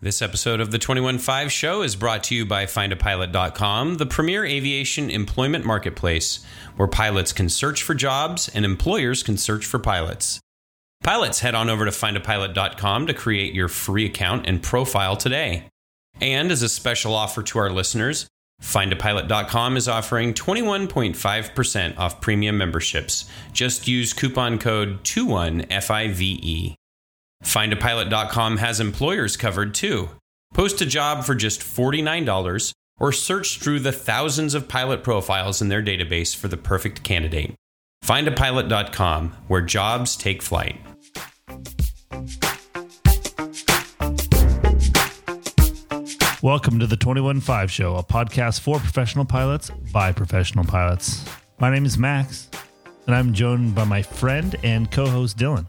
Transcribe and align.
This 0.00 0.20
episode 0.20 0.60
of 0.60 0.70
the 0.70 0.78
215 0.78 1.48
Show 1.48 1.80
is 1.82 1.96
brought 1.96 2.24
to 2.24 2.34
you 2.34 2.44
by 2.44 2.66
findapilot.com, 2.66 3.94
the 3.94 4.04
premier 4.04 4.44
aviation 4.44 5.10
employment 5.10 5.64
marketplace 5.64 6.44
where 6.76 6.88
pilots 6.88 7.32
can 7.32 7.48
search 7.48 7.82
for 7.82 7.94
jobs 7.94 8.50
and 8.54 8.66
employers 8.66 9.22
can 9.22 9.38
search 9.38 9.64
for 9.64 9.78
pilots. 9.78 10.40
Pilots, 11.02 11.40
head 11.40 11.54
on 11.54 11.70
over 11.70 11.86
to 11.86 11.90
findapilot.com 11.90 13.06
to 13.06 13.14
create 13.14 13.54
your 13.54 13.68
free 13.68 14.04
account 14.04 14.46
and 14.46 14.62
profile 14.62 15.16
today. 15.16 15.68
And 16.20 16.50
as 16.50 16.62
a 16.62 16.68
special 16.68 17.14
offer 17.14 17.42
to 17.42 17.58
our 17.58 17.70
listeners, 17.70 18.26
findapilot.com 18.62 19.76
is 19.76 19.88
offering 19.88 20.34
21.5% 20.34 21.98
off 21.98 22.20
premium 22.20 22.58
memberships. 22.58 23.24
Just 23.52 23.88
use 23.88 24.12
coupon 24.12 24.58
code 24.58 25.02
21FIVE. 25.04 26.74
Findapilot.com 27.44 28.56
has 28.56 28.80
employers 28.80 29.36
covered 29.36 29.74
too. 29.74 30.08
Post 30.54 30.80
a 30.80 30.86
job 30.86 31.24
for 31.24 31.34
just 31.34 31.60
$49 31.60 32.72
or 32.98 33.12
search 33.12 33.60
through 33.60 33.80
the 33.80 33.92
thousands 33.92 34.54
of 34.54 34.68
pilot 34.68 35.04
profiles 35.04 35.60
in 35.60 35.68
their 35.68 35.82
database 35.82 36.34
for 36.34 36.48
the 36.48 36.56
perfect 36.56 37.02
candidate. 37.04 37.54
Findapilot.com, 38.04 39.36
where 39.46 39.60
jobs 39.60 40.16
take 40.16 40.42
flight. 40.42 40.80
Welcome 46.42 46.78
to 46.80 46.86
the 46.86 46.96
215 46.98 47.68
Show, 47.68 47.96
a 47.96 48.02
podcast 48.02 48.60
for 48.60 48.78
professional 48.78 49.24
pilots 49.24 49.70
by 49.92 50.12
professional 50.12 50.64
pilots. 50.64 51.24
My 51.58 51.70
name 51.70 51.84
is 51.84 51.98
Max, 51.98 52.48
and 53.06 53.14
I'm 53.14 53.32
joined 53.32 53.74
by 53.74 53.84
my 53.84 54.02
friend 54.02 54.56
and 54.62 54.90
co 54.90 55.06
host 55.06 55.38
Dylan. 55.38 55.68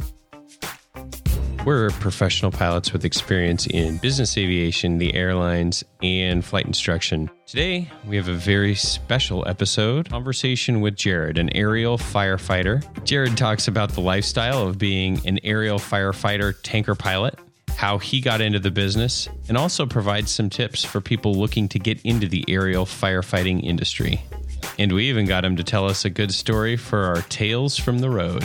We're 1.66 1.90
professional 1.90 2.52
pilots 2.52 2.94
with 2.94 3.06
experience 3.06 3.66
in 3.66 3.98
business 3.98 4.38
aviation, 4.38 5.00
the 5.00 5.16
airlines, 5.16 5.84
and 6.04 6.46
flight 6.46 6.68
instruction. 6.68 7.32
Today, 7.48 7.90
we 8.06 8.18
have 8.18 8.28
a 8.28 8.36
very 8.36 8.76
special 8.76 9.44
episode 9.48 10.08
conversation 10.08 10.82
with 10.82 10.96
Jared, 10.96 11.40
an 11.40 11.50
aerial 11.56 11.98
firefighter. 11.98 12.84
Jared 13.04 13.36
talks 13.36 13.68
about 13.68 13.90
the 13.90 14.02
lifestyle 14.02 14.68
of 14.68 14.78
being 14.78 15.26
an 15.26 15.40
aerial 15.44 15.80
firefighter 15.80 16.54
tanker 16.62 16.94
pilot, 16.94 17.40
how 17.76 17.98
he 17.98 18.22
got 18.22 18.42
into 18.42 18.60
the 18.60 18.70
business, 18.70 19.28
and 19.48 19.58
also 19.58 19.88
provides 19.88 20.30
some 20.30 20.52
tips 20.52 20.86
for 20.86 21.02
people 21.02 21.34
looking 21.34 21.68
to 21.70 21.80
get 21.80 22.00
into 22.04 22.28
the 22.28 22.46
aerial 22.48 22.86
firefighting 22.86 23.64
industry. 23.64 24.22
And 24.78 24.92
we 24.92 25.10
even 25.10 25.26
got 25.26 25.44
him 25.44 25.56
to 25.56 25.64
tell 25.64 25.88
us 25.88 26.06
a 26.06 26.12
good 26.12 26.32
story 26.32 26.78
for 26.78 27.06
our 27.06 27.24
Tales 27.24 27.76
from 27.76 27.98
the 27.98 28.10
Road. 28.12 28.44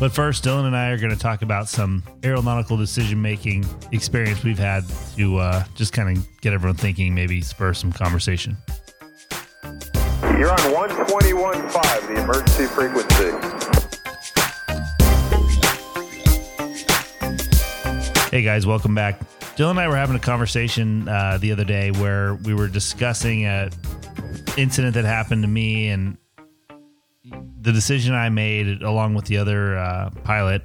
But 0.00 0.12
first, 0.12 0.42
Dylan 0.42 0.66
and 0.66 0.76
I 0.76 0.90
are 0.90 0.98
going 0.98 1.12
to 1.12 1.18
talk 1.18 1.42
about 1.42 1.68
some 1.68 2.02
aeronautical 2.24 2.76
decision 2.76 3.22
making 3.22 3.64
experience 3.92 4.42
we've 4.42 4.58
had 4.58 4.84
to 5.16 5.36
uh, 5.38 5.64
just 5.76 5.92
kind 5.92 6.18
of 6.18 6.40
get 6.40 6.52
everyone 6.52 6.76
thinking, 6.76 7.14
maybe 7.14 7.40
spur 7.40 7.72
some 7.74 7.92
conversation. 7.92 8.56
You're 10.36 10.50
on 10.50 10.58
121.5, 10.58 12.08
the 12.08 12.22
emergency 12.22 12.66
frequency. 12.66 13.30
Hey 18.30 18.42
guys, 18.42 18.66
welcome 18.66 18.96
back. 18.96 19.20
Dylan 19.56 19.70
and 19.70 19.80
I 19.80 19.86
were 19.86 19.96
having 19.96 20.16
a 20.16 20.20
conversation 20.20 21.08
uh, 21.08 21.38
the 21.40 21.52
other 21.52 21.64
day 21.64 21.92
where 21.92 22.34
we 22.34 22.52
were 22.52 22.66
discussing 22.66 23.46
a 23.46 23.70
incident 24.56 24.94
that 24.94 25.04
happened 25.04 25.42
to 25.42 25.48
me 25.48 25.88
and 25.88 26.18
the 27.24 27.72
decision 27.72 28.14
I 28.14 28.28
made 28.28 28.82
along 28.82 29.14
with 29.14 29.24
the 29.26 29.38
other 29.38 29.78
uh, 29.78 30.10
pilot. 30.24 30.62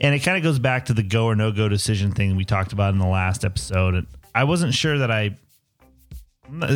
And 0.00 0.14
it 0.14 0.20
kind 0.20 0.36
of 0.36 0.42
goes 0.42 0.58
back 0.58 0.86
to 0.86 0.94
the 0.94 1.02
go 1.02 1.26
or 1.26 1.36
no 1.36 1.52
go 1.52 1.68
decision 1.68 2.12
thing 2.12 2.36
we 2.36 2.44
talked 2.44 2.72
about 2.72 2.92
in 2.92 2.98
the 2.98 3.06
last 3.06 3.44
episode. 3.44 3.94
And 3.94 4.06
I 4.34 4.44
wasn't 4.44 4.74
sure 4.74 4.98
that 4.98 5.10
I, 5.10 5.36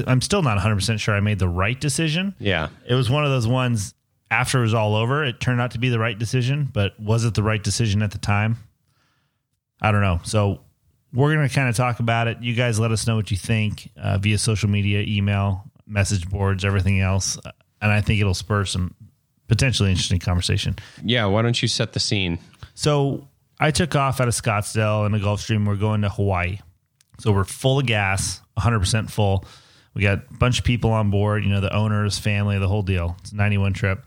I'm 0.07 0.21
still 0.21 0.43
not 0.43 0.59
100% 0.59 1.01
sure 1.01 1.15
I 1.15 1.21
made 1.21 1.39
the 1.39 1.49
right 1.49 1.79
decision. 1.79 2.35
Yeah. 2.39 2.69
It 2.89 2.95
was 2.95 3.11
one 3.11 3.25
of 3.25 3.31
those 3.31 3.49
ones 3.49 3.95
after 4.31 4.59
it 4.59 4.63
was 4.63 4.75
all 4.75 4.97
over, 4.97 5.25
it 5.25 5.41
turned 5.41 5.61
out 5.61 5.73
to 5.73 5.79
be 5.79 5.89
the 5.89 5.99
right 5.99 6.19
decision, 6.19 6.69
but 6.73 6.99
was 6.99 7.25
it 7.25 7.35
the 7.35 7.43
right 7.43 7.63
decision 7.63 8.03
at 8.03 8.11
the 8.11 8.19
time? 8.19 8.57
I 9.81 9.93
don't 9.93 10.01
know. 10.01 10.21
So 10.25 10.61
we're 11.13 11.33
going 11.35 11.49
to 11.49 11.55
kind 11.55 11.69
of 11.69 11.77
talk 11.77 12.01
about 12.01 12.27
it. 12.27 12.43
You 12.43 12.55
guys 12.55 12.81
let 12.81 12.91
us 12.91 13.07
know 13.07 13.17
what 13.17 13.31
you 13.31 13.37
think 13.37 13.91
uh, 13.97 14.19
via 14.19 14.39
social 14.39 14.69
media, 14.69 15.05
email, 15.07 15.65
message 15.87 16.29
boards, 16.29 16.65
everything 16.65 17.01
else. 17.01 17.39
And 17.81 17.93
I 17.93 18.01
think 18.01 18.21
it'll 18.21 18.35
spur 18.35 18.65
some 18.65 18.95
potentially 19.49 19.91
interesting 19.91 20.19
conversation. 20.19 20.77
Yeah. 21.05 21.27
Why 21.27 21.43
don't 21.43 21.61
you 21.61 21.69
set 21.69 21.93
the 21.93 22.01
scene? 22.01 22.39
So 22.75 23.29
I 23.61 23.71
took 23.71 23.95
off 23.95 24.21
out 24.21 24.29
of 24.29 24.35
Scottsdale 24.35 25.07
in 25.07 25.13
the 25.13 25.19
Gulfstream. 25.19 25.67
We're 25.67 25.77
going 25.77 26.03
to 26.03 26.09
Hawaii. 26.09 26.59
So 27.19 27.33
we're 27.33 27.45
full 27.45 27.79
of 27.79 27.87
gas, 27.87 28.41
100% 28.59 29.11
full. 29.11 29.45
We 29.95 30.03
got 30.03 30.19
a 30.19 30.35
bunch 30.35 30.59
of 30.59 30.65
people 30.65 30.91
on 30.91 31.11
board, 31.11 31.45
you 31.45 31.51
know, 31.51 31.63
the 31.63 31.75
owners, 31.75 32.19
family, 32.19 32.59
the 32.59 32.69
whole 32.69 32.83
deal. 32.83 33.17
It's 33.21 33.33
a 33.33 33.37
91 33.37 33.73
trip. 33.73 34.05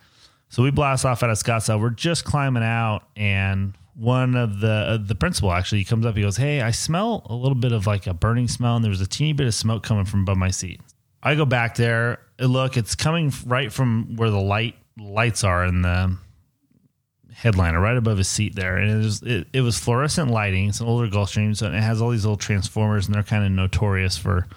So 0.49 0.61
we 0.63 0.71
blast 0.71 1.05
off 1.05 1.23
out 1.23 1.29
of 1.29 1.37
Scottsdale. 1.37 1.79
We're 1.79 1.89
just 1.91 2.25
climbing 2.25 2.63
out, 2.63 3.03
and 3.15 3.75
one 3.95 4.35
of 4.35 4.59
the 4.59 4.71
uh, 4.71 4.97
the 4.97 5.13
principal 5.13 5.51
actually 5.51 5.83
comes 5.83 6.05
up. 6.05 6.15
He 6.15 6.23
goes, 6.23 6.37
"Hey, 6.37 6.61
I 6.61 6.71
smell 6.71 7.25
a 7.29 7.35
little 7.35 7.55
bit 7.55 7.71
of 7.71 7.85
like 7.85 8.07
a 8.07 8.15
burning 8.15 8.47
smell, 8.47 8.75
and 8.75 8.83
there 8.83 8.89
was 8.89 9.01
a 9.01 9.07
teeny 9.07 9.33
bit 9.33 9.45
of 9.45 9.53
smoke 9.53 9.83
coming 9.83 10.05
from 10.05 10.21
above 10.21 10.37
my 10.37 10.49
seat." 10.49 10.81
I 11.21 11.35
go 11.35 11.45
back 11.45 11.75
there. 11.75 12.19
Look, 12.39 12.77
it's 12.77 12.95
coming 12.95 13.33
right 13.45 13.71
from 13.71 14.15
where 14.15 14.29
the 14.29 14.39
light 14.39 14.75
lights 14.97 15.43
are 15.43 15.65
in 15.65 15.81
the 15.81 16.17
headliner, 17.33 17.79
right 17.79 17.97
above 17.97 18.17
his 18.17 18.27
seat 18.27 18.55
there, 18.55 18.77
and 18.77 18.91
it 18.91 19.03
was 19.03 19.21
it, 19.23 19.47
it 19.53 19.61
was 19.61 19.77
fluorescent 19.77 20.29
lighting. 20.29 20.69
It's 20.69 20.79
an 20.79 20.87
older 20.87 21.07
Gulfstream, 21.07 21.55
so 21.55 21.67
it 21.67 21.73
has 21.73 22.01
all 22.01 22.09
these 22.09 22.25
little 22.25 22.37
transformers, 22.37 23.05
and 23.05 23.15
they're 23.15 23.23
kind 23.23 23.45
of 23.45 23.51
notorious 23.51 24.17
for 24.17 24.47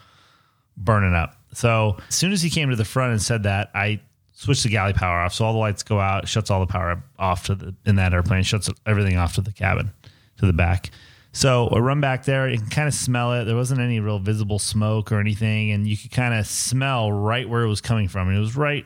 burning 0.77 1.15
up. 1.15 1.37
So 1.55 1.97
as 2.09 2.15
soon 2.15 2.33
as 2.33 2.43
he 2.43 2.51
came 2.51 2.71
to 2.71 2.77
the 2.77 2.85
front 2.85 3.13
and 3.13 3.23
said 3.23 3.45
that, 3.45 3.71
I 3.75 4.01
switched 4.33 4.65
the 4.65 4.69
galley 4.69 4.93
power 4.93 5.21
off, 5.21 5.35
so 5.35 5.45
all 5.45 5.53
the 5.53 5.59
lights 5.59 5.83
go 5.83 6.01
out, 6.01 6.27
shuts 6.29 6.51
all 6.51 6.61
the 6.61 6.67
power 6.67 7.03
off 7.19 7.47
to 7.47 7.55
the 7.55 7.75
in 7.87 7.97
that 7.97 8.15
airplane, 8.15 8.43
shuts 8.43 8.69
everything 8.87 9.17
off 9.17 9.35
to 9.35 9.41
the 9.41 9.53
cabin, 9.53 9.93
to 10.39 10.47
the 10.47 10.53
back. 10.53 10.91
So 11.33 11.69
I 11.69 11.79
run 11.79 12.01
back 12.01 12.25
there. 12.25 12.49
You 12.49 12.59
can 12.59 12.69
kind 12.69 12.89
of 12.89 12.95
smell 12.95 13.33
it. 13.35 13.45
There 13.45 13.57
wasn't 13.57 13.81
any 13.81 14.01
real 14.01 14.19
visible 14.19 14.59
smoke 14.59 15.11
or 15.11 15.19
anything, 15.19 15.71
and 15.71 15.87
you 15.87 15.97
could 15.97 16.11
kind 16.11 16.35
of 16.35 16.47
smell 16.47 17.11
right 17.11 17.49
where 17.49 17.63
it 17.63 17.69
was 17.69 17.81
coming 17.81 18.09
from. 18.09 18.29
And 18.29 18.37
it 18.37 18.41
was 18.41 18.55
right 18.57 18.85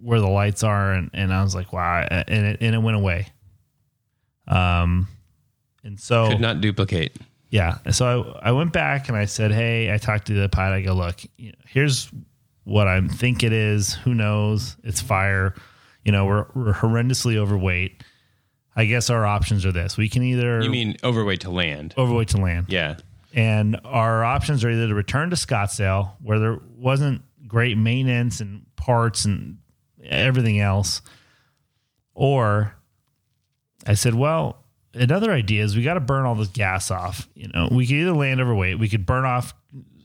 where 0.00 0.20
the 0.20 0.28
lights 0.28 0.62
are, 0.62 0.92
and, 0.92 1.10
and 1.12 1.32
I 1.32 1.42
was 1.42 1.54
like, 1.54 1.72
wow, 1.72 2.06
and 2.10 2.46
it 2.46 2.58
and 2.60 2.74
it 2.74 2.78
went 2.78 2.96
away. 2.96 3.26
Um, 4.46 5.08
and 5.84 5.98
so 6.00 6.28
Could 6.30 6.40
not 6.40 6.60
duplicate. 6.60 7.16
yeah. 7.50 7.78
So 7.90 8.38
I, 8.42 8.48
I 8.48 8.52
went 8.52 8.72
back 8.72 9.08
and 9.08 9.16
I 9.16 9.26
said, 9.26 9.52
Hey, 9.52 9.92
I 9.92 9.98
talked 9.98 10.26
to 10.28 10.34
the 10.34 10.48
pilot. 10.48 10.76
I 10.76 10.80
go, 10.82 10.94
look, 10.94 11.20
you 11.36 11.50
know, 11.50 11.58
here's 11.66 12.10
what 12.64 12.88
I 12.88 13.00
think 13.06 13.42
it 13.42 13.52
is. 13.52 13.94
Who 13.94 14.14
knows? 14.14 14.76
It's 14.84 15.00
fire. 15.00 15.54
You 16.04 16.12
know, 16.12 16.24
we're, 16.26 16.46
we're 16.54 16.72
horrendously 16.72 17.36
overweight. 17.36 18.02
I 18.78 18.84
guess 18.84 19.10
our 19.10 19.26
options 19.26 19.66
are 19.66 19.72
this. 19.72 19.96
We 19.96 20.08
can 20.08 20.22
either 20.22 20.60
You 20.62 20.70
mean 20.70 20.96
overweight 21.02 21.40
to 21.40 21.50
land? 21.50 21.94
overweight 21.98 22.28
to 22.28 22.36
land. 22.38 22.66
Yeah. 22.68 22.96
And 23.34 23.78
our 23.84 24.24
options 24.24 24.64
are 24.64 24.70
either 24.70 24.86
to 24.86 24.94
return 24.94 25.30
to 25.30 25.36
Scottsdale, 25.36 26.12
where 26.22 26.38
there 26.38 26.58
wasn't 26.76 27.22
great 27.48 27.76
maintenance 27.76 28.40
and 28.40 28.64
parts 28.76 29.24
and 29.24 29.58
everything 30.04 30.60
else, 30.60 31.02
or 32.14 32.72
I 33.84 33.94
said, 33.94 34.14
well, 34.14 34.64
another 34.94 35.32
idea 35.32 35.64
is 35.64 35.76
we 35.76 35.82
got 35.82 35.94
to 35.94 36.00
burn 36.00 36.24
all 36.24 36.36
this 36.36 36.48
gas 36.48 36.90
off. 36.90 37.28
You 37.34 37.48
know, 37.48 37.68
we 37.72 37.84
could 37.86 37.96
either 37.96 38.12
land 38.12 38.40
overweight, 38.40 38.78
we 38.78 38.88
could 38.88 39.04
burn 39.06 39.24
off, 39.24 39.54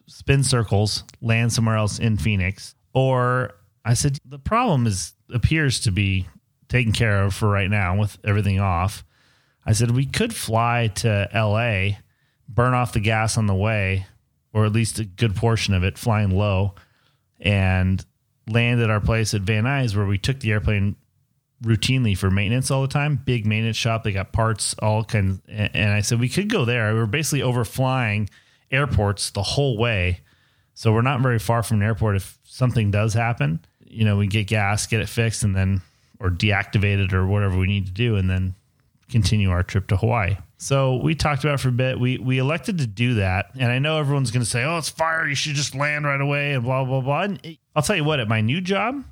spin 0.07 0.43
circles, 0.43 1.03
land 1.21 1.53
somewhere 1.53 1.75
else 1.77 1.99
in 1.99 2.17
Phoenix, 2.17 2.73
or 2.93 3.51
I 3.85 3.93
said 3.93 4.17
the 4.25 4.39
problem 4.39 4.87
is 4.87 5.13
appears 5.31 5.79
to 5.81 5.91
be 5.91 6.27
taken 6.73 6.91
care 6.91 7.23
of 7.23 7.35
for 7.35 7.47
right 7.47 7.69
now 7.69 7.95
with 7.95 8.17
everything 8.23 8.59
off. 8.59 9.05
I 9.63 9.73
said 9.73 9.91
we 9.91 10.07
could 10.07 10.33
fly 10.33 10.87
to 10.95 11.29
LA, 11.31 11.99
burn 12.49 12.73
off 12.73 12.93
the 12.93 12.99
gas 12.99 13.37
on 13.37 13.45
the 13.45 13.53
way, 13.53 14.07
or 14.53 14.65
at 14.65 14.73
least 14.73 14.97
a 14.97 15.05
good 15.05 15.35
portion 15.35 15.75
of 15.75 15.83
it, 15.83 15.99
flying 15.99 16.31
low, 16.31 16.73
and 17.39 18.03
land 18.47 18.81
at 18.81 18.89
our 18.89 18.99
place 18.99 19.35
at 19.35 19.41
Van 19.41 19.65
Nuys 19.65 19.95
where 19.95 20.07
we 20.07 20.17
took 20.17 20.39
the 20.39 20.51
airplane 20.51 20.95
routinely 21.63 22.17
for 22.17 22.31
maintenance 22.31 22.71
all 22.71 22.81
the 22.81 22.87
time. 22.87 23.21
Big 23.23 23.45
maintenance 23.45 23.77
shop. 23.77 24.03
They 24.03 24.11
got 24.11 24.33
parts, 24.33 24.73
all 24.79 25.03
kinds. 25.03 25.41
And 25.47 25.93
I 25.93 26.01
said 26.01 26.19
we 26.19 26.27
could 26.27 26.49
go 26.49 26.65
there. 26.65 26.91
We 26.91 26.99
were 26.99 27.05
basically 27.05 27.41
overflying 27.41 28.29
airports 28.71 29.29
the 29.29 29.43
whole 29.43 29.77
way, 29.77 30.21
so 30.73 30.91
we're 30.91 31.03
not 31.03 31.21
very 31.21 31.37
far 31.37 31.61
from 31.61 31.77
an 31.77 31.83
airport. 31.83 32.15
If 32.15 32.39
something 32.45 32.89
does 32.89 33.13
happen, 33.13 33.63
you 33.85 34.05
know, 34.05 34.17
we 34.17 34.25
get 34.25 34.47
gas, 34.47 34.87
get 34.87 35.01
it 35.01 35.07
fixed, 35.07 35.43
and 35.43 35.55
then 35.55 35.83
or 36.23 36.31
deactivate 36.31 37.03
it 37.03 37.13
or 37.13 37.27
whatever 37.27 37.57
we 37.57 37.67
need 37.67 37.85
to 37.85 37.91
do, 37.91 38.15
and 38.15 38.29
then 38.29 38.55
continue 39.09 39.51
our 39.51 39.61
trip 39.61 39.87
to 39.87 39.97
Hawaii. 39.97 40.37
So 40.57 40.95
we 40.95 41.13
talked 41.13 41.43
about 41.43 41.55
it 41.55 41.59
for 41.59 41.69
a 41.69 41.73
bit. 41.73 41.99
We 41.99 42.17
we 42.17 42.39
elected 42.39 42.77
to 42.79 42.87
do 42.87 43.15
that, 43.15 43.51
and 43.59 43.71
I 43.71 43.77
know 43.77 43.99
everyone's 43.99 44.31
going 44.31 44.43
to 44.43 44.49
say, 44.49 44.63
"Oh, 44.63 44.77
it's 44.77 44.89
fire! 44.89 45.27
You 45.27 45.35
should 45.35 45.55
just 45.55 45.75
land 45.75 46.05
right 46.05 46.21
away," 46.21 46.53
and 46.53 46.63
blah 46.63 46.85
blah 46.85 47.01
blah. 47.01 47.21
And 47.23 47.57
I'll 47.75 47.83
tell 47.83 47.97
you 47.97 48.05
what, 48.05 48.21
at 48.21 48.29
my 48.29 48.39
new 48.39 48.61
job, 48.61 49.03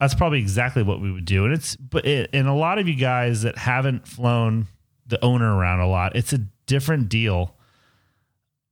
that's 0.00 0.14
probably 0.14 0.38
exactly 0.38 0.84
what 0.84 1.00
we 1.00 1.10
would 1.10 1.24
do. 1.24 1.44
And 1.44 1.52
it's 1.52 1.74
but 1.74 2.06
it, 2.06 2.30
and 2.32 2.46
a 2.46 2.54
lot 2.54 2.78
of 2.78 2.86
you 2.86 2.94
guys 2.94 3.42
that 3.42 3.58
haven't 3.58 4.06
flown 4.06 4.68
the 5.06 5.22
owner 5.24 5.52
around 5.54 5.80
a 5.80 5.88
lot, 5.88 6.14
it's 6.14 6.32
a 6.32 6.38
different 6.66 7.08
deal 7.08 7.56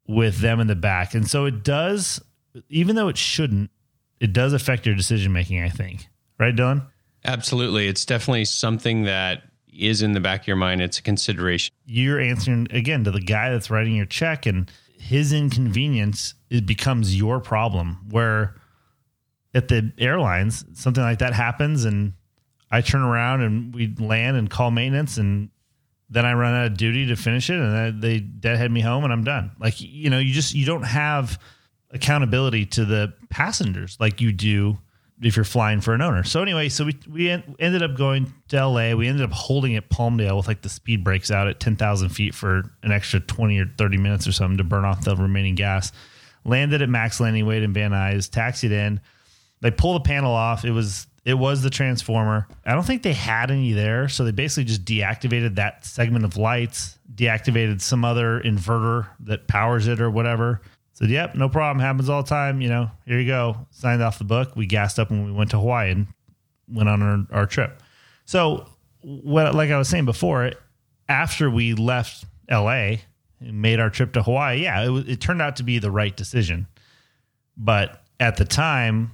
with 0.06 0.38
them 0.38 0.60
in 0.60 0.68
the 0.68 0.76
back. 0.76 1.14
And 1.14 1.28
so 1.28 1.46
it 1.46 1.64
does, 1.64 2.22
even 2.68 2.94
though 2.94 3.08
it 3.08 3.16
shouldn't, 3.16 3.70
it 4.20 4.32
does 4.32 4.52
affect 4.52 4.86
your 4.86 4.94
decision 4.94 5.32
making, 5.32 5.60
I 5.60 5.68
think. 5.68 6.06
Right, 6.38 6.54
Dylan? 6.54 6.86
Absolutely. 7.24 7.88
It's 7.88 8.04
definitely 8.04 8.44
something 8.44 9.04
that 9.04 9.42
is 9.78 10.02
in 10.02 10.12
the 10.12 10.20
back 10.20 10.42
of 10.42 10.46
your 10.46 10.56
mind. 10.56 10.80
It's 10.80 10.98
a 10.98 11.02
consideration. 11.02 11.74
You're 11.84 12.20
answering 12.20 12.68
again 12.70 13.04
to 13.04 13.10
the 13.10 13.20
guy 13.20 13.50
that's 13.50 13.70
writing 13.70 13.94
your 13.94 14.06
check, 14.06 14.46
and 14.46 14.70
his 14.98 15.32
inconvenience 15.32 16.34
it 16.50 16.66
becomes 16.66 17.16
your 17.16 17.40
problem. 17.40 17.98
Where 18.10 18.56
at 19.54 19.68
the 19.68 19.92
airlines, 19.98 20.64
something 20.74 21.02
like 21.02 21.18
that 21.18 21.32
happens, 21.32 21.84
and 21.84 22.14
I 22.70 22.80
turn 22.80 23.02
around 23.02 23.42
and 23.42 23.74
we 23.74 23.94
land 23.98 24.36
and 24.36 24.48
call 24.50 24.70
maintenance, 24.70 25.16
and 25.18 25.50
then 26.08 26.24
I 26.24 26.34
run 26.34 26.54
out 26.54 26.66
of 26.66 26.76
duty 26.76 27.06
to 27.06 27.16
finish 27.16 27.50
it, 27.50 27.58
and 27.58 28.00
they 28.00 28.20
deadhead 28.20 28.70
me 28.70 28.80
home, 28.80 29.04
and 29.04 29.12
I'm 29.12 29.24
done. 29.24 29.52
Like 29.58 29.74
you 29.80 30.10
know, 30.10 30.18
you 30.18 30.32
just 30.32 30.54
you 30.54 30.66
don't 30.66 30.84
have 30.84 31.40
accountability 31.90 32.66
to 32.66 32.84
the 32.84 33.14
passengers 33.30 33.96
like 34.00 34.20
you 34.20 34.32
do 34.32 34.78
if 35.20 35.36
you're 35.36 35.44
flying 35.44 35.80
for 35.80 35.94
an 35.94 36.02
owner. 36.02 36.24
So 36.24 36.42
anyway, 36.42 36.68
so 36.68 36.84
we 36.84 36.96
we 37.10 37.30
en- 37.30 37.56
ended 37.58 37.82
up 37.82 37.96
going 37.96 38.32
to 38.48 38.66
LA. 38.66 38.94
We 38.94 39.08
ended 39.08 39.22
up 39.22 39.32
holding 39.32 39.76
at 39.76 39.88
Palmdale 39.88 40.36
with 40.36 40.48
like 40.48 40.62
the 40.62 40.68
speed 40.68 41.02
brakes 41.04 41.30
out 41.30 41.48
at 41.48 41.58
10,000 41.60 42.08
feet 42.10 42.34
for 42.34 42.70
an 42.82 42.92
extra 42.92 43.20
20 43.20 43.58
or 43.58 43.66
30 43.78 43.96
minutes 43.96 44.26
or 44.26 44.32
something 44.32 44.58
to 44.58 44.64
burn 44.64 44.84
off 44.84 45.04
the 45.04 45.16
remaining 45.16 45.54
gas. 45.54 45.92
Landed 46.44 46.82
at 46.82 46.88
Max 46.88 47.18
Landing 47.18 47.46
Weight 47.46 47.62
in 47.62 47.72
Van 47.72 47.90
Nuys, 47.90 48.30
taxied 48.30 48.72
in. 48.72 49.00
They 49.62 49.70
pull 49.70 49.94
the 49.94 50.00
panel 50.00 50.32
off. 50.32 50.64
It 50.64 50.72
was 50.72 51.06
it 51.24 51.34
was 51.34 51.62
the 51.62 51.70
transformer. 51.70 52.46
I 52.64 52.74
don't 52.74 52.86
think 52.86 53.02
they 53.02 53.12
had 53.12 53.50
any 53.50 53.72
there, 53.72 54.08
so 54.08 54.24
they 54.24 54.30
basically 54.30 54.64
just 54.64 54.84
deactivated 54.84 55.56
that 55.56 55.84
segment 55.84 56.24
of 56.24 56.36
lights, 56.36 56.98
deactivated 57.12 57.80
some 57.80 58.04
other 58.04 58.40
inverter 58.40 59.08
that 59.20 59.48
powers 59.48 59.88
it 59.88 60.00
or 60.00 60.08
whatever. 60.08 60.60
Said, 60.96 61.10
"Yep, 61.10 61.34
no 61.34 61.50
problem. 61.50 61.78
Happens 61.84 62.08
all 62.08 62.22
the 62.22 62.28
time. 62.28 62.62
You 62.62 62.70
know, 62.70 62.90
here 63.04 63.20
you 63.20 63.26
go." 63.26 63.66
Signed 63.70 64.02
off 64.02 64.16
the 64.16 64.24
book. 64.24 64.56
We 64.56 64.64
gassed 64.64 64.98
up 64.98 65.10
when 65.10 65.26
we 65.26 65.32
went 65.32 65.50
to 65.50 65.58
Hawaii 65.58 65.90
and 65.90 66.06
went 66.72 66.88
on 66.88 67.02
our, 67.02 67.40
our 67.40 67.46
trip. 67.46 67.82
So, 68.24 68.66
what 69.02 69.54
like 69.54 69.70
I 69.70 69.76
was 69.76 69.90
saying 69.90 70.06
before, 70.06 70.52
after 71.06 71.50
we 71.50 71.74
left 71.74 72.24
L.A. 72.48 73.02
and 73.40 73.60
made 73.60 73.78
our 73.78 73.90
trip 73.90 74.14
to 74.14 74.22
Hawaii, 74.22 74.62
yeah, 74.62 74.90
it, 74.90 75.08
it 75.08 75.20
turned 75.20 75.42
out 75.42 75.56
to 75.56 75.62
be 75.62 75.78
the 75.78 75.90
right 75.90 76.16
decision. 76.16 76.66
But 77.58 78.02
at 78.18 78.38
the 78.38 78.46
time, 78.46 79.10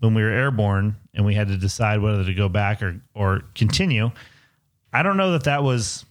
when 0.00 0.14
we 0.14 0.22
were 0.22 0.30
airborne 0.30 0.96
and 1.14 1.24
we 1.24 1.34
had 1.34 1.46
to 1.46 1.56
decide 1.56 2.00
whether 2.02 2.24
to 2.24 2.34
go 2.34 2.48
back 2.48 2.82
or 2.82 3.00
or 3.14 3.42
continue, 3.54 4.10
I 4.92 5.04
don't 5.04 5.16
know 5.16 5.30
that 5.30 5.44
that 5.44 5.62
was 5.62 6.04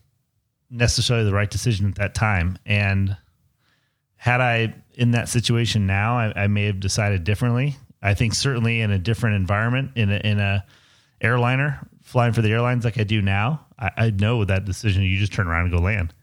necessarily 0.69 1.25
the 1.25 1.33
right 1.33 1.49
decision 1.51 1.89
at 1.89 1.95
that 1.95 2.15
time. 2.15 2.57
And 2.65 3.17
had 4.19 4.41
I 4.41 4.75
in 4.95 5.11
that 5.11 5.29
situation 5.29 5.87
now, 5.87 6.17
I, 6.17 6.43
I 6.43 6.47
may 6.47 6.65
have 6.65 6.81
decided 6.81 7.23
differently. 7.23 7.77
I 8.01 8.13
think 8.13 8.33
certainly 8.33 8.81
in 8.81 8.91
a 8.91 8.99
different 8.99 9.37
environment, 9.37 9.91
in 9.95 10.11
a, 10.11 10.17
in 10.17 10.39
a 10.39 10.65
airliner 11.21 11.79
flying 12.03 12.33
for 12.33 12.41
the 12.41 12.51
airlines 12.51 12.83
like 12.83 12.97
I 12.97 13.05
do 13.05 13.21
now, 13.21 13.65
I, 13.79 13.91
I 13.95 14.09
know 14.09 14.43
that 14.43 14.65
decision. 14.65 15.03
You 15.03 15.17
just 15.17 15.31
turn 15.31 15.47
around 15.47 15.67
and 15.67 15.71
go 15.71 15.79
land, 15.79 16.13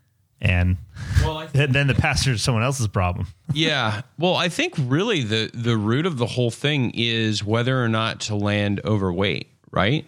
and 0.42 0.76
Well, 1.22 1.38
I 1.38 1.46
then 1.66 1.86
the 1.86 1.94
passenger 1.94 2.32
is 2.32 2.42
someone 2.42 2.62
else's 2.62 2.86
problem. 2.86 3.28
yeah. 3.54 4.02
Well, 4.18 4.36
I 4.36 4.50
think 4.50 4.74
really 4.78 5.22
the 5.22 5.50
the 5.54 5.78
root 5.78 6.04
of 6.04 6.18
the 6.18 6.26
whole 6.26 6.50
thing 6.50 6.92
is 6.94 7.42
whether 7.42 7.82
or 7.82 7.88
not 7.88 8.20
to 8.22 8.34
land 8.36 8.82
overweight, 8.84 9.48
right? 9.70 10.04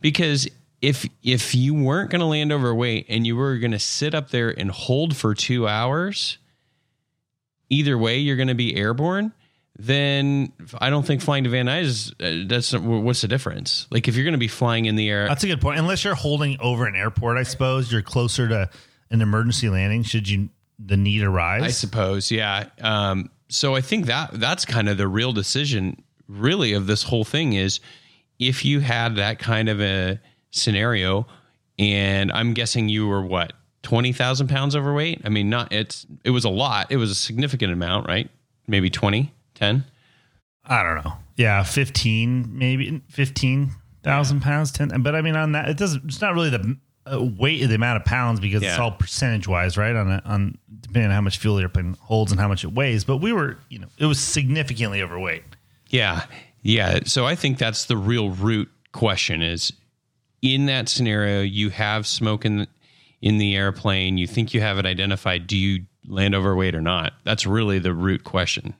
Because 0.00 0.48
if 0.80 1.08
if 1.24 1.56
you 1.56 1.74
weren't 1.74 2.10
going 2.10 2.20
to 2.20 2.26
land 2.26 2.52
overweight 2.52 3.06
and 3.08 3.26
you 3.26 3.34
were 3.34 3.58
going 3.58 3.72
to 3.72 3.80
sit 3.80 4.14
up 4.14 4.30
there 4.30 4.50
and 4.50 4.70
hold 4.70 5.16
for 5.16 5.34
2 5.34 5.66
hours, 5.66 6.38
either 7.72 7.96
way 7.96 8.18
you're 8.18 8.36
going 8.36 8.48
to 8.48 8.54
be 8.54 8.76
airborne, 8.76 9.32
then 9.78 10.52
I 10.78 10.90
don't 10.90 11.06
think 11.06 11.22
flying 11.22 11.44
to 11.44 11.50
Van 11.50 11.66
Nuys 11.66 11.82
is 11.82 12.14
uh, 12.20 12.44
that's 12.46 12.74
what's 12.74 13.22
the 13.22 13.28
difference? 13.28 13.86
Like 13.90 14.06
if 14.06 14.14
you're 14.14 14.24
going 14.24 14.32
to 14.34 14.38
be 14.38 14.48
flying 14.48 14.84
in 14.84 14.96
the 14.96 15.08
air 15.08 15.26
That's 15.26 15.42
a 15.42 15.46
good 15.46 15.60
point. 15.60 15.78
Unless 15.78 16.04
you're 16.04 16.14
holding 16.14 16.58
over 16.60 16.86
an 16.86 16.94
airport, 16.94 17.38
I 17.38 17.42
suppose 17.44 17.90
you're 17.90 18.02
closer 18.02 18.46
to 18.48 18.70
an 19.10 19.22
emergency 19.22 19.70
landing 19.70 20.02
should 20.02 20.28
you 20.28 20.50
the 20.78 20.96
need 20.96 21.22
arise. 21.22 21.62
I 21.62 21.68
suppose, 21.68 22.30
yeah. 22.30 22.66
Um, 22.80 23.30
so 23.48 23.74
I 23.74 23.80
think 23.80 24.06
that 24.06 24.30
that's 24.32 24.64
kind 24.64 24.88
of 24.88 24.98
the 24.98 25.08
real 25.08 25.32
decision, 25.32 26.02
really, 26.28 26.74
of 26.74 26.86
this 26.86 27.02
whole 27.02 27.24
thing 27.24 27.54
is 27.54 27.80
if 28.38 28.64
you 28.64 28.80
had 28.80 29.16
that 29.16 29.38
kind 29.38 29.68
of 29.68 29.80
a 29.80 30.20
scenario, 30.50 31.26
and 31.78 32.30
I'm 32.32 32.52
guessing 32.52 32.88
you 32.88 33.06
were 33.06 33.24
what 33.24 33.52
twenty 33.82 34.12
thousand 34.12 34.48
pounds 34.48 34.74
overweight. 34.76 35.22
I 35.24 35.28
mean, 35.28 35.50
not 35.50 35.72
it's 35.72 36.06
it 36.24 36.30
was 36.30 36.44
a 36.44 36.50
lot. 36.50 36.90
It 36.90 36.96
was 36.96 37.10
a 37.10 37.14
significant 37.14 37.72
amount, 37.72 38.06
right? 38.06 38.30
Maybe 38.66 38.90
20, 38.90 39.32
10? 39.54 39.84
I 40.64 40.82
don't 40.82 41.04
know. 41.04 41.14
Yeah, 41.36 41.62
fifteen, 41.64 42.58
maybe 42.58 43.02
fifteen 43.08 43.72
thousand 44.02 44.40
pounds, 44.40 44.70
ten. 44.70 44.88
But 45.02 45.14
I 45.14 45.22
mean, 45.22 45.34
on 45.34 45.52
that, 45.52 45.68
it 45.68 45.76
doesn't. 45.76 46.04
It's 46.04 46.20
not 46.20 46.34
really 46.34 46.50
the 46.50 46.76
uh, 47.10 47.22
weight 47.38 47.62
of 47.62 47.68
the 47.68 47.74
amount 47.74 47.96
of 47.96 48.04
pounds 48.04 48.38
because 48.38 48.62
it's 48.62 48.78
all 48.78 48.92
percentage 48.92 49.48
wise, 49.48 49.76
right? 49.76 49.96
On 49.96 50.10
a, 50.10 50.22
on 50.24 50.58
depending 50.80 51.10
on 51.10 51.14
how 51.14 51.20
much 51.20 51.38
fuel 51.38 51.56
the 51.56 51.62
airplane 51.62 51.96
holds 52.00 52.30
and 52.32 52.40
how 52.40 52.48
much 52.48 52.64
it 52.64 52.72
weighs. 52.72 53.04
But 53.04 53.16
we 53.16 53.32
were, 53.32 53.58
you 53.68 53.78
know, 53.78 53.88
it 53.98 54.06
was 54.06 54.20
significantly 54.20 55.02
overweight. 55.02 55.42
Yeah. 55.88 56.24
Yeah. 56.62 57.00
So 57.04 57.26
I 57.26 57.34
think 57.34 57.58
that's 57.58 57.86
the 57.86 57.96
real 57.96 58.30
root 58.30 58.70
question 58.92 59.42
is 59.42 59.72
in 60.42 60.66
that 60.66 60.88
scenario, 60.88 61.42
you 61.42 61.70
have 61.70 62.06
smoke 62.06 62.44
in 62.44 62.66
in 63.22 63.38
the 63.38 63.56
airplane, 63.56 64.18
you 64.18 64.26
think 64.26 64.52
you 64.52 64.60
have 64.60 64.78
it 64.78 64.84
identified. 64.84 65.46
Do 65.46 65.56
you 65.56 65.84
land 66.06 66.34
overweight 66.34 66.74
or 66.74 66.80
not? 66.82 67.14
That's 67.24 67.46
really 67.46 67.78
the 67.78 67.94
root 67.94 68.24
question. 68.24 68.74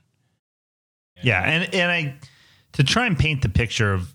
Yeah, 1.22 1.40
and 1.42 1.72
and 1.74 1.90
I 1.90 2.14
to 2.72 2.84
try 2.84 3.06
and 3.06 3.18
paint 3.18 3.42
the 3.42 3.48
picture 3.48 3.94
of 3.94 4.14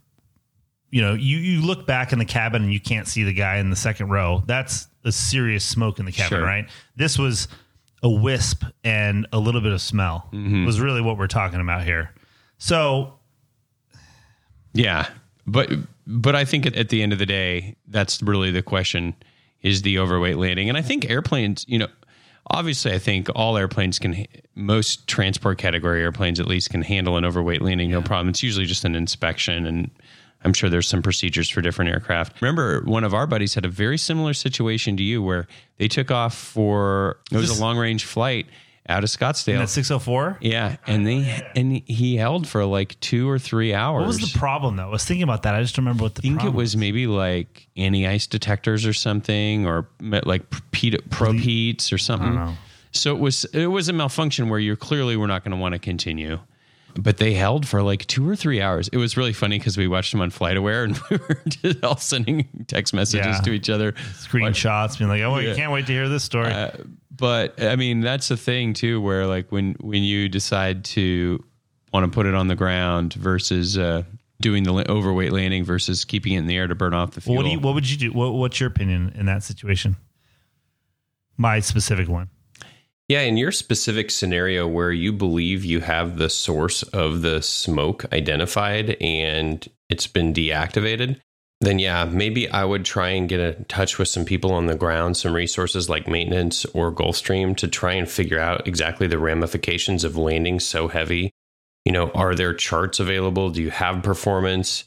you 0.91 1.01
know, 1.01 1.13
you 1.13 1.37
you 1.37 1.61
look 1.65 1.87
back 1.87 2.13
in 2.13 2.19
the 2.19 2.25
cabin 2.25 2.63
and 2.63 2.71
you 2.73 2.79
can't 2.79 3.07
see 3.07 3.23
the 3.23 3.33
guy 3.33 3.57
in 3.57 3.69
the 3.69 3.75
second 3.75 4.09
row. 4.09 4.43
That's 4.45 4.87
a 5.03 5.11
serious 5.11 5.63
smoke 5.63 5.99
in 5.99 6.05
the 6.05 6.11
cabin, 6.11 6.37
Sure. 6.39 6.45
right? 6.45 6.69
This 6.95 7.17
was 7.17 7.47
a 8.03 8.09
wisp 8.09 8.63
and 8.83 9.25
a 9.33 9.39
little 9.39 9.61
bit 9.61 9.71
of 9.71 9.81
smell. 9.81 10.29
Mm-hmm. 10.33 10.65
Was 10.65 10.79
really 10.79 11.01
what 11.01 11.17
we're 11.17 11.27
talking 11.27 11.61
about 11.61 11.83
here. 11.83 12.13
So, 12.57 13.13
Yeah. 14.73 15.07
But 15.45 15.71
but 16.05 16.35
I 16.35 16.43
think 16.45 16.65
at, 16.65 16.75
at 16.75 16.89
the 16.89 17.01
end 17.01 17.13
of 17.13 17.19
the 17.19 17.25
day, 17.25 17.75
that's 17.87 18.21
really 18.21 18.51
the 18.51 18.61
question 18.61 19.15
is 19.61 19.81
the 19.81 19.99
overweight 19.99 20.37
landing. 20.37 20.69
And 20.69 20.77
I 20.77 20.81
think 20.81 21.09
airplanes, 21.09 21.65
you 21.67 21.79
know, 21.79 21.87
obviously 22.51 22.93
I 22.93 22.99
think 22.99 23.29
all 23.35 23.57
airplanes 23.57 23.99
can 23.99 24.25
most 24.55 25.07
transport 25.07 25.57
category 25.57 26.01
airplanes 26.01 26.39
at 26.39 26.47
least 26.47 26.69
can 26.69 26.81
handle 26.81 27.17
an 27.17 27.25
overweight 27.25 27.61
landing 27.61 27.91
no 27.91 28.01
problem. 28.01 28.29
It's 28.29 28.43
usually 28.43 28.65
just 28.65 28.85
an 28.85 28.95
inspection 28.95 29.65
and 29.65 29.89
I'm 30.43 30.53
sure 30.53 30.69
there's 30.69 30.87
some 30.87 31.01
procedures 31.01 31.49
for 31.49 31.61
different 31.61 31.91
aircraft. 31.91 32.41
Remember, 32.41 32.81
one 32.85 33.03
of 33.03 33.13
our 33.13 33.25
buddies 33.25 33.55
had 33.55 33.65
a 33.65 33.69
very 33.69 33.97
similar 33.97 34.33
situation 34.33 34.95
to 34.97 35.03
you 35.03 35.21
where 35.21 35.47
they 35.77 35.87
took 35.87 36.11
off 36.11 36.35
for 36.37 37.17
it 37.31 37.37
was 37.37 37.49
This- 37.49 37.59
a 37.59 37.61
long 37.61 37.77
range 37.77 38.05
flight 38.05 38.45
out 38.89 39.03
of 39.03 39.09
Scottsdale. 39.09 39.59
at 39.59 39.69
604, 39.69 40.37
yeah, 40.41 40.77
and 40.87 41.05
they 41.05 41.47
and 41.55 41.81
he 41.85 42.15
held 42.17 42.47
for 42.47 42.65
like 42.65 42.99
two 42.99 43.29
or 43.29 43.37
three 43.39 43.73
hours. 43.73 44.01
what 44.01 44.07
was 44.07 44.33
the 44.33 44.39
problem 44.39 44.77
though? 44.77 44.87
I 44.87 44.91
was 44.91 45.05
thinking 45.05 45.23
about 45.23 45.43
that. 45.43 45.55
I 45.55 45.61
just 45.61 45.77
remember 45.77 46.03
what 46.03 46.15
the 46.15 46.19
I 46.19 46.23
think 46.23 46.43
it 46.43 46.53
was 46.53 46.77
maybe 46.77 47.07
like 47.07 47.67
anti 47.75 48.07
ice 48.07 48.27
detectors 48.27 48.85
or 48.85 48.93
something, 48.93 49.65
or 49.65 49.89
like 50.01 50.43
prop 51.09 51.35
heats 51.35 51.91
or 51.91 51.97
something. 51.97 52.35
know. 52.35 52.53
So 52.91 53.15
it 53.15 53.19
was 53.19 53.45
it 53.45 53.67
was 53.67 53.89
a 53.89 53.93
malfunction 53.93 54.49
where 54.49 54.59
you 54.59 54.75
clearly 54.75 55.17
were 55.17 55.27
not 55.27 55.43
going 55.43 55.51
to 55.51 55.57
want 55.57 55.73
to 55.73 55.79
continue. 55.79 56.39
But 56.99 57.17
they 57.17 57.33
held 57.35 57.67
for 57.67 57.83
like 57.83 58.07
two 58.07 58.27
or 58.27 58.35
three 58.35 58.59
hours. 58.59 58.87
It 58.87 58.97
was 58.97 59.15
really 59.17 59.33
funny 59.33 59.59
because 59.59 59.77
we 59.77 59.87
watched 59.87 60.11
them 60.11 60.21
on 60.21 60.31
FlightAware 60.31 60.83
and 60.85 60.97
we 61.11 61.17
were 61.17 61.41
just 61.47 61.83
all 61.83 61.97
sending 61.97 62.47
text 62.67 62.93
messages 62.93 63.35
Yeah. 63.37 63.41
to 63.41 63.51
each 63.51 63.69
other. 63.69 63.91
screenshots 63.91 64.97
being 64.97 65.09
like, 65.09 65.21
"Oh, 65.21 65.37
you 65.37 65.49
Yeah. 65.49 65.55
can't 65.55 65.71
wait 65.71 65.85
to 65.87 65.93
hear 65.93 66.09
this 66.09 66.23
story." 66.23 66.51
But 67.15 67.61
I 67.63 67.75
mean, 67.75 68.01
that's 68.01 68.27
the 68.29 68.37
thing 68.37 68.73
too, 68.73 68.99
where 69.01 69.27
like 69.27 69.51
when 69.51 69.75
when 69.79 70.03
you 70.03 70.27
decide 70.27 70.85
to 70.85 71.43
want 71.93 72.05
to 72.05 72.13
put 72.13 72.25
it 72.25 72.33
on 72.33 72.47
the 72.47 72.55
ground 72.55 73.13
versus 73.13 73.77
uh, 73.77 74.03
doing 74.41 74.63
the 74.63 74.91
overweight 74.91 75.31
landing 75.31 75.63
versus 75.63 76.03
keeping 76.05 76.33
it 76.33 76.39
in 76.39 76.47
the 76.47 76.55
air 76.57 76.67
to 76.67 76.75
burn 76.75 76.93
off 76.93 77.11
the 77.11 77.21
fuel. 77.21 77.37
what 77.37 77.43
do 77.43 77.49
you, 77.49 77.59
what 77.59 77.73
would 77.75 77.89
you 77.89 77.97
do? 77.97 78.11
What, 78.11 78.33
what's 78.33 78.59
your 78.59 78.67
opinion 78.69 79.13
in 79.15 79.25
that 79.27 79.43
situation? 79.43 79.95
My 81.37 81.59
specific 81.59 82.07
one. 82.07 82.29
Yeah, 83.07 83.21
in 83.21 83.37
your 83.37 83.53
specific 83.53 84.11
scenario 84.11 84.67
where 84.67 84.91
you 84.91 85.13
believe 85.13 85.63
you 85.63 85.79
have 85.79 86.17
the 86.17 86.29
source 86.29 86.83
of 86.83 87.21
the 87.21 87.41
smoke 87.41 88.05
identified 88.11 88.97
and 88.99 89.65
it's 89.89 90.07
been 90.07 90.33
deactivated, 90.33 91.21
then 91.61 91.79
yeah, 91.79 92.03
maybe 92.03 92.49
I 92.49 92.65
would 92.65 92.83
try 92.83 93.09
and 93.09 93.29
get 93.29 93.39
in 93.39 93.65
touch 93.65 93.97
with 93.97 94.09
some 94.09 94.25
people 94.25 94.51
on 94.51 94.65
the 94.65 94.75
ground, 94.75 95.15
some 95.15 95.33
resources 95.33 95.89
like 95.89 96.07
maintenance 96.07 96.65
or 96.65 96.91
Gulfstream 96.91 97.55
to 97.57 97.69
try 97.69 97.93
and 97.93 98.09
figure 98.09 98.39
out 98.39 98.67
exactly 98.67 99.07
the 99.07 99.17
ramifications 99.17 100.03
of 100.03 100.17
landing 100.17 100.59
so 100.59 100.89
heavy. 100.89 101.31
You 101.85 101.93
know, 101.93 102.11
are 102.11 102.35
there 102.35 102.53
charts 102.53 102.99
available? 102.99 103.49
Do 103.51 103.61
you 103.61 103.71
have 103.71 104.03
performance? 104.03 104.83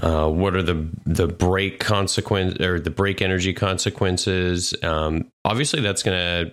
Uh, 0.00 0.28
what 0.28 0.54
are 0.54 0.62
the 0.62 0.88
the 1.04 1.26
brake 1.26 1.80
consequence 1.80 2.60
or 2.60 2.78
the 2.78 2.90
brake 2.90 3.20
energy 3.20 3.52
consequences? 3.52 4.74
Um, 4.82 5.30
obviously, 5.44 5.80
that's 5.80 6.02
going 6.02 6.18
to 6.18 6.52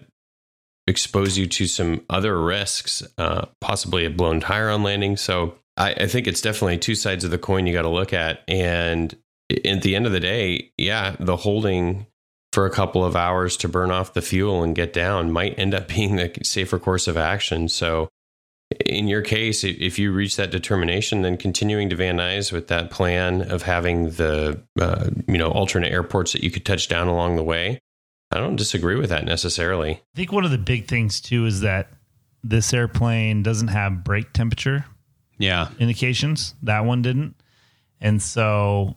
expose 0.88 1.38
you 1.38 1.48
to 1.48 1.68
some 1.68 2.02
other 2.10 2.42
risks, 2.42 3.04
uh, 3.18 3.46
possibly 3.62 4.06
a 4.06 4.10
blown 4.10 4.40
tire 4.40 4.70
on 4.70 4.84
landing. 4.84 5.18
So 5.18 5.56
I, 5.76 5.94
I 5.94 6.08
think 6.08 6.28
it's 6.28 6.42
definitely 6.42 6.78
two 6.78 6.96
sides 6.96 7.24
of 7.24 7.32
the 7.32 7.38
coin 7.38 7.68
you 7.68 7.74
got 7.74 7.84
to 7.84 7.90
look 7.90 8.14
at. 8.14 8.42
And 8.48 9.16
at 9.66 9.82
the 9.82 9.96
end 9.96 10.06
of 10.06 10.12
the 10.12 10.20
day, 10.20 10.72
yeah, 10.78 11.16
the 11.20 11.36
holding 11.36 12.08
for 12.54 12.66
a 12.66 12.72
couple 12.72 13.04
of 13.04 13.16
hours 13.16 13.58
to 13.58 13.68
burn 13.68 13.92
off 13.92 14.14
the 14.14 14.22
fuel 14.22 14.64
and 14.64 14.76
get 14.76 14.94
down 14.94 15.32
might 15.32 15.60
end 15.60 15.74
up 15.74 15.88
being 15.96 16.16
the 16.16 16.32
safer 16.44 16.80
course 16.80 17.08
of 17.08 17.18
action. 17.18 17.68
So 17.68 18.10
in 18.86 19.08
your 19.08 19.22
case, 19.22 19.64
if 19.64 19.98
you 19.98 20.12
reach 20.12 20.36
that 20.36 20.52
determination, 20.52 21.22
then 21.22 21.38
continuing 21.38 21.90
to 21.90 21.96
Van 21.96 22.18
Nuys 22.18 22.52
with 22.52 22.68
that 22.68 22.92
plan 22.92 23.42
of 23.42 23.64
having 23.64 24.12
the 24.12 24.62
uh, 24.80 25.10
you 25.28 25.38
know 25.38 25.50
alternate 25.50 25.92
airports 25.92 26.34
that 26.34 26.44
you 26.44 26.52
could 26.52 26.66
touch 26.66 26.90
down 26.90 27.08
along 27.08 27.38
the 27.38 27.44
way, 27.44 27.80
I 28.32 28.38
don't 28.40 28.56
disagree 28.56 28.96
with 28.96 29.10
that 29.10 29.26
necessarily. 29.26 29.92
I 29.92 30.16
think 30.16 30.32
one 30.32 30.44
of 30.46 30.52
the 30.52 30.58
big 30.58 30.88
things 30.88 31.22
too 31.22 31.46
is 31.46 31.62
that 31.62 31.90
this 32.44 32.74
airplane 32.74 33.44
doesn't 33.44 33.70
have 33.70 34.04
brake 34.04 34.34
temperature 34.34 34.86
Yeah, 35.38 35.70
indications. 35.80 36.56
That 36.64 36.86
one 36.86 37.02
didn't. 37.02 37.36
And 38.02 38.22
so 38.22 38.96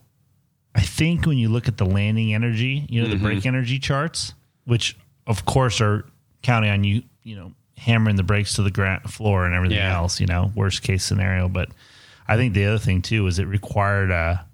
I 0.75 0.81
think 0.81 1.25
when 1.25 1.37
you 1.37 1.49
look 1.49 1.67
at 1.67 1.77
the 1.77 1.85
landing 1.85 2.33
energy, 2.33 2.85
you 2.89 3.01
know, 3.01 3.07
the 3.07 3.15
mm-hmm. 3.15 3.25
brake 3.25 3.45
energy 3.45 3.79
charts, 3.79 4.33
which 4.65 4.97
of 5.27 5.45
course 5.45 5.81
are 5.81 6.05
counting 6.41 6.69
on 6.69 6.83
you, 6.83 7.03
you 7.23 7.35
know, 7.35 7.53
hammering 7.77 8.15
the 8.15 8.23
brakes 8.23 8.53
to 8.55 8.63
the 8.63 8.71
ground 8.71 9.11
floor 9.11 9.45
and 9.45 9.55
everything 9.55 9.77
Yeah. 9.77 9.95
else, 9.95 10.19
you 10.19 10.27
know, 10.27 10.51
worst 10.55 10.83
case 10.83 11.03
scenario. 11.03 11.47
But 11.49 11.69
I 12.27 12.37
think 12.37 12.53
the 12.53 12.65
other 12.65 12.79
thing 12.79 13.01
too 13.01 13.27
is 13.27 13.39
it 13.39 13.45
required 13.45 14.11
a, 14.11 14.45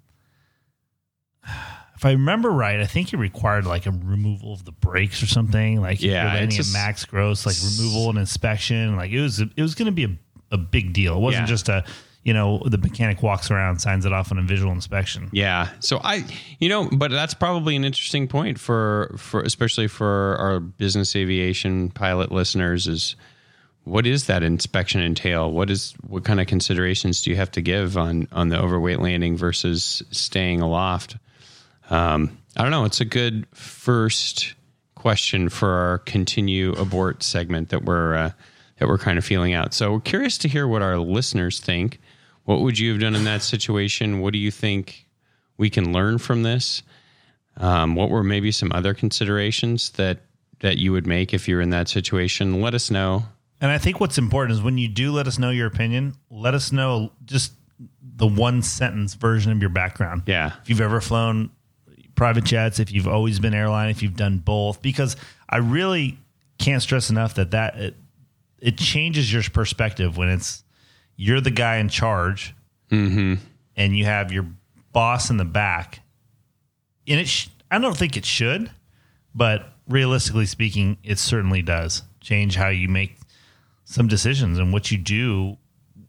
if 1.97 2.05
I 2.05 2.11
remember 2.11 2.49
right, 2.51 2.79
I 2.79 2.85
think 2.85 3.11
it 3.11 3.17
required 3.17 3.65
like 3.65 3.85
a 3.87 3.91
removal 3.91 4.53
of 4.53 4.63
the 4.65 4.71
brakes 4.71 5.21
or 5.23 5.27
something. 5.27 5.81
Like 5.81 6.01
Yeah, 6.01 6.35
it's 6.35 6.55
just- 6.55 6.73
max 6.73 7.03
gross, 7.05 7.45
like 7.45 7.55
removal 7.63 8.09
and 8.09 8.19
inspection. 8.19 8.95
Like 8.95 9.11
it 9.11 9.19
was, 9.21 9.39
it 9.39 9.57
was 9.61 9.73
going 9.75 9.87
to 9.87 9.91
be 9.91 10.05
a, 10.05 10.17
a 10.51 10.57
big 10.57 10.93
deal. 10.93 11.15
It 11.15 11.19
wasn't 11.21 11.43
Yeah. 11.43 11.47
just 11.47 11.69
a, 11.69 11.83
you 12.23 12.33
know, 12.33 12.61
the 12.65 12.77
mechanic 12.77 13.23
walks 13.23 13.49
around, 13.49 13.79
signs 13.79 14.05
it 14.05 14.11
off 14.13 14.31
on 14.31 14.37
a 14.37 14.41
visual 14.41 14.71
inspection. 14.73 15.29
Yeah. 15.31 15.69
So 15.79 15.99
I, 16.03 16.25
you 16.59 16.67
know, 16.69 16.89
but 16.91 17.09
that's 17.09 17.33
probably 17.33 17.75
an 17.75 17.83
interesting 17.85 18.27
point 18.27 18.59
for, 18.59 19.15
for 19.17 19.41
especially 19.41 19.87
for 19.87 20.35
our 20.37 20.59
business 20.59 21.15
aviation 21.15 21.89
pilot 21.89 22.31
listeners 22.31 22.85
is 22.87 23.15
what 23.85 24.05
is 24.05 24.27
that 24.27 24.43
inspection 24.43 25.01
entail? 25.01 25.49
What 25.51 25.69
is, 25.69 25.93
what 26.05 26.25
kind 26.25 26.41
of 26.41 26.47
considerations 26.47 27.21
do 27.21 27.29
you 27.29 27.37
have 27.37 27.51
to 27.51 27.61
give 27.61 27.97
on, 27.97 28.27
on 28.33 28.49
the 28.49 28.59
overweight 28.59 28.99
landing 28.99 29.37
versus 29.37 30.03
staying 30.11 30.59
aloft? 30.61 31.15
Um, 31.89 32.37
I 32.55 32.61
don't 32.61 32.71
know. 32.71 32.85
It's 32.85 33.01
a 33.01 33.05
good 33.05 33.45
first 33.53 34.55
question 34.95 35.49
for 35.49 35.69
our 35.69 35.99
continue 35.99 36.73
abort 36.73 37.23
segment 37.23 37.69
that 37.69 37.85
we're, 37.85 38.15
uh, 38.15 38.31
that 38.79 38.87
we're 38.87 38.97
kind 38.97 39.17
of 39.17 39.25
feeling 39.25 39.53
out. 39.53 39.73
So 39.73 39.93
we're 39.93 39.99
curious 40.01 40.37
to 40.39 40.47
hear 40.47 40.67
what 40.67 40.81
our 40.81 40.97
listeners 40.97 41.59
think. 41.59 41.99
What 42.45 42.61
would 42.61 42.79
you 42.79 42.91
have 42.91 43.01
done 43.01 43.15
in 43.15 43.23
that 43.25 43.41
situation? 43.41 44.19
What 44.19 44.33
do 44.33 44.39
you 44.39 44.51
think 44.51 45.05
we 45.57 45.69
can 45.69 45.93
learn 45.93 46.17
from 46.17 46.43
this? 46.43 46.81
Um, 47.57 47.95
what 47.95 48.09
were 48.09 48.23
maybe 48.23 48.51
some 48.51 48.71
other 48.71 48.93
considerations 48.93 49.89
that 49.91 50.19
that 50.59 50.77
you 50.77 50.91
would 50.91 51.05
make 51.05 51.33
if 51.33 51.47
you're 51.47 51.61
in 51.61 51.69
that 51.71 51.87
situation? 51.87 52.61
Let 52.61 52.73
us 52.73 52.89
know. 52.89 53.25
And 53.59 53.71
I 53.71 53.77
think 53.77 53.99
what's 53.99 54.17
important 54.17 54.57
is 54.57 54.63
when 54.63 54.77
you 54.77 54.87
do 54.87 55.11
let 55.11 55.27
us 55.27 55.37
know 55.37 55.49
your 55.49 55.67
opinion, 55.67 56.15
let 56.29 56.53
us 56.53 56.71
know 56.71 57.11
just 57.25 57.53
the 58.01 58.27
one 58.27 58.61
sentence 58.61 59.15
version 59.15 59.51
of 59.51 59.59
your 59.59 59.69
background. 59.69 60.23
Yeah. 60.25 60.53
If 60.61 60.69
you've 60.69 60.81
ever 60.81 61.01
flown 61.01 61.51
private 62.17 62.43
jets, 62.43 62.79
if 62.79 62.91
you've 62.91 63.07
always 63.07 63.39
been 63.39 63.53
airline, 63.53 63.89
if 63.89 64.03
you've 64.03 64.17
done 64.17 64.39
both, 64.39 64.81
because 64.81 65.15
I 65.47 65.57
really 65.57 66.17
can't 66.57 66.81
stress 66.81 67.09
enough 67.09 67.35
that 67.35 67.51
that 67.51 67.77
it, 67.77 67.95
it 68.59 68.77
changes 68.77 69.31
your 69.31 69.43
perspective 69.43 70.17
when 70.17 70.27
it's 70.27 70.65
you're 71.15 71.39
the 71.39 71.51
guy 71.51 71.77
in 71.77 71.87
charge 71.87 72.53
mm-hmm. 72.91 73.35
and 73.77 73.97
you 73.97 74.03
have 74.03 74.31
your 74.31 74.45
boss 74.91 75.29
in 75.29 75.37
the 75.37 75.45
back. 75.45 76.01
And 77.07 77.21
it, 77.21 77.27
sh- 77.27 77.47
I 77.71 77.79
don't 77.79 77.95
think 77.95 78.17
it 78.17 78.25
should, 78.25 78.69
but 79.33 79.71
realistically 79.87 80.47
speaking, 80.47 80.97
it 81.03 81.19
certainly 81.19 81.61
does 81.61 82.03
change 82.19 82.55
how 82.55 82.69
you 82.69 82.89
make 82.89 83.17
some 83.85 84.07
decisions 84.07 84.57
and 84.57 84.73
what 84.73 84.91
you 84.91 84.97
do, 84.97 85.57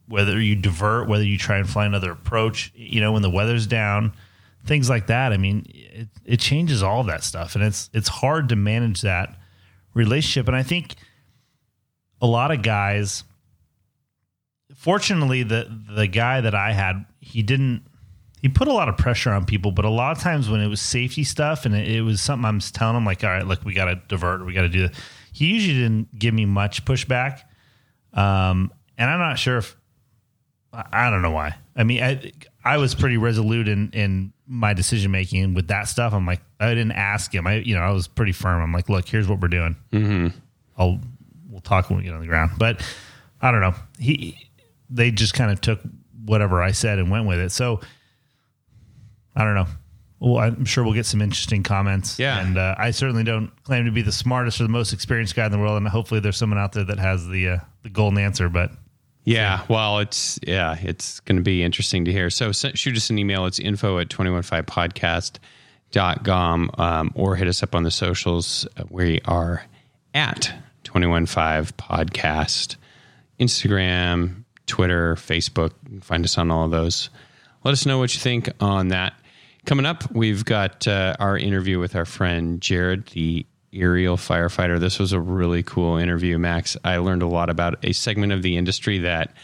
whether 0.08 0.40
you 0.40 0.56
divert, 0.56 1.06
whether 1.06 1.24
you 1.24 1.38
try 1.38 1.58
and 1.58 1.68
fly 1.68 1.86
another 1.86 2.10
approach, 2.10 2.72
you 2.74 3.00
know, 3.00 3.12
when 3.12 3.22
the 3.22 3.30
weather's 3.30 3.66
down, 3.66 4.12
things 4.68 4.88
like 4.88 5.08
that. 5.08 5.32
I 5.32 5.36
mean, 5.36 5.64
it, 5.68 6.08
it 6.24 6.40
changes 6.40 6.82
all 6.82 7.02
that 7.04 7.24
stuff. 7.24 7.54
And 7.54 7.64
it's, 7.64 7.90
it's 7.92 8.08
hard 8.08 8.50
to 8.50 8.56
manage 8.56 9.00
that 9.00 9.36
relationship. 9.94 10.46
And 10.46 10.56
I 10.56 10.62
think 10.62 10.94
a 12.20 12.26
lot 12.26 12.50
of 12.50 12.62
guys, 12.62 13.24
fortunately, 14.76 15.42
the, 15.42 15.66
the 15.90 16.06
guy 16.06 16.40
that 16.40 16.54
I 16.54 16.72
had, 16.72 17.04
he 17.20 17.42
didn't, 17.42 17.82
he 18.40 18.48
put 18.48 18.68
a 18.68 18.72
lot 18.72 18.88
of 18.88 18.96
pressure 18.96 19.32
on 19.32 19.44
people, 19.44 19.72
but 19.72 19.84
a 19.84 19.90
lot 19.90 20.16
of 20.16 20.22
times 20.22 20.48
when 20.48 20.60
it 20.60 20.68
was 20.68 20.80
safety 20.80 21.24
stuff 21.24 21.66
and 21.66 21.74
it, 21.74 21.88
it 21.88 22.02
was 22.02 22.20
something 22.20 22.44
I'm 22.44 22.60
telling 22.60 22.96
him 22.96 23.04
like, 23.04 23.24
all 23.24 23.30
right, 23.30 23.44
look, 23.44 23.64
we 23.64 23.74
got 23.74 23.86
to 23.86 24.00
divert, 24.06 24.46
we 24.46 24.52
got 24.52 24.62
to 24.62 24.68
do 24.68 24.82
that. 24.82 24.94
He 25.32 25.46
usually 25.46 25.78
didn't 25.80 26.16
give 26.16 26.34
me 26.34 26.44
much 26.44 26.84
pushback. 26.84 27.40
Um, 28.12 28.72
and 28.96 29.10
I'm 29.10 29.18
not 29.18 29.38
sure 29.38 29.58
if 29.58 29.76
I 30.72 30.84
I 30.92 31.10
don't 31.10 31.22
know 31.22 31.30
why. 31.30 31.54
I 31.76 31.84
mean, 31.84 32.02
I 32.02 32.32
I 32.64 32.76
was 32.78 32.94
pretty 32.94 33.16
resolute 33.16 33.68
in 33.68 33.90
in 33.92 34.32
my 34.48 34.72
decision 34.72 35.10
making 35.10 35.54
with 35.54 35.68
that 35.68 35.88
stuff. 35.88 36.14
I'm 36.14 36.26
like, 36.26 36.40
I 36.58 36.70
didn't 36.70 36.92
ask 36.92 37.32
him. 37.32 37.46
I 37.46 37.56
you 37.56 37.74
know 37.74 37.82
I 37.82 37.90
was 37.90 38.08
pretty 38.08 38.32
firm. 38.32 38.62
I'm 38.62 38.72
like, 38.72 38.88
look, 38.88 39.06
here's 39.06 39.28
what 39.28 39.40
we're 39.40 39.48
doing. 39.48 39.76
Mm-hmm. 39.92 40.28
I'll 40.76 41.00
we'll 41.48 41.60
talk 41.60 41.90
when 41.90 41.98
we 41.98 42.04
get 42.04 42.14
on 42.14 42.20
the 42.20 42.26
ground. 42.26 42.52
But 42.58 42.80
I 43.40 43.50
don't 43.50 43.60
know. 43.60 43.74
He 43.98 44.48
they 44.90 45.10
just 45.10 45.34
kind 45.34 45.50
of 45.50 45.60
took 45.60 45.80
whatever 46.24 46.62
I 46.62 46.72
said 46.72 46.98
and 46.98 47.10
went 47.10 47.26
with 47.26 47.38
it. 47.38 47.52
So 47.52 47.80
I 49.36 49.44
don't 49.44 49.54
know. 49.54 49.66
Well, 50.20 50.38
I'm 50.38 50.64
sure 50.64 50.82
we'll 50.82 50.94
get 50.94 51.06
some 51.06 51.22
interesting 51.22 51.62
comments. 51.62 52.18
Yeah. 52.18 52.40
and 52.40 52.58
uh, 52.58 52.74
I 52.76 52.90
certainly 52.90 53.22
don't 53.22 53.50
claim 53.62 53.84
to 53.84 53.92
be 53.92 54.02
the 54.02 54.10
smartest 54.10 54.60
or 54.60 54.64
the 54.64 54.68
most 54.68 54.92
experienced 54.92 55.36
guy 55.36 55.46
in 55.46 55.52
the 55.52 55.58
world. 55.58 55.76
And 55.76 55.86
hopefully, 55.86 56.18
there's 56.18 56.36
someone 56.36 56.58
out 56.58 56.72
there 56.72 56.84
that 56.84 56.98
has 56.98 57.28
the 57.28 57.48
uh, 57.50 57.58
the 57.82 57.90
golden 57.90 58.18
answer. 58.18 58.48
But 58.48 58.72
Yeah, 59.28 59.64
well, 59.68 59.98
it's 59.98 60.40
yeah, 60.42 60.78
it's 60.80 61.20
going 61.20 61.36
to 61.36 61.42
be 61.42 61.62
interesting 61.62 62.06
to 62.06 62.12
hear. 62.12 62.30
So 62.30 62.50
shoot 62.50 62.96
us 62.96 63.10
an 63.10 63.18
email. 63.18 63.44
It's 63.44 63.58
info 63.58 63.98
at 63.98 64.08
215podcast.com 64.08 66.70
um, 66.78 67.12
or 67.14 67.36
hit 67.36 67.46
us 67.46 67.62
up 67.62 67.74
on 67.74 67.82
the 67.82 67.90
socials. 67.90 68.66
We 68.88 69.20
are 69.26 69.66
at 70.14 70.50
215 70.84 71.74
podcast, 71.76 72.76
Instagram, 73.38 74.44
Twitter, 74.66 75.14
Facebook. 75.16 75.72
You 75.82 75.90
can 75.90 76.00
find 76.00 76.24
us 76.24 76.38
on 76.38 76.50
all 76.50 76.64
of 76.64 76.70
those. 76.70 77.10
Let 77.64 77.72
us 77.72 77.84
know 77.84 77.98
what 77.98 78.14
you 78.14 78.20
think 78.20 78.48
on 78.60 78.88
that. 78.88 79.12
Coming 79.66 79.84
up, 79.84 80.10
we've 80.10 80.46
got 80.46 80.88
uh, 80.88 81.16
our 81.20 81.36
interview 81.36 81.78
with 81.78 81.94
our 81.94 82.06
friend 82.06 82.62
Jared, 82.62 83.04
the 83.08 83.44
aerial 83.72 84.16
firefighter. 84.16 84.80
This 84.80 84.98
was 84.98 85.12
a 85.12 85.20
really 85.20 85.62
cool 85.62 85.96
interview, 85.96 86.38
Max. 86.38 86.76
I 86.84 86.98
learned 86.98 87.22
a 87.22 87.26
lot 87.26 87.50
about 87.50 87.84
a 87.84 87.92
segment 87.92 88.32
of 88.32 88.42
the 88.42 88.56
industry 88.56 88.98
that 89.00 89.34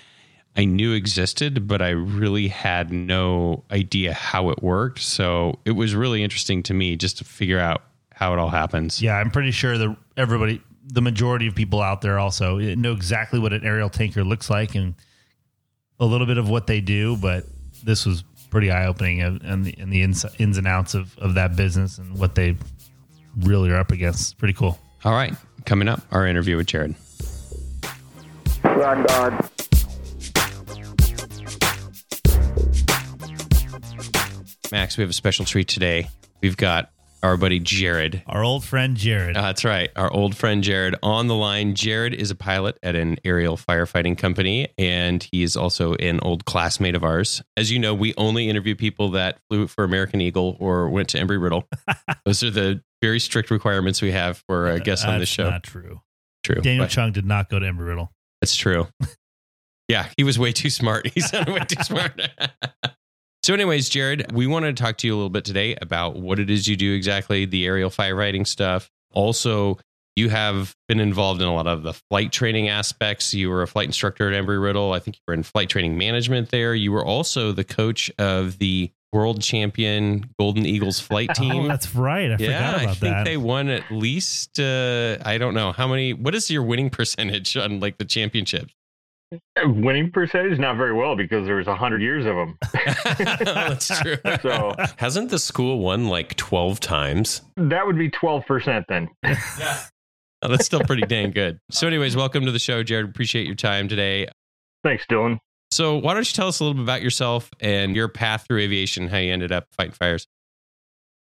I 0.57 0.65
knew 0.65 0.93
existed, 0.93 1.67
but 1.67 1.83
I 1.83 1.91
really 1.91 2.49
had 2.49 2.93
no 2.93 3.65
idea 3.71 4.13
how 4.13 4.51
it 4.51 4.63
worked. 4.63 5.01
So 5.01 5.59
it 5.65 5.73
was 5.73 5.95
really 5.95 6.23
interesting 6.23 6.63
to 6.65 6.75
me 6.75 6.97
just 6.97 7.19
to 7.19 7.25
figure 7.25 7.59
out 7.59 7.83
how 8.13 8.33
it 8.33 8.39
all 8.39 8.51
happens. 8.51 9.03
Yeah, 9.03 9.17
I'm 9.17 9.31
pretty 9.31 9.51
sure 9.51 9.77
that 9.77 9.97
everybody, 10.17 10.63
the 10.87 11.03
majority 11.03 11.49
of 11.49 11.55
people 11.55 11.83
out 11.83 12.03
there, 12.03 12.19
also 12.19 12.59
know 12.59 12.93
exactly 12.93 13.41
what 13.41 13.53
an 13.53 13.65
aerial 13.65 13.91
tanker 13.91 14.23
looks 14.23 14.49
like 14.49 14.77
and 14.77 14.95
a 15.99 16.05
little 16.07 16.27
bit 16.27 16.39
of 16.39 16.49
what 16.49 16.69
they 16.69 16.81
do. 16.81 17.17
But 17.17 17.45
this 17.83 18.07
was 18.07 18.23
pretty 18.51 18.71
eye 18.71 18.87
opening 18.87 19.21
and 19.21 19.65
the, 19.65 19.75
and 19.79 19.93
the 19.93 20.03
ins, 20.03 20.25
ins 20.39 20.57
and 20.57 20.69
outs 20.69 20.95
of, 20.95 21.19
of 21.19 21.35
that 21.35 21.57
business 21.57 21.99
and 21.99 22.17
what 22.17 22.37
they 22.37 22.57
really 23.41 23.71
are 23.71 23.77
up 23.79 23.93
against. 23.93 24.39
Pretty 24.39 24.55
cool. 24.55 24.79
All 25.05 25.13
right. 25.13 25.35
Coming 25.67 25.89
up, 25.89 26.01
our 26.11 26.27
interview 26.27 26.57
with 26.57 26.67
Jared. 26.67 26.95
Rock 28.65 29.11
on. 29.13 29.49
Max, 34.73 34.97
we 34.97 35.03
have 35.03 35.11
a 35.11 35.15
special 35.15 35.45
treat 35.45 35.69
today. 35.69 36.09
We've 36.41 36.57
got 36.57 36.91
our 37.23 37.39
buddy 37.39 37.59
Jared. 37.59 38.23
Our 38.27 38.45
old 38.45 38.65
friend 38.65 38.97
Jared. 38.97 39.37
Uh, 39.37 39.43
that's 39.43 39.65
right. 39.65 39.91
Our 39.97 40.13
old 40.13 40.37
friend 40.37 40.63
Jared 40.63 40.95
on 41.03 41.27
the 41.27 41.35
line. 41.35 41.75
Jared 41.75 42.13
is 42.13 42.31
a 42.31 42.35
pilot 42.35 42.79
at 42.83 42.95
an 42.95 43.17
aerial 43.25 43.57
firefighting 43.57 44.19
company, 44.19 44.69
and 44.77 45.27
he 45.33 45.43
is 45.43 45.57
also 45.57 45.95
an 45.95 46.21
old 46.21 46.45
classmate 46.45 46.95
of 46.95 47.03
ours. 47.03 47.43
As 47.57 47.71
you 47.73 47.79
know, 47.79 47.95
we 47.95 48.13
only 48.19 48.51
interview 48.51 48.75
people 48.75 49.13
that 49.13 49.39
flew 49.49 49.67
for 49.69 49.85
American 49.85 50.21
Eagle 50.21 50.57
or 50.61 50.91
went 50.91 51.09
to 51.11 51.19
Embry 51.19 51.41
Riddle. 51.43 51.67
Those 52.27 52.43
are 52.43 52.51
the 52.51 52.83
very 53.05 53.21
strict 53.21 53.51
requirements 53.51 54.01
we 54.01 54.13
have 54.13 54.43
for 54.49 54.67
uh, 54.67 54.79
guests 54.79 55.05
on 55.05 55.19
this 55.19 55.29
show. 55.29 55.51
That's 55.51 55.69
show. 55.69 55.81
Not 55.83 55.85
true. 55.85 56.01
true. 56.43 56.63
Daniel 56.63 56.85
but 56.85 56.91
Chung 56.91 57.13
did 57.13 57.27
not 57.27 57.51
go 57.51 57.59
to 57.59 57.67
Embry 57.67 57.89
Riddle. 57.89 58.13
That's 58.41 58.57
true. 58.57 58.89
yeah, 59.89 60.09
he 60.17 60.25
was 60.25 60.39
way 60.39 60.53
too 60.53 60.71
smart. 60.71 61.07
He 61.09 61.21
sounded 61.21 61.53
way 61.53 61.61
too 61.61 61.83
smart. 61.83 62.21
So, 63.45 63.53
anyways, 63.53 63.91
Jared, 63.91 64.33
we 64.33 64.47
wanted 64.47 64.75
to 64.75 64.83
talk 64.83 64.97
to 64.97 65.07
you 65.07 65.13
a 65.13 65.17
little 65.17 65.29
bit 65.29 65.45
today 65.45 65.77
about 65.83 66.17
what 66.17 66.39
it 66.39 66.49
is 66.49 66.67
you 66.67 66.77
do 66.77 66.95
exactly, 66.95 67.45
the 67.45 67.67
aerial 67.67 67.91
firefighting 67.91 68.47
stuff. 68.47 68.91
Also, 69.13 69.77
you 70.17 70.31
have 70.31 70.75
been 70.89 70.99
involved 70.99 71.43
in 71.43 71.47
a 71.47 71.55
lot 71.55 71.67
of 71.67 71.83
the 71.83 71.93
flight 71.93 72.33
training 72.33 72.71
aspects. 72.71 73.35
You 73.35 73.51
were 73.51 73.61
a 73.61 73.67
flight 73.67 73.85
instructor 73.85 74.33
at 74.33 74.43
Embry 74.43 74.63
Riddle. 74.63 74.95
I 74.95 74.99
think 74.99 75.17
you 75.17 75.21
were 75.29 75.35
in 75.35 75.43
flight 75.43 75.69
training 75.69 75.99
management 75.99 76.49
there. 76.49 76.75
You 76.75 76.91
were 76.91 77.05
also 77.05 77.53
the 77.53 77.65
coach 77.65 78.11
of 78.19 78.57
the 78.57 78.91
world 79.15 79.41
champion 79.41 80.29
Golden 80.39 80.67
Eagles 80.67 80.99
flight 81.01 81.31
Oh, 81.39 81.43
team. 81.43 81.69
that's 81.69 81.95
right. 81.95 82.33
I 82.33 82.37
yeah, 82.39 82.73
forgot 82.73 82.75
about 82.75 82.81
I 82.91 82.95
think 82.95 83.15
that. 83.17 83.25
they 83.25 83.37
won 83.39 83.69
at 83.69 83.91
least 83.91 84.59
uh, 84.61 85.17
I 85.25 85.39
don't 85.39 85.55
know 85.55 85.73
how 85.73 85.87
many. 85.89 86.13
What 86.13 86.35
is 86.35 86.51
your 86.51 86.63
winning 86.65 86.91
percentage 86.99 87.57
on 87.57 87.81
like 87.81 87.97
the 87.99 88.05
championships? 88.05 88.75
Winning 89.65 90.13
percentage, 90.13 90.59
not 90.61 90.77
very 90.77 90.93
well 90.93 91.17
because 91.17 91.47
there 91.47 91.57
was 91.57 91.67
a 91.67 91.75
hundred 91.75 92.03
years 92.03 92.25
of 92.27 92.37
them. 92.37 92.59
That's 93.45 93.89
true. 94.01 94.17
So 94.43 94.75
Hasn't 94.97 95.31
the 95.31 95.39
school 95.41 95.79
won 95.81 96.09
like 96.09 96.37
12 96.37 96.79
times? 96.79 97.43
that 97.57 97.85
would 97.87 97.97
be 97.99 98.11
twelve 98.11 98.45
percent 98.47 98.85
then. 98.89 99.09
Oh, 99.25 100.49
that's 100.49 100.67
still 100.67 100.81
pretty 100.81 101.03
dang 101.07 101.31
good. 101.31 101.59
So, 101.71 101.87
anyways, 101.87 102.15
welcome 102.17 102.45
to 102.45 102.53
the 102.53 102.59
show, 102.59 102.83
Jared. 102.83 103.09
Appreciate 103.09 103.47
your 103.47 103.55
time 103.55 103.89
today. 103.89 104.29
Thanks, 104.85 105.05
Dylan. 105.11 105.39
So, 105.75 105.97
why 105.97 106.15
don't 106.15 106.25
you 106.25 106.33
tell 106.33 106.47
us 106.47 106.61
a 106.61 106.63
little 106.63 106.75
bit 106.75 106.85
about 106.85 107.03
yourself 107.03 107.51
and 107.59 107.97
your 107.97 108.07
path 108.07 108.47
through 108.47 108.61
aviation, 108.61 109.09
how 109.09 109.19
you 109.19 109.33
ended 109.33 109.51
up 109.51 109.67
fighting 109.73 109.91
fires? 109.91 110.29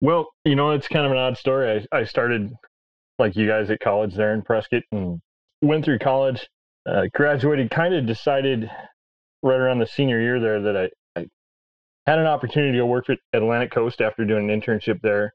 Well, 0.00 0.30
you 0.46 0.56
know, 0.56 0.70
it's 0.70 0.88
kind 0.88 1.04
of 1.04 1.12
an 1.12 1.18
odd 1.18 1.36
story. 1.36 1.86
I, 1.92 1.98
I 1.98 2.04
started 2.04 2.50
like 3.18 3.36
you 3.36 3.46
guys 3.46 3.68
at 3.68 3.80
college 3.80 4.14
there 4.14 4.32
in 4.32 4.40
Prescott 4.40 4.80
and 4.92 5.20
went 5.60 5.84
through 5.84 5.98
college, 5.98 6.48
uh, 6.86 7.02
graduated, 7.12 7.70
kind 7.70 7.94
of 7.94 8.06
decided 8.06 8.70
right 9.42 9.60
around 9.60 9.80
the 9.80 9.86
senior 9.86 10.18
year 10.18 10.40
there 10.40 10.62
that 10.62 10.74
I, 10.74 11.20
I 11.20 11.26
had 12.06 12.18
an 12.18 12.26
opportunity 12.26 12.72
to 12.72 12.78
go 12.78 12.86
work 12.86 13.10
at 13.10 13.18
Atlantic 13.34 13.72
Coast 13.72 14.00
after 14.00 14.24
doing 14.24 14.50
an 14.50 14.58
internship 14.58 15.02
there 15.02 15.34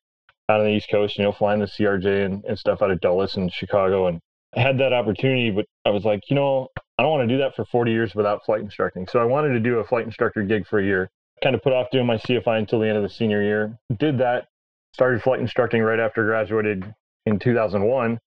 out 0.49 0.61
on 0.61 0.65
the 0.65 0.71
East 0.71 0.89
Coast, 0.89 1.19
you 1.19 1.23
know, 1.23 1.31
flying 1.31 1.59
the 1.59 1.67
CRJ 1.67 2.25
and, 2.25 2.43
and 2.45 2.57
stuff 2.57 2.81
out 2.81 2.89
of 2.89 3.01
Dulles 3.01 3.37
and 3.37 3.53
Chicago. 3.53 4.07
And 4.07 4.19
I 4.57 4.61
had 4.61 4.79
that 4.79 4.93
opportunity, 4.93 5.51
but 5.51 5.65
I 5.85 5.91
was 5.91 6.05
like, 6.05 6.21
you 6.27 6.35
know, 6.35 6.69
I 6.97 7.03
don't 7.03 7.11
want 7.11 7.27
to 7.27 7.35
do 7.35 7.39
that 7.41 7.55
for 7.55 7.65
40 7.65 7.91
years 7.91 8.15
without 8.15 8.45
flight 8.45 8.61
instructing. 8.61 9.07
So 9.07 9.19
I 9.19 9.25
wanted 9.25 9.49
to 9.49 9.59
do 9.59 9.79
a 9.79 9.83
flight 9.83 10.05
instructor 10.05 10.43
gig 10.43 10.65
for 10.65 10.79
a 10.79 10.83
year. 10.83 11.09
Kind 11.43 11.55
of 11.55 11.61
put 11.61 11.73
off 11.73 11.87
doing 11.91 12.05
my 12.05 12.15
CFI 12.17 12.59
until 12.59 12.79
the 12.79 12.87
end 12.87 12.97
of 12.97 13.03
the 13.03 13.09
senior 13.09 13.43
year. 13.43 13.77
Did 13.97 14.17
that, 14.19 14.47
started 14.93 15.21
flight 15.21 15.41
instructing 15.41 15.81
right 15.81 15.99
after 15.99 16.25
graduated 16.25 16.93
in 17.25 17.37
2001 17.37 18.19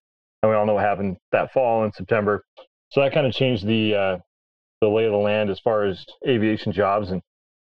and 0.43 0.51
we 0.51 0.55
all 0.55 0.67
know 0.67 0.75
what 0.75 0.85
happened 0.85 1.17
that 1.33 1.53
fall 1.53 1.85
in 1.85 1.93
september 1.93 2.45
so 2.91 3.01
that 3.01 3.13
kind 3.13 3.27
of 3.27 3.33
changed 3.33 3.67
the 3.67 3.95
uh, 3.95 4.19
the 4.81 4.89
lay 4.89 5.05
of 5.05 5.13
the 5.13 5.17
land 5.17 5.51
as 5.51 5.59
far 5.61 5.85
as 5.85 6.05
aviation 6.27 6.73
jobs 6.73 7.11
and 7.11 7.23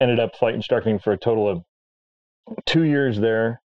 ended 0.00 0.20
up 0.20 0.36
flight 0.36 0.54
instructing 0.54 0.98
for 0.98 1.12
a 1.12 1.16
total 1.16 1.48
of 1.48 1.62
two 2.66 2.84
years 2.84 3.18
there 3.18 3.60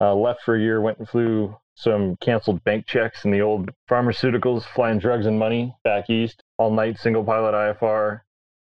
uh, 0.00 0.14
left 0.14 0.42
for 0.42 0.54
a 0.54 0.60
year 0.60 0.80
went 0.80 0.98
and 0.98 1.08
flew 1.08 1.54
some 1.80 2.16
canceled 2.16 2.62
bank 2.64 2.86
checks 2.86 3.24
and 3.24 3.32
the 3.32 3.40
old 3.40 3.70
pharmaceuticals 3.90 4.64
flying 4.74 4.98
drugs 4.98 5.26
and 5.26 5.38
money 5.38 5.74
back 5.84 6.08
east 6.10 6.42
all 6.58 6.70
night 6.70 6.98
single 6.98 7.24
pilot 7.24 7.52
ifr 7.52 8.20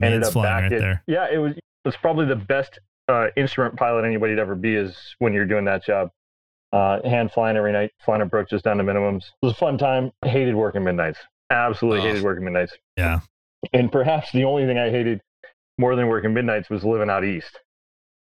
ended 0.01 0.21
Man's 0.21 0.27
up 0.27 0.33
flying 0.33 0.45
back 0.47 0.63
right 0.63 0.73
at, 0.73 0.79
there. 0.81 1.03
yeah 1.07 1.27
it 1.31 1.37
was 1.37 1.53
it 1.53 1.61
was 1.85 1.95
probably 1.97 2.25
the 2.25 2.35
best 2.35 2.79
uh, 3.07 3.27
instrument 3.37 3.75
pilot 3.77 4.03
anybody'd 4.05 4.39
ever 4.39 4.55
be 4.55 4.75
is 4.75 4.97
when 5.19 5.33
you're 5.33 5.45
doing 5.45 5.65
that 5.65 5.83
job 5.85 6.09
uh, 6.73 6.99
hand 7.07 7.31
flying 7.31 7.55
every 7.55 7.71
night, 7.71 7.91
flying 8.03 8.21
approaches 8.21 8.61
down 8.61 8.77
to 8.77 8.83
minimums. 8.83 9.19
It 9.19 9.45
was 9.45 9.53
a 9.53 9.55
fun 9.57 9.77
time. 9.77 10.11
Hated 10.25 10.55
working 10.55 10.83
midnights. 10.83 11.19
Absolutely 11.49 12.01
Oh. 12.01 12.03
hated 12.03 12.23
working 12.23 12.43
midnights. 12.43 12.73
Yeah. 12.97 13.19
And 13.71 13.89
perhaps 13.91 14.31
the 14.33 14.43
only 14.43 14.65
thing 14.65 14.77
I 14.77 14.89
hated 14.89 15.21
more 15.77 15.95
than 15.95 16.07
working 16.07 16.33
midnights 16.33 16.69
was 16.69 16.83
living 16.83 17.09
out 17.09 17.23
east. 17.23 17.59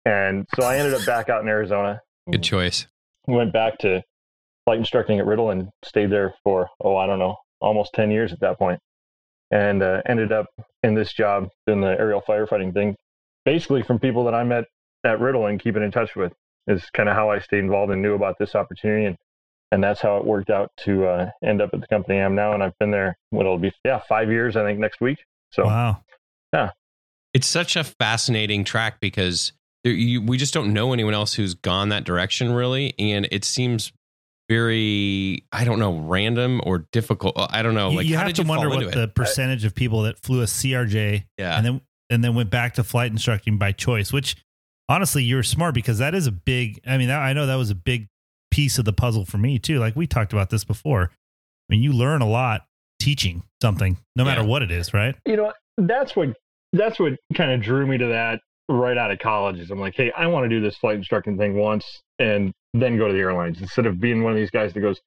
And 0.06 0.48
so 0.56 0.64
I 0.66 0.78
ended 0.78 0.94
up 0.96 1.06
back 1.06 1.30
out 1.30 1.42
in 1.44 1.48
Arizona. 1.50 2.02
Good 2.32 2.42
choice. 2.42 2.88
Went 3.28 3.54
back 3.54 3.78
to 3.80 4.02
flight 4.66 4.80
instructing 4.80 5.20
at 5.20 5.26
Riddle 5.26 5.50
and 5.50 5.70
stayed 5.84 6.12
there 6.12 6.34
for, 6.44 6.70
oh, 6.84 6.96
I 6.96 7.08
don't 7.08 7.20
know, 7.20 7.38
almost 7.60 7.94
10 7.94 8.12
years 8.12 8.32
at 8.34 8.40
that 8.42 8.58
point. 8.58 8.80
And 9.52 9.84
uh, 9.84 10.02
ended 10.08 10.32
up 10.32 10.48
in 10.84 10.96
this 10.96 11.12
job 11.14 11.50
doing 11.68 11.82
the 11.82 12.00
aerial 12.00 12.22
firefighting 12.22 12.74
thing, 12.74 12.96
basically 13.46 13.84
from 13.84 14.00
people 14.00 14.24
that 14.26 14.34
I 14.34 14.44
met 14.44 14.66
at 15.04 15.20
Riddle 15.20 15.48
and 15.48 15.60
keeping 15.60 15.84
in 15.84 15.92
touch 15.92 16.16
with 16.16 16.32
is 16.68 16.90
kind 16.92 17.10
of 17.10 17.16
how 17.16 17.30
I 17.32 17.40
stayed 17.40 17.60
involved 17.60 17.92
and 17.92 18.02
knew 18.02 18.14
about 18.14 18.38
this 18.40 18.56
opportunity. 18.56 19.06
And, 19.06 19.18
and 19.72 19.84
that's 19.84 20.00
how 20.00 20.18
it 20.18 20.26
worked 20.26 20.50
out 20.50 20.72
to 20.86 21.06
uh, 21.06 21.30
end 21.44 21.62
up 21.62 21.72
at 21.74 21.82
the 21.82 21.88
company 21.88 22.20
I 22.20 22.26
am 22.26 22.36
now. 22.36 22.54
And 22.54 22.64
I've 22.64 22.78
been 22.80 22.92
there, 22.92 23.18
what 23.32 23.42
it'll 23.42 23.58
be, 23.58 23.74
yeah, 23.84 24.02
five 24.08 24.30
years, 24.30 24.56
I 24.56 24.64
think, 24.64 24.80
next 24.80 25.02
week. 25.02 25.20
So, 25.52 25.66
Wow. 25.66 26.04
Yeah. 26.54 26.72
It's 27.34 27.48
such 27.48 27.76
a 27.76 27.84
fascinating 27.84 28.64
track 28.64 29.00
because 29.00 29.54
there, 29.84 29.94
you, 29.94 30.22
we 30.22 30.38
just 30.38 30.54
don't 30.54 30.74
know 30.74 30.94
anyone 30.94 31.14
else 31.14 31.34
who's 31.34 31.54
gone 31.54 31.90
that 31.90 32.04
direction, 32.04 32.52
really. 32.52 32.94
And 33.00 33.28
it 33.32 33.46
seems 33.46 33.92
very, 34.52 35.46
I 35.52 35.64
don't 35.64 35.80
know, 35.80 35.94
random 35.98 36.62
or 36.66 36.88
difficult. 36.92 37.38
Uh, 37.38 37.48
I 37.50 37.62
don't 37.62 37.74
know. 37.74 37.90
You- 37.92 37.98
Like, 37.98 38.06
you 38.08 38.16
how 38.16 38.22
have 38.24 38.28
did 38.30 38.36
to 38.38 38.42
you 38.44 38.50
wonder 38.50 38.70
what 38.70 38.92
the 38.92 39.04
it? 39.04 39.16
percentage 39.16 39.64
of 39.66 39.74
people 39.74 40.04
that 40.04 40.20
flew 40.20 40.42
a 40.42 40.46
CRJ 40.48 41.26
Yeah. 41.38 41.58
and 41.58 41.66
then 41.66 41.82
and 42.10 42.24
then 42.24 42.36
went 42.36 42.50
back 42.50 42.74
to 42.74 42.84
flight 42.84 43.10
instructing 43.12 43.58
by 43.58 43.72
choice. 43.72 44.12
Which 44.12 44.36
honestly, 44.90 45.24
you're 45.24 45.44
smart 45.44 45.74
because 45.74 46.00
that 46.00 46.14
is 46.14 46.28
a 46.28 46.32
big. 46.32 46.82
I 46.86 46.98
mean, 46.98 47.08
that, 47.08 47.20
I 47.22 47.32
know 47.34 47.46
that 47.48 47.56
was 47.56 47.70
a 47.70 47.76
big 47.76 48.08
piece 48.52 48.78
of 48.78 48.84
the 48.86 48.94
puzzle 48.94 49.24
for 49.26 49.38
me 49.38 49.58
too. 49.60 49.80
Like 49.80 49.96
we 49.96 50.06
talked 50.08 50.34
about 50.34 50.50
this 50.50 50.64
before. 50.66 51.04
I 51.12 51.74
mean, 51.74 51.82
you 51.82 51.94
learn 51.94 52.22
a 52.22 52.28
lot 52.28 52.66
teaching 53.00 53.44
something, 53.62 53.98
no 54.18 54.26
matter 54.26 54.42
Yeah. 54.42 54.48
what 54.48 54.62
it 54.62 54.72
is, 54.72 54.94
right? 54.94 55.16
you 55.26 55.38
know, 55.38 55.54
that's 55.78 56.16
what 56.16 56.36
that's 56.74 57.00
what 57.00 57.14
kind 57.34 57.52
of 57.52 57.62
drew 57.62 57.88
me 57.88 57.98
to 57.98 58.08
that 58.08 58.42
right 58.72 58.98
out 58.98 59.12
of 59.12 59.20
college. 59.20 59.60
Is 59.60 59.72
I'm 59.72 59.80
like, 59.80 59.96
hey, 59.96 60.12
I 60.12 60.28
want 60.28 60.46
to 60.46 60.50
do 60.50 60.62
this 60.62 60.78
flight 60.78 60.96
instructing 60.98 61.38
thing 61.38 61.56
once 61.56 62.02
and 62.20 62.54
then 62.74 62.98
go 62.98 63.08
to 63.08 63.14
the 63.14 63.20
airlines 63.20 63.62
instead 63.62 63.86
of 63.86 64.00
being 64.00 64.24
one 64.24 64.32
of 64.32 64.38
these 64.38 64.50
guys 64.52 64.74
that 64.74 64.80
goes 64.80 65.00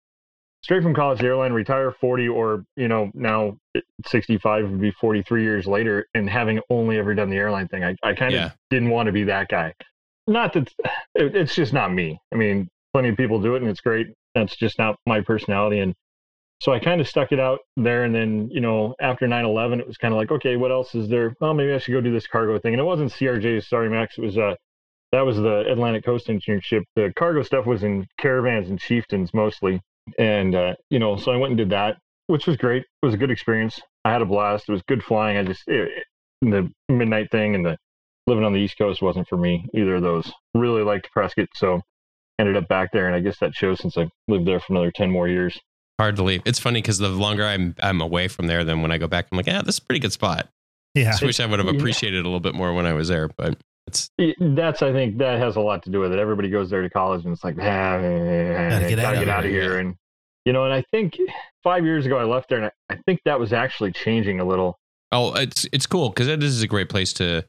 straight 0.63 0.83
from 0.83 0.95
college 0.95 1.19
to 1.21 1.27
airline, 1.27 1.53
retire 1.53 1.93
40 1.93 2.29
or 2.29 2.65
you 2.77 2.89
know 2.89 3.11
now 3.15 3.57
65 4.07 4.71
would 4.71 4.81
be 4.81 4.91
43 4.93 5.43
years 5.43 5.67
later, 5.67 6.07
and 6.15 6.29
having 6.29 6.61
only 6.71 6.99
ever 6.99 7.15
done 7.15 7.31
the 7.31 7.37
airline 7.37 7.69
thing. 7.69 7.85
I, 7.85 7.97
I 8.03 8.15
kind 8.15 8.35
of 8.35 8.41
Yeah. 8.41 8.51
didn't 8.71 8.91
want 8.91 9.07
to 9.07 9.13
be 9.13 9.25
that 9.25 9.49
guy. 9.49 9.75
Not 10.27 10.53
that 10.55 10.73
it, 11.15 11.35
it's 11.37 11.55
just 11.55 11.73
not 11.73 11.93
me. 11.93 12.19
I 12.33 12.37
mean, 12.37 12.69
plenty 12.93 13.09
of 13.11 13.17
people 13.17 13.41
do 13.41 13.55
it, 13.55 13.63
and 13.63 13.71
it's 13.71 13.81
great. 13.81 14.09
That's 14.35 14.57
just 14.57 14.79
not 14.79 14.97
my 15.07 15.21
personality, 15.21 15.79
and 15.81 15.95
so 16.61 16.73
I 16.73 16.79
kind 16.79 17.01
of 17.01 17.09
stuck 17.09 17.33
it 17.33 17.41
out 17.41 17.61
there. 17.77 18.05
And 18.05 18.15
then, 18.15 18.49
you 18.51 18.61
know, 18.61 18.95
after 19.01 19.27
9 19.29 19.45
11, 19.45 19.81
it 19.81 19.87
was 19.87 19.97
kind 19.97 20.15
of 20.15 20.19
like, 20.19 20.31
okay, 20.31 20.57
what 20.57 20.71
else 20.71 20.95
is 20.95 21.09
there? 21.09 21.35
Well, 21.41 21.55
maybe 21.55 21.73
I 21.73 21.79
should 21.79 21.93
go 21.93 22.01
do 22.01 22.13
this 22.13 22.27
cargo 22.27 22.59
thing. 22.59 22.73
And 22.75 22.81
it 22.81 22.85
wasn't 22.85 23.13
CRJ's, 23.13 23.69
sorry, 23.69 23.91
Max. 23.91 24.17
It 24.19 24.23
was, 24.23 24.39
uh, 24.39 24.55
that 25.13 25.23
was 25.27 25.37
the 25.37 25.65
Atlantic 25.71 26.05
Coast 26.05 26.29
internship. 26.29 26.83
The 26.97 27.13
cargo 27.17 27.43
stuff 27.43 27.67
was 27.67 27.83
in 27.83 28.07
caravans 28.19 28.69
and 28.71 28.81
chieftains 28.81 29.33
mostly. 29.35 29.81
And, 30.19 30.55
uh, 30.55 30.75
you 30.91 30.99
know, 30.99 31.17
so 31.17 31.33
I 31.33 31.37
went 31.37 31.51
and 31.53 31.59
did 31.59 31.71
that, 31.71 31.97
which 32.27 32.47
was 32.47 32.57
great. 32.57 32.83
It 32.83 33.07
was 33.07 33.15
a 33.15 33.19
good 33.19 33.31
experience. 33.31 33.81
I 34.05 34.13
had 34.13 34.23
a 34.23 34.27
blast. 34.27 34.69
It 34.69 34.73
was 34.73 34.83
good 34.89 35.03
flying. 35.03 35.37
I 35.37 35.45
just, 35.45 35.63
it, 35.69 35.89
it- 35.89 36.05
the 36.43 36.69
midnight 36.91 37.31
thing 37.31 37.55
and 37.55 37.65
the 37.65 37.75
living 38.27 38.45
on 38.45 38.53
the 38.53 38.59
East 38.61 38.77
Coast 38.77 39.01
wasn't 39.01 39.27
for 39.29 39.39
me, 39.39 39.65
either 39.73 39.95
of 39.97 40.03
those. 40.03 40.31
Really 40.53 40.83
liked 40.83 41.11
Prescott. 41.11 41.49
So 41.55 41.81
ended 42.39 42.57
up 42.57 42.69
back 42.69 42.91
there. 42.93 43.07
And 43.07 43.17
I 43.17 43.21
guess 43.21 43.39
that 43.39 43.55
shows 43.55 43.81
since 43.81 43.97
I 43.97 44.09
lived 44.29 44.47
there 44.47 44.61
for 44.61 44.75
another 44.75 44.91
10 44.95 45.11
more 45.11 45.27
years. 45.29 45.59
Hard 46.01 46.17
to 46.17 46.23
leave. 46.25 46.43
It's 46.45 46.59
funny 46.59 46.81
because 46.83 46.99
the 46.99 47.09
longer 47.09 47.45
I'm 47.45 47.75
I'm 47.83 48.01
away 48.01 48.29
from 48.29 48.47
there, 48.49 48.65
then 48.65 48.83
when 48.83 48.91
I 48.91 48.99
go 48.99 49.07
back, 49.07 49.27
I'm 49.31 49.37
like, 49.37 49.47
yeah, 49.47 49.63
this 49.63 49.77
is 49.77 49.79
a 49.79 49.83
pretty 49.83 50.01
good 50.01 50.13
spot. 50.13 50.49
Yeah. 50.95 51.11
Just 51.13 51.23
wish 51.23 51.41
I 51.41 51.47
would 51.47 51.59
have 51.61 51.69
Yeah. 51.69 51.79
appreciated 51.79 52.19
it 52.19 52.25
a 52.25 52.29
little 52.29 52.41
bit 52.41 52.55
more 52.55 52.73
when 52.75 52.87
I 52.87 52.93
was 52.93 53.09
there. 53.09 53.29
But 53.29 53.57
it's 53.87 54.11
that's 54.41 54.83
I 54.83 54.93
think 54.93 55.19
that 55.19 55.39
has 55.39 55.57
a 55.57 55.61
lot 55.61 55.83
to 55.85 55.91
do 55.91 56.01
with 56.01 56.13
it. 56.13 56.19
Everybody 56.19 56.49
goes 56.51 56.71
there 56.71 56.83
to 56.83 56.91
college 56.91 57.25
and 57.25 57.33
it's 57.33 57.45
like, 57.45 57.57
ah, 57.59 57.63
gotta 57.99 58.81
get 58.81 58.89
get, 58.91 58.99
out 58.99 59.23
of 59.23 59.29
out 59.29 59.45
of 59.45 59.51
here, 59.51 59.63
here. 59.63 59.79
And 59.79 59.95
you 60.45 60.53
know, 60.53 60.65
and 60.65 60.73
I 60.75 60.83
think 60.91 61.17
five 61.63 61.85
years 61.85 62.07
ago 62.07 62.19
I 62.19 62.25
left 62.25 62.49
there, 62.49 62.59
and 62.59 62.67
I, 62.91 62.95
I 62.95 62.99
think 63.07 63.21
that 63.25 63.39
was 63.39 63.53
actually 63.53 63.93
changing 63.93 64.41
a 64.41 64.45
little. 64.45 64.79
oh, 65.13 65.33
it's 65.35 65.67
it's 65.73 65.87
cool 65.87 66.09
because 66.11 66.27
this 66.27 66.51
is 66.51 66.63
a 66.63 66.67
great 66.69 66.89
place 66.89 67.13
to 67.15 67.45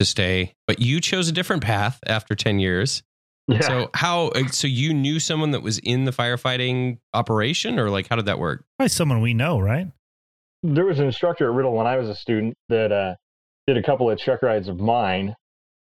to 0.00 0.06
stay. 0.06 0.54
But 0.66 0.80
you 0.80 1.00
chose 1.00 1.28
a 1.28 1.32
different 1.32 1.62
path 1.62 1.98
after 2.06 2.34
ten 2.34 2.58
years. 2.58 3.02
Yeah. 3.48 3.60
So 3.60 3.90
how? 3.94 4.28
uh, 4.28 4.46
So 4.48 4.66
you 4.68 4.94
knew 4.94 5.18
someone 5.18 5.50
that 5.50 5.62
was 5.62 5.78
in 5.78 6.04
the 6.04 6.12
firefighting 6.12 6.98
operation, 7.12 7.78
or 7.78 7.90
like 7.90 8.08
how 8.08 8.16
did 8.16 8.26
that 8.26 8.38
work? 8.38 8.64
Probably 8.78 8.88
someone 8.88 9.20
we 9.20 9.34
know, 9.34 9.58
right? 9.58 9.88
there 10.64 10.84
was 10.84 11.00
an 11.00 11.06
instructor 11.06 11.48
at 11.48 11.52
Riddle 11.52 11.72
when 11.74 11.88
I 11.88 11.96
was 11.96 12.08
a 12.08 12.14
student 12.14 12.54
that 12.68 12.92
uh, 12.92 13.16
did 13.66 13.76
a 13.76 13.82
couple 13.82 14.08
of 14.08 14.16
check 14.16 14.42
rides 14.42 14.68
of 14.68 14.78
mine, 14.78 15.34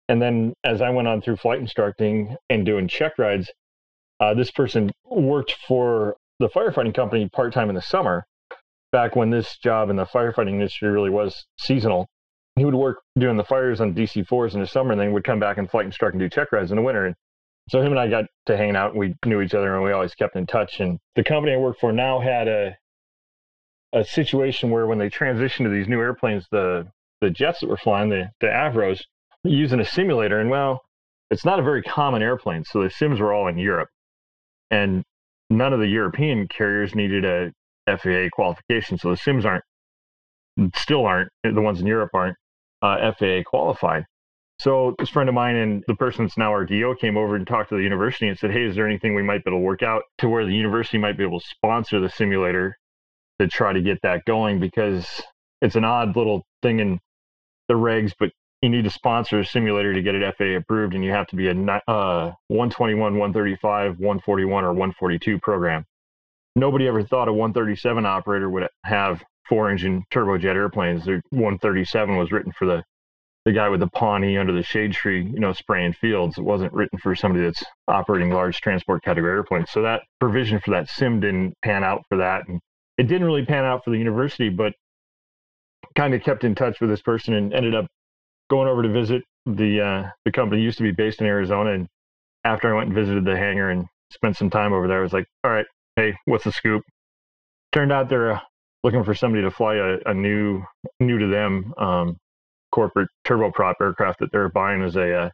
and 0.07 0.21
then 0.21 0.53
as 0.63 0.79
I 0.81 0.91
went 0.91 1.07
on 1.07 1.21
through 1.21 1.37
flight 1.37 1.59
instructing 1.59 2.35
and 2.51 2.65
doing 2.65 2.87
check 2.87 3.17
rides, 3.17 3.49
uh, 4.19 4.35
this 4.35 4.51
person 4.51 4.91
worked 5.05 5.55
for 5.67 6.17
the 6.39 6.49
firefighting 6.49 6.93
company 6.93 7.27
part 7.29 7.51
time 7.51 7.69
in 7.69 7.75
the 7.75 7.81
summer, 7.81 8.25
back 8.91 9.15
when 9.15 9.31
this 9.31 9.57
job 9.57 9.89
in 9.89 9.95
the 9.95 10.05
firefighting 10.05 10.53
industry 10.53 10.89
really 10.89 11.09
was 11.09 11.45
seasonal. 11.59 12.07
He 12.55 12.63
would 12.65 12.75
work 12.75 13.01
doing 13.17 13.37
the 13.37 13.43
fires 13.43 13.81
on 13.81 13.93
DC 13.95 14.27
fours 14.27 14.53
in 14.53 14.61
the 14.61 14.67
summer, 14.67 14.91
and 14.91 15.01
then 15.01 15.13
would 15.13 15.23
come 15.23 15.39
back 15.39 15.57
and 15.57 15.69
flight 15.69 15.85
instruct 15.85 16.13
and 16.13 16.21
do 16.21 16.29
check 16.29 16.51
rides 16.51 16.69
in 16.71 16.77
the 16.77 16.83
winter. 16.83 17.07
And 17.07 17.15
so 17.69 17.81
him 17.81 17.91
and 17.91 17.99
I 17.99 18.07
got 18.07 18.25
to 18.47 18.57
hanging 18.57 18.75
out. 18.75 18.91
And 18.91 18.99
we 18.99 19.15
knew 19.25 19.41
each 19.41 19.53
other, 19.53 19.75
and 19.75 19.83
we 19.83 19.91
always 19.91 20.15
kept 20.15 20.35
in 20.35 20.45
touch. 20.45 20.79
And 20.79 20.99
the 21.15 21.23
company 21.23 21.53
I 21.53 21.57
work 21.57 21.77
for 21.79 21.91
now 21.91 22.19
had 22.19 22.47
a 22.47 22.77
a 23.91 24.03
situation 24.03 24.69
where 24.69 24.85
when 24.85 24.99
they 24.99 25.09
transitioned 25.09 25.63
to 25.63 25.69
these 25.69 25.87
new 25.87 25.99
airplanes, 25.99 26.45
the 26.51 26.87
the 27.21 27.29
jets 27.29 27.59
that 27.59 27.69
were 27.69 27.77
flying, 27.77 28.09
the 28.09 28.29
the 28.39 28.47
Avros, 28.47 29.01
using 29.43 29.79
a 29.79 29.85
simulator, 29.85 30.39
and 30.39 30.49
well, 30.49 30.81
it's 31.29 31.45
not 31.45 31.59
a 31.59 31.63
very 31.63 31.83
common 31.83 32.21
airplane, 32.21 32.63
so 32.63 32.83
the 32.83 32.89
sims 32.89 33.19
were 33.19 33.33
all 33.33 33.47
in 33.47 33.57
Europe, 33.57 33.89
and 34.71 35.03
none 35.49 35.73
of 35.73 35.79
the 35.79 35.87
European 35.87 36.47
carriers 36.47 36.95
needed 36.95 37.25
a 37.25 37.51
FAA 37.97 38.29
qualification. 38.31 38.97
So 38.97 39.09
the 39.09 39.17
sims 39.17 39.45
aren't, 39.45 39.63
still 40.75 41.05
aren't, 41.05 41.29
the 41.43 41.61
ones 41.61 41.81
in 41.81 41.87
Europe 41.87 42.11
aren't 42.13 42.37
uh, 42.81 43.11
FAA 43.17 43.41
qualified. 43.45 44.05
So 44.59 44.93
this 44.99 45.09
friend 45.09 45.29
of 45.29 45.35
mine 45.35 45.55
and 45.55 45.83
the 45.87 45.95
person 45.95 46.25
that's 46.25 46.37
now 46.37 46.51
our 46.51 46.65
DO 46.65 46.95
came 46.99 47.15
over 47.15 47.37
and 47.37 47.47
talked 47.47 47.69
to 47.69 47.77
the 47.77 47.83
university 47.83 48.27
and 48.27 48.37
said, 48.37 48.51
"Hey, 48.51 48.65
is 48.65 48.75
there 48.75 48.85
anything 48.85 49.15
we 49.15 49.23
might 49.23 49.43
be 49.45 49.51
able 49.51 49.59
to 49.59 49.63
work 49.63 49.83
out 49.83 50.03
to 50.17 50.27
where 50.27 50.45
the 50.45 50.53
university 50.53 50.97
might 50.97 51.17
be 51.17 51.23
able 51.23 51.39
to 51.39 51.47
sponsor 51.47 52.01
the 52.01 52.09
simulator 52.09 52.77
to 53.39 53.47
try 53.47 53.71
to 53.71 53.81
get 53.81 54.01
that 54.03 54.25
going? 54.25 54.59
Because 54.59 55.21
it's 55.61 55.77
an 55.77 55.85
odd 55.85 56.17
little 56.17 56.45
thing 56.61 56.79
in 56.79 56.99
the 57.69 57.75
regs, 57.75 58.13
but 58.19 58.31
you 58.61 58.67
need 58.67 58.83
to 58.83 58.89
sponsor 58.89 59.39
a 59.39 59.45
simulator 59.45 59.93
to 59.93 60.01
get 60.01 60.15
it 60.15 60.35
FAA 60.35 60.57
approved, 60.57 60.93
and 60.93 61.05
you 61.05 61.11
have 61.11 61.27
to 61.27 61.37
be 61.37 61.47
a 61.47 61.51
uh, 61.87 62.33
121, 62.49 63.13
135, 63.13 63.99
141, 63.99 64.63
or 64.65 64.73
142 64.73 65.39
program. 65.39 65.85
Nobody 66.57 66.85
ever 66.89 67.03
thought 67.03 67.29
a 67.29 67.33
137 67.33 68.05
operator 68.05 68.49
would 68.49 68.67
have 68.83 69.23
four-engine 69.47 70.03
turbojet 70.11 70.55
airplanes. 70.55 71.05
The 71.05 71.21
137 71.29 72.17
was 72.17 72.33
written 72.33 72.51
for 72.51 72.65
the 72.65 72.83
the 73.49 73.55
guy 73.55 73.67
with 73.67 73.79
the 73.79 73.87
Pawnee 73.87 74.37
under 74.37 74.53
the 74.53 74.61
shade 74.61 74.93
tree, 74.93 75.23
you 75.23 75.39
know, 75.39 75.53
spraying 75.53 75.93
fields. 75.93 76.37
It 76.37 76.43
wasn't 76.43 76.71
written 76.71 76.99
for 76.99 77.15
somebody 77.15 77.43
that's 77.45 77.63
operating 77.87 78.29
large 78.29 78.61
transport 78.61 79.03
category 79.03 79.31
airplanes. 79.31 79.71
So 79.71 79.81
that 79.81 80.03
provision 80.19 80.59
for 80.59 80.69
that 80.69 80.87
sim 80.87 81.19
didn't 81.19 81.55
pan 81.63 81.83
out 81.83 82.03
for 82.09 82.19
that. 82.19 82.47
And 82.47 82.59
it 82.99 83.07
didn't 83.07 83.25
really 83.25 83.45
pan 83.45 83.65
out 83.65 83.83
for 83.83 83.89
the 83.89 83.97
university, 83.97 84.49
but 84.49 84.73
kind 85.95 86.13
of 86.13 86.21
kept 86.21 86.43
in 86.43 86.53
touch 86.53 86.79
with 86.79 86.91
this 86.91 87.01
person 87.01 87.33
and 87.33 87.51
ended 87.51 87.73
up 87.73 87.87
going 88.51 88.67
over 88.67 88.83
to 88.83 88.89
visit 88.89 89.23
the 89.47 89.81
uh, 89.81 90.09
the 90.25 90.31
company 90.31 90.61
used 90.61 90.77
to 90.77 90.83
be 90.83 90.91
based 90.91 91.19
in 91.19 91.25
Arizona. 91.25 91.71
And 91.71 91.87
after 92.43 92.71
I 92.71 92.77
went 92.77 92.89
and 92.89 92.95
visited 92.95 93.25
the 93.25 93.35
hangar 93.35 93.71
and 93.71 93.87
spent 94.11 94.37
some 94.37 94.51
time 94.51 94.73
over 94.73 94.87
there, 94.87 94.99
I 94.99 95.01
was 95.01 95.13
like, 95.13 95.25
all 95.43 95.49
right, 95.49 95.65
hey, 95.95 96.13
what's 96.25 96.43
the 96.43 96.51
scoop? 96.51 96.83
Turned 97.71 97.91
out 97.91 98.09
they're 98.09 98.33
uh, 98.33 98.39
looking 98.83 99.03
for 99.03 99.15
somebody 99.15 99.41
to 99.41 99.49
fly 99.49 99.77
a, 99.77 99.97
a 100.05 100.13
new 100.13 100.61
new 100.99 101.17
to 101.17 101.25
them 101.25 101.73
um, 101.79 102.17
corporate 102.71 103.09
turboprop 103.25 103.75
aircraft 103.81 104.19
that 104.19 104.31
they're 104.31 104.49
buying 104.49 104.83
as 104.83 104.95
a 104.95 105.13
uh, 105.13 105.29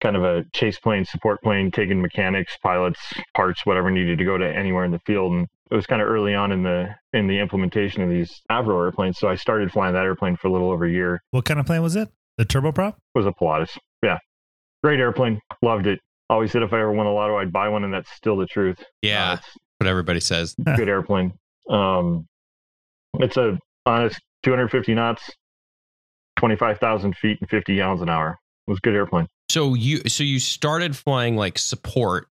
kind 0.00 0.16
of 0.16 0.24
a 0.24 0.44
chase 0.52 0.78
plane, 0.78 1.04
support 1.04 1.42
plane, 1.42 1.70
taking 1.70 2.00
mechanics, 2.00 2.56
pilots, 2.62 3.00
parts, 3.34 3.64
whatever 3.64 3.90
needed 3.90 4.18
to 4.18 4.24
go 4.24 4.36
to 4.36 4.46
anywhere 4.46 4.84
in 4.84 4.90
the 4.90 4.98
field. 5.00 5.32
And 5.32 5.48
it 5.70 5.74
was 5.74 5.86
kind 5.86 6.02
of 6.02 6.08
early 6.08 6.34
on 6.34 6.52
in 6.52 6.62
the 6.62 6.94
in 7.12 7.26
the 7.26 7.38
implementation 7.38 8.02
of 8.02 8.10
these 8.10 8.42
Avro 8.50 8.84
airplanes. 8.84 9.18
So 9.18 9.28
I 9.28 9.34
started 9.34 9.72
flying 9.72 9.94
that 9.94 10.04
airplane 10.04 10.36
for 10.36 10.48
a 10.48 10.52
little 10.52 10.70
over 10.70 10.84
a 10.84 10.90
year. 10.90 11.22
What 11.30 11.44
kind 11.44 11.58
of 11.58 11.66
plane 11.66 11.82
was 11.82 11.96
it? 11.96 12.08
The 12.36 12.44
turboprop? 12.44 12.90
It 12.90 13.18
was 13.18 13.26
a 13.26 13.32
Pilatus. 13.32 13.76
Yeah, 14.02 14.18
great 14.82 15.00
airplane. 15.00 15.40
Loved 15.62 15.86
it. 15.86 16.00
Always 16.28 16.52
said 16.52 16.62
if 16.62 16.72
I 16.72 16.80
ever 16.80 16.92
won 16.92 17.06
a 17.06 17.12
lotto, 17.12 17.36
I'd 17.36 17.52
buy 17.52 17.68
one, 17.68 17.84
and 17.84 17.92
that's 17.92 18.10
still 18.12 18.36
the 18.36 18.46
truth. 18.46 18.82
Yeah, 19.02 19.32
uh, 19.32 19.36
what 19.78 19.88
everybody 19.88 20.20
says. 20.20 20.54
Good 20.76 20.88
airplane. 20.88 21.32
Um, 21.68 22.26
it's 23.14 23.36
a 23.36 23.58
honest 23.86 24.20
250 24.42 24.94
knots, 24.94 25.30
25,000 26.36 27.16
feet 27.16 27.38
and 27.40 27.48
50 27.48 27.76
gallons 27.76 28.02
an 28.02 28.08
hour. 28.08 28.38
It 28.66 28.70
was 28.70 28.78
a 28.78 28.80
good 28.80 28.94
airplane. 28.94 29.28
So 29.50 29.74
you 29.74 30.00
so 30.08 30.24
you 30.24 30.40
started 30.40 30.96
flying 30.96 31.36
like 31.36 31.58
support. 31.58 32.28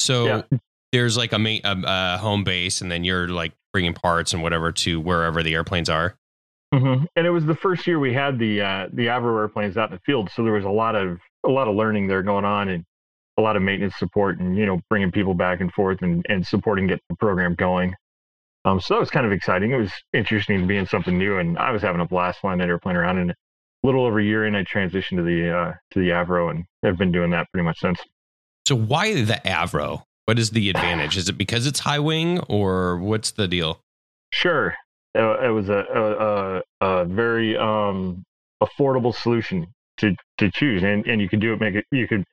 So 0.00 0.26
yeah. 0.26 0.58
there's 0.92 1.16
like 1.16 1.32
a, 1.32 1.38
main, 1.38 1.60
a, 1.64 1.76
a, 1.84 2.18
home 2.18 2.44
base, 2.44 2.80
and 2.80 2.90
then 2.90 3.04
you're 3.04 3.28
like 3.28 3.52
bringing 3.72 3.94
parts 3.94 4.32
and 4.32 4.42
whatever 4.42 4.72
to 4.72 5.00
wherever 5.00 5.42
the 5.42 5.54
airplanes 5.54 5.88
are. 5.88 6.16
Mm-hmm. 6.74 7.04
And 7.14 7.26
it 7.26 7.30
was 7.30 7.44
the 7.44 7.54
first 7.54 7.86
year 7.86 7.98
we 7.98 8.12
had 8.12 8.38
the 8.38 8.60
uh, 8.60 8.88
the 8.92 9.06
Avro 9.06 9.38
airplanes 9.38 9.76
out 9.76 9.90
in 9.90 9.96
the 9.96 10.00
field, 10.00 10.30
so 10.34 10.42
there 10.42 10.52
was 10.52 10.64
a 10.64 10.70
lot 10.70 10.96
of 10.96 11.18
a 11.44 11.48
lot 11.48 11.68
of 11.68 11.76
learning 11.76 12.08
there 12.08 12.22
going 12.22 12.44
on, 12.44 12.68
and 12.68 12.84
a 13.38 13.42
lot 13.42 13.56
of 13.56 13.62
maintenance 13.62 13.96
support, 13.98 14.40
and 14.40 14.56
you 14.56 14.66
know 14.66 14.80
bringing 14.88 15.12
people 15.12 15.34
back 15.34 15.60
and 15.60 15.72
forth 15.72 16.02
and 16.02 16.24
and 16.28 16.44
supporting 16.46 16.86
get 16.86 17.00
the 17.08 17.16
program 17.16 17.54
going. 17.54 17.94
Um, 18.64 18.80
so 18.80 18.94
that 18.94 19.00
was 19.00 19.10
kind 19.10 19.26
of 19.26 19.32
exciting. 19.32 19.72
It 19.72 19.76
was 19.76 19.92
interesting 20.12 20.60
to 20.60 20.66
be 20.66 20.76
in 20.76 20.86
something 20.86 21.16
new, 21.16 21.38
and 21.38 21.58
I 21.58 21.70
was 21.70 21.82
having 21.82 22.00
a 22.00 22.06
blast 22.06 22.40
flying 22.40 22.58
that 22.58 22.68
airplane 22.68 22.96
around. 22.96 23.18
And 23.18 23.34
little 23.84 24.04
over 24.04 24.18
a 24.18 24.24
year 24.24 24.46
in, 24.46 24.56
I 24.56 24.64
transitioned 24.64 25.16
to 25.16 25.22
the 25.22 25.56
uh, 25.56 25.72
to 25.92 26.00
the 26.00 26.08
Avro, 26.08 26.50
and 26.50 26.64
I've 26.84 26.98
been 26.98 27.12
doing 27.12 27.30
that 27.30 27.46
pretty 27.52 27.64
much 27.64 27.78
since. 27.78 28.00
So 28.66 28.74
why 28.74 29.12
the 29.14 29.40
Avro? 29.44 30.02
What 30.24 30.38
is 30.38 30.50
the 30.50 30.70
advantage? 30.70 31.18
is 31.18 31.28
it 31.28 31.36
because 31.36 31.66
it's 31.66 31.80
high 31.80 31.98
wing, 31.98 32.40
or 32.48 32.98
what's 32.98 33.32
the 33.32 33.46
deal? 33.46 33.80
Sure, 34.30 34.74
it, 35.14 35.44
it 35.44 35.50
was 35.50 35.68
a, 35.68 36.62
a, 36.80 36.86
a 36.86 37.04
very 37.04 37.56
um, 37.56 38.24
affordable 38.62 39.14
solution 39.14 39.66
to 39.98 40.16
to 40.38 40.50
choose, 40.50 40.82
and 40.82 41.06
and 41.06 41.20
you 41.20 41.28
could 41.28 41.40
do 41.40 41.52
it. 41.52 41.60
Make 41.60 41.74
it 41.74 41.84
you 41.92 42.08
could 42.08 42.24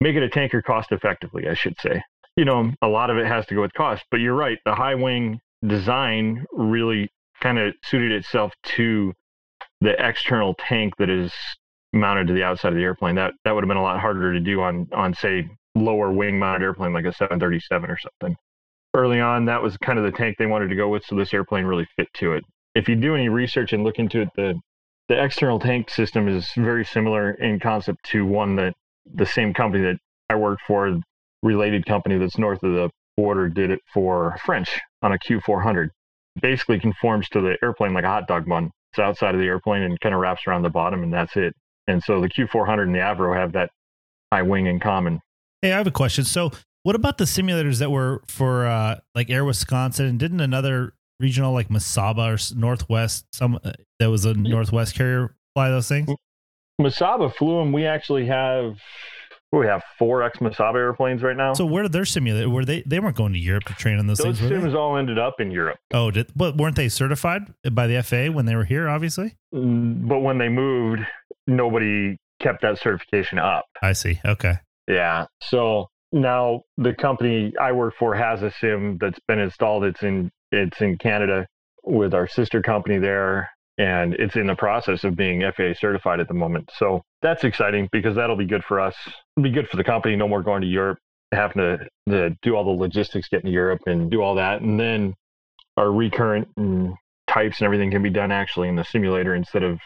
make 0.00 0.16
it 0.16 0.22
a 0.22 0.28
tanker 0.28 0.60
cost 0.60 0.92
effectively, 0.92 1.48
I 1.48 1.54
should 1.54 1.76
say. 1.80 2.02
You 2.36 2.44
know, 2.44 2.72
a 2.82 2.88
lot 2.88 3.10
of 3.10 3.16
it 3.16 3.26
has 3.26 3.46
to 3.46 3.54
go 3.54 3.62
with 3.62 3.72
cost, 3.72 4.04
but 4.10 4.20
you're 4.20 4.34
right. 4.34 4.58
The 4.66 4.74
high 4.74 4.94
wing 4.94 5.40
design 5.66 6.44
really 6.52 7.08
kind 7.40 7.58
of 7.58 7.74
suited 7.84 8.12
itself 8.12 8.52
to 8.76 9.14
the 9.80 9.94
external 10.04 10.54
tank 10.54 10.94
that 10.98 11.10
is 11.10 11.32
mounted 11.92 12.26
to 12.28 12.32
the 12.32 12.42
outside 12.42 12.68
of 12.68 12.76
the 12.76 12.84
airplane. 12.84 13.14
That 13.14 13.34
that 13.44 13.52
would 13.52 13.64
have 13.64 13.68
been 13.68 13.76
a 13.76 13.82
lot 13.82 14.00
harder 14.00 14.32
to 14.32 14.40
do 14.40 14.60
on 14.62 14.88
on 14.92 15.14
say 15.14 15.48
lower 15.74 16.10
wing 16.12 16.38
mounted 16.38 16.64
airplane 16.64 16.92
like 16.92 17.04
a 17.04 17.12
737 17.12 17.90
or 17.90 17.98
something. 17.98 18.36
Early 18.94 19.20
on, 19.20 19.44
that 19.44 19.62
was 19.62 19.76
kind 19.76 19.98
of 19.98 20.04
the 20.04 20.16
tank 20.16 20.36
they 20.38 20.46
wanted 20.46 20.68
to 20.68 20.76
go 20.76 20.88
with, 20.88 21.04
so 21.04 21.16
this 21.16 21.34
airplane 21.34 21.66
really 21.66 21.86
fit 21.96 22.08
to 22.14 22.32
it. 22.32 22.44
If 22.74 22.88
you 22.88 22.96
do 22.96 23.14
any 23.14 23.28
research 23.28 23.72
and 23.72 23.84
look 23.84 23.98
into 23.98 24.22
it, 24.22 24.28
the 24.36 24.58
the 25.08 25.22
external 25.22 25.60
tank 25.60 25.90
system 25.90 26.28
is 26.28 26.50
very 26.56 26.84
similar 26.84 27.32
in 27.32 27.60
concept 27.60 28.04
to 28.06 28.24
one 28.24 28.56
that 28.56 28.74
the 29.14 29.26
same 29.26 29.54
company 29.54 29.84
that 29.84 29.98
I 30.30 30.34
worked 30.34 30.62
for, 30.66 30.98
related 31.42 31.86
company 31.86 32.18
that's 32.18 32.38
north 32.38 32.62
of 32.64 32.72
the 32.72 32.90
border, 33.16 33.48
did 33.48 33.70
it 33.70 33.80
for 33.92 34.36
French 34.44 34.80
on 35.02 35.12
a 35.12 35.18
Q400. 35.18 35.90
Basically 36.40 36.80
conforms 36.80 37.28
to 37.30 37.40
the 37.40 37.56
airplane 37.62 37.94
like 37.94 38.04
a 38.04 38.08
hot 38.08 38.26
dog 38.26 38.46
bun. 38.46 38.72
It's 38.96 39.02
outside 39.02 39.34
of 39.34 39.40
the 39.42 39.46
airplane 39.46 39.82
and 39.82 40.00
kind 40.00 40.14
of 40.14 40.22
wraps 40.22 40.46
around 40.46 40.62
the 40.62 40.70
bottom, 40.70 41.02
and 41.02 41.12
that's 41.12 41.36
it. 41.36 41.54
And 41.86 42.02
so 42.02 42.18
the 42.18 42.30
Q400 42.30 42.84
and 42.84 42.94
the 42.94 43.00
Avro 43.00 43.36
have 43.36 43.52
that 43.52 43.68
high 44.32 44.40
wing 44.40 44.66
in 44.66 44.80
common. 44.80 45.20
Hey, 45.60 45.72
I 45.72 45.76
have 45.76 45.86
a 45.86 45.90
question. 45.90 46.24
So, 46.24 46.50
what 46.82 46.96
about 46.96 47.18
the 47.18 47.24
simulators 47.24 47.78
that 47.80 47.90
were 47.90 48.22
for 48.26 48.66
uh, 48.66 49.00
like 49.14 49.28
Air 49.28 49.44
Wisconsin? 49.44 50.06
And 50.06 50.18
didn't 50.18 50.40
another 50.40 50.94
regional 51.20 51.52
like 51.52 51.68
Mesaba 51.68 52.54
or 52.54 52.58
Northwest, 52.58 53.26
some 53.34 53.60
uh, 53.62 53.72
that 53.98 54.08
was 54.08 54.24
a 54.24 54.32
Northwest 54.32 54.94
carrier, 54.94 55.34
fly 55.54 55.68
those 55.68 55.88
things? 55.88 56.08
Mesaba 56.80 57.34
flew 57.34 57.58
them. 57.58 57.72
We 57.72 57.84
actually 57.84 58.24
have 58.26 58.78
we 59.52 59.66
have 59.66 59.82
four 59.98 60.22
ex 60.22 60.38
Mesaba 60.38 60.76
airplanes 60.76 61.22
right 61.22 61.36
now. 61.36 61.54
So 61.54 61.64
where 61.66 61.82
did 61.82 61.92
their 61.92 62.04
simulator? 62.04 62.50
Were 62.50 62.64
they 62.64 62.82
they 62.86 63.00
weren't 63.00 63.16
going 63.16 63.32
to 63.32 63.38
Europe 63.38 63.64
to 63.64 63.74
train 63.74 63.98
on 63.98 64.06
those, 64.06 64.18
those 64.18 64.38
things? 64.38 64.50
Those 64.50 64.62
sims 64.62 64.74
all 64.74 64.96
ended 64.96 65.18
up 65.18 65.40
in 65.40 65.50
Europe. 65.50 65.78
Oh, 65.92 66.10
did 66.10 66.30
but 66.34 66.56
weren't 66.56 66.76
they 66.76 66.88
certified 66.88 67.52
by 67.72 67.86
the 67.86 68.02
FAA 68.02 68.32
when 68.32 68.46
they 68.46 68.56
were 68.56 68.64
here? 68.64 68.88
Obviously, 68.88 69.36
mm, 69.54 70.06
but 70.06 70.20
when 70.20 70.38
they 70.38 70.48
moved, 70.48 71.02
nobody 71.46 72.16
kept 72.40 72.62
that 72.62 72.78
certification 72.78 73.38
up. 73.38 73.66
I 73.82 73.92
see. 73.92 74.20
Okay. 74.24 74.54
Yeah. 74.88 75.26
So 75.42 75.88
now 76.12 76.62
the 76.76 76.94
company 76.94 77.52
I 77.60 77.72
work 77.72 77.94
for 77.98 78.14
has 78.14 78.42
a 78.42 78.50
sim 78.50 78.98
that's 79.00 79.18
been 79.26 79.38
installed. 79.38 79.84
It's 79.84 80.02
in 80.02 80.30
it's 80.52 80.80
in 80.80 80.98
Canada 80.98 81.46
with 81.82 82.14
our 82.14 82.26
sister 82.26 82.62
company 82.62 82.98
there 82.98 83.50
and 83.78 84.14
it's 84.14 84.36
in 84.36 84.46
the 84.46 84.54
process 84.54 85.04
of 85.04 85.16
being 85.16 85.42
FAA 85.42 85.74
certified 85.78 86.20
at 86.20 86.28
the 86.28 86.34
moment. 86.34 86.70
So 86.76 87.02
that's 87.22 87.44
exciting 87.44 87.88
because 87.92 88.16
that'll 88.16 88.36
be 88.36 88.46
good 88.46 88.64
for 88.64 88.80
us. 88.80 88.94
It'll 89.36 89.44
be 89.44 89.50
good 89.50 89.68
for 89.68 89.76
the 89.76 89.84
company. 89.84 90.16
No 90.16 90.28
more 90.28 90.42
going 90.42 90.62
to 90.62 90.66
Europe, 90.66 90.98
having 91.32 91.58
to, 91.58 91.88
to 92.08 92.36
do 92.42 92.56
all 92.56 92.64
the 92.64 92.70
logistics, 92.70 93.28
getting 93.28 93.46
to 93.46 93.52
Europe 93.52 93.82
and 93.86 94.10
do 94.10 94.22
all 94.22 94.34
that. 94.36 94.62
And 94.62 94.80
then 94.80 95.14
our 95.76 95.90
recurrent 95.90 96.48
and 96.56 96.94
types 97.26 97.60
and 97.60 97.66
everything 97.66 97.90
can 97.90 98.02
be 98.02 98.10
done 98.10 98.32
actually 98.32 98.68
in 98.68 98.76
the 98.76 98.84
simulator 98.84 99.34
instead 99.34 99.62
of 99.62 99.78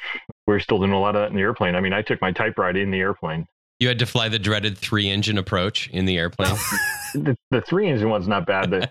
we're 0.47 0.61
still 0.61 0.79
doing 0.79 0.93
a 0.93 1.01
lot 1.01 1.17
of 1.17 1.23
that 1.23 1.31
in 1.31 1.37
the 1.37 1.43
airplane. 1.43 1.75
I 1.75 1.81
mean, 1.81 1.93
I 1.93 2.03
took 2.03 2.21
my 2.21 2.33
type 2.33 2.59
ride 2.59 2.77
in 2.77 2.91
the 2.91 3.01
airplane. 3.01 3.47
You 3.81 3.89
had 3.89 3.99
to 4.01 4.07
fly 4.07 4.29
the 4.29 4.39
dreaded 4.39 4.77
three 4.77 5.09
engine 5.09 5.39
approach 5.39 5.89
in 5.89 6.05
the 6.05 6.19
airplane. 6.19 6.55
the, 7.15 7.37
the 7.51 7.63
three 7.63 7.89
engine 7.89 8.11
one's 8.11 8.29
not 8.29 8.47
bad. 8.47 8.71
The, 8.71 8.91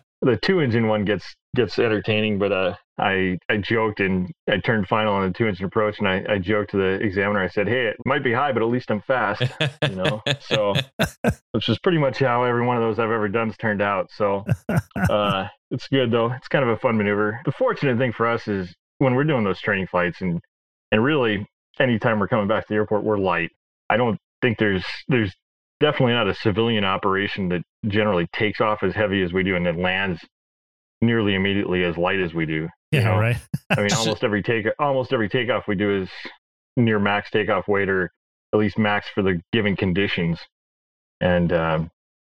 the 0.22 0.36
two 0.36 0.60
engine 0.60 0.88
one 0.88 1.04
gets 1.04 1.36
gets 1.56 1.78
entertaining, 1.78 2.38
but 2.38 2.52
uh, 2.52 2.76
I 2.98 3.38
I 3.48 3.56
joked 3.58 4.00
and 4.00 4.30
I 4.48 4.58
turned 4.58 4.88
final 4.88 5.14
on 5.14 5.24
a 5.24 5.32
two 5.32 5.46
engine 5.46 5.66
approach, 5.66 5.98
and 5.98 6.08
I, 6.08 6.24
I 6.28 6.38
joked 6.38 6.70
to 6.70 6.76
the 6.76 7.04
examiner. 7.04 7.40
I 7.40 7.48
said, 7.48 7.68
"Hey, 7.68 7.86
it 7.86 7.96
might 8.06 8.22
be 8.22 8.32
high, 8.32 8.52
but 8.52 8.62
at 8.62 8.68
least 8.68 8.90
I'm 8.90 9.02
fast." 9.02 9.42
You 9.82 9.96
know, 9.96 10.22
so 10.40 10.74
which 11.52 11.68
is 11.68 11.78
pretty 11.78 11.98
much 11.98 12.18
how 12.18 12.44
every 12.44 12.64
one 12.64 12.76
of 12.76 12.82
those 12.82 12.98
I've 12.98 13.10
ever 13.10 13.28
done's 13.28 13.56
turned 13.56 13.82
out. 13.82 14.10
So 14.12 14.44
uh, 15.10 15.48
it's 15.70 15.88
good 15.88 16.10
though. 16.10 16.30
It's 16.32 16.48
kind 16.48 16.64
of 16.64 16.70
a 16.70 16.76
fun 16.76 16.96
maneuver. 16.96 17.40
The 17.44 17.52
fortunate 17.52 17.98
thing 17.98 18.12
for 18.12 18.26
us 18.26 18.46
is 18.48 18.74
when 18.98 19.14
we're 19.14 19.24
doing 19.24 19.44
those 19.44 19.60
training 19.60 19.88
flights, 19.88 20.20
and 20.20 20.40
and 20.92 21.02
really 21.02 21.46
anytime 21.78 22.18
we're 22.18 22.28
coming 22.28 22.48
back 22.48 22.66
to 22.66 22.68
the 22.68 22.76
airport, 22.76 23.04
we're 23.04 23.18
light. 23.18 23.50
I 23.90 23.96
don't 23.96 24.18
think 24.42 24.58
there's 24.58 24.84
there's 25.08 25.34
definitely 25.80 26.14
not 26.14 26.28
a 26.28 26.34
civilian 26.34 26.84
operation 26.84 27.48
that 27.50 27.62
generally 27.86 28.26
takes 28.32 28.60
off 28.60 28.82
as 28.82 28.94
heavy 28.94 29.22
as 29.22 29.32
we 29.32 29.42
do 29.42 29.56
and 29.56 29.66
then 29.66 29.82
lands 29.82 30.24
nearly 31.02 31.34
immediately 31.34 31.84
as 31.84 31.96
light 31.96 32.20
as 32.20 32.34
we 32.34 32.46
do. 32.46 32.68
Yeah, 32.92 33.04
know? 33.04 33.18
right. 33.18 33.36
I 33.70 33.80
mean, 33.80 33.92
almost 33.96 34.24
every 34.24 34.42
take 34.42 34.66
almost 34.78 35.12
every 35.12 35.28
takeoff 35.28 35.68
we 35.68 35.74
do 35.74 36.02
is 36.02 36.08
near 36.76 36.98
max 36.98 37.30
takeoff 37.30 37.68
weight 37.68 37.88
or 37.88 38.10
at 38.52 38.58
least 38.58 38.78
max 38.78 39.06
for 39.14 39.22
the 39.22 39.40
given 39.52 39.76
conditions, 39.76 40.38
and 41.20 41.52
um, 41.52 41.90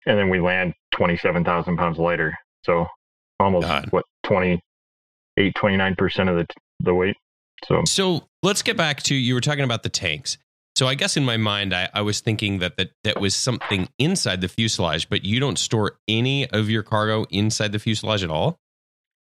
and 0.06 0.18
then 0.18 0.28
we 0.28 0.40
land 0.40 0.74
27,000 0.92 1.76
pounds 1.76 1.98
lighter. 1.98 2.36
So 2.64 2.86
almost 3.40 3.66
God. 3.66 3.86
what 3.90 4.04
28, 4.24 5.54
29 5.54 5.94
percent 5.96 6.28
of 6.28 6.36
the 6.36 6.46
the 6.80 6.94
weight. 6.94 7.16
So 7.64 7.82
So 7.86 8.28
let's 8.42 8.62
get 8.62 8.76
back 8.76 9.02
to 9.04 9.14
you 9.14 9.34
were 9.34 9.40
talking 9.40 9.64
about 9.64 9.82
the 9.82 9.88
tanks. 9.88 10.38
So 10.74 10.86
I 10.86 10.94
guess 10.94 11.16
in 11.16 11.24
my 11.24 11.36
mind, 11.36 11.74
I, 11.74 11.88
I 11.92 12.00
was 12.00 12.20
thinking 12.20 12.60
that, 12.60 12.76
that 12.76 12.90
that 13.04 13.20
was 13.20 13.34
something 13.34 13.88
inside 13.98 14.40
the 14.40 14.48
fuselage, 14.48 15.08
but 15.08 15.24
you 15.24 15.38
don't 15.38 15.58
store 15.58 15.98
any 16.08 16.48
of 16.50 16.70
your 16.70 16.82
cargo 16.82 17.24
inside 17.30 17.72
the 17.72 17.78
fuselage 17.78 18.24
at 18.24 18.30
all. 18.30 18.58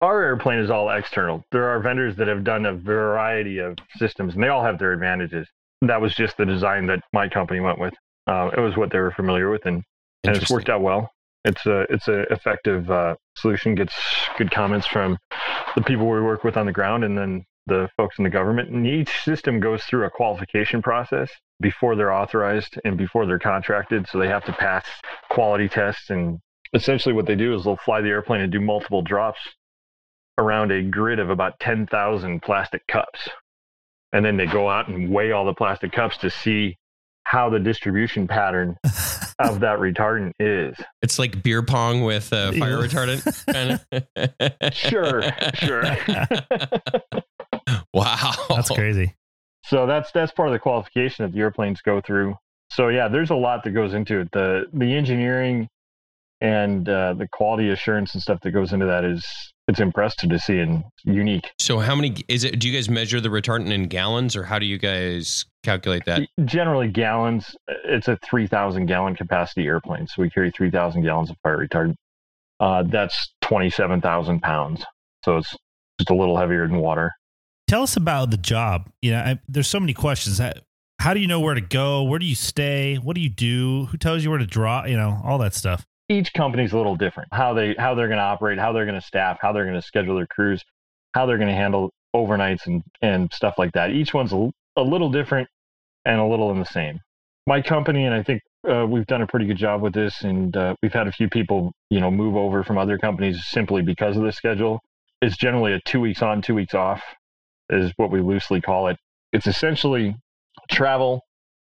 our 0.01 0.21
airplane 0.23 0.59
is 0.59 0.69
all 0.69 0.89
external. 0.89 1.43
There 1.51 1.67
are 1.69 1.79
vendors 1.79 2.15
that 2.17 2.27
have 2.27 2.43
done 2.43 2.65
a 2.65 2.73
variety 2.73 3.57
of 3.59 3.77
systems, 3.97 4.33
and 4.35 4.43
they 4.43 4.47
all 4.47 4.63
have 4.63 4.79
their 4.79 4.93
advantages. 4.93 5.47
That 5.81 6.01
was 6.01 6.13
just 6.15 6.37
the 6.37 6.45
design 6.45 6.85
that 6.87 7.01
my 7.13 7.27
company 7.27 7.59
went 7.59 7.79
with. 7.79 7.93
Uh, 8.27 8.51
it 8.55 8.59
was 8.59 8.77
what 8.77 8.91
they 8.91 8.99
were 8.99 9.11
familiar 9.11 9.49
with, 9.49 9.65
and, 9.65 9.83
and 10.23 10.35
it's 10.37 10.51
worked 10.51 10.69
out 10.69 10.81
well. 10.81 11.11
It's 11.45 11.65
a 11.65 11.81
it's 11.89 12.07
a 12.07 12.31
effective 12.31 12.91
uh, 12.91 13.15
solution. 13.35 13.75
Gets 13.75 13.93
good 14.37 14.51
comments 14.51 14.85
from 14.85 15.17
the 15.75 15.81
people 15.81 16.07
we 16.07 16.21
work 16.21 16.43
with 16.43 16.57
on 16.57 16.65
the 16.65 16.73
ground, 16.73 17.03
and 17.03 17.17
then 17.17 17.45
the 17.69 17.89
folks 17.95 18.17
in 18.17 18.23
the 18.23 18.29
government. 18.29 18.69
And 18.69 18.85
each 18.85 19.23
system 19.23 19.59
goes 19.59 19.83
through 19.83 20.05
a 20.05 20.09
qualification 20.09 20.81
process 20.81 21.29
before 21.61 21.95
they're 21.95 22.13
authorized 22.13 22.79
and 22.83 22.97
before 22.97 23.25
they're 23.25 23.39
contracted. 23.39 24.07
So 24.07 24.19
they 24.19 24.27
have 24.27 24.45
to 24.45 24.53
pass 24.53 24.85
quality 25.29 25.69
tests. 25.69 26.09
And 26.09 26.39
essentially, 26.73 27.13
what 27.13 27.25
they 27.25 27.35
do 27.35 27.55
is 27.55 27.63
they'll 27.63 27.77
fly 27.77 28.01
the 28.01 28.09
airplane 28.09 28.41
and 28.41 28.51
do 28.51 28.59
multiple 28.59 29.01
drops 29.01 29.39
around 30.37 30.71
a 30.71 30.81
grid 30.81 31.19
of 31.19 31.29
about 31.29 31.59
10,000 31.59 32.41
plastic 32.41 32.85
cups. 32.87 33.29
And 34.11 34.25
then 34.25 34.37
they 34.37 34.47
go 34.47 34.69
out 34.69 34.87
and 34.87 35.09
weigh 35.09 35.31
all 35.31 35.45
the 35.45 35.53
plastic 35.53 35.91
cups 35.91 36.17
to 36.17 36.29
see 36.29 36.77
how 37.23 37.49
the 37.49 37.59
distribution 37.59 38.27
pattern 38.27 38.75
of 39.39 39.59
that 39.59 39.77
retardant 39.77 40.31
is. 40.39 40.75
It's 41.03 41.19
like 41.19 41.43
beer 41.43 41.61
pong 41.61 42.01
with 42.03 42.33
uh, 42.33 42.51
fire 42.53 42.77
retardant. 42.77 43.25
Sure, 44.73 45.21
sure. 45.55 45.83
wow, 47.93 48.33
That's 48.49 48.69
crazy. 48.69 49.15
so 49.65 49.85
that's 49.85 50.11
that's 50.11 50.31
part 50.31 50.49
of 50.49 50.53
the 50.53 50.59
qualification 50.59 51.25
that 51.25 51.33
the 51.33 51.39
airplanes 51.39 51.81
go 51.81 52.01
through. 52.01 52.35
So 52.71 52.89
yeah, 52.89 53.07
there's 53.07 53.31
a 53.31 53.35
lot 53.35 53.63
that 53.63 53.71
goes 53.71 53.93
into 53.93 54.19
it. 54.21 54.31
The 54.31 54.65
the 54.73 54.95
engineering 54.95 55.67
and 56.41 56.87
uh, 56.87 57.13
the 57.13 57.27
quality 57.27 57.69
assurance 57.69 58.13
and 58.13 58.21
stuff 58.21 58.39
that 58.41 58.51
goes 58.51 58.71
into 58.73 58.85
that 58.85 59.03
is 59.03 59.25
it's 59.67 59.79
impressive 59.79 60.29
to 60.29 60.39
see 60.39 60.59
and 60.59 60.83
unique. 61.03 61.51
So 61.59 61.79
how 61.79 61.95
many 61.95 62.15
is 62.27 62.43
it? 62.43 62.59
Do 62.59 62.67
you 62.67 62.73
guys 62.73 62.89
measure 62.89 63.21
the 63.21 63.29
retardant 63.29 63.71
in 63.71 63.83
gallons, 63.83 64.35
or 64.35 64.43
how 64.43 64.57
do 64.59 64.65
you 64.65 64.77
guys 64.77 65.45
calculate 65.63 66.05
that? 66.05 66.27
Generally, 66.45 66.89
gallons. 66.89 67.55
It's 67.85 68.07
a 68.07 68.17
3,000 68.23 68.87
gallon 68.87 69.15
capacity 69.15 69.67
airplane, 69.67 70.07
so 70.07 70.21
we 70.21 70.29
carry 70.29 70.51
3,000 70.51 71.03
gallons 71.03 71.29
of 71.29 71.37
fire 71.43 71.57
retardant. 71.57 71.95
Uh, 72.59 72.83
that's 72.83 73.31
27,000 73.41 74.41
pounds, 74.41 74.83
so 75.23 75.37
it's 75.37 75.55
just 75.99 76.09
a 76.09 76.15
little 76.15 76.37
heavier 76.37 76.67
than 76.67 76.77
water. 76.77 77.11
Tell 77.69 77.83
us 77.83 77.97
about 77.97 78.31
the 78.31 78.37
job. 78.37 78.89
You 78.99 79.11
know, 79.11 79.19
I, 79.19 79.39
there's 79.47 79.67
so 79.67 79.79
many 79.79 79.93
questions. 79.93 80.41
How, 80.99 81.13
do 81.13 81.19
you 81.19 81.27
know 81.27 81.39
where 81.39 81.53
to 81.53 81.61
go? 81.61 82.01
Where 82.01 82.17
do 82.17 82.25
you 82.25 82.33
stay? 82.33 82.95
What 82.95 83.13
do 83.13 83.21
you 83.21 83.29
do? 83.29 83.85
Who 83.91 83.97
tells 83.99 84.23
you 84.23 84.31
where 84.31 84.39
to 84.39 84.47
draw? 84.47 84.85
You 84.85 84.97
know, 84.97 85.21
all 85.23 85.37
that 85.37 85.53
stuff. 85.53 85.85
Each 86.09 86.33
company's 86.33 86.73
a 86.73 86.77
little 86.77 86.95
different. 86.95 87.29
How 87.31 87.53
they 87.53 87.75
how 87.77 87.93
they're 87.93 88.07
going 88.07 88.17
to 88.17 88.23
operate, 88.23 88.57
how 88.57 88.73
they're 88.73 88.87
going 88.87 88.99
to 88.99 89.05
staff, 89.05 89.37
how 89.39 89.53
they're 89.53 89.65
going 89.65 89.75
to 89.75 89.83
schedule 89.83 90.15
their 90.15 90.25
crews, 90.25 90.63
how 91.13 91.27
they're 91.27 91.37
going 91.37 91.49
to 91.49 91.55
handle 91.55 91.91
overnights 92.15 92.65
and 92.65 92.81
and 93.03 93.31
stuff 93.31 93.59
like 93.59 93.73
that. 93.73 93.91
Each 93.91 94.15
one's 94.15 94.33
a, 94.33 94.49
a 94.75 94.81
little 94.81 95.11
different 95.11 95.47
and 96.05 96.19
a 96.19 96.25
little 96.25 96.49
in 96.49 96.57
the 96.57 96.65
same. 96.65 96.99
My 97.45 97.61
company 97.61 98.05
and 98.05 98.15
I 98.15 98.23
think 98.23 98.41
uh, 98.67 98.87
we've 98.89 99.05
done 99.05 99.21
a 99.21 99.27
pretty 99.27 99.45
good 99.45 99.57
job 99.57 99.83
with 99.83 99.93
this, 99.93 100.23
and 100.23 100.57
uh, 100.57 100.73
we've 100.81 100.91
had 100.93 101.07
a 101.07 101.11
few 101.11 101.29
people 101.29 101.71
you 101.91 101.99
know 101.99 102.09
move 102.09 102.35
over 102.35 102.63
from 102.63 102.79
other 102.79 102.97
companies 102.97 103.45
simply 103.45 103.83
because 103.83 104.17
of 104.17 104.23
the 104.23 104.31
schedule. 104.31 104.79
It's 105.21 105.37
generally 105.37 105.73
a 105.73 105.79
two 105.85 105.99
weeks 105.99 106.23
on, 106.23 106.41
two 106.41 106.55
weeks 106.55 106.73
off, 106.73 107.03
is 107.69 107.91
what 107.97 108.11
we 108.11 108.21
loosely 108.21 108.61
call 108.61 108.87
it. 108.87 108.97
It's 109.33 109.47
essentially 109.47 110.15
travel. 110.69 111.21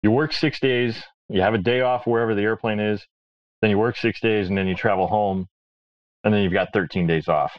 You 0.02 0.12
work 0.12 0.34
six 0.34 0.60
days, 0.60 1.02
you 1.30 1.42
have 1.42 1.54
a 1.54 1.58
day 1.58 1.82
off 1.82 2.06
wherever 2.06 2.36
the 2.36 2.42
airplane 2.42 2.80
is, 2.80 3.06
then 3.62 3.70
you 3.72 3.78
work 3.78 3.96
six 3.98 4.20
days, 4.20 4.50
and 4.50 4.58
then 4.58 4.68
you 4.68 4.76
travel 4.76 5.08
home, 5.08 5.48
and 6.24 6.34
then 6.34 6.44
you've 6.44 6.54
got 6.54 6.70
13 6.74 7.08
days 7.08 7.28
off. 7.28 7.58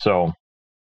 So 0.00 0.32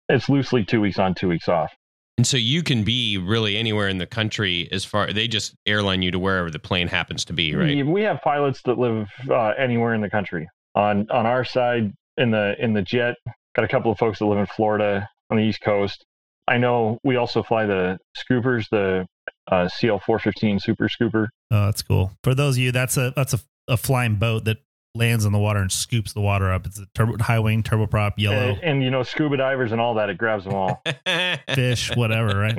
it's 0.07 0.29
loosely 0.29 0.65
two 0.65 0.81
weeks 0.81 0.97
on, 0.97 1.13
two 1.13 1.27
weeks 1.29 1.47
off. 1.47 1.71
And 2.17 2.25
so 2.27 2.35
you 2.37 2.63
can 2.63 2.83
be 2.83 3.17
really 3.17 3.55
anywhere 3.55 3.87
in 3.87 3.97
the 3.97 4.05
country 4.07 4.67
as 4.71 4.83
far 4.83 5.13
they 5.13 5.27
just 5.27 5.55
airline 5.65 6.01
you 6.01 6.11
to 6.11 6.19
wherever 6.19 6.49
the 6.51 6.59
plane 6.59 6.87
happens 6.89 7.23
to 7.25 7.33
be, 7.33 7.55
right? 7.55 7.75
We- 7.77 7.83
We 7.83 8.01
have 8.03 8.21
pilots 8.21 8.61
that 8.63 8.77
live 8.77 9.07
uh, 9.29 9.53
anywhere 9.57 9.93
in 9.93 10.01
the 10.01 10.09
country. 10.09 10.47
On 10.75 11.09
on 11.11 11.25
our 11.25 11.43
side, 11.45 11.93
in 12.17 12.31
the 12.31 12.55
in 12.59 12.73
the 12.73 12.81
jet, 12.81 13.15
got 13.55 13.63
a 13.65 13.67
couple 13.67 13.91
of 13.91 13.97
folks 13.97 14.19
that 14.19 14.25
live 14.25 14.37
in 14.37 14.45
Florida 14.47 15.09
on 15.29 15.37
the 15.37 15.43
East 15.43 15.61
Coast. 15.61 16.05
I 16.49 16.57
know 16.57 16.97
we 17.03 17.15
also 17.15 17.43
fly 17.43 17.65
the 17.65 17.99
scoopers, 18.17 18.65
the 18.71 19.05
uh, 19.51 19.67
CL 19.67 19.99
415 19.99 20.59
Super 20.59 20.89
Scooper. 20.89 21.27
Oh, 21.51 21.65
that's 21.65 21.83
cool. 21.83 22.11
For 22.23 22.33
those 22.33 22.55
of 22.55 22.59
you, 22.59 22.71
that's 22.71 22.97
a 22.97 23.13
that's 23.15 23.33
a, 23.33 23.39
a 23.67 23.77
flying 23.77 24.15
boat 24.15 24.45
that 24.45 24.57
lands 24.95 25.25
in 25.25 25.31
the 25.31 25.39
water 25.39 25.59
and 25.59 25.71
scoops 25.71 26.13
the 26.13 26.21
water 26.21 26.51
up. 26.51 26.65
It's 26.65 26.79
a 26.79 26.87
turbo 26.95 27.23
high 27.23 27.39
wing 27.39 27.61
turboprop, 27.61 28.13
yellow 28.17 28.35
And, 28.35 28.63
and 28.63 28.83
you 28.83 28.89
know, 28.89 29.03
scuba 29.03 29.37
divers 29.37 29.71
and 29.71 29.79
all 29.79 29.93
that, 29.95 30.09
it 30.09 30.17
grabs 30.17 30.45
them 30.45 30.55
all. 30.55 30.81
fish, 31.53 31.95
whatever, 31.95 32.37
right? 32.39 32.57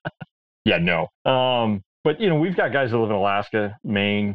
yeah, 0.64 0.78
no. 0.78 1.08
Um, 1.30 1.82
but 2.02 2.20
you 2.20 2.28
know, 2.28 2.36
we've 2.36 2.56
got 2.56 2.72
guys 2.72 2.90
that 2.90 2.98
live 2.98 3.10
in 3.10 3.16
Alaska, 3.16 3.76
Maine, 3.84 4.30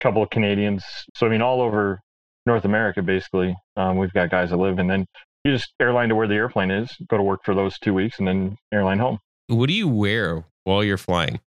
a 0.00 0.04
couple 0.04 0.22
of 0.22 0.30
Canadians. 0.30 0.84
So 1.16 1.26
I 1.26 1.30
mean, 1.30 1.42
all 1.42 1.60
over 1.60 2.00
North 2.46 2.64
America, 2.64 3.02
basically, 3.02 3.56
um, 3.76 3.96
we've 3.96 4.12
got 4.12 4.30
guys 4.30 4.50
that 4.50 4.56
live, 4.58 4.78
and 4.78 4.88
then 4.88 5.06
you 5.44 5.52
just 5.52 5.72
airline 5.80 6.08
to 6.10 6.14
where 6.14 6.26
the 6.28 6.34
airplane 6.34 6.70
is, 6.70 6.90
go 7.08 7.16
to 7.16 7.22
work 7.22 7.40
for 7.44 7.54
those 7.54 7.78
two 7.78 7.94
weeks, 7.94 8.18
and 8.18 8.26
then 8.28 8.56
airline 8.72 8.98
home. 8.98 9.18
what 9.48 9.68
do 9.68 9.72
you 9.74 9.88
wear 9.88 10.44
while 10.64 10.82
you're 10.84 10.98
flying? 10.98 11.40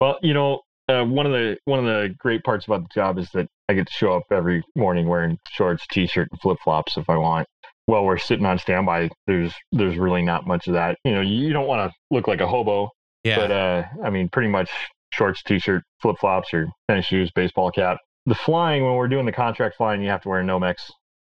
Well, 0.00 0.18
you 0.22 0.34
know, 0.34 0.60
uh, 0.88 1.04
one 1.04 1.26
of 1.26 1.32
the 1.32 1.56
one 1.64 1.78
of 1.78 1.84
the 1.84 2.14
great 2.18 2.42
parts 2.42 2.66
about 2.66 2.82
the 2.82 2.88
job 2.94 3.18
is 3.18 3.28
that 3.34 3.48
I 3.68 3.74
get 3.74 3.86
to 3.86 3.92
show 3.92 4.14
up 4.16 4.24
every 4.32 4.62
morning 4.74 5.06
wearing 5.06 5.38
shorts, 5.50 5.86
t-shirt, 5.90 6.28
and 6.30 6.40
flip 6.40 6.58
flops 6.64 6.96
if 6.96 7.08
I 7.08 7.16
want. 7.16 7.46
While 7.86 8.04
we're 8.04 8.18
sitting 8.18 8.44
on 8.46 8.58
standby, 8.58 9.10
there's 9.26 9.52
there's 9.70 9.96
really 9.96 10.22
not 10.22 10.46
much 10.46 10.66
of 10.66 10.74
that. 10.74 10.98
You 11.04 11.14
know, 11.14 11.20
you 11.20 11.52
don't 11.52 11.66
want 11.66 11.90
to 11.90 11.96
look 12.14 12.26
like 12.28 12.40
a 12.40 12.46
hobo, 12.48 12.90
Yeah. 13.24 13.36
but 13.36 13.50
uh, 13.50 13.84
I 14.04 14.10
mean, 14.10 14.28
pretty 14.28 14.48
much 14.48 14.70
shorts, 15.12 15.42
t-shirt, 15.44 15.82
flip 16.00 16.16
flops, 16.20 16.52
or 16.52 16.68
tennis 16.88 17.06
shoes, 17.06 17.30
baseball 17.34 17.70
cap. 17.70 17.98
The 18.26 18.34
flying 18.34 18.84
when 18.84 18.94
we're 18.94 19.08
doing 19.08 19.26
the 19.26 19.32
contract 19.32 19.76
flying, 19.76 20.02
you 20.02 20.08
have 20.10 20.22
to 20.22 20.28
wear 20.28 20.40
a 20.40 20.44
Nomex 20.44 20.76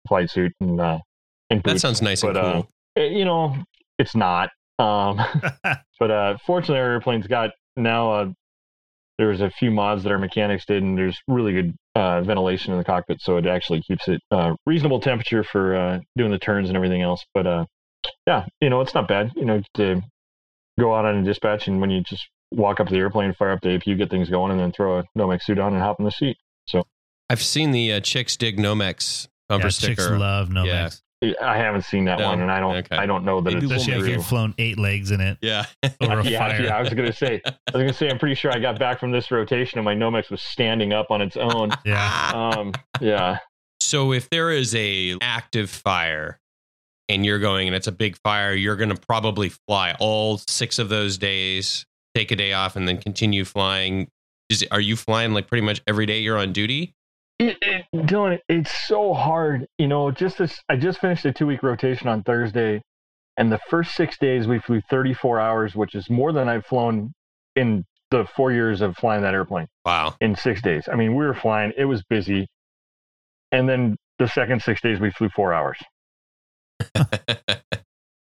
flight 0.09 0.31
suit 0.31 0.53
and 0.61 0.81
uh, 0.81 0.99
and 1.51 1.63
that 1.65 1.81
sounds 1.81 2.01
nice 2.01 2.23
and 2.23 2.35
but, 2.35 2.45
uh, 2.45 2.53
cool. 2.53 2.69
Eh, 2.97 3.07
you 3.07 3.25
know, 3.25 3.57
it's 3.99 4.15
not. 4.15 4.51
Um, 4.79 5.21
but 6.01 6.11
uh, 6.11 6.39
fortunately, 6.47 6.81
our 6.81 6.91
airplane's 6.91 7.27
got 7.27 7.51
now. 7.77 8.13
Uh, 8.13 8.27
there's 9.19 9.43
a 9.43 9.51
few 9.51 9.71
mods 9.71 10.03
that 10.03 10.13
our 10.13 10.19
mechanics 10.19 10.65
did, 10.65 10.83
and 10.83 10.97
there's 10.97 11.19
really 11.29 11.53
good 11.53 11.75
uh, 11.95 12.23
ventilation 12.23 12.73
in 12.73 12.79
the 12.79 12.85
cockpit, 12.85 13.21
so 13.21 13.37
it 13.37 13.47
actually 13.47 13.83
keeps 13.83 14.09
it 14.09 14.19
uh, 14.31 14.55
reasonable 14.65 14.99
temperature 14.99 15.45
for 15.45 15.77
uh, 15.77 15.99
doing 16.17 16.31
the 16.31 16.39
turns 16.39 16.71
and 16.71 16.77
everything 16.77 17.03
else. 17.03 17.23
But 17.35 17.47
uh, 17.47 17.65
yeah, 18.27 18.47
you 18.63 18.71
know, 18.71 18.81
it's 18.81 18.95
not 18.95 19.09
bad. 19.09 19.31
You 19.37 19.45
know, 19.45 19.63
to 19.75 20.01
go 20.79 20.95
out 20.95 21.05
on 21.05 21.17
a 21.17 21.23
dispatch, 21.23 21.69
and 21.69 21.83
when 21.83 21.91
you 21.91 22.03
just 22.03 22.27
walk 22.51 22.81
up 22.81 22.87
to 22.87 22.95
the 22.95 22.99
airplane, 22.99 23.35
fire 23.35 23.51
up 23.51 23.61
the 23.61 23.69
APU, 23.69 23.99
get 23.99 24.09
things 24.09 24.31
going, 24.31 24.53
and 24.53 24.61
then 24.61 24.73
throw 24.73 25.01
a 25.01 25.05
Nomex 25.17 25.43
suit 25.43 25.59
on 25.59 25.75
and 25.75 25.83
hop 25.83 25.97
in 25.99 26.07
the 26.07 26.11
seat. 26.11 26.39
So 26.67 26.85
I've 27.29 27.43
seen 27.43 27.73
the 27.73 27.93
uh, 27.93 28.01
chicks 28.01 28.39
dig 28.39 28.57
Nomex 28.57 29.29
bumper 29.51 29.67
yeah, 29.67 29.71
sticker. 29.71 29.95
chicks 29.97 30.11
love 30.11 30.49
Nomex. 30.49 30.67
Yeah. 30.67 30.91
I 31.43 31.57
haven't 31.59 31.83
seen 31.83 32.07
that 32.07 32.19
No? 32.19 32.29
one, 32.29 32.41
and 32.41 32.51
I 32.51 32.61
don't. 32.61 32.77
Okay. 32.77 32.97
I 32.97 33.05
don't 33.05 33.25
know 33.25 33.41
that 33.43 33.53
Maybe 33.53 33.67
it's 33.67 33.71
we'll 33.71 33.77
Especially 33.79 33.99
if 34.01 34.05
true. 34.07 34.13
you've 34.15 34.27
flown 34.27 34.55
eight 34.59 34.79
legs 34.79 35.11
in 35.11 35.21
it 35.21 35.37
Yeah. 35.43 35.67
over 36.01 36.21
a 36.21 36.25
yeah, 36.25 36.39
fire. 36.39 36.63
yeah, 36.63 36.77
I 36.77 36.81
was 36.81 36.89
gonna 36.95 37.13
say. 37.13 37.43
I 37.45 37.51
was 37.75 37.83
gonna 37.83 37.93
say. 37.93 38.09
I'm 38.09 38.19
pretty 38.19 38.35
sure 38.35 38.51
I 38.53 38.59
got 38.59 38.79
back 38.79 38.99
from 39.01 39.11
this 39.13 39.31
rotation, 39.31 39.79
and 39.79 39.85
my 39.85 39.95
Nomex 39.95 40.31
was 40.31 40.41
standing 40.41 40.93
up 40.95 41.11
on 41.11 41.21
its 41.21 41.37
own. 41.37 41.71
yeah. 41.85 42.33
Um, 42.57 42.73
yeah. 43.01 43.39
So 43.81 44.13
if 44.13 44.31
there 44.31 44.51
is 44.51 44.75
a 44.75 45.17
active 45.21 45.69
fire 45.69 46.39
and 47.09 47.27
you're 47.27 47.39
going 47.39 47.67
and 47.67 47.75
it's 47.75 47.87
a 47.87 47.93
big 47.93 48.17
fire, 48.23 48.55
you're 48.55 48.77
going 48.77 48.91
to 48.95 49.01
probably 49.07 49.49
fly 49.67 49.97
all 49.99 50.39
six 50.49 50.79
of 50.79 50.89
those 50.89 51.19
days, 51.19 51.85
take 52.15 52.31
a 52.31 52.37
day 52.37 52.53
off, 52.53 52.77
and 52.77 52.87
then 52.87 52.99
continue 52.99 53.45
flying. 53.45 54.09
Is 54.49 54.65
are 54.71 54.81
you 54.81 54.97
flying 54.97 55.33
like 55.35 55.49
pretty 55.49 55.65
much 55.67 55.81
every 55.87 56.07
day 56.07 56.21
you're 56.21 56.39
on 56.39 56.53
duty? 56.53 56.95
It, 57.41 57.57
it, 57.63 57.85
Dylan, 57.95 58.39
it's 58.49 58.71
so 58.87 59.15
hard. 59.15 59.67
You 59.79 59.89
know, 59.89 60.11
just 60.11 60.39
this. 60.39 60.61
I 60.69 60.77
just 60.77 61.01
finished 61.01 61.25
a 61.25 61.33
two 61.33 61.47
week 61.47 61.63
rotation 61.63 62.07
on 62.07 62.23
Thursday, 62.23 62.83
and 63.37 63.51
the 63.51 63.59
first 63.71 63.95
six 63.95 64.19
days 64.19 64.47
we 64.47 64.59
flew 64.59 64.81
34 64.91 65.41
hours, 65.41 65.75
which 65.75 65.95
is 65.95 66.11
more 66.11 66.33
than 66.33 66.49
I've 66.49 66.67
flown 66.67 67.13
in 67.57 67.85
the 68.11 68.27
four 68.37 68.53
years 68.53 68.81
of 68.83 68.97
flying 68.97 69.23
that 69.23 69.35
airplane 69.35 69.67
Wow. 69.87 70.17
in 70.21 70.37
six 70.37 70.61
days. 70.61 70.89
I 70.93 70.97
mean, 70.97 71.15
we 71.17 71.25
were 71.25 71.35
flying. 71.35 71.73
It 71.79 71.85
was 71.87 72.03
busy, 72.11 72.47
and 73.53 73.69
then 73.69 73.97
the 74.19 74.29
second 74.29 74.61
six 74.63 74.81
days 74.83 75.01
we 75.01 75.11
flew 75.11 75.29
four 75.35 75.53
hours. 75.55 75.79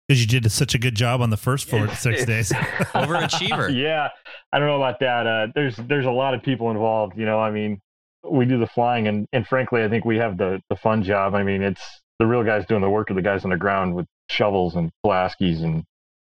Because 0.07 0.21
you 0.21 0.39
did 0.39 0.49
such 0.53 0.73
a 0.73 0.79
good 0.79 0.95
job 0.95 1.19
on 1.21 1.31
the 1.31 1.35
first 1.37 1.67
four 1.67 1.83
It's- 1.83 1.99
six 2.01 2.21
it's- 2.21 2.49
days. 2.49 2.57
Overachiever. 2.93 3.75
yeah, 3.75 4.07
I 4.53 4.57
don't 4.59 4.69
know 4.69 4.77
about 4.77 5.01
that. 5.01 5.27
Uh, 5.27 5.47
there's 5.53 5.75
there's 5.75 6.05
a 6.05 6.11
lot 6.11 6.33
of 6.33 6.41
people 6.41 6.71
involved. 6.71 7.17
You 7.17 7.25
know, 7.25 7.41
I 7.41 7.51
mean, 7.51 7.81
we 8.23 8.45
do 8.45 8.59
the 8.59 8.67
flying, 8.67 9.07
and 9.07 9.27
and 9.33 9.47
frankly, 9.47 9.83
I 9.83 9.89
think 9.89 10.05
we 10.05 10.17
have 10.17 10.37
the 10.37 10.61
the 10.69 10.75
fun 10.75 11.03
job. 11.03 11.35
I 11.35 11.43
mean, 11.43 11.61
it's 11.61 12.01
the 12.19 12.25
real 12.25 12.43
guys 12.43 12.65
doing 12.65 12.81
the 12.81 12.89
work 12.89 13.09
of 13.09 13.15
the 13.15 13.21
guys 13.21 13.43
on 13.43 13.51
the 13.51 13.57
ground 13.57 13.95
with 13.95 14.07
shovels 14.29 14.75
and 14.75 14.91
Pulaskis 15.05 15.63
and 15.63 15.83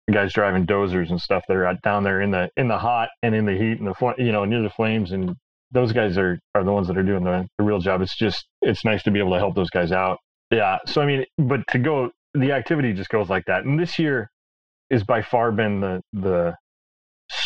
the 0.07 0.13
guys 0.13 0.33
driving 0.33 0.65
dozers 0.65 1.09
and 1.09 1.19
stuff 1.19 1.43
that 1.47 1.55
are 1.55 1.65
out 1.65 1.81
down 1.81 2.03
there 2.03 2.21
in 2.21 2.31
the 2.31 2.49
in 2.57 2.67
the 2.67 2.77
hot 2.77 3.09
and 3.23 3.33
in 3.33 3.45
the 3.45 3.53
heat 3.53 3.79
and 3.79 3.87
the 3.87 3.93
fl- 3.93 4.11
you 4.17 4.31
know 4.31 4.45
near 4.45 4.61
the 4.61 4.69
flames 4.69 5.11
and 5.11 5.35
those 5.71 5.91
guys 5.91 6.17
are 6.17 6.39
are 6.53 6.63
the 6.63 6.71
ones 6.71 6.87
that 6.87 6.97
are 6.97 7.03
doing 7.03 7.23
the, 7.23 7.47
the 7.57 7.63
real 7.63 7.79
job. 7.79 8.01
It's 8.01 8.15
just 8.15 8.45
it's 8.61 8.85
nice 8.85 9.03
to 9.03 9.11
be 9.11 9.19
able 9.19 9.31
to 9.31 9.39
help 9.39 9.55
those 9.55 9.69
guys 9.69 9.91
out. 9.91 10.19
Yeah. 10.51 10.77
So 10.85 11.01
I 11.01 11.05
mean, 11.05 11.25
but 11.37 11.61
to 11.69 11.79
go 11.79 12.11
the 12.33 12.51
activity 12.51 12.93
just 12.93 13.09
goes 13.09 13.29
like 13.29 13.45
that. 13.45 13.65
And 13.65 13.79
this 13.79 13.97
year 13.97 14.29
is 14.89 15.03
by 15.03 15.21
far 15.21 15.51
been 15.51 15.79
the 15.81 16.01
the 16.13 16.55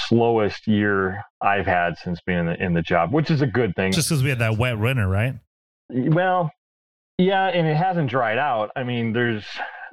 slowest 0.10 0.68
year 0.68 1.24
I've 1.42 1.66
had 1.66 1.98
since 1.98 2.20
being 2.26 2.40
in 2.40 2.46
the, 2.48 2.64
in 2.64 2.74
the 2.74 2.82
job, 2.82 3.14
which 3.14 3.32
is 3.32 3.42
a 3.42 3.48
good 3.48 3.76
thing. 3.76 3.92
Just 3.92 4.10
because 4.10 4.24
we 4.24 4.30
had 4.30 4.40
that 4.40 4.58
wet 4.58 4.78
winter, 4.78 5.08
right? 5.08 5.36
Well, 5.90 6.52
yeah, 7.18 7.48
and 7.48 7.68
it 7.68 7.76
hasn't 7.76 8.10
dried 8.10 8.38
out. 8.38 8.72
I 8.76 8.84
mean, 8.84 9.14
there's 9.14 9.46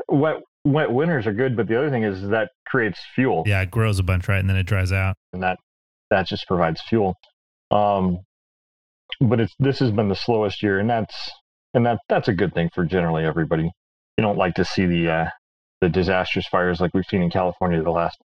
wet 0.09 0.37
wet 0.65 0.91
winters 0.91 1.27
are 1.27 1.33
good, 1.33 1.57
but 1.57 1.69
the 1.69 1.79
other 1.79 1.91
thing 1.91 2.03
is 2.03 2.29
that 2.29 2.51
creates 2.67 3.01
fuel. 3.15 3.45
Yeah, 3.47 3.63
it 3.63 3.71
grows 3.71 3.99
a 3.99 4.03
bunch, 4.03 4.29
right, 4.29 4.41
and 4.41 4.49
then 4.49 4.57
it 4.57 4.65
dries 4.65 4.93
out, 4.93 5.17
and 5.33 5.43
that 5.43 5.59
that 6.11 6.27
just 6.27 6.47
provides 6.47 6.81
fuel. 6.89 7.15
Um, 7.71 8.19
but 9.21 9.41
it's 9.41 9.55
this 9.59 9.79
has 9.79 9.91
been 9.91 10.09
the 10.09 10.17
slowest 10.17 10.63
year, 10.63 10.79
and 10.79 10.89
that's 10.89 11.31
and 11.75 11.87
that 11.87 12.01
that's 12.09 12.29
a 12.29 12.33
good 12.35 12.55
thing 12.55 12.71
for 12.75 12.85
generally 12.85 13.25
everybody. 13.25 13.65
You 13.65 14.23
don't 14.23 14.39
like 14.39 14.55
to 14.55 14.65
see 14.65 14.87
the 14.87 15.11
uh, 15.11 15.29
the 15.81 15.89
disastrous 15.89 16.47
fires 16.47 16.81
like 16.81 16.93
we've 16.95 17.05
seen 17.07 17.23
in 17.23 17.31
California 17.31 17.83
the 17.83 17.91
last 17.91 18.19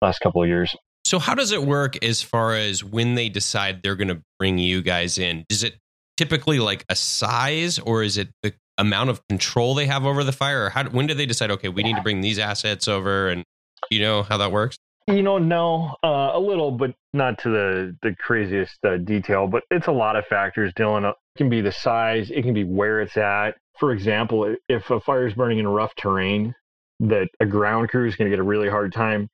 last 0.00 0.20
couple 0.20 0.42
of 0.42 0.48
years. 0.48 0.74
So 1.04 1.18
how 1.18 1.34
does 1.34 1.52
it 1.52 1.62
work 1.62 2.02
as 2.04 2.22
far 2.22 2.54
as 2.54 2.84
when 2.84 3.14
they 3.14 3.28
decide 3.28 3.82
they're 3.82 3.96
going 3.96 4.08
to 4.08 4.22
bring 4.38 4.58
you 4.58 4.82
guys 4.82 5.18
in? 5.18 5.44
Is 5.50 5.62
it 5.62 5.74
typically 6.16 6.58
like 6.58 6.84
a 6.88 6.96
size, 6.96 7.78
or 7.78 8.02
is 8.02 8.16
it 8.16 8.30
the 8.42 8.54
amount 8.78 9.10
of 9.10 9.26
control 9.28 9.74
they 9.74 9.86
have 9.86 10.06
over 10.06 10.24
the 10.24 10.32
fire? 10.32 10.66
Or 10.66 10.70
how, 10.70 10.88
when 10.88 11.06
do 11.06 11.14
they 11.14 11.26
decide? 11.26 11.50
Okay, 11.50 11.68
we 11.68 11.82
need 11.82 11.96
to 11.96 12.02
bring 12.02 12.20
these 12.20 12.38
assets 12.38 12.88
over, 12.88 13.28
and 13.28 13.44
you 13.90 14.00
know 14.00 14.22
how 14.22 14.36
that 14.38 14.52
works. 14.52 14.76
You 15.08 15.22
know, 15.22 15.38
no, 15.38 15.96
uh, 16.04 16.30
a 16.34 16.38
little, 16.38 16.70
but 16.70 16.94
not 17.12 17.38
to 17.40 17.50
the 17.50 17.96
the 18.02 18.14
craziest 18.14 18.78
uh, 18.84 18.98
detail. 18.98 19.48
But 19.48 19.64
it's 19.70 19.88
a 19.88 19.92
lot 19.92 20.16
of 20.16 20.24
factors, 20.26 20.72
Dylan. 20.74 21.10
It 21.10 21.16
can 21.36 21.50
be 21.50 21.60
the 21.60 21.72
size, 21.72 22.30
it 22.30 22.42
can 22.42 22.54
be 22.54 22.64
where 22.64 23.00
it's 23.00 23.16
at. 23.16 23.56
For 23.78 23.92
example, 23.92 24.54
if 24.68 24.90
a 24.90 25.00
fire 25.00 25.26
is 25.26 25.34
burning 25.34 25.58
in 25.58 25.66
rough 25.66 25.94
terrain, 25.96 26.54
that 27.00 27.28
a 27.40 27.46
ground 27.46 27.88
crew 27.88 28.06
is 28.06 28.14
going 28.14 28.30
to 28.30 28.36
get 28.36 28.40
a 28.40 28.44
really 28.44 28.68
hard 28.68 28.92
time 28.92 29.28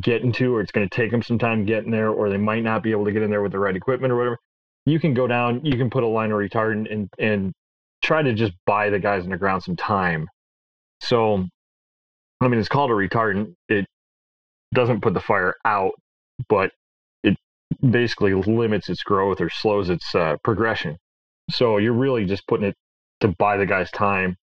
getting 0.00 0.32
to, 0.32 0.56
or 0.56 0.60
it's 0.60 0.72
going 0.72 0.88
to 0.88 0.94
take 0.94 1.10
them 1.10 1.22
some 1.22 1.38
time 1.38 1.64
getting 1.64 1.90
there, 1.90 2.10
or 2.10 2.30
they 2.30 2.38
might 2.38 2.62
not 2.62 2.82
be 2.82 2.90
able 2.90 3.04
to 3.04 3.12
get 3.12 3.22
in 3.22 3.30
there 3.30 3.42
with 3.42 3.52
the 3.52 3.58
right 3.58 3.76
equipment 3.76 4.12
or 4.12 4.16
whatever. 4.16 4.38
You 4.86 4.98
can 4.98 5.14
go 5.14 5.26
down, 5.26 5.64
you 5.64 5.76
can 5.76 5.90
put 5.90 6.02
a 6.02 6.08
line 6.08 6.32
of 6.32 6.38
retardant 6.38 6.92
and 6.92 7.08
and 7.18 7.52
try 8.02 8.22
to 8.22 8.34
just 8.34 8.52
buy 8.66 8.90
the 8.90 8.98
guys 8.98 9.22
on 9.24 9.30
the 9.30 9.36
ground 9.36 9.62
some 9.62 9.76
time. 9.76 10.28
So, 11.00 11.46
I 12.40 12.48
mean, 12.48 12.58
it's 12.58 12.68
called 12.68 12.90
a 12.90 12.94
retardant. 12.94 13.54
It 13.68 13.86
doesn't 14.74 15.02
put 15.02 15.14
the 15.14 15.20
fire 15.20 15.54
out, 15.64 15.92
but 16.48 16.72
it 17.22 17.36
basically 17.88 18.34
limits 18.34 18.88
its 18.88 19.02
growth 19.02 19.40
or 19.40 19.50
slows 19.50 19.88
its 19.88 20.14
uh, 20.14 20.36
progression. 20.42 20.98
So 21.50 21.78
you're 21.78 21.92
really 21.92 22.24
just 22.24 22.46
putting 22.46 22.66
it 22.66 22.76
to 23.20 23.28
buy 23.28 23.56
the 23.56 23.66
guys 23.66 23.90
time 23.90 24.36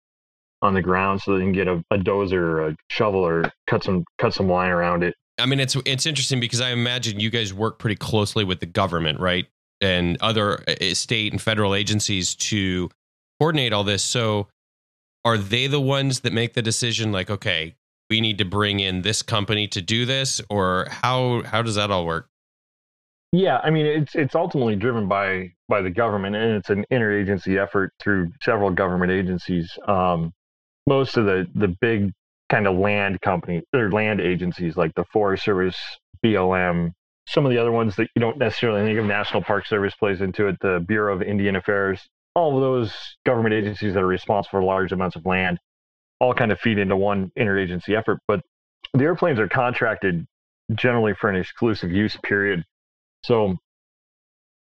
on 0.61 0.73
the 0.73 0.81
ground 0.81 1.21
so 1.21 1.33
they 1.33 1.43
can 1.43 1.51
get 1.51 1.67
a, 1.67 1.83
a 1.91 1.97
dozer 1.97 2.33
or 2.33 2.67
a 2.69 2.75
shovel 2.89 3.21
or 3.21 3.51
cut 3.67 3.83
some 3.83 4.03
cut 4.17 4.33
some 4.33 4.49
line 4.49 4.69
around 4.69 5.03
it. 5.03 5.15
I 5.37 5.45
mean, 5.45 5.59
it's 5.59 5.75
it's 5.85 6.05
interesting 6.05 6.39
because 6.39 6.61
I 6.61 6.71
imagine 6.71 7.19
you 7.19 7.29
guys 7.29 7.53
work 7.53 7.79
pretty 7.79 7.95
closely 7.95 8.43
with 8.43 8.59
the 8.59 8.65
government, 8.65 9.19
right, 9.19 9.47
and 9.81 10.17
other 10.21 10.63
uh, 10.67 10.93
state 10.93 11.31
and 11.31 11.41
federal 11.41 11.75
agencies 11.75 12.35
to 12.35 12.89
coordinate 13.39 13.73
all 13.73 13.83
this. 13.83 14.03
So, 14.03 14.47
are 15.23 15.37
they 15.37 15.67
the 15.67 15.81
ones 15.81 16.21
that 16.21 16.33
make 16.33 16.53
the 16.53 16.61
decision? 16.61 17.11
Like, 17.11 17.29
okay, 17.29 17.75
we 18.09 18.21
need 18.21 18.37
to 18.39 18.45
bring 18.45 18.79
in 18.79 19.01
this 19.01 19.21
company 19.21 19.67
to 19.69 19.81
do 19.81 20.05
this, 20.05 20.41
or 20.49 20.87
how 20.89 21.43
how 21.43 21.61
does 21.61 21.75
that 21.75 21.91
all 21.91 22.05
work? 22.05 22.29
Yeah, 23.31 23.59
I 23.63 23.69
mean 23.69 23.85
it's 23.85 24.15
it's 24.15 24.35
ultimately 24.35 24.75
driven 24.75 25.07
by 25.07 25.53
by 25.67 25.81
the 25.81 25.89
government, 25.89 26.35
and 26.35 26.55
it's 26.55 26.69
an 26.69 26.85
interagency 26.91 27.61
effort 27.61 27.93
through 27.99 28.31
several 28.41 28.71
government 28.71 29.11
agencies. 29.11 29.77
Um, 29.87 30.33
most 30.87 31.17
of 31.17 31.25
the 31.25 31.47
the 31.53 31.67
big 31.67 32.13
kind 32.49 32.67
of 32.67 32.77
land 32.77 33.21
company 33.21 33.63
or 33.73 33.91
land 33.91 34.21
agencies 34.21 34.77
like 34.77 34.93
the 34.95 35.05
Forest 35.11 35.43
Service, 35.43 35.77
BLM, 36.23 36.91
some 37.27 37.45
of 37.45 37.51
the 37.51 37.57
other 37.57 37.71
ones 37.71 37.95
that 37.97 38.09
you 38.15 38.19
don't 38.19 38.37
necessarily 38.37 38.81
think 38.85 38.97
of. 38.99 39.05
National 39.05 39.43
Park 39.43 39.65
Service 39.65 39.93
plays 39.95 40.21
into 40.21 40.47
it. 40.47 40.57
The 40.61 40.83
Bureau 40.87 41.13
of 41.13 41.21
Indian 41.21 41.55
Affairs. 41.55 42.07
All 42.35 42.55
of 42.55 42.61
those 42.61 42.93
government 43.25 43.53
agencies 43.53 43.93
that 43.93 44.03
are 44.03 44.07
responsible 44.07 44.59
for 44.59 44.63
large 44.63 44.91
amounts 44.91 45.15
of 45.15 45.25
land 45.25 45.59
all 46.19 46.33
kind 46.33 46.51
of 46.51 46.59
feed 46.59 46.77
into 46.77 46.95
one 46.95 47.31
interagency 47.37 47.97
effort. 47.97 48.19
But 48.27 48.41
the 48.93 49.03
airplanes 49.03 49.39
are 49.39 49.47
contracted 49.47 50.25
generally 50.73 51.13
for 51.13 51.29
an 51.29 51.35
exclusive 51.35 51.91
use 51.91 52.17
period. 52.23 52.63
So, 53.23 53.57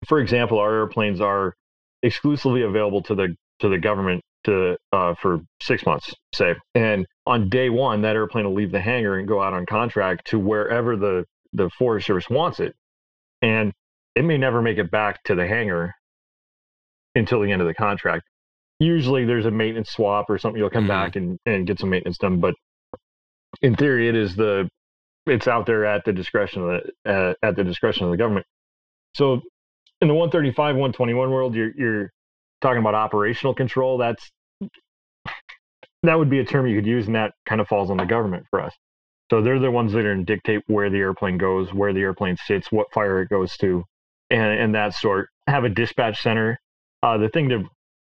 for 0.07 0.19
example, 0.21 0.59
our 0.59 0.75
airplanes 0.75 1.21
are 1.21 1.55
exclusively 2.03 2.63
available 2.63 3.03
to 3.03 3.15
the 3.15 3.37
to 3.61 3.69
the 3.69 3.79
government 3.79 4.23
to 4.45 4.77
uh, 4.93 5.15
for 5.21 5.41
six 5.61 5.85
months, 5.87 6.13
say. 6.35 6.55
And 6.75 7.07
on 7.27 7.49
day 7.49 7.71
one, 7.71 8.03
that 8.03 8.17
airplane 8.17 8.45
will 8.45 8.55
leave 8.55 8.73
the 8.73 8.81
hangar 8.81 9.19
and 9.19 9.29
go 9.29 9.43
out 9.43 9.53
on 9.55 9.67
contract 9.67 10.29
to 10.29 10.39
wherever 10.39 10.97
the 10.97 11.25
the 11.53 11.71
Forest 11.79 12.07
Service 12.07 12.31
wants 12.31 12.61
it, 12.61 12.75
and 13.43 13.73
it 14.15 14.25
may 14.25 14.39
never 14.39 14.63
make 14.63 14.79
it 14.79 14.91
back 14.91 15.23
to 15.25 15.35
the 15.35 15.47
hangar 15.47 15.95
until 17.15 17.41
the 17.41 17.53
end 17.53 17.61
of 17.61 17.69
the 17.69 17.75
contract 17.75 18.25
usually 18.83 19.25
there's 19.25 19.47
a 19.47 19.51
maintenance 19.51 19.91
swap 19.91 20.29
or 20.29 20.39
something. 20.39 20.59
You'll 20.59 20.71
come 20.71 20.85
mm-hmm. 20.85 20.89
back 20.89 21.17
and, 21.17 21.39
and 21.47 21.67
get 21.67 21.79
some 21.79 21.91
maintenance 21.91 22.19
done. 22.19 22.41
But 22.41 22.55
in 23.63 23.77
theory, 23.77 24.09
it 24.09 24.17
is 24.17 24.37
the 24.37 24.69
it's 25.27 25.47
out 25.47 25.67
there 25.67 25.85
at 25.85 26.05
the 26.05 26.13
discretion 26.13 26.63
of 26.63 26.83
the 27.05 27.11
uh, 27.11 27.35
at 27.43 27.57
the 27.57 27.65
discretion 27.65 28.05
of 28.05 28.11
the 28.11 28.17
government. 28.17 28.47
So 29.15 29.41
in 30.01 30.09
the 30.09 30.15
135, 30.15 30.57
121 30.57 31.31
world, 31.31 31.55
you're 31.55 31.73
you're 31.77 32.13
talking 32.63 32.81
about 32.81 32.95
operational 32.95 33.55
control. 33.55 33.99
That's 33.99 34.31
that 36.03 36.19
would 36.19 36.31
be 36.31 36.41
a 36.41 36.45
term 36.45 36.67
you 36.67 36.77
could 36.77 36.87
use, 36.87 37.07
and 37.07 37.15
that 37.15 37.33
kind 37.47 37.61
of 37.61 37.69
falls 37.69 37.91
on 37.91 37.97
the 37.97 38.05
government 38.05 38.47
for 38.51 38.61
us. 38.61 38.75
So 39.31 39.41
they're 39.41 39.61
the 39.61 39.71
ones 39.71 39.93
that 39.93 40.01
are 40.01 40.15
going 40.15 40.27
to 40.27 40.35
dictate 40.35 40.63
where 40.67 40.91
the 40.91 40.99
airplane 40.99 41.39
goes, 41.39 41.73
where 41.73 41.93
the 41.93 42.01
airplane 42.01 42.37
sits, 42.37 42.71
what 42.71 42.93
fire 42.93 43.23
it 43.23 43.29
goes 43.29 43.57
to, 43.59 43.85
and 44.31 44.61
and 44.61 44.75
that 44.75 44.95
sort. 44.95 45.29
Have 45.47 45.65
a 45.65 45.69
dispatch 45.69 46.23
center. 46.23 46.59
Uh, 47.03 47.19
the 47.19 47.29
thing 47.29 47.49
to 47.49 47.69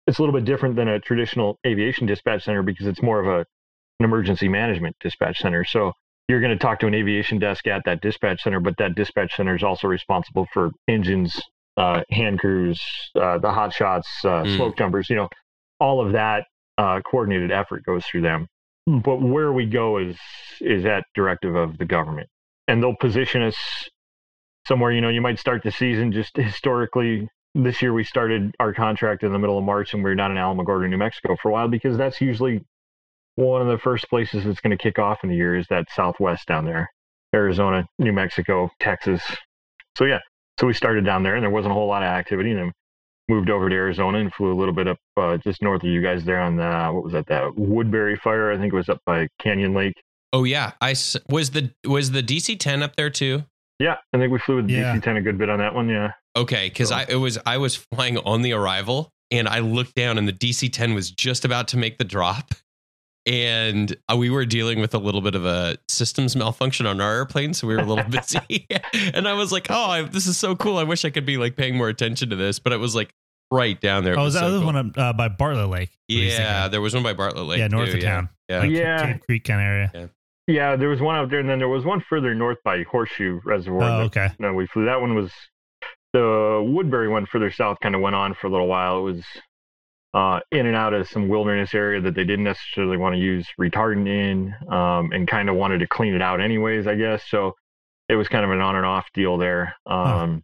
it's 0.06 0.18
a 0.18 0.22
little 0.22 0.34
bit 0.34 0.44
different 0.44 0.76
than 0.76 0.88
a 0.88 1.00
traditional 1.00 1.58
aviation 1.66 2.06
dispatch 2.06 2.44
center 2.44 2.62
because 2.62 2.86
it's 2.86 3.02
more 3.02 3.20
of 3.20 3.26
a 3.26 3.46
an 4.00 4.04
emergency 4.04 4.48
management 4.48 4.96
dispatch 5.00 5.38
center. 5.38 5.64
So 5.64 5.92
you're 6.28 6.40
going 6.40 6.56
to 6.56 6.58
talk 6.58 6.80
to 6.80 6.86
an 6.86 6.94
aviation 6.94 7.38
desk 7.38 7.66
at 7.66 7.82
that 7.84 8.00
dispatch 8.00 8.42
center, 8.42 8.60
but 8.60 8.76
that 8.78 8.94
dispatch 8.94 9.36
center 9.36 9.54
is 9.54 9.62
also 9.62 9.86
responsible 9.88 10.46
for 10.52 10.70
engines, 10.88 11.40
uh, 11.76 12.02
hand 12.10 12.38
crews, 12.38 12.82
uh, 13.14 13.38
the 13.38 13.50
hot 13.50 13.72
shots, 13.72 14.08
uh, 14.24 14.42
mm. 14.42 14.56
smoke 14.56 14.76
jumpers. 14.76 15.08
You 15.10 15.16
know, 15.16 15.28
all 15.80 16.04
of 16.04 16.12
that 16.12 16.46
uh, 16.78 17.00
coordinated 17.08 17.50
effort 17.50 17.84
goes 17.84 18.04
through 18.06 18.22
them. 18.22 18.46
But 18.86 19.22
where 19.22 19.52
we 19.52 19.66
go 19.66 19.98
is 19.98 20.16
is 20.60 20.84
at 20.84 21.04
directive 21.14 21.54
of 21.54 21.78
the 21.78 21.84
government, 21.84 22.28
and 22.68 22.82
they'll 22.82 22.96
position 22.96 23.42
us 23.42 23.56
somewhere. 24.66 24.92
You 24.92 25.00
know, 25.00 25.08
you 25.08 25.20
might 25.20 25.38
start 25.38 25.62
the 25.62 25.72
season 25.72 26.12
just 26.12 26.36
historically 26.36 27.28
this 27.54 27.80
year 27.80 27.92
we 27.92 28.04
started 28.04 28.54
our 28.58 28.74
contract 28.74 29.22
in 29.22 29.32
the 29.32 29.38
middle 29.38 29.56
of 29.56 29.64
March 29.64 29.94
and 29.94 30.02
we 30.02 30.10
are 30.10 30.14
not 30.14 30.30
in 30.30 30.36
Alamogordo, 30.36 30.88
New 30.88 30.96
Mexico 30.96 31.36
for 31.40 31.50
a 31.50 31.52
while 31.52 31.68
because 31.68 31.96
that's 31.96 32.20
usually 32.20 32.64
one 33.36 33.62
of 33.62 33.68
the 33.68 33.78
first 33.78 34.08
places 34.08 34.44
that's 34.44 34.60
going 34.60 34.76
to 34.76 34.82
kick 34.82 34.98
off 34.98 35.22
in 35.22 35.30
the 35.30 35.36
year 35.36 35.56
is 35.56 35.66
that 35.70 35.86
Southwest 35.94 36.46
down 36.46 36.64
there, 36.64 36.90
Arizona, 37.34 37.86
New 37.98 38.12
Mexico, 38.12 38.70
Texas. 38.80 39.22
So 39.96 40.04
yeah, 40.04 40.18
so 40.58 40.66
we 40.66 40.74
started 40.74 41.04
down 41.04 41.22
there 41.22 41.34
and 41.34 41.42
there 41.42 41.50
wasn't 41.50 41.72
a 41.72 41.74
whole 41.74 41.88
lot 41.88 42.02
of 42.02 42.08
activity 42.08 42.50
and 42.50 42.58
then 42.58 42.72
moved 43.28 43.50
over 43.50 43.68
to 43.68 43.74
Arizona 43.74 44.18
and 44.18 44.32
flew 44.34 44.52
a 44.52 44.58
little 44.58 44.74
bit 44.74 44.86
up 44.86 44.98
uh, 45.16 45.36
just 45.38 45.62
north 45.62 45.82
of 45.82 45.88
you 45.88 46.02
guys 46.02 46.24
there 46.24 46.40
on 46.40 46.56
the, 46.56 46.90
what 46.92 47.04
was 47.04 47.12
that, 47.12 47.26
that 47.26 47.56
Woodbury 47.56 48.16
fire. 48.16 48.52
I 48.52 48.58
think 48.58 48.72
it 48.72 48.76
was 48.76 48.88
up 48.88 49.00
by 49.06 49.28
Canyon 49.40 49.74
Lake. 49.74 49.94
Oh 50.32 50.44
yeah. 50.44 50.72
I 50.80 50.94
was 51.28 51.50
the, 51.50 51.72
was 51.84 52.10
the 52.10 52.22
DC 52.22 52.58
10 52.58 52.82
up 52.82 52.96
there 52.96 53.10
too? 53.10 53.44
Yeah. 53.78 53.96
I 54.12 54.18
think 54.18 54.32
we 54.32 54.38
flew 54.38 54.56
with 54.56 54.68
yeah. 54.68 54.94
DC 54.94 55.02
10 55.02 55.16
a 55.16 55.22
good 55.22 55.38
bit 55.38 55.48
on 55.48 55.58
that 55.58 55.74
one. 55.74 55.88
Yeah. 55.88 56.12
Okay, 56.36 56.68
because 56.68 56.88
so. 56.88 56.96
I 56.96 57.06
it 57.08 57.16
was 57.16 57.38
I 57.46 57.58
was 57.58 57.76
flying 57.76 58.18
on 58.18 58.42
the 58.42 58.52
arrival 58.52 59.12
and 59.30 59.48
I 59.48 59.60
looked 59.60 59.94
down 59.94 60.18
and 60.18 60.26
the 60.26 60.32
DC 60.32 60.72
10 60.72 60.94
was 60.94 61.10
just 61.10 61.44
about 61.44 61.68
to 61.68 61.76
make 61.76 61.98
the 61.98 62.04
drop. 62.04 62.54
And 63.26 63.96
uh, 64.10 64.16
we 64.16 64.28
were 64.28 64.44
dealing 64.44 64.80
with 64.80 64.94
a 64.94 64.98
little 64.98 65.22
bit 65.22 65.34
of 65.34 65.46
a 65.46 65.78
systems 65.88 66.36
malfunction 66.36 66.86
on 66.86 67.00
our 67.00 67.14
airplane, 67.14 67.54
so 67.54 67.66
we 67.66 67.74
were 67.74 67.80
a 67.80 67.86
little 67.86 68.04
busy. 68.10 68.66
and 69.14 69.26
I 69.26 69.32
was 69.32 69.50
like, 69.50 69.68
"Oh, 69.70 69.90
I, 69.90 70.02
this 70.02 70.26
is 70.26 70.36
so 70.36 70.54
cool! 70.54 70.76
I 70.76 70.82
wish 70.82 71.04
I 71.04 71.10
could 71.10 71.24
be 71.24 71.38
like 71.38 71.56
paying 71.56 71.76
more 71.76 71.88
attention 71.88 72.30
to 72.30 72.36
this." 72.36 72.58
But 72.58 72.74
it 72.74 72.78
was 72.78 72.94
like 72.94 73.14
right 73.50 73.80
down 73.80 74.04
there. 74.04 74.18
Oh, 74.18 74.24
was 74.24 74.34
that 74.34 74.40
so 74.40 74.58
cool. 74.58 74.66
one 74.66 74.92
uh, 74.96 75.12
by 75.14 75.28
Bartlett 75.28 75.70
Lake? 75.70 75.90
Yeah, 76.08 76.68
there 76.68 76.82
was 76.82 76.92
one 76.92 77.02
by 77.02 77.14
Bartlett 77.14 77.46
Lake. 77.46 77.58
Yeah, 77.60 77.68
north 77.68 77.90
too, 77.90 77.96
of 77.96 78.02
town. 78.02 78.28
Yeah, 78.48 78.58
like 78.58 78.70
yeah. 78.70 79.12
Cave 79.12 79.20
Creek 79.26 79.44
kind 79.44 79.60
of 79.60 79.66
area. 79.66 79.90
Yeah. 79.94 80.06
Yeah, 80.46 80.76
there 80.76 80.90
was 80.90 81.00
one 81.00 81.16
out 81.16 81.30
there, 81.30 81.40
and 81.40 81.48
then 81.48 81.58
there 81.58 81.68
was 81.68 81.86
one 81.86 82.04
further 82.06 82.34
north 82.34 82.58
by 82.62 82.82
Horseshoe 82.82 83.40
Reservoir. 83.46 83.82
Oh, 83.82 84.04
okay. 84.04 84.28
No, 84.38 84.52
we 84.52 84.66
flew. 84.66 84.84
That 84.84 85.00
one 85.00 85.14
was 85.14 85.32
the 86.12 86.62
Woodbury 86.66 87.08
one 87.08 87.24
further 87.24 87.50
south 87.50 87.78
kind 87.80 87.94
of 87.94 88.02
went 88.02 88.14
on 88.14 88.34
for 88.34 88.46
a 88.46 88.50
little 88.50 88.68
while. 88.68 88.98
It 88.98 89.02
was 89.02 89.22
uh, 90.14 90.40
in 90.52 90.66
and 90.66 90.76
out 90.76 90.94
of 90.94 91.08
some 91.08 91.28
wilderness 91.28 91.74
area 91.74 92.00
that 92.00 92.14
they 92.14 92.24
didn't 92.24 92.44
necessarily 92.44 92.96
want 92.96 93.14
to 93.14 93.20
use 93.20 93.46
retardant 93.60 94.08
in, 94.08 94.54
um, 94.72 95.10
and 95.12 95.26
kind 95.28 95.48
of 95.48 95.56
wanted 95.56 95.78
to 95.80 95.86
clean 95.86 96.14
it 96.14 96.22
out 96.22 96.40
anyways, 96.40 96.86
I 96.86 96.94
guess. 96.94 97.24
So 97.28 97.54
it 98.08 98.14
was 98.14 98.28
kind 98.28 98.44
of 98.44 98.50
an 98.52 98.60
on 98.60 98.76
and 98.76 98.86
off 98.86 99.06
deal 99.12 99.36
there. 99.38 99.74
Um, 99.86 100.42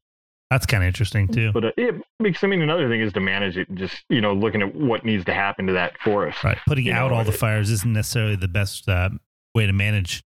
That's 0.50 0.66
kind 0.66 0.82
of 0.82 0.88
interesting 0.88 1.28
too. 1.28 1.52
But 1.52 1.64
uh, 1.66 1.72
it 1.76 1.94
makes, 2.18 2.42
I 2.42 2.48
mean, 2.48 2.62
another 2.62 2.88
thing 2.88 3.00
is 3.00 3.12
to 3.12 3.20
manage 3.20 3.56
it, 3.56 3.68
just, 3.74 4.02
you 4.08 4.20
know, 4.20 4.32
looking 4.32 4.60
at 4.62 4.74
what 4.74 5.04
needs 5.04 5.24
to 5.26 5.34
happen 5.34 5.66
to 5.68 5.72
that 5.74 5.96
forest. 5.98 6.42
Right. 6.42 6.58
Putting 6.66 6.86
You 6.86 6.92
out 6.94 7.10
know, 7.12 7.18
all 7.18 7.24
the 7.24 7.30
it- 7.30 7.36
fires 7.38 7.70
isn't 7.70 7.92
necessarily 7.92 8.34
the 8.36 8.48
best 8.48 8.88
uh, 8.88 9.10
way 9.54 9.66
to 9.66 9.72
manage 9.72 10.24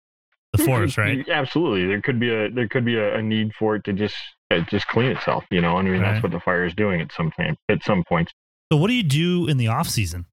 the 0.52 0.58
forest, 0.64 0.98
right? 0.98 1.26
Absolutely. 1.28 1.86
There 1.86 2.02
could 2.02 2.18
be 2.20 2.28
a, 2.28 2.50
there 2.50 2.68
could 2.68 2.84
be 2.84 2.96
a, 2.96 3.16
a 3.16 3.22
need 3.22 3.52
for 3.58 3.76
it 3.76 3.84
to 3.84 3.92
just, 3.94 4.16
uh, 4.50 4.58
just 4.68 4.86
clean 4.88 5.12
itself, 5.12 5.44
you 5.50 5.60
know, 5.62 5.76
I 5.78 5.82
mean, 5.82 5.92
Right. 5.94 6.00
that's 6.12 6.22
what 6.22 6.32
the 6.32 6.40
fire 6.40 6.66
is 6.66 6.74
doing 6.74 7.00
at 7.00 7.12
some 7.12 7.30
time, 7.30 7.56
at 7.68 7.82
some 7.84 8.02
points. 8.08 8.32
So 8.72 8.78
what 8.78 8.88
do 8.88 8.94
you 8.94 9.02
do 9.02 9.48
in 9.48 9.56
the 9.56 9.68
off 9.68 9.88
season? 9.88 10.26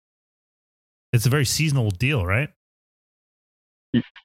It's 1.11 1.25
a 1.25 1.29
very 1.29 1.45
seasonal 1.45 1.89
deal, 1.89 2.25
right? 2.25 2.49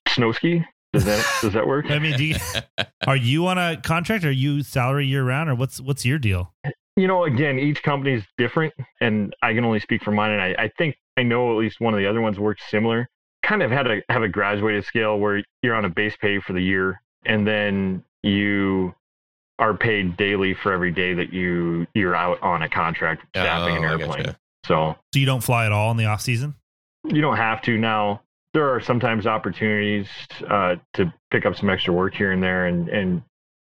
Snow 0.09 0.33
ski? 0.33 0.65
Does 0.93 1.05
that, 1.07 1.25
does 1.41 1.55
that 1.55 1.67
work? 1.67 1.91
I 1.91 1.99
mean, 1.99 2.17
do 2.19 2.25
you, 2.25 2.37
are 3.07 3.17
you 3.17 3.47
on 3.47 3.57
a 3.57 3.81
contract? 3.81 4.25
Are 4.25 4.33
you 4.33 4.63
salary 4.63 5.07
year 5.07 5.25
round, 5.25 5.49
or 5.49 5.55
what's 5.55 5.81
what's 5.81 6.05
your 6.05 6.19
deal? 6.19 6.53
you 6.97 7.07
know, 7.07 7.25
again, 7.25 7.59
each 7.59 7.83
company 7.83 8.13
is 8.13 8.25
different, 8.37 8.75
and 9.01 9.35
I 9.43 9.55
can 9.55 9.65
only 9.65 9.81
speak 9.81 10.03
for 10.03 10.11
mine. 10.11 10.33
And 10.33 10.43
I, 10.43 10.65
I 10.65 10.71
think 10.77 10.97
I 11.17 11.23
know 11.23 11.51
at 11.53 11.59
least 11.59 11.81
one 11.81 11.95
of 11.95 11.99
the 11.99 12.07
other 12.07 12.21
ones 12.21 12.39
works 12.39 12.63
similar. 12.69 13.09
Kind 13.43 13.63
of 13.63 13.71
had 13.71 13.87
a 13.87 14.03
have 14.09 14.23
a 14.23 14.29
graduated 14.29 14.85
scale 14.85 15.19
where 15.19 15.43
you're 15.63 15.75
on 15.75 15.85
a 15.85 15.89
base 15.89 16.17
pay 16.21 16.39
for 16.39 16.53
the 16.53 16.61
year, 16.61 17.01
and 17.25 17.47
then 17.47 18.05
you 18.23 18.95
are 19.63 19.75
paid 19.75 20.17
daily 20.17 20.55
for 20.55 20.73
every 20.73 20.91
day 20.91 21.15
that 21.15 21.33
you 21.33 21.87
you're 21.95 22.17
out 22.17 22.43
on 22.43 22.63
a 22.63 22.69
contract 22.69 23.23
staffing 23.31 23.77
an 23.77 23.85
Oh, 23.85 23.87
I 23.87 23.91
airplane. 23.93 24.09
gotcha. 24.25 24.37
So 24.67 24.97
So 25.13 25.19
you 25.21 25.27
don't 25.27 25.43
fly 25.43 25.67
at 25.67 25.73
all 25.73 25.91
in 25.91 25.97
the 25.97 26.07
off 26.07 26.21
season? 26.21 26.55
you 27.05 27.21
don't 27.21 27.37
have 27.37 27.63
to 27.63 27.79
now. 27.79 28.23
There 28.55 28.69
are 28.75 28.81
sometimes 28.81 29.27
opportunities 29.27 30.07
uh, 30.49 30.77
to 30.95 31.13
pick 31.31 31.47
up 31.47 31.57
some 31.57 31.71
extra 31.71 31.93
work 31.95 32.15
here 32.15 32.33
and 32.33 32.43
there, 32.43 32.67
and 32.67 32.89
and 32.89 33.23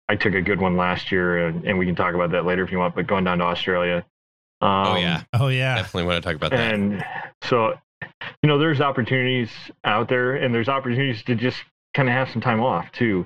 I 0.10 0.16
took 0.18 0.34
a 0.34 0.42
good 0.42 0.60
one 0.60 0.76
last 0.76 1.12
year, 1.12 1.48
and, 1.48 1.64
and 1.66 1.78
we 1.80 1.86
can 1.86 1.96
talk 1.96 2.14
about 2.16 2.32
that 2.32 2.46
later 2.46 2.64
if 2.64 2.72
you 2.72 2.78
want. 2.80 2.94
But 2.96 3.08
going 3.08 3.24
down 3.24 3.38
to 3.40 3.46
Australia. 3.46 4.06
Um, 4.62 4.88
oh 4.88 4.96
yeah, 4.98 5.24
Oh 5.34 5.48
yeah. 5.48 5.76
definitely 5.76 6.04
want 6.08 6.22
to 6.24 6.28
talk 6.30 6.36
about 6.36 6.52
that. 6.52 6.74
and 6.74 7.04
so 7.44 7.74
you 8.42 8.48
know 8.50 8.58
there's 8.60 8.82
opportunities 8.82 9.50
out 9.86 10.10
there 10.10 10.36
and 10.36 10.54
there's 10.54 10.70
opportunities 10.70 11.24
to 11.24 11.36
just 11.36 11.58
kind 11.94 12.10
of 12.10 12.14
have 12.16 12.30
some 12.30 12.42
time 12.42 12.60
off 12.62 12.92
too 12.92 13.26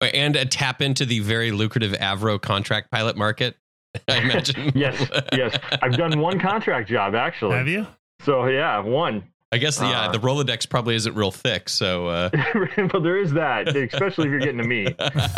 and 0.00 0.36
a 0.36 0.44
tap 0.44 0.80
into 0.82 1.04
the 1.04 1.20
very 1.20 1.50
lucrative 1.52 1.92
Avro 1.92 2.40
contract 2.40 2.90
pilot 2.90 3.16
market. 3.16 3.56
I 4.08 4.18
imagine. 4.18 4.72
yes 4.74 5.08
yes 5.32 5.56
i've 5.82 5.96
done 5.96 6.18
one 6.20 6.38
contract 6.38 6.88
job 6.88 7.14
actually 7.14 7.56
Have 7.56 7.68
you? 7.68 7.86
so 8.22 8.46
yeah 8.46 8.78
one 8.80 9.24
I 9.52 9.58
guess 9.58 9.80
yeah, 9.80 10.02
Uh, 10.08 10.12
the 10.12 10.18
Rolodex 10.18 10.68
probably 10.68 10.96
isn't 10.96 11.14
real 11.14 11.30
thick, 11.30 11.68
so 11.68 12.08
uh, 12.08 12.30
but 12.92 13.02
there 13.04 13.16
is 13.16 13.32
that 13.34 13.68
especially 13.76 14.26
if 14.26 14.30
you're 14.32 14.40
getting 14.40 14.58
to 14.58 14.64
me 14.66 14.88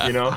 you 0.07 0.13
know 0.13 0.35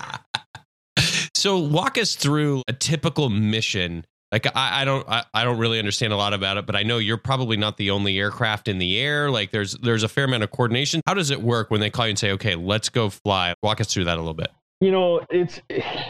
So 1.33 1.57
walk 1.57 1.97
us 1.97 2.15
through 2.15 2.61
a 2.67 2.73
typical 2.73 3.29
mission. 3.29 4.05
Like 4.31 4.47
I, 4.55 4.81
I 4.81 4.85
don't 4.85 5.07
I, 5.09 5.25
I 5.33 5.43
don't 5.43 5.57
really 5.57 5.77
understand 5.79 6.13
a 6.13 6.15
lot 6.15 6.33
about 6.33 6.57
it, 6.57 6.65
but 6.65 6.75
I 6.75 6.83
know 6.83 6.97
you're 6.99 7.17
probably 7.17 7.57
not 7.57 7.77
the 7.77 7.91
only 7.91 8.17
aircraft 8.17 8.67
in 8.67 8.77
the 8.77 8.97
air. 8.99 9.29
Like 9.29 9.51
there's 9.51 9.73
there's 9.79 10.03
a 10.03 10.07
fair 10.07 10.23
amount 10.25 10.43
of 10.43 10.51
coordination. 10.51 11.01
How 11.05 11.13
does 11.13 11.31
it 11.31 11.41
work 11.41 11.69
when 11.69 11.81
they 11.81 11.89
call 11.89 12.05
you 12.05 12.11
and 12.11 12.19
say, 12.19 12.31
okay, 12.31 12.55
let's 12.55 12.89
go 12.89 13.09
fly? 13.09 13.53
Walk 13.61 13.81
us 13.81 13.93
through 13.93 14.05
that 14.05 14.17
a 14.17 14.21
little 14.21 14.33
bit. 14.33 14.49
you 14.79 14.89
know 14.91 15.21
it's 15.29 15.59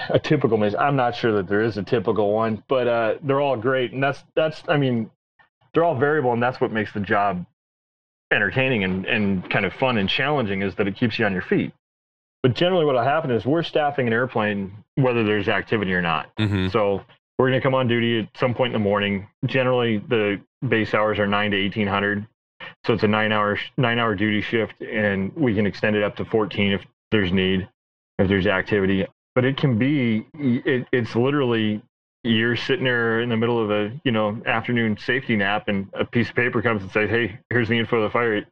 a 0.09 0.17
typical 0.19 0.57
mission 0.57 0.79
i'm 0.79 0.95
not 0.95 1.13
sure 1.15 1.33
that 1.33 1.47
there 1.49 1.61
is 1.61 1.77
a 1.77 1.83
typical 1.83 2.31
one 2.31 2.63
but 2.69 2.87
uh 2.87 3.15
they're 3.23 3.41
all 3.41 3.57
great 3.57 3.91
and 3.91 4.01
that's 4.01 4.23
that's 4.35 4.63
i 4.69 4.77
mean 4.77 5.09
they're 5.73 5.83
all 5.83 5.97
variable 5.99 6.31
and 6.31 6.41
that's 6.41 6.61
what 6.61 6.71
makes 6.71 6.93
the 6.93 6.99
job 7.01 7.45
entertaining 8.31 8.83
and, 8.85 9.05
and 9.05 9.49
kind 9.49 9.65
of 9.65 9.73
fun 9.73 9.97
and 9.97 10.07
challenging 10.07 10.61
is 10.61 10.73
that 10.75 10.87
it 10.87 10.95
keeps 10.95 11.19
you 11.19 11.25
on 11.25 11.33
your 11.33 11.41
feet 11.41 11.73
but 12.43 12.53
generally 12.55 12.85
what 12.85 12.95
will 12.95 13.03
happen 13.03 13.29
is 13.29 13.45
we're 13.45 13.61
staffing 13.63 14.07
an 14.07 14.13
airplane 14.13 14.71
whether 14.95 15.23
there's 15.25 15.49
activity 15.49 15.93
or 15.93 16.01
not 16.01 16.29
Mm-hmm. 16.39 16.69
so 16.69 17.01
we're 17.37 17.49
going 17.49 17.59
to 17.59 17.63
come 17.63 17.73
on 17.75 17.87
duty 17.87 18.19
at 18.19 18.29
some 18.37 18.53
point 18.53 18.73
in 18.75 18.81
the 18.81 18.83
morning. 18.83 19.27
Generally 19.45 19.99
the 20.09 20.41
base 20.67 20.93
hours 20.93 21.19
are 21.19 21.27
9 21.27 21.51
to 21.51 21.61
1800 21.63 22.27
so 22.85 22.93
it's 22.93 23.03
a 23.03 23.07
nine 23.07 23.31
hour 23.31 23.59
nine 23.77 23.99
hour 23.99 24.15
duty 24.15 24.41
shift 24.41 24.81
and 24.81 25.33
we 25.35 25.55
can 25.55 25.65
extend 25.65 25.95
it 25.95 26.03
up 26.03 26.15
to 26.17 26.25
14 26.25 26.73
if 26.73 26.81
there's 27.11 27.31
need 27.31 27.67
if 28.19 28.27
there's 28.27 28.47
activity. 28.47 29.05
But 29.35 29.45
it 29.45 29.57
can 29.57 29.77
be 29.77 30.25
it, 30.33 30.87
it's 30.91 31.15
literally 31.15 31.81
you're 32.23 32.55
sitting 32.55 32.85
there 32.85 33.21
in 33.21 33.29
the 33.29 33.37
middle 33.37 33.61
of 33.61 33.71
a 33.71 33.99
you 34.03 34.11
know 34.11 34.41
afternoon 34.45 34.97
safety 34.97 35.35
nap 35.35 35.67
and 35.67 35.87
a 35.93 36.05
piece 36.05 36.29
of 36.29 36.35
paper 36.35 36.61
comes 36.61 36.81
and 36.81 36.91
says 36.91 37.09
hey 37.09 37.39
here's 37.49 37.69
the 37.69 37.77
info 37.77 37.97
of 37.97 38.03
the 38.03 38.09
fire. 38.09 38.45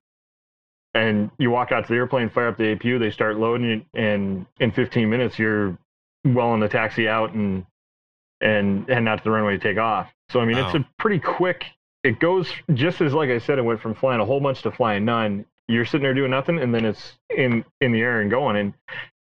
And 0.96 1.30
you 1.38 1.52
walk 1.52 1.72
out 1.72 1.86
to 1.86 1.94
the 1.94 1.98
airplane 1.98 2.30
fire 2.30 2.48
up 2.48 2.58
the 2.58 2.76
apu 2.76 3.00
they 3.00 3.12
start 3.12 3.38
loading 3.38 3.70
it 3.70 3.86
and 3.94 4.46
in 4.60 4.72
15 4.72 5.10
minutes 5.10 5.38
you're 5.38 5.78
well 6.26 6.50
on 6.50 6.60
the 6.60 6.68
taxi 6.68 7.08
out 7.08 7.34
and 7.34 7.66
and 8.42 8.88
heading 8.88 9.08
out 9.08 9.18
to 9.18 9.24
the 9.24 9.32
runway 9.32 9.54
to 9.54 9.60
take 9.60 9.78
off 9.78 10.12
so 10.30 10.40
i 10.40 10.46
mean 10.46 10.58
it's 10.58 10.74
a 10.76 10.86
pretty 10.98 11.20
quick 11.20 11.66
it 12.04 12.20
goes 12.20 12.50
just 12.74 13.02
as 13.02 13.14
like 13.14 13.30
i 13.30 13.38
said 13.38 13.58
it 13.58 13.64
went 13.64 13.80
from 13.82 13.94
flying 13.94 14.20
a 14.22 14.26
whole 14.26 14.40
bunch 14.40 14.62
to 14.62 14.72
flying 14.72 15.04
none 15.06 15.46
you're 15.68 15.86
sitting 15.86 16.02
there 16.02 16.14
doing 16.14 16.32
nothing 16.32 16.58
and 16.60 16.74
then 16.74 16.86
it's 16.86 17.14
in 17.36 17.64
in 17.82 17.92
the 17.92 18.00
air 18.02 18.22
and 18.22 18.32
going 18.32 18.56
and 18.58 18.74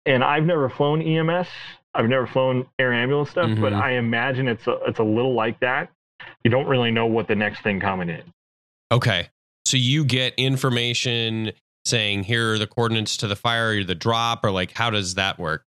and 0.04 0.22
I've 0.22 0.44
never 0.44 0.68
flown 0.68 1.02
EMS. 1.02 1.48
I've 1.92 2.08
never 2.08 2.28
flown 2.28 2.64
air 2.78 2.92
ambulance 2.92 3.30
stuff, 3.30 3.50
but 3.60 3.72
Mhm. 3.72 3.82
I 3.82 3.90
imagine 3.94 4.46
it's 4.46 4.64
a, 4.68 4.78
it's 4.86 5.00
a 5.00 5.02
little 5.02 5.34
like 5.34 5.58
that. 5.58 5.90
You 6.44 6.50
don't 6.52 6.68
really 6.68 6.92
know 6.92 7.06
what 7.06 7.26
the 7.26 7.34
next 7.34 7.62
thing 7.62 7.80
coming 7.80 8.08
is. 8.10 8.22
Okay. 8.92 9.30
So 9.64 9.76
you 9.76 10.04
get 10.04 10.32
information 10.36 11.50
saying 11.84 12.22
here 12.22 12.52
are 12.52 12.58
the 12.58 12.68
coordinates 12.68 13.16
to 13.16 13.26
the 13.26 13.34
fire 13.34 13.70
or 13.70 13.82
the 13.82 13.96
drop, 13.96 14.44
or 14.44 14.52
like 14.52 14.72
how 14.74 14.90
does 14.90 15.14
that 15.16 15.40
work? 15.40 15.64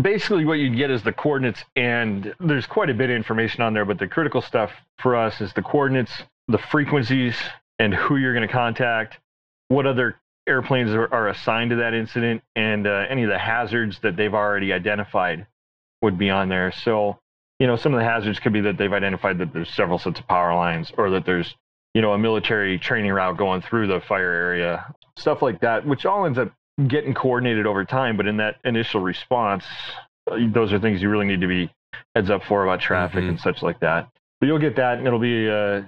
Basically, 0.00 0.44
what 0.44 0.54
you'd 0.54 0.76
get 0.76 0.90
is 0.90 1.02
the 1.02 1.12
coordinates, 1.12 1.64
and 1.74 2.34
there's 2.38 2.66
quite 2.66 2.88
a 2.88 2.94
bit 2.94 3.10
of 3.10 3.16
information 3.16 3.62
on 3.62 3.74
there. 3.74 3.84
But 3.84 3.98
the 3.98 4.06
critical 4.06 4.40
stuff 4.40 4.70
for 4.98 5.16
us 5.16 5.40
is 5.40 5.52
the 5.54 5.62
coordinates, 5.62 6.12
the 6.46 6.58
frequencies, 6.58 7.36
and 7.78 7.92
who 7.92 8.16
you're 8.16 8.34
going 8.34 8.46
to 8.46 8.52
contact, 8.52 9.18
what 9.68 9.86
other 9.86 10.20
airplanes 10.48 10.90
are, 10.90 11.12
are 11.12 11.28
assigned 11.28 11.70
to 11.70 11.76
that 11.76 11.94
incident, 11.94 12.42
and 12.54 12.86
uh, 12.86 13.06
any 13.08 13.24
of 13.24 13.28
the 13.28 13.38
hazards 13.38 13.98
that 14.02 14.16
they've 14.16 14.34
already 14.34 14.72
identified 14.72 15.46
would 16.00 16.16
be 16.16 16.30
on 16.30 16.48
there. 16.48 16.72
So, 16.72 17.18
you 17.58 17.66
know, 17.66 17.76
some 17.76 17.92
of 17.92 17.98
the 17.98 18.04
hazards 18.04 18.38
could 18.38 18.52
be 18.52 18.60
that 18.62 18.78
they've 18.78 18.92
identified 18.92 19.38
that 19.38 19.52
there's 19.52 19.70
several 19.70 19.98
sets 19.98 20.20
of 20.20 20.28
power 20.28 20.54
lines, 20.54 20.92
or 20.96 21.10
that 21.10 21.26
there's, 21.26 21.54
you 21.94 22.02
know, 22.02 22.12
a 22.12 22.18
military 22.18 22.78
training 22.78 23.12
route 23.12 23.36
going 23.36 23.62
through 23.62 23.88
the 23.88 24.00
fire 24.00 24.32
area, 24.32 24.94
stuff 25.16 25.42
like 25.42 25.60
that, 25.60 25.84
which 25.84 26.06
all 26.06 26.24
ends 26.24 26.38
up 26.38 26.52
getting 26.86 27.14
coordinated 27.14 27.66
over 27.66 27.84
time. 27.84 28.16
But 28.16 28.26
in 28.26 28.36
that 28.38 28.56
initial 28.64 29.00
response, 29.00 29.64
uh, 30.30 30.36
those 30.52 30.72
are 30.72 30.78
things 30.78 31.02
you 31.02 31.10
really 31.10 31.26
need 31.26 31.40
to 31.40 31.48
be 31.48 31.70
heads 32.14 32.30
up 32.30 32.44
for 32.44 32.62
about 32.64 32.80
traffic 32.80 33.24
Mhm. 33.24 33.28
and 33.30 33.40
such 33.40 33.62
like 33.62 33.80
that. 33.80 34.08
But 34.40 34.46
you'll 34.46 34.58
get 34.58 34.76
that, 34.76 34.98
and 34.98 35.06
it'll 35.06 35.18
be 35.18 35.50
uh, 35.50 35.82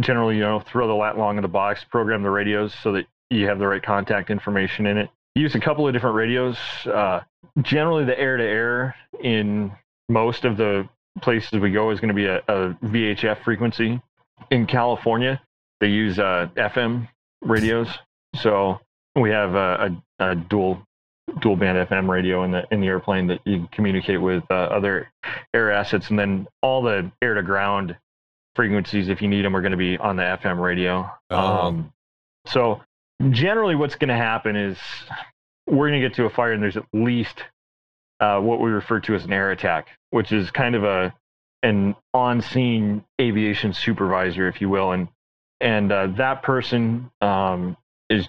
generally, 0.00 0.36
you 0.36 0.42
know, 0.42 0.60
throw 0.60 0.86
the 0.88 0.94
lat 0.94 1.16
long 1.16 1.36
in 1.36 1.42
the 1.42 1.48
box, 1.48 1.84
program 1.84 2.22
the 2.22 2.30
radios 2.30 2.74
so 2.74 2.92
that 2.92 3.06
you 3.30 3.46
have 3.46 3.58
the 3.58 3.66
right 3.66 3.82
contact 3.82 4.30
information 4.30 4.86
in 4.86 4.98
it. 4.98 5.10
Use 5.36 5.54
a 5.54 5.60
couple 5.60 5.86
of 5.86 5.92
different 5.92 6.16
radios. 6.16 6.58
Uh, 6.86 7.20
generally, 7.62 8.04
the 8.04 8.18
air 8.18 8.36
to 8.36 8.44
air 8.44 8.94
in 9.20 9.70
most 10.08 10.44
of 10.44 10.56
the 10.56 10.88
places 11.22 11.52
we 11.60 11.70
go 11.70 11.90
is 11.90 12.00
going 12.00 12.08
to 12.08 12.14
be 12.14 12.26
a, 12.26 12.38
a 12.48 12.76
VHF 12.84 13.38
frequency. 13.44 14.00
In 14.50 14.66
California, 14.66 15.40
they 15.80 15.88
use 15.88 16.18
uh, 16.18 16.48
FM 16.56 17.08
radios. 17.42 17.88
So 18.36 18.80
we 19.16 19.30
have 19.30 19.54
a, 19.54 19.98
a, 20.18 20.30
a 20.30 20.34
dual 20.34 20.82
dual 21.40 21.56
band 21.56 21.88
FM 21.88 22.08
radio 22.08 22.44
in 22.44 22.50
the 22.50 22.64
in 22.70 22.80
the 22.80 22.86
airplane 22.86 23.26
that 23.28 23.40
you 23.44 23.58
can 23.58 23.66
communicate 23.68 24.20
with 24.20 24.44
uh, 24.50 24.54
other 24.54 25.10
air 25.52 25.72
assets, 25.72 26.10
and 26.10 26.18
then 26.18 26.46
all 26.62 26.82
the 26.82 27.10
air 27.22 27.34
to 27.34 27.42
ground 27.42 27.96
frequencies, 28.54 29.08
if 29.08 29.22
you 29.22 29.28
need 29.28 29.44
them, 29.44 29.56
are 29.56 29.60
going 29.60 29.72
to 29.72 29.78
be 29.78 29.96
on 29.96 30.16
the 30.16 30.22
FM 30.22 30.60
radio. 30.60 31.10
Oh. 31.30 31.36
Um, 31.36 31.92
so 32.46 32.82
generally, 33.30 33.74
what's 33.74 33.96
going 33.96 34.08
to 34.08 34.16
happen 34.16 34.56
is 34.56 34.78
we're 35.66 35.88
going 35.88 36.00
to 36.00 36.08
get 36.08 36.16
to 36.16 36.26
a 36.26 36.30
fire, 36.30 36.52
and 36.52 36.62
there's 36.62 36.76
at 36.76 36.86
least 36.92 37.42
uh, 38.20 38.38
what 38.40 38.60
we 38.60 38.70
refer 38.70 39.00
to 39.00 39.14
as 39.14 39.24
an 39.24 39.32
air 39.32 39.50
attack, 39.50 39.88
which 40.10 40.32
is 40.32 40.50
kind 40.50 40.74
of 40.74 40.84
a 40.84 41.14
an 41.62 41.96
on-scene 42.12 43.02
aviation 43.18 43.72
supervisor, 43.72 44.46
if 44.48 44.60
you 44.60 44.68
will, 44.68 44.92
and 44.92 45.08
and 45.60 45.90
uh, 45.90 46.08
that 46.18 46.42
person 46.42 47.10
um, 47.22 47.76
is 48.10 48.28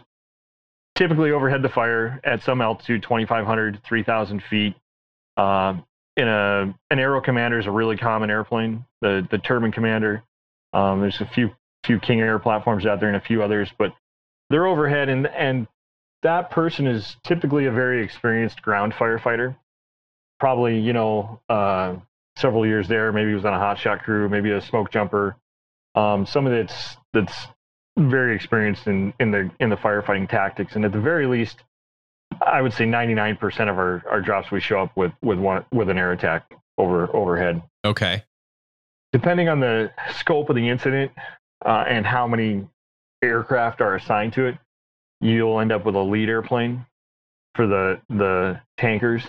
typically 0.95 1.31
overhead 1.31 1.61
the 1.61 1.69
fire 1.69 2.19
at 2.23 2.41
some 2.43 2.61
altitude, 2.61 3.03
2,500, 3.03 3.81
3,000 3.83 4.43
feet. 4.49 4.75
Um, 5.37 5.85
in 6.17 6.27
a 6.27 6.73
an 6.89 6.99
aero 6.99 7.21
commander 7.21 7.59
is 7.59 7.65
a 7.65 7.71
really 7.71 7.97
common 7.97 8.29
airplane. 8.29 8.85
The 9.01 9.27
the 9.29 9.37
turbine 9.37 9.71
commander. 9.71 10.23
Um, 10.73 11.01
there's 11.01 11.19
a 11.21 11.25
few 11.25 11.51
few 11.85 11.99
King 11.99 12.21
Air 12.21 12.39
platforms 12.39 12.85
out 12.85 12.99
there 12.99 13.09
and 13.09 13.17
a 13.17 13.21
few 13.21 13.43
others, 13.43 13.69
but 13.77 13.93
they're 14.49 14.65
overhead, 14.65 15.09
and 15.09 15.27
and 15.27 15.67
that 16.23 16.51
person 16.51 16.87
is 16.87 17.17
typically 17.23 17.65
a 17.65 17.71
very 17.71 18.03
experienced 18.03 18.61
ground 18.61 18.93
firefighter. 18.93 19.55
Probably, 20.39 20.79
you 20.79 20.93
know, 20.93 21.41
uh, 21.49 21.95
several 22.37 22.65
years 22.65 22.87
there. 22.87 23.11
Maybe 23.11 23.29
he 23.29 23.35
was 23.35 23.45
on 23.45 23.53
a 23.53 23.59
hot 23.59 23.77
shot 23.79 24.03
crew, 24.03 24.27
maybe 24.29 24.51
a 24.51 24.61
smoke 24.61 24.91
jumper. 24.91 25.35
Um, 25.95 26.25
somebody 26.25 26.57
that's 26.57 26.97
that's 27.13 27.47
very 27.97 28.35
experienced 28.35 28.87
in 28.87 29.13
in 29.19 29.31
the 29.31 29.49
in 29.59 29.69
the 29.69 29.77
firefighting 29.77 30.29
tactics, 30.29 30.75
and 30.75 30.85
at 30.85 30.91
the 30.91 30.99
very 30.99 31.27
least, 31.27 31.63
I 32.41 32.61
would 32.61 32.73
say 32.73 32.85
99% 32.85 33.69
of 33.69 33.77
our, 33.77 34.03
our 34.09 34.21
drops 34.21 34.51
we 34.51 34.59
show 34.59 34.81
up 34.81 34.95
with 34.95 35.13
with 35.21 35.39
one 35.39 35.65
with 35.71 35.89
an 35.89 35.97
air 35.97 36.11
attack 36.11 36.51
over 36.77 37.13
overhead. 37.15 37.61
Okay. 37.85 38.23
Depending 39.13 39.47
on 39.47 39.59
the 39.61 39.91
scope 40.17 40.49
of 40.49 40.55
the 40.55 40.67
incident 40.67 41.11
uh, 41.65 41.85
and 41.87 42.05
how 42.05 42.27
many 42.27 42.67
aircraft 43.23 43.79
are 43.79 43.95
assigned 43.95 44.33
to 44.33 44.45
it, 44.45 44.57
you'll 45.21 45.59
end 45.59 45.71
up 45.71 45.85
with 45.85 45.95
a 45.95 46.01
lead 46.01 46.29
airplane 46.29 46.85
for 47.55 47.67
the 47.67 48.01
the 48.09 48.59
tankers, 48.77 49.23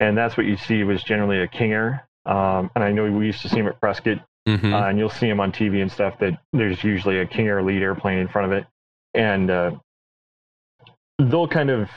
and 0.00 0.16
that's 0.18 0.36
what 0.36 0.46
you 0.46 0.56
see 0.56 0.82
was 0.82 1.02
generally 1.02 1.40
a 1.40 1.48
King 1.48 1.72
Air. 1.72 2.08
Um, 2.26 2.70
and 2.74 2.84
I 2.84 2.92
know 2.92 3.10
we 3.10 3.26
used 3.26 3.42
to 3.42 3.48
see 3.48 3.56
them 3.56 3.68
at 3.68 3.80
Prescott, 3.80 4.18
Mhm. 4.48 4.72
uh, 4.72 4.86
and 4.88 4.98
you'll 4.98 5.10
see 5.10 5.28
them 5.28 5.40
on 5.40 5.52
TV 5.52 5.82
and 5.82 5.92
stuff. 5.92 6.18
That 6.18 6.38
there's 6.52 6.82
usually 6.82 7.18
a 7.18 7.26
King 7.26 7.48
Air 7.48 7.62
lead 7.62 7.82
airplane 7.82 8.18
in 8.18 8.28
front 8.28 8.52
of 8.52 8.58
it, 8.58 8.66
and 9.14 9.50
uh, 9.50 9.72
they'll 11.18 11.48
kind 11.48 11.70
of 11.70 11.90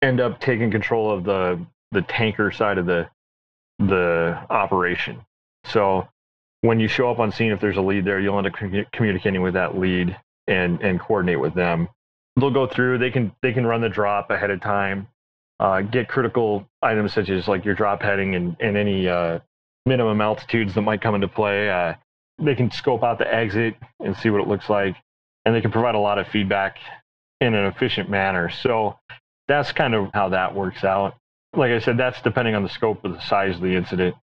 end 0.00 0.20
up 0.20 0.40
taking 0.40 0.70
control 0.70 1.10
of 1.10 1.24
the 1.24 1.64
the 1.90 2.02
tanker 2.02 2.50
side 2.50 2.78
of 2.78 2.86
the 2.86 3.08
the 3.78 4.38
operation. 4.50 5.20
So 5.64 6.08
when 6.60 6.78
you 6.78 6.86
show 6.88 7.10
up 7.10 7.18
on 7.18 7.32
scene, 7.32 7.50
if 7.52 7.60
there's 7.60 7.76
a 7.76 7.82
lead 7.82 8.04
there, 8.04 8.20
you'll 8.20 8.38
end 8.38 8.46
up 8.46 8.52
commu- 8.52 8.90
communicating 8.92 9.42
with 9.42 9.54
that 9.54 9.76
lead 9.76 10.16
and 10.46 10.80
and 10.82 11.00
coordinate 11.00 11.40
with 11.40 11.54
them. 11.54 11.88
They'll 12.36 12.50
go 12.50 12.66
through. 12.66 12.98
They 12.98 13.10
can 13.10 13.32
they 13.42 13.52
can 13.52 13.66
run 13.66 13.80
the 13.80 13.88
drop 13.88 14.30
ahead 14.30 14.50
of 14.50 14.60
time, 14.60 15.08
uh, 15.58 15.80
get 15.82 16.08
critical 16.08 16.68
items 16.80 17.12
such 17.12 17.28
as 17.28 17.48
like 17.48 17.64
your 17.64 17.74
drop 17.74 18.02
heading 18.02 18.34
and 18.36 18.56
and 18.60 18.76
any 18.76 19.08
uh, 19.08 19.40
minimum 19.86 20.20
altitudes 20.20 20.74
that 20.74 20.82
might 20.82 21.00
come 21.00 21.14
into 21.14 21.28
play. 21.28 21.70
Uh, 21.70 21.94
they 22.38 22.54
can 22.54 22.70
scope 22.70 23.02
out 23.02 23.18
the 23.18 23.32
exit 23.32 23.74
and 24.00 24.16
see 24.16 24.30
what 24.30 24.40
it 24.40 24.48
looks 24.48 24.68
like, 24.68 24.96
and 25.44 25.54
they 25.54 25.60
can 25.60 25.72
provide 25.72 25.94
a 25.94 25.98
lot 26.00 26.18
of 26.18 26.28
feedback 26.28 26.78
in 27.40 27.54
an 27.54 27.66
efficient 27.66 28.08
manner. 28.08 28.50
So 28.50 28.98
that's 29.48 29.72
kind 29.72 29.94
of 29.94 30.10
how 30.14 30.30
that 30.30 30.54
works 30.54 30.84
out. 30.84 31.14
Like 31.54 31.72
I 31.72 31.80
said, 31.80 31.98
that's 31.98 32.20
depending 32.22 32.54
on 32.54 32.62
the 32.62 32.68
scope 32.68 33.04
of 33.04 33.12
the 33.12 33.20
size 33.20 33.56
of 33.56 33.60
the 33.60 33.76
incident. 33.76 34.16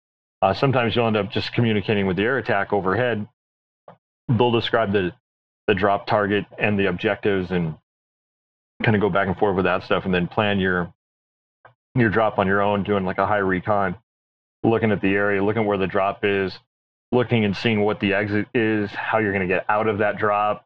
Uh, 0.43 0.55
sometimes 0.55 0.95
you'll 0.95 1.07
end 1.07 1.17
up 1.17 1.31
just 1.31 1.53
communicating 1.53 2.07
with 2.07 2.17
the 2.17 2.23
air 2.23 2.39
attack 2.39 2.73
overhead. 2.73 3.27
They'll 4.29 4.53
describe 4.53 4.93
the 4.93 5.13
the 5.67 5.75
drop 5.75 6.07
target 6.07 6.45
and 6.59 6.79
the 6.79 6.87
objectives 6.87 7.51
and 7.51 7.75
kind 8.83 8.95
of 8.95 9.01
go 9.01 9.11
back 9.11 9.27
and 9.27 9.37
forth 9.37 9.57
with 9.57 9.65
that 9.65 9.83
stuff 9.83 10.05
and 10.05 10.15
then 10.15 10.29
plan 10.29 10.61
your 10.61 10.93
your 11.95 12.11
drop 12.11 12.39
on 12.39 12.47
your 12.47 12.63
own 12.63 12.83
doing 12.83 13.05
like 13.05 13.19
a 13.19 13.27
high 13.27 13.39
recon 13.39 13.97
looking 14.63 14.91
at 14.91 15.01
the 15.01 15.15
area 15.15 15.43
looking 15.43 15.65
where 15.67 15.79
the 15.79 15.87
drop 15.87 16.25
is 16.25 16.59
looking 17.13 17.45
and 17.45 17.57
seeing 17.57 17.83
what 17.83 18.01
the 18.01 18.13
exit 18.13 18.47
is 18.55 18.91
how 18.91 19.19
you're 19.19 19.33
going 19.33 19.47
to 19.47 19.53
get 19.55 19.65
out 19.69 19.87
of 19.87 19.99
that 19.99 20.19
drop 20.19 20.65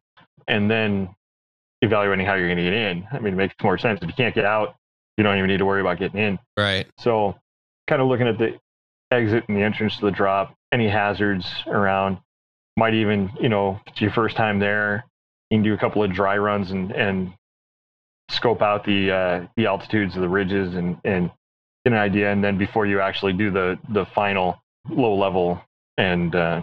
and 0.48 0.70
then 0.70 1.08
evaluating 1.82 2.24
how 2.24 2.34
you're 2.34 2.48
going 2.48 2.56
to 2.56 2.64
get 2.64 2.72
in 2.72 3.06
i 3.12 3.18
mean 3.18 3.34
it 3.34 3.36
makes 3.36 3.54
more 3.62 3.78
sense 3.78 4.00
if 4.02 4.08
you 4.08 4.14
can't 4.14 4.34
get 4.34 4.44
out 4.44 4.76
you 5.16 5.24
don't 5.24 5.36
even 5.36 5.48
need 5.48 5.58
to 5.58 5.66
worry 5.66 5.80
about 5.80 5.98
getting 5.98 6.18
in 6.20 6.38
Right. 6.56 6.86
so, 6.98 7.36
kind 7.88 8.00
of 8.00 8.08
looking 8.08 8.26
at 8.28 8.38
the 8.38 8.58
exit 9.10 9.44
and 9.48 9.56
the 9.56 9.62
entrance 9.62 9.96
to 9.98 10.06
the 10.06 10.10
drop, 10.12 10.54
any 10.72 10.88
hazards 10.88 11.46
around. 11.66 12.18
Might 12.76 12.94
even, 12.94 13.30
you 13.40 13.48
know, 13.48 13.80
if 13.84 13.92
it's 13.92 14.00
your 14.00 14.12
first 14.12 14.36
time 14.36 14.60
there, 14.60 15.04
you 15.50 15.58
can 15.58 15.64
do 15.64 15.74
a 15.74 15.76
couple 15.76 16.02
of 16.02 16.12
dry 16.12 16.38
runs 16.38 16.70
and 16.70 16.92
and 16.92 17.34
scope 18.30 18.62
out 18.62 18.84
the 18.84 19.10
uh, 19.10 19.46
the 19.56 19.66
altitudes 19.66 20.14
of 20.14 20.22
the 20.22 20.28
ridges 20.28 20.74
and 20.74 20.96
and 21.04 21.30
an 21.92 21.98
idea. 21.98 22.32
And 22.32 22.42
then 22.42 22.58
before 22.58 22.86
you 22.86 23.00
actually 23.00 23.32
do 23.32 23.50
the 23.50 23.78
the 23.88 24.06
final 24.06 24.62
low 24.88 25.14
level 25.14 25.60
and 25.96 26.34
uh, 26.34 26.62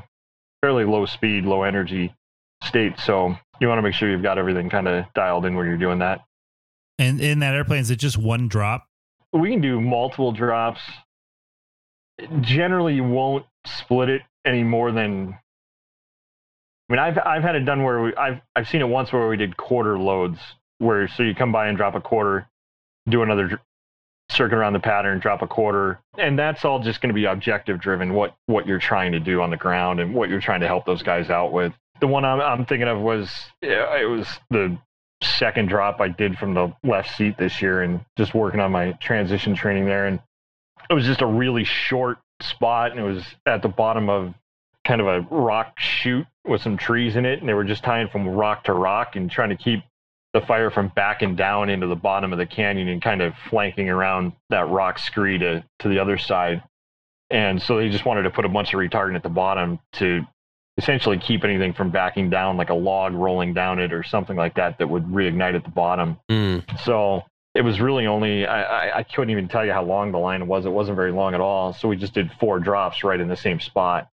fairly 0.61 0.85
low 0.85 1.05
speed, 1.05 1.45
low 1.45 1.63
energy 1.63 2.13
state, 2.63 2.99
so 2.99 3.35
you 3.59 3.67
want 3.67 3.77
to 3.77 3.83
make 3.83 3.93
sure 3.93 4.09
you've 4.09 4.23
got 4.23 4.37
everything 4.37 4.69
kind 4.69 4.87
of 4.87 5.05
dialed 5.13 5.45
in 5.45 5.55
when 5.55 5.67
you're 5.67 5.77
doing 5.77 5.99
that. 5.99 6.21
And 6.99 7.21
in 7.21 7.39
that 7.39 7.53
airplane, 7.53 7.81
is 7.81 7.91
it 7.91 7.97
just 7.97 8.17
one 8.17 8.47
drop? 8.47 8.87
we 9.33 9.51
can 9.51 9.61
do 9.61 9.79
multiple 9.79 10.31
drops. 10.31 10.81
Generally, 12.41 12.95
you 12.95 13.03
won't 13.03 13.45
split 13.65 14.09
it 14.09 14.21
any 14.45 14.63
more 14.63 14.91
than. 14.91 15.37
I 16.89 16.93
mean, 16.93 16.99
I've 16.99 17.17
I've 17.17 17.43
had 17.43 17.55
it 17.55 17.65
done 17.65 17.83
where 17.83 18.01
we, 18.01 18.15
I've 18.15 18.41
I've 18.55 18.67
seen 18.67 18.81
it 18.81 18.87
once 18.87 19.11
where 19.11 19.27
we 19.27 19.37
did 19.37 19.57
quarter 19.57 19.99
loads, 19.99 20.39
where 20.79 21.07
so 21.07 21.23
you 21.23 21.35
come 21.35 21.51
by 21.51 21.67
and 21.67 21.77
drop 21.77 21.95
a 21.95 22.01
quarter, 22.01 22.47
do 23.07 23.21
another 23.23 23.61
circuit 24.29 24.55
around 24.55 24.73
the 24.73 24.79
pattern, 24.79 25.19
drop 25.19 25.41
a 25.41 25.47
quarter, 25.47 25.99
and 26.17 26.37
that's 26.37 26.65
all 26.65 26.79
just 26.79 27.01
going 27.01 27.09
to 27.09 27.13
be 27.13 27.25
objective 27.25 27.79
driven. 27.79 28.13
What 28.13 28.35
what 28.45 28.67
you're 28.67 28.79
trying 28.79 29.13
to 29.13 29.19
do 29.19 29.41
on 29.41 29.49
the 29.49 29.57
ground 29.57 29.99
and 29.99 30.13
what 30.13 30.29
you're 30.29 30.41
trying 30.41 30.61
to 30.61 30.67
help 30.67 30.85
those 30.85 31.03
guys 31.03 31.29
out 31.29 31.51
with. 31.51 31.73
The 31.99 32.07
one 32.07 32.25
I'm 32.25 32.41
I'm 32.41 32.65
thinking 32.65 32.87
of 32.87 32.99
was 32.99 33.31
it 33.61 34.09
was 34.09 34.27
the 34.49 34.77
second 35.21 35.69
drop 35.69 35.99
I 35.99 36.09
did 36.09 36.37
from 36.37 36.53
the 36.53 36.73
left 36.83 37.15
seat 37.15 37.37
this 37.37 37.61
year 37.61 37.81
and 37.81 38.01
just 38.17 38.33
working 38.33 38.59
on 38.59 38.71
my 38.71 38.91
transition 38.93 39.55
training 39.55 39.85
there. 39.85 40.05
And 40.05 40.19
it 40.89 40.93
was 40.93 41.05
just 41.05 41.21
a 41.21 41.25
really 41.25 41.63
short 41.63 42.19
spot 42.41 42.91
and 42.91 42.99
it 42.99 43.03
was 43.03 43.23
at 43.45 43.61
the 43.61 43.67
bottom 43.67 44.09
of 44.09 44.33
kind 44.85 45.01
of 45.01 45.07
a 45.07 45.21
rock 45.31 45.73
chute 45.79 46.27
with 46.45 46.61
some 46.61 46.77
trees 46.77 47.15
in 47.15 47.25
it. 47.25 47.39
And 47.39 47.49
they 47.49 47.53
were 47.53 47.63
just 47.63 47.83
tying 47.83 48.07
from 48.09 48.27
rock 48.27 48.65
to 48.65 48.73
rock 48.73 49.15
and 49.15 49.29
trying 49.29 49.49
to 49.49 49.55
keep 49.57 49.83
the 50.39 50.45
fire 50.45 50.69
from 50.69 50.91
backing 50.95 51.35
down 51.35 51.69
into 51.69 51.87
the 51.87 51.95
bottom 51.95 52.31
of 52.31 52.37
the 52.37 52.45
canyon 52.45 52.87
and 52.87 53.01
kind 53.01 53.21
of 53.21 53.33
flanking 53.49 53.89
around 53.89 54.33
that 54.49 54.67
rock 54.69 54.99
scree 54.99 55.37
to, 55.39 55.63
to 55.79 55.89
the 55.89 55.99
other 55.99 56.17
side. 56.17 56.61
And 57.29 57.61
so 57.61 57.77
they 57.77 57.89
just 57.89 58.05
wanted 58.05 58.23
to 58.23 58.29
put 58.29 58.45
a 58.45 58.49
bunch 58.49 58.73
of 58.73 58.79
retardant 58.79 59.15
at 59.15 59.23
the 59.23 59.29
bottom 59.29 59.79
to 59.93 60.21
essentially 60.77 61.17
keep 61.17 61.43
anything 61.43 61.73
from 61.73 61.89
backing 61.89 62.29
down 62.29 62.55
like 62.55 62.69
a 62.69 62.73
log 62.75 63.13
rolling 63.13 63.53
down 63.53 63.79
it 63.79 63.91
or 63.91 64.03
something 64.03 64.37
like 64.37 64.55
that 64.55 64.77
that 64.77 64.87
would 64.87 65.05
reignite 65.05 65.55
at 65.55 65.63
the 65.63 65.71
bottom. 65.71 66.17
Mm. 66.29 66.63
So 66.85 67.23
it 67.55 67.61
was 67.61 67.81
really 67.81 68.05
only 68.05 68.45
I, 68.45 68.61
I, 68.89 68.97
I 68.99 69.03
couldn't 69.03 69.31
even 69.31 69.47
tell 69.47 69.65
you 69.65 69.73
how 69.73 69.83
long 69.83 70.11
the 70.11 70.19
line 70.19 70.45
was. 70.47 70.65
It 70.65 70.69
wasn't 70.71 70.95
very 70.97 71.11
long 71.11 71.33
at 71.33 71.41
all. 71.41 71.73
So 71.73 71.87
we 71.87 71.97
just 71.97 72.13
did 72.13 72.31
four 72.39 72.59
drops 72.59 73.03
right 73.03 73.19
in 73.19 73.27
the 73.27 73.35
same 73.35 73.59
spot 73.59 74.07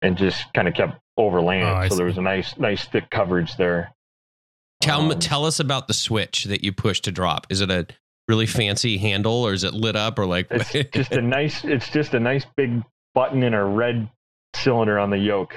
and 0.00 0.16
just 0.16 0.42
kind 0.54 0.68
of 0.68 0.74
kept 0.74 0.98
overlaying 1.18 1.64
Oh, 1.64 1.80
it. 1.80 1.90
So 1.90 1.96
there 1.96 2.06
was 2.06 2.16
a 2.16 2.22
nice 2.22 2.56
nice 2.56 2.86
thick 2.86 3.10
coverage 3.10 3.56
there. 3.58 3.92
Tell 4.80 5.12
Um, 5.12 5.18
tell 5.18 5.44
us 5.44 5.58
about 5.58 5.88
the 5.88 5.94
switch 5.94 6.44
that 6.44 6.62
you 6.62 6.72
push 6.72 7.00
to 7.00 7.12
drop. 7.12 7.46
Is 7.50 7.60
it 7.60 7.70
a 7.70 7.86
really 8.28 8.46
fancy 8.46 8.98
handle, 8.98 9.44
or 9.44 9.52
is 9.52 9.64
it 9.64 9.74
lit 9.74 9.96
up, 9.96 10.18
or 10.18 10.26
like? 10.26 10.48
It's 10.50 10.72
just 10.92 11.12
a 11.12 11.22
nice 11.22 11.64
it's 11.64 11.88
just 11.90 12.14
a 12.14 12.20
nice 12.20 12.46
big 12.56 12.82
button 13.14 13.42
in 13.42 13.54
a 13.54 13.64
red 13.64 14.08
cylinder 14.54 14.98
on 14.98 15.10
the 15.10 15.18
yoke. 15.18 15.54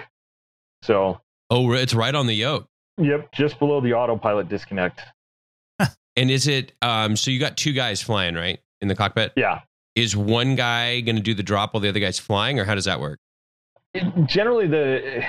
So 0.83 1.19
oh, 1.49 1.71
it's 1.73 1.93
right 1.93 2.15
on 2.15 2.27
the 2.27 2.33
yoke. 2.33 2.67
yep, 2.97 3.31
just 3.31 3.59
below 3.59 3.81
the 3.81 3.93
autopilot 3.93 4.49
disconnect. 4.49 5.01
And 6.15 6.29
is 6.29 6.47
it? 6.47 6.73
Um, 6.81 7.15
so 7.15 7.31
you 7.31 7.39
got 7.39 7.55
two 7.55 7.71
guys 7.71 8.01
flying 8.01 8.35
right 8.35 8.59
in 8.81 8.89
the 8.89 8.95
cockpit. 8.95 9.31
Yeah. 9.37 9.61
Is 9.95 10.17
one 10.17 10.55
guy 10.55 10.99
going 11.01 11.15
to 11.15 11.21
do 11.21 11.33
the 11.33 11.43
drop 11.43 11.73
while 11.73 11.79
the 11.81 11.87
other 11.87 11.99
guy's 11.99 12.19
flying, 12.19 12.59
or 12.59 12.65
how 12.65 12.75
does 12.75 12.85
that 12.85 12.99
work? 12.99 13.19
generally 14.25 14.67
the 14.67 15.23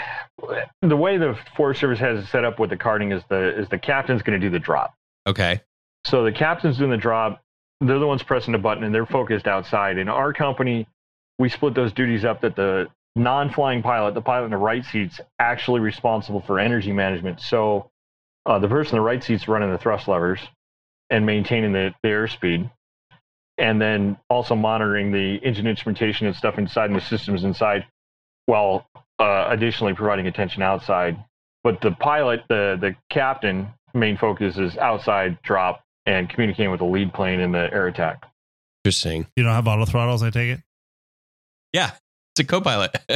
the 0.83 0.97
way 0.97 1.19
the 1.19 1.39
Forest 1.57 1.81
Service 1.81 1.99
has 1.99 2.25
it 2.25 2.27
set 2.29 2.45
up 2.45 2.59
with 2.59 2.71
the 2.71 2.77
carding 2.77 3.13
is 3.13 3.23
the 3.29 3.59
is 3.59 3.69
the 3.69 3.79
captain's 3.79 4.23
going 4.23 4.41
to 4.41 4.45
do 4.45 4.51
the 4.51 4.59
drop. 4.59 4.95
Okay. 5.27 5.61
So 6.05 6.25
the 6.25 6.33
captain's 6.33 6.79
doing 6.79 6.91
the 6.91 6.97
drop. 6.97 7.43
They're 7.81 7.99
the 7.99 8.07
ones 8.07 8.23
pressing 8.23 8.53
the 8.53 8.59
button, 8.59 8.85
and 8.85 8.95
they're 8.95 9.07
focused 9.07 9.47
outside. 9.47 9.99
In 9.99 10.09
our 10.09 10.33
company, 10.33 10.87
we 11.39 11.49
split 11.49 11.75
those 11.75 11.93
duties 11.93 12.25
up 12.25 12.43
that 12.43 12.57
the 12.57 12.89
non-flying 13.17 13.83
pilot, 13.83 14.15
the 14.15 14.21
pilot 14.21 14.47
in 14.47 14.51
the 14.51 14.57
right 14.57 14.85
seat's 14.85 15.21
actually 15.39 15.81
responsible 15.81 16.41
for 16.41 16.59
energy 16.59 16.93
management. 16.93 17.41
So 17.41 17.91
uh, 18.47 18.59
the 18.59 18.69
person 18.69 18.97
in 18.97 19.03
the 19.03 19.07
right 19.07 19.23
seat's 19.23 19.49
running 19.49 19.71
the 19.71 19.79
thrust 19.79 20.09
levers 20.09 20.41
and 21.09 21.27
maintaining 21.27 21.73
the, 21.73 21.93
the 22.03 22.09
airspeed, 22.09 22.71
and 23.59 23.81
then 23.81 24.17
also 24.29 24.55
monitoring 24.55 25.11
the 25.13 25.37
engine 25.37 25.67
instrumentation 25.67 26.27
and 26.27 26.37
stuff 26.37 26.57
inside 26.59 26.91
and 26.91 26.97
the 26.97 27.05
systems 27.05 27.45
inside, 27.45 27.87
while 28.47 28.87
uh, 29.21 29.47
additionally 29.51 29.95
providing 29.95 30.27
attention 30.27 30.63
outside. 30.63 31.17
But 31.63 31.81
the 31.81 31.93
pilot, 31.93 32.41
the 32.49 32.77
the 32.81 32.97
captain, 33.11 33.69
main 33.95 34.17
focus 34.17 34.57
is 34.57 34.77
outside 34.79 35.41
drop 35.43 35.85
and 36.07 36.29
communicating 36.29 36.71
with 36.71 36.81
the 36.81 36.87
lead 36.87 37.13
plane 37.13 37.41
in 37.41 37.53
the 37.53 37.73
air 37.73 37.87
attack. 37.87 38.25
Interesting. 38.85 39.27
You 39.37 39.45
don't 39.45 39.53
have 39.53 39.69
auto 39.69 39.85
throttles, 39.85 40.23
I 40.23 40.31
take 40.31 40.51
it? 40.51 40.61
Yeah, 41.73 41.91
it's 42.33 42.41
a 42.41 42.45
co-pilot. 42.45 42.97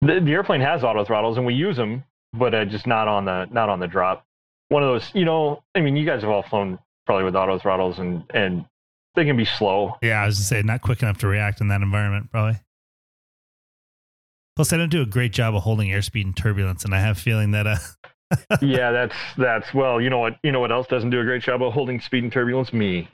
The, 0.00 0.20
the 0.20 0.30
airplane 0.30 0.60
has 0.60 0.84
auto 0.84 1.04
throttles 1.04 1.38
and 1.38 1.46
we 1.46 1.54
use 1.54 1.76
them, 1.76 2.04
but 2.32 2.54
uh, 2.54 2.64
just 2.64 2.86
not 2.86 3.08
on 3.08 3.24
the 3.24 3.46
not 3.50 3.68
on 3.68 3.80
the 3.80 3.88
drop. 3.88 4.24
One 4.68 4.82
of 4.82 4.88
those, 4.88 5.10
you 5.12 5.24
know, 5.24 5.62
I 5.74 5.80
mean, 5.80 5.96
you 5.96 6.06
guys 6.06 6.22
have 6.22 6.30
all 6.30 6.42
flown 6.42 6.78
probably 7.04 7.24
with 7.24 7.34
auto 7.34 7.58
throttles 7.58 7.98
and 7.98 8.22
and 8.32 8.64
they 9.16 9.24
can 9.24 9.36
be 9.36 9.44
slow. 9.44 9.96
Yeah, 10.00 10.22
I 10.22 10.26
was 10.26 10.36
going 10.36 10.42
to 10.42 10.48
say, 10.48 10.62
not 10.62 10.82
quick 10.82 11.02
enough 11.02 11.18
to 11.18 11.26
react 11.26 11.60
in 11.60 11.68
that 11.68 11.80
environment, 11.80 12.30
probably. 12.30 12.60
Plus, 14.58 14.72
I 14.72 14.76
don't 14.76 14.88
do 14.88 15.02
a 15.02 15.06
great 15.06 15.32
job 15.32 15.54
of 15.54 15.62
holding 15.62 15.90
airspeed 15.90 16.24
and 16.24 16.36
turbulence, 16.36 16.84
and 16.84 16.92
I 16.92 16.98
have 16.98 17.16
a 17.16 17.20
feeling 17.20 17.52
that 17.52 17.68
uh, 17.68 17.76
yeah, 18.60 18.90
that's 18.90 19.14
that's 19.36 19.72
well, 19.72 20.00
you 20.00 20.10
know 20.10 20.18
what 20.18 20.36
you 20.42 20.50
know 20.50 20.58
what 20.58 20.72
else 20.72 20.88
doesn't 20.88 21.10
do 21.10 21.20
a 21.20 21.24
great 21.24 21.44
job 21.44 21.62
of 21.62 21.72
holding 21.72 22.00
speed 22.00 22.24
and 22.24 22.32
turbulence? 22.32 22.72
Me. 22.72 23.08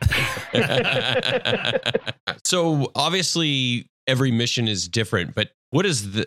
so 2.46 2.90
obviously 2.94 3.90
every 4.06 4.30
mission 4.30 4.68
is 4.68 4.88
different, 4.88 5.34
but 5.34 5.50
what 5.68 5.84
is 5.84 6.12
the 6.12 6.24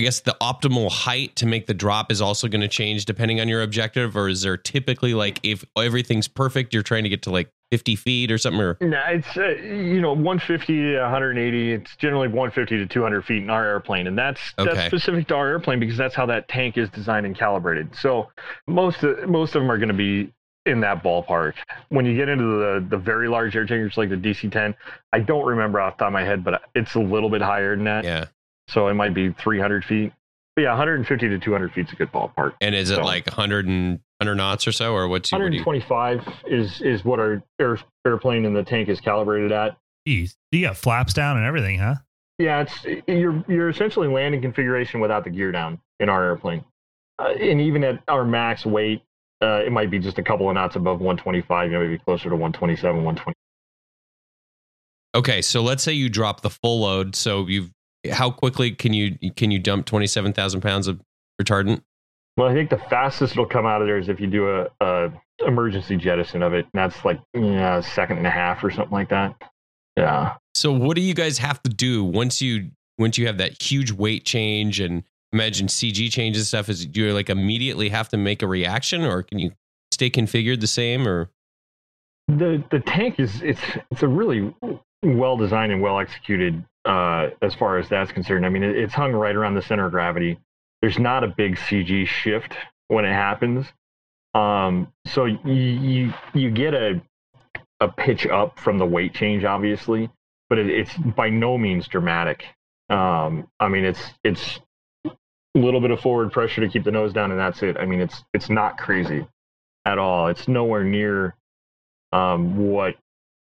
I 0.00 0.02
guess 0.02 0.20
the 0.20 0.34
optimal 0.40 0.90
height 0.90 1.36
to 1.36 1.46
make 1.46 1.66
the 1.66 1.74
drop 1.74 2.10
is 2.10 2.22
also 2.22 2.48
going 2.48 2.62
to 2.62 2.68
change 2.68 3.04
depending 3.04 3.38
on 3.38 3.48
your 3.48 3.60
objective, 3.60 4.16
or 4.16 4.30
is 4.30 4.40
there 4.40 4.56
typically 4.56 5.12
like 5.12 5.38
if 5.42 5.62
everything's 5.76 6.26
perfect, 6.26 6.72
you're 6.72 6.82
trying 6.82 7.02
to 7.02 7.10
get 7.10 7.20
to 7.24 7.30
like 7.30 7.50
50 7.70 7.96
feet 7.96 8.32
or 8.32 8.38
something? 8.38 8.62
Or 8.62 8.78
No, 8.80 8.98
it's 9.08 9.36
uh, 9.36 9.48
you 9.62 10.00
know 10.00 10.14
150 10.14 10.72
to 10.94 11.00
180. 11.00 11.72
It's 11.74 11.96
generally 11.96 12.28
150 12.28 12.78
to 12.78 12.86
200 12.86 13.26
feet 13.26 13.42
in 13.42 13.50
our 13.50 13.66
airplane, 13.66 14.06
and 14.06 14.16
that's 14.16 14.40
Okay. 14.58 14.72
that's 14.72 14.86
specific 14.86 15.28
to 15.28 15.34
our 15.34 15.48
airplane 15.48 15.78
because 15.78 15.98
that's 15.98 16.14
how 16.14 16.24
that 16.24 16.48
tank 16.48 16.78
is 16.78 16.88
designed 16.88 17.26
and 17.26 17.36
calibrated. 17.36 17.94
So 17.94 18.30
most 18.66 19.02
of, 19.02 19.28
most 19.28 19.54
of 19.54 19.60
them 19.60 19.70
are 19.70 19.76
going 19.76 19.88
to 19.88 19.94
be 19.94 20.32
in 20.64 20.80
that 20.80 21.02
ballpark. 21.02 21.52
When 21.90 22.06
you 22.06 22.16
get 22.16 22.30
into 22.30 22.44
the 22.44 22.86
the 22.88 22.96
very 22.96 23.28
large 23.28 23.54
air 23.54 23.66
tankers 23.66 23.98
like 23.98 24.08
the 24.08 24.16
DC-10, 24.16 24.74
I 25.12 25.20
don't 25.20 25.44
remember 25.44 25.78
off 25.78 25.98
the 25.98 26.04
top 26.04 26.08
of 26.08 26.14
my 26.14 26.24
head, 26.24 26.42
but 26.42 26.62
it's 26.74 26.94
a 26.94 27.00
little 27.00 27.28
bit 27.28 27.42
higher 27.42 27.76
than 27.76 27.84
that. 27.84 28.04
yeah, 28.04 28.24
So 28.70 28.88
it 28.88 28.94
might 28.94 29.14
be 29.14 29.30
300 29.32 29.84
feet. 29.84 30.12
But 30.56 30.62
yeah, 30.62 30.70
150 30.70 31.28
to 31.28 31.38
200 31.38 31.72
feet 31.72 31.86
is 31.86 31.92
a 31.92 31.96
good 31.96 32.12
ballpark. 32.12 32.54
and 32.60 32.74
is 32.74 32.90
it 32.90 32.96
So- 32.96 33.02
like 33.02 33.26
100 33.26 33.66
and 33.66 34.00
100 34.20 34.34
knots 34.36 34.66
or 34.66 34.72
so, 34.72 34.92
or 34.94 35.08
what's 35.08 35.30
your? 35.32 35.40
what 35.40 35.52
you- 35.52 35.60
125 35.64 36.26
is 36.46 36.80
is 36.82 37.04
what 37.04 37.18
our 37.20 37.42
air, 37.60 37.78
airplane 38.06 38.44
and 38.44 38.54
the 38.54 38.62
tank 38.64 38.88
is 38.88 39.00
calibrated 39.00 39.52
at. 39.52 39.76
Jeez, 40.06 40.36
you 40.52 40.62
got 40.66 40.76
flaps 40.76 41.12
down 41.12 41.36
and 41.36 41.46
everything, 41.46 41.78
huh? 41.78 41.96
Yeah, 42.38 42.62
it's 42.62 42.84
you're 43.06 43.44
you're 43.48 43.68
essentially 43.68 44.08
landing 44.08 44.40
configuration 44.42 45.00
without 45.00 45.24
the 45.24 45.30
gear 45.30 45.52
down 45.52 45.78
in 46.00 46.08
our 46.08 46.24
airplane, 46.24 46.64
uh, 47.18 47.28
and 47.40 47.60
even 47.60 47.84
at 47.84 48.02
our 48.08 48.24
max 48.24 48.64
weight, 48.66 49.02
uh, 49.42 49.62
it 49.64 49.72
might 49.72 49.90
be 49.90 49.98
just 49.98 50.18
a 50.18 50.22
couple 50.22 50.48
of 50.48 50.54
knots 50.54 50.74
above 50.76 51.00
125. 51.00 51.70
You 51.70 51.78
know, 51.78 51.84
maybe 51.84 51.98
closer 51.98 52.28
to 52.30 52.36
127, 52.36 53.04
120. 53.04 53.34
Okay, 55.14 55.42
so 55.42 55.62
let's 55.62 55.82
say 55.82 55.92
you 55.92 56.08
drop 56.08 56.40
the 56.40 56.50
full 56.50 56.80
load. 56.80 57.14
So 57.16 57.46
you've 57.46 57.70
how 58.10 58.30
quickly 58.30 58.70
can 58.72 58.92
you 58.92 59.16
can 59.36 59.50
you 59.50 59.58
dump 59.58 59.86
27,000 59.86 60.60
pounds 60.60 60.86
of 60.86 61.00
retardant? 61.40 61.82
Well, 62.36 62.48
I 62.48 62.54
think 62.54 62.70
the 62.70 62.78
fastest 62.78 63.32
it'll 63.32 63.46
come 63.46 63.66
out 63.66 63.82
of 63.82 63.88
there 63.88 63.98
is 63.98 64.08
if 64.08 64.20
you 64.20 64.26
do 64.26 64.48
a, 64.48 64.68
a 64.80 65.12
emergency 65.46 65.96
jettison 65.96 66.42
of 66.42 66.54
it, 66.54 66.66
and 66.72 66.72
that's 66.74 67.04
like 67.04 67.20
yeah, 67.34 67.78
a 67.78 67.82
second 67.82 68.18
and 68.18 68.26
a 68.26 68.30
half 68.30 68.62
or 68.64 68.70
something 68.70 68.92
like 68.92 69.10
that. 69.10 69.34
Yeah. 69.96 70.34
So 70.54 70.72
what 70.72 70.96
do 70.96 71.02
you 71.02 71.14
guys 71.14 71.38
have 71.38 71.62
to 71.62 71.70
do 71.70 72.04
once 72.04 72.40
you 72.40 72.70
once 72.98 73.18
you 73.18 73.26
have 73.26 73.38
that 73.38 73.60
huge 73.60 73.92
weight 73.92 74.24
change 74.24 74.80
and 74.80 75.02
imagine 75.32 75.66
CG 75.66 76.10
changes 76.10 76.48
stuff? 76.48 76.68
Is 76.68 76.86
do 76.86 77.00
you 77.00 77.12
like 77.12 77.28
immediately 77.28 77.88
have 77.88 78.08
to 78.10 78.16
make 78.16 78.42
a 78.42 78.46
reaction, 78.46 79.02
or 79.02 79.22
can 79.22 79.38
you 79.38 79.52
stay 79.92 80.08
configured 80.10 80.60
the 80.60 80.66
same? 80.66 81.06
Or 81.06 81.30
the 82.28 82.62
the 82.70 82.80
tank 82.80 83.18
is 83.18 83.42
it's 83.42 83.60
it's 83.90 84.02
a 84.02 84.08
really 84.08 84.54
well 85.02 85.36
designed 85.36 85.72
and 85.72 85.82
well 85.82 85.98
executed 85.98 86.64
uh, 86.84 87.28
as 87.42 87.54
far 87.54 87.78
as 87.78 87.88
that's 87.88 88.12
concerned. 88.12 88.46
I 88.46 88.48
mean, 88.48 88.62
it, 88.62 88.76
it's 88.76 88.94
hung 88.94 89.12
right 89.12 89.34
around 89.34 89.54
the 89.54 89.62
center 89.62 89.86
of 89.86 89.92
gravity. 89.92 90.38
There's 90.82 90.98
not 90.98 91.24
a 91.24 91.28
big 91.28 91.56
CG 91.56 92.06
shift 92.06 92.56
when 92.88 93.04
it 93.04 93.12
happens, 93.12 93.66
um, 94.34 94.92
so 95.06 95.24
you, 95.24 95.38
you 95.44 96.14
you 96.34 96.50
get 96.50 96.74
a 96.74 97.02
a 97.80 97.88
pitch 97.88 98.26
up 98.26 98.58
from 98.58 98.78
the 98.78 98.86
weight 98.86 99.14
change, 99.14 99.44
obviously, 99.44 100.10
but 100.48 100.58
it, 100.58 100.68
it's 100.68 100.96
by 100.96 101.30
no 101.30 101.58
means 101.58 101.88
dramatic. 101.88 102.44
Um, 102.88 103.48
I 103.58 103.68
mean, 103.68 103.84
it's 103.84 104.02
it's 104.22 104.60
a 105.06 105.10
little 105.54 105.80
bit 105.80 105.90
of 105.90 106.00
forward 106.00 106.32
pressure 106.32 106.60
to 106.60 106.68
keep 106.68 106.84
the 106.84 106.90
nose 106.90 107.12
down, 107.12 107.30
and 107.30 107.40
that's 107.40 107.62
it. 107.62 107.76
I 107.76 107.86
mean, 107.86 108.00
it's 108.00 108.22
it's 108.32 108.50
not 108.50 108.78
crazy 108.78 109.26
at 109.84 109.98
all. 109.98 110.28
It's 110.28 110.46
nowhere 110.46 110.84
near 110.84 111.34
um, 112.12 112.68
what 112.68 112.96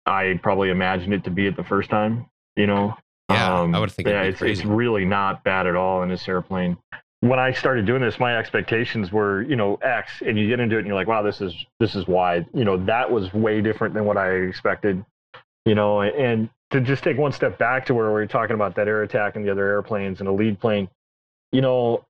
I 0.06 0.38
probably 0.42 0.70
imagined 0.70 1.14
it 1.14 1.24
to 1.24 1.30
be 1.30 1.46
at 1.46 1.56
the 1.56 1.64
first 1.64 1.90
time. 1.90 2.26
You 2.56 2.66
know, 2.66 2.94
Yeah, 3.32 3.60
um, 3.60 3.74
I 3.74 3.78
would 3.78 3.92
think 3.92 4.08
yeah, 4.08 4.22
it's, 4.22 4.42
it's 4.42 4.64
really 4.64 5.04
not 5.04 5.44
bad 5.44 5.66
at 5.66 5.76
all 5.76 6.02
in 6.02 6.08
this 6.08 6.28
airplane. 6.28 6.76
When 7.20 7.38
I 7.38 7.52
started 7.52 7.86
doing 7.86 8.02
this, 8.02 8.18
my 8.18 8.36
expectations 8.36 9.12
were, 9.12 9.42
you 9.42 9.54
know, 9.54 9.76
X, 9.76 10.22
and 10.26 10.36
you 10.36 10.48
get 10.48 10.58
into 10.58 10.76
it, 10.76 10.80
and 10.80 10.88
you're 10.88 10.96
like, 10.96 11.06
wow, 11.06 11.22
this 11.22 11.40
is 11.40 11.54
this 11.78 11.94
is 11.94 12.06
wide. 12.06 12.46
You 12.52 12.64
know, 12.64 12.76
that 12.84 13.10
was 13.10 13.32
way 13.32 13.60
different 13.60 13.94
than 13.94 14.04
what 14.04 14.16
I 14.16 14.30
expected. 14.30 15.04
You 15.64 15.74
know, 15.74 16.02
and 16.02 16.50
to 16.70 16.80
just 16.80 17.04
take 17.04 17.18
one 17.18 17.32
step 17.32 17.58
back 17.58 17.86
to 17.86 17.94
where 17.94 18.08
we 18.08 18.12
we're 18.14 18.26
talking 18.26 18.54
about 18.54 18.74
that 18.76 18.88
air 18.88 19.02
attack 19.02 19.36
and 19.36 19.44
the 19.44 19.50
other 19.50 19.66
airplanes 19.66 20.20
and 20.20 20.28
a 20.28 20.32
lead 20.32 20.58
plane, 20.58 20.88
you 21.52 21.60
know, 21.60 22.04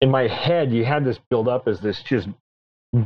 in 0.00 0.10
my 0.10 0.28
head, 0.28 0.72
you 0.72 0.84
had 0.84 1.04
this 1.04 1.18
build 1.30 1.48
up 1.48 1.66
as 1.66 1.80
this 1.80 2.02
just 2.02 2.28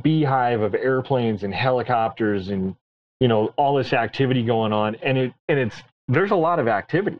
beehive 0.03 0.63
of 0.63 0.75
airplanes 0.75 1.45
and 1.45 1.55
helicopters 1.55 2.49
and 2.49 2.75
you 3.21 3.29
know 3.29 3.53
all 3.57 3.77
this 3.77 3.93
activity 3.93 4.43
going 4.43 4.73
on 4.73 4.97
and 4.97 5.17
it 5.17 5.33
and 5.49 5.59
it's 5.59 5.77
there's 6.09 6.31
a 6.31 6.37
lot 6.37 6.59
of 6.59 6.69
activity. 6.69 7.19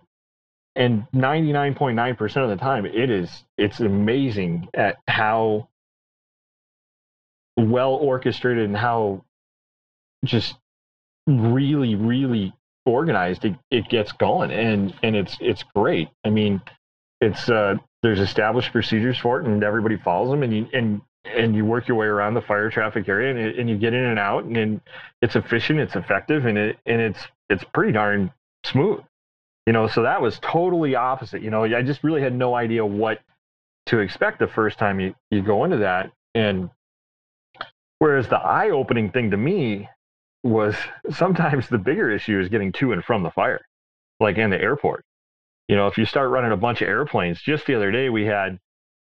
And 0.75 1.07
99.9% 1.15 2.37
of 2.37 2.51
the 2.51 2.57
time 2.57 2.85
it 2.85 3.11
is 3.11 3.45
it's 3.57 3.81
amazing 3.81 4.69
at 4.75 4.97
how 5.09 5.69
well 7.57 7.95
orchestrated 7.95 8.67
and 8.67 8.77
how 8.77 9.25
just 10.25 10.55
really 11.27 11.95
really 11.95 12.53
organized 12.85 13.45
it, 13.47 13.55
it 13.71 13.89
gets 13.89 14.13
going. 14.13 14.51
And 14.51 14.95
and 15.03 15.17
it's 15.17 15.37
it's 15.41 15.65
great. 15.75 16.09
I 16.25 16.31
mean 16.31 16.61
it's 17.23 17.49
uh 17.49 17.77
there's 18.03 18.21
established 18.21 18.73
procedures 18.73 19.19
for 19.19 19.41
it 19.41 19.47
and 19.47 19.65
everybody 19.65 19.97
follows 19.97 20.31
them 20.31 20.43
and 20.43 20.55
you 20.55 20.69
and 20.75 21.01
and 21.25 21.57
you 21.57 21.65
work 21.65 21.89
your 21.89 21.97
way 21.97 22.07
around 22.07 22.35
the 22.35 22.43
fire 22.43 22.71
traffic 22.71 23.09
area 23.09 23.31
and, 23.31 23.39
it, 23.39 23.59
and 23.59 23.69
you 23.69 23.77
get 23.77 23.95
in 23.95 24.05
and 24.05 24.19
out 24.19 24.45
and, 24.45 24.57
and 24.57 24.81
it's 25.23 25.35
efficient 25.35 25.81
it's 25.81 25.97
effective 25.97 26.45
and 26.45 26.59
it 26.59 26.79
and 26.87 27.01
it's 27.01 27.21
it's 27.49 27.65
pretty 27.73 27.93
darn 27.93 28.31
smooth 28.67 29.01
you 29.67 29.73
know 29.73 29.87
so 29.87 30.03
that 30.03 30.21
was 30.21 30.39
totally 30.41 30.95
opposite 30.95 31.43
you 31.43 31.51
know 31.51 31.65
i 31.65 31.83
just 31.83 32.05
really 32.05 32.21
had 32.21 32.35
no 32.35 32.55
idea 32.55 32.85
what 32.85 33.21
to 33.87 34.01
expect 34.01 34.39
the 34.41 34.49
first 34.49 34.79
time 34.79 34.99
you, 34.99 35.15
you 35.31 35.43
go 35.43 35.65
into 35.65 35.79
that 35.79 36.11
and 36.35 36.69
whereas 37.99 38.29
the 38.29 38.37
eye-opening 38.37 39.11
thing 39.11 39.31
to 39.31 39.37
me 39.37 39.89
was 40.43 40.75
sometimes 41.11 41.69
the 41.69 41.79
bigger 41.79 42.11
issue 42.11 42.41
is 42.41 42.49
getting 42.49 42.73
to 42.73 42.93
and 42.93 43.05
from 43.05 43.23
the 43.23 43.31
fire 43.31 43.61
like 44.21 44.39
in 44.39 44.51
the 44.51 44.61
airport. 44.61 45.05
You 45.69 45.77
know 45.77 45.89
if 45.89 45.99
you 45.99 46.07
start 46.07 46.31
running 46.31 46.53
a 46.53 46.57
bunch 46.57 46.81
of 46.81 46.89
airplanes 46.89 47.41
just 47.41 47.67
the 47.67 47.75
other 47.75 47.91
day 47.91 48.09
we 48.09 48.25
had 48.27 48.59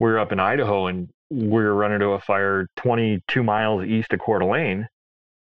we 0.01 0.11
were 0.11 0.18
up 0.18 0.32
in 0.32 0.40
idaho 0.40 0.86
and 0.86 1.09
we 1.30 1.46
were 1.46 1.74
running 1.74 2.01
to 2.01 2.09
a 2.09 2.20
fire 2.20 2.66
22 2.76 3.42
miles 3.42 3.84
east 3.84 4.12
of 4.12 4.18
Coeur 4.18 4.40
d'Alene, 4.40 4.88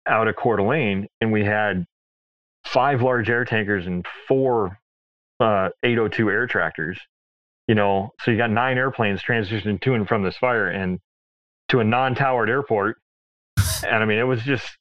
out 0.08 0.28
of 0.28 0.36
Coeur 0.36 0.58
d'Alene, 0.58 1.08
and 1.22 1.32
we 1.32 1.43
had 1.45 1.86
five 2.68 3.01
large 3.01 3.30
air 3.30 3.45
tankers 3.45 3.88
and 3.88 4.05
four 4.28 4.80
uh, 5.39 5.70
802 5.84 6.30
air 6.30 6.47
tractors. 6.47 6.99
You 7.68 7.76
know, 7.76 8.11
so 8.22 8.32
you 8.32 8.38
got 8.38 8.49
nine 8.49 8.78
airplanes 8.78 9.22
transitioning 9.22 9.82
to 9.82 9.93
and 9.93 10.07
from 10.07 10.24
this 10.24 10.38
fire 10.38 10.70
and 10.70 10.99
to 11.70 11.82
a 11.82 11.84
non-towered 11.84 12.49
airport. 12.49 12.97
And 13.86 13.95
I 13.95 14.05
mean, 14.05 14.20
it 14.20 14.24
was 14.24 14.41
just 14.43 14.78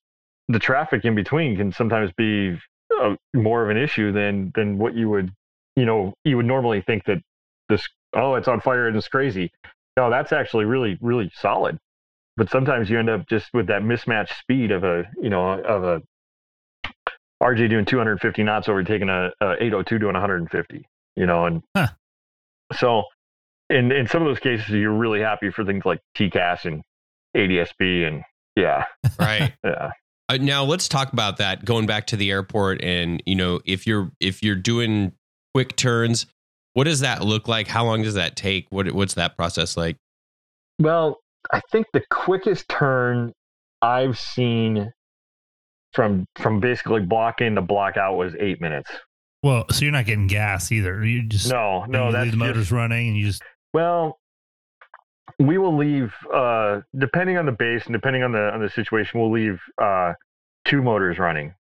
the 0.48 0.60
traffic 0.60 1.04
in 1.04 1.16
between 1.16 1.56
can 1.56 1.72
sometimes 1.72 2.12
be 2.16 2.56
uh, 2.96 3.16
more 3.34 3.64
of 3.64 3.70
an 3.70 3.76
issue 3.76 4.12
than 4.12 4.52
than 4.54 4.78
what 4.78 4.94
you 4.94 5.10
would, 5.10 5.32
you 5.74 5.84
know, 5.84 6.14
you 6.24 6.36
would 6.36 6.46
normally 6.46 6.80
think 6.80 7.04
that 7.06 7.18
this 7.68 7.88
oh 8.14 8.36
it's 8.36 8.46
on 8.46 8.60
fire 8.60 8.86
and 8.86 8.96
it's 8.96 9.08
crazy 9.08 9.50
no, 9.96 10.10
that's 10.10 10.32
actually 10.32 10.66
really, 10.66 10.98
really 11.00 11.30
solid. 11.34 11.78
But 12.36 12.50
sometimes 12.50 12.90
you 12.90 12.98
end 12.98 13.08
up 13.08 13.26
just 13.28 13.48
with 13.54 13.68
that 13.68 13.82
mismatched 13.82 14.38
speed 14.38 14.70
of 14.70 14.84
a, 14.84 15.04
you 15.20 15.30
know, 15.30 15.58
of 15.62 15.84
a 15.84 16.02
RJ 17.42 17.68
doing 17.70 17.84
250 17.84 18.42
knots 18.42 18.68
over 18.68 18.82
taking 18.82 19.08
a, 19.08 19.30
a 19.40 19.52
802 19.62 19.98
doing 19.98 20.14
150, 20.14 20.86
you 21.16 21.26
know, 21.26 21.44
and 21.46 21.62
Huh. 21.76 21.88
so 22.74 23.02
in 23.68 23.92
in 23.92 24.06
some 24.06 24.22
of 24.22 24.28
those 24.28 24.38
cases 24.38 24.68
you're 24.70 24.92
really 24.92 25.20
happy 25.20 25.50
for 25.50 25.64
things 25.64 25.84
like 25.84 26.00
TCAS 26.16 26.64
and 26.64 26.82
ADSB 27.36 28.06
and 28.06 28.22
yeah, 28.56 28.84
right? 29.18 29.52
yeah. 29.64 29.90
Uh, 30.28 30.38
now 30.38 30.64
let's 30.64 30.88
talk 30.88 31.12
about 31.12 31.36
that. 31.36 31.64
Going 31.64 31.86
back 31.86 32.06
to 32.08 32.16
the 32.16 32.30
airport, 32.30 32.82
and 32.82 33.22
you 33.26 33.34
know, 33.34 33.60
if 33.64 33.86
you're 33.86 34.10
if 34.18 34.42
you're 34.42 34.56
doing 34.56 35.12
quick 35.54 35.76
turns, 35.76 36.26
what 36.72 36.84
does 36.84 37.00
that 37.00 37.22
look 37.22 37.46
like? 37.48 37.68
How 37.68 37.84
long 37.84 38.02
does 38.02 38.14
that 38.14 38.34
take? 38.34 38.66
What 38.70 38.90
what's 38.92 39.14
that 39.14 39.36
process 39.36 39.76
like? 39.76 39.96
Well, 40.80 41.18
I 41.52 41.60
think 41.70 41.86
the 41.92 42.02
quickest 42.10 42.68
turn 42.68 43.32
I've 43.82 44.18
seen 44.18 44.90
from 45.96 46.26
from 46.36 46.60
basically 46.60 47.00
block 47.00 47.40
in 47.40 47.56
to 47.56 47.62
block 47.62 47.96
out 47.96 48.16
was 48.16 48.34
eight 48.38 48.60
minutes. 48.60 48.90
Well, 49.42 49.64
so 49.70 49.84
you're 49.84 49.92
not 49.92 50.04
getting 50.06 50.26
gas 50.28 50.70
either. 50.70 51.04
You 51.04 51.22
just 51.26 51.50
No, 51.50 51.84
no, 51.86 52.12
that's 52.12 52.24
leave 52.24 52.32
the 52.32 52.36
just- 52.36 52.38
motors 52.38 52.72
running, 52.72 53.08
and 53.08 53.16
you 53.16 53.24
just 53.26 53.42
Well, 53.72 54.18
we 55.38 55.58
will 55.58 55.76
leave 55.76 56.12
uh, 56.32 56.80
depending 56.96 57.36
on 57.38 57.46
the 57.46 57.52
base 57.52 57.84
and 57.86 57.92
depending 57.92 58.22
on 58.22 58.32
the 58.32 58.52
on 58.52 58.60
the 58.60 58.68
situation. 58.70 59.20
We'll 59.20 59.32
leave 59.32 59.58
uh, 59.82 60.12
two 60.66 60.82
motors 60.82 61.18
running. 61.18 61.54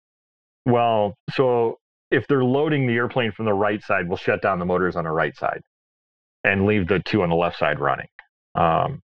Well, 0.67 1.15
so 1.33 1.79
if 2.11 2.27
they're 2.27 2.45
loading 2.45 2.87
the 2.87 2.95
airplane 2.95 3.33
from 3.33 3.45
the 3.47 3.55
right 3.55 3.83
side, 3.83 4.09
we'll 4.09 4.17
shut 4.19 4.43
down 4.43 4.59
the 4.59 4.65
motors 4.67 4.97
on 4.97 5.05
the 5.05 5.11
right 5.11 5.37
side 5.37 5.61
and 6.43 6.67
leave 6.67 6.89
the 6.89 7.01
two 7.01 7.23
on 7.23 7.29
the 7.31 7.35
left 7.37 7.59
side 7.59 7.79
running. 7.81 8.09
Um, 8.55 9.01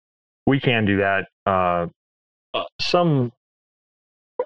we 0.46 0.60
can 0.60 0.86
do 0.86 0.98
that. 0.98 1.28
Uh, 1.46 1.88
some 2.82 3.32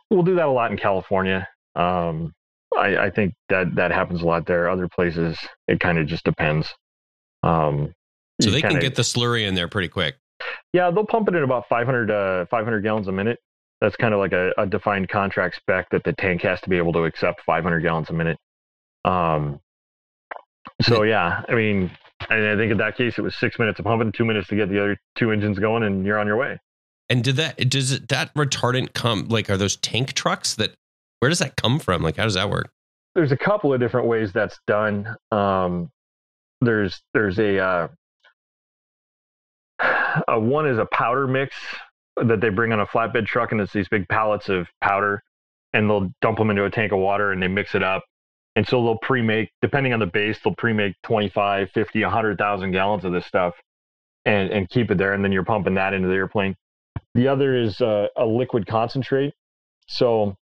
we'll 0.10 0.24
do 0.24 0.36
that 0.36 0.46
a 0.48 0.52
lot 0.52 0.72
in 0.72 0.78
California. 0.78 1.48
Um, 1.76 2.34
I, 2.78 2.98
I 2.98 3.10
think 3.12 3.34
that 3.50 3.76
that 3.76 3.92
happens 3.92 4.22
a 4.22 4.26
lot 4.26 4.46
there. 4.48 4.70
Other 4.70 4.88
places, 4.88 5.38
it 5.68 5.80
kind 5.80 5.98
of 6.00 6.08
just 6.08 6.24
depends. 6.24 6.68
Um, 7.44 7.94
So 8.42 8.50
they 8.50 8.62
can 8.62 8.72
kinda- 8.72 8.82
get 8.82 8.96
the 8.96 9.02
slurry 9.04 9.48
in 9.48 9.56
there 9.56 9.68
pretty 9.68 9.90
quick. 9.90 10.16
Yeah, 10.74 10.90
they'll 10.92 11.06
pump 11.06 11.28
it 11.30 11.36
at 11.36 11.44
about 11.44 11.68
500, 11.70 12.10
uh, 12.12 12.46
500 12.48 12.82
gallons 12.82 13.08
a 13.08 13.12
minute. 13.12 13.40
That's 13.80 13.96
kind 13.96 14.14
of 14.14 14.20
like 14.20 14.34
a, 14.34 14.52
a 14.58 14.66
defined 14.66 15.10
contract 15.10 15.56
spec 15.56 15.90
that 15.92 16.04
the 16.04 16.14
tank 16.14 16.42
has 16.42 16.60
to 16.62 16.70
be 16.70 16.78
able 16.78 16.94
to 16.94 17.04
accept 17.04 17.42
500 17.46 17.82
gallons 17.82 18.10
a 18.10 18.14
minute. 18.14 18.38
Um, 19.06 19.60
so 20.82 21.04
yeah, 21.04 21.44
I 21.48 21.54
mean, 21.54 21.92
I 22.22 22.56
think 22.56 22.72
in 22.72 22.78
that 22.78 22.96
case 22.98 23.18
it 23.18 23.22
was 23.22 23.36
six 23.36 23.60
minutes 23.60 23.80
of 23.80 23.86
pumping, 23.86 24.12
two 24.12 24.26
minutes 24.26 24.48
to 24.48 24.56
get 24.56 24.70
the 24.70 24.80
other 24.82 24.98
two 25.16 25.32
engines 25.32 25.60
going, 25.60 25.84
and 25.84 26.06
you're 26.06 26.18
on 26.18 26.28
your 26.28 26.38
way. 26.38 26.58
And 27.10 27.24
did 27.24 27.36
that 27.36 27.70
does 27.70 28.00
that 28.00 28.34
retardant 28.34 28.94
come 28.94 29.28
like 29.28 29.50
are 29.50 29.58
those 29.58 29.76
tank 29.78 30.14
trucks 30.14 30.56
that 30.56 30.74
where 31.20 31.30
does 31.30 31.40
that 31.40 31.56
come 31.56 31.80
from? 31.80 32.02
Like 32.02 32.18
how 32.18 32.24
does 32.24 32.34
that 32.36 32.50
work? 32.50 32.70
There's 33.16 33.32
a 33.32 33.38
couple 33.38 33.74
of 33.74 33.80
different 33.80 34.08
ways 34.08 34.32
that's 34.34 34.60
done. 34.66 35.16
Um, 35.32 35.92
there's 36.62 37.02
there's 37.14 37.38
a, 37.40 37.60
uh, 37.60 37.88
a 40.28 40.40
one 40.40 40.68
is 40.68 40.78
a 40.78 40.86
powder 40.86 41.28
mix 41.28 41.56
that 42.18 42.42
they 42.42 42.50
bring 42.50 42.72
on 42.72 42.80
a 42.80 42.86
flatbed 42.86 43.26
truck, 43.26 43.52
and 43.52 43.62
it's 43.62 43.74
these 43.74 43.88
big 43.88 44.08
pallets 44.08 44.50
of 44.50 44.68
powder, 44.82 45.22
and 45.74 45.90
they'll 45.90 46.10
dump 46.22 46.38
them 46.38 46.50
into 46.50 46.66
a 46.66 46.70
tank 46.70 46.92
of 46.92 47.00
water 47.00 47.32
and 47.32 47.42
they 47.42 47.48
mix 47.48 47.76
it 47.76 47.84
up. 47.84 48.04
And 48.56 48.68
so 48.68 48.84
they'll 48.84 49.00
pre-make, 49.00 49.50
depending 49.62 49.94
on 49.94 50.00
the 50.00 50.06
base, 50.06 50.38
they'll 50.44 50.54
pre-make 50.56 50.94
25, 51.04 51.72
50, 51.72 52.04
100,000 52.04 52.72
gallons 52.72 53.04
of 53.04 53.12
this 53.12 53.26
stuff 53.26 53.56
and, 54.26 54.52
and 54.52 54.70
keep 54.70 54.92
it 54.92 55.00
there. 55.00 55.14
And 55.14 55.24
then 55.24 55.32
you're 55.32 55.44
pumping 55.44 55.74
that 55.74 55.94
into 55.94 56.08
the 56.08 56.14
airplane. 56.14 56.56
The 57.16 57.28
other 57.28 57.56
is 57.56 57.80
uh, 57.82 58.08
a 58.18 58.26
liquid 58.26 58.66
concentrate. 58.68 59.34
So, 59.88 60.36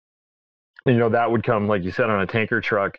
you 0.85 0.97
know, 0.97 1.09
that 1.09 1.31
would 1.31 1.43
come, 1.43 1.67
like 1.67 1.83
you 1.83 1.91
said, 1.91 2.09
on 2.09 2.21
a 2.21 2.27
tanker 2.27 2.61
truck, 2.61 2.97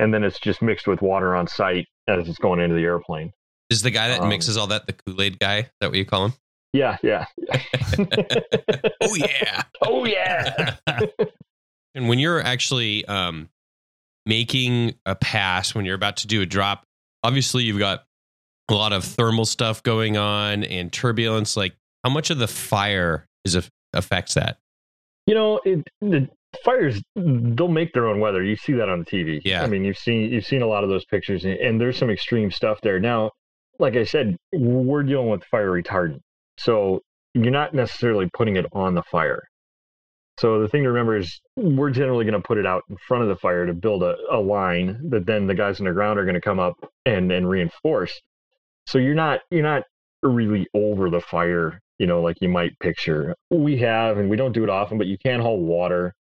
and 0.00 0.12
then 0.12 0.24
it's 0.24 0.38
just 0.40 0.62
mixed 0.62 0.86
with 0.86 1.02
water 1.02 1.34
on 1.36 1.46
site 1.46 1.86
as 2.08 2.28
it's 2.28 2.38
going 2.38 2.60
into 2.60 2.74
the 2.74 2.82
airplane. 2.82 3.32
Is 3.70 3.82
the 3.82 3.90
guy 3.90 4.08
that 4.08 4.20
Um, 4.20 4.28
mixes 4.28 4.56
all 4.56 4.66
that 4.68 4.86
the 4.86 4.92
Kool-Aid 4.92 5.38
guy? 5.38 5.58
Is 5.58 5.70
that 5.80 5.88
what 5.88 5.96
you 5.96 6.04
call 6.04 6.26
him? 6.26 6.32
Yeah, 6.72 6.96
yeah. 7.02 7.26
Oh 9.02 9.14
yeah. 9.14 9.62
oh, 9.82 10.04
yeah. 10.04 10.76
And 11.94 12.08
when 12.08 12.18
you're 12.18 12.40
actually 12.40 13.04
um, 13.04 13.50
making 14.24 14.94
a 15.04 15.14
pass, 15.14 15.74
when 15.74 15.84
you're 15.84 15.94
about 15.94 16.16
to 16.18 16.26
do 16.26 16.40
a 16.40 16.46
drop, 16.46 16.84
obviously 17.22 17.64
you've 17.64 17.78
got 17.78 18.04
a 18.70 18.74
lot 18.74 18.94
of 18.94 19.04
thermal 19.04 19.44
stuff 19.44 19.82
going 19.82 20.16
on 20.16 20.64
and 20.64 20.90
turbulence. 20.90 21.54
Like, 21.54 21.74
how 22.04 22.10
much 22.10 22.30
of 22.30 22.38
the 22.38 22.48
fire 22.48 23.26
is 23.44 23.54
a, 23.54 23.62
affects 23.92 24.34
that? 24.34 24.58
You 25.26 25.34
know, 25.34 25.60
it, 25.64 25.86
the 26.00 26.28
fires 26.64 27.00
they'll 27.16 27.68
make 27.68 27.92
their 27.92 28.08
own 28.08 28.20
weather. 28.20 28.42
You 28.42 28.56
see 28.56 28.72
that 28.74 28.88
on 28.88 29.00
the 29.00 29.04
TV. 29.04 29.40
Yeah. 29.44 29.62
I 29.62 29.66
mean, 29.66 29.84
you've 29.84 29.98
seen 29.98 30.32
you've 30.32 30.46
seen 30.46 30.62
a 30.62 30.66
lot 30.66 30.84
of 30.84 30.90
those 30.90 31.04
pictures, 31.04 31.44
and, 31.44 31.80
there's 31.80 31.98
some 31.98 32.10
extreme 32.10 32.50
stuff 32.50 32.80
there. 32.82 32.98
Now, 33.00 33.30
like 33.78 33.96
I 33.96 34.04
said, 34.04 34.36
we're 34.52 35.02
dealing 35.02 35.28
with 35.28 35.44
fire 35.44 35.70
retardant, 35.70 36.20
so 36.58 37.00
you're 37.34 37.50
not 37.50 37.74
necessarily 37.74 38.28
putting 38.32 38.56
it 38.56 38.66
on 38.72 38.94
the 38.94 39.02
fire. 39.04 39.42
So 40.38 40.60
the 40.60 40.68
thing 40.68 40.82
to 40.82 40.88
remember 40.88 41.16
is 41.16 41.40
we're 41.56 41.90
generally 41.90 42.24
going 42.24 42.40
to 42.40 42.46
put 42.46 42.58
it 42.58 42.66
out 42.66 42.82
in 42.88 42.96
front 43.06 43.22
of 43.22 43.28
the 43.28 43.36
fire 43.36 43.66
to 43.66 43.74
build 43.74 44.02
a, 44.02 44.16
a 44.30 44.38
line 44.38 44.98
that 45.10 45.26
then 45.26 45.46
the 45.46 45.54
guys 45.54 45.78
on 45.78 45.86
the 45.86 45.92
ground 45.92 46.18
are 46.18 46.24
going 46.24 46.34
to 46.34 46.40
come 46.40 46.58
up 46.58 46.74
and 47.06 47.30
and 47.30 47.48
reinforce. 47.48 48.20
So 48.86 48.98
you're 48.98 49.14
not 49.14 49.40
you're 49.50 49.62
not 49.62 49.84
really 50.22 50.66
over 50.74 51.10
the 51.10 51.20
fire, 51.20 51.80
you 51.98 52.06
know, 52.06 52.20
like 52.22 52.38
you 52.40 52.48
might 52.48 52.78
picture. 52.80 53.34
We 53.50 53.78
have, 53.78 54.18
and 54.18 54.28
we 54.30 54.36
don't 54.36 54.52
do 54.52 54.64
it 54.64 54.70
often, 54.70 54.98
but 54.98 55.06
you 55.06 55.18
can 55.18 55.40
haul 55.40 55.60
water, 55.60 56.14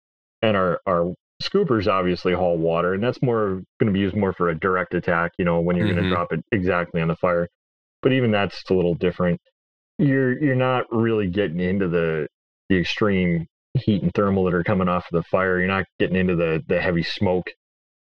and 0.42 0.56
our 0.58 0.80
our 0.88 1.14
scoopers 1.42 1.88
obviously 1.88 2.34
haul 2.34 2.58
water, 2.58 2.94
and 2.94 3.04
that's 3.04 3.22
more 3.22 3.62
going 3.80 3.88
to 3.88 3.92
be 3.92 4.00
used 4.00 4.16
more 4.16 4.34
for 4.34 4.50
a 4.50 4.60
direct 4.60 4.94
attack, 4.94 5.32
you 5.38 5.46
know, 5.46 5.62
when 5.62 5.76
you're 5.78 5.88
going 5.88 6.04
Mhm. 6.04 6.10
to 6.10 6.16
drop 6.16 6.34
it 6.34 6.44
exactly 6.52 7.02
on 7.02 7.08
the 7.08 7.16
fire. 7.16 7.48
But 8.02 8.14
even 8.14 8.32
that's 8.32 8.64
a 8.70 8.74
little 8.74 8.96
different. 8.96 9.40
You're 9.98 10.42
you're 10.42 10.56
not 10.56 10.86
really 10.92 11.28
getting 11.28 11.60
into 11.60 11.88
the 11.88 12.28
the 12.70 12.78
extreme 12.80 13.48
heat 13.74 14.02
and 14.04 14.14
thermal 14.14 14.46
that 14.46 14.54
are 14.54 14.64
coming 14.64 14.88
off 14.90 15.06
of 15.12 15.22
the 15.22 15.28
fire. 15.30 15.60
You're 15.60 15.68
not 15.68 15.86
getting 16.00 16.16
into 16.16 16.36
the 16.36 16.64
the 16.68 16.82
heavy 16.82 17.04
smoke 17.04 17.52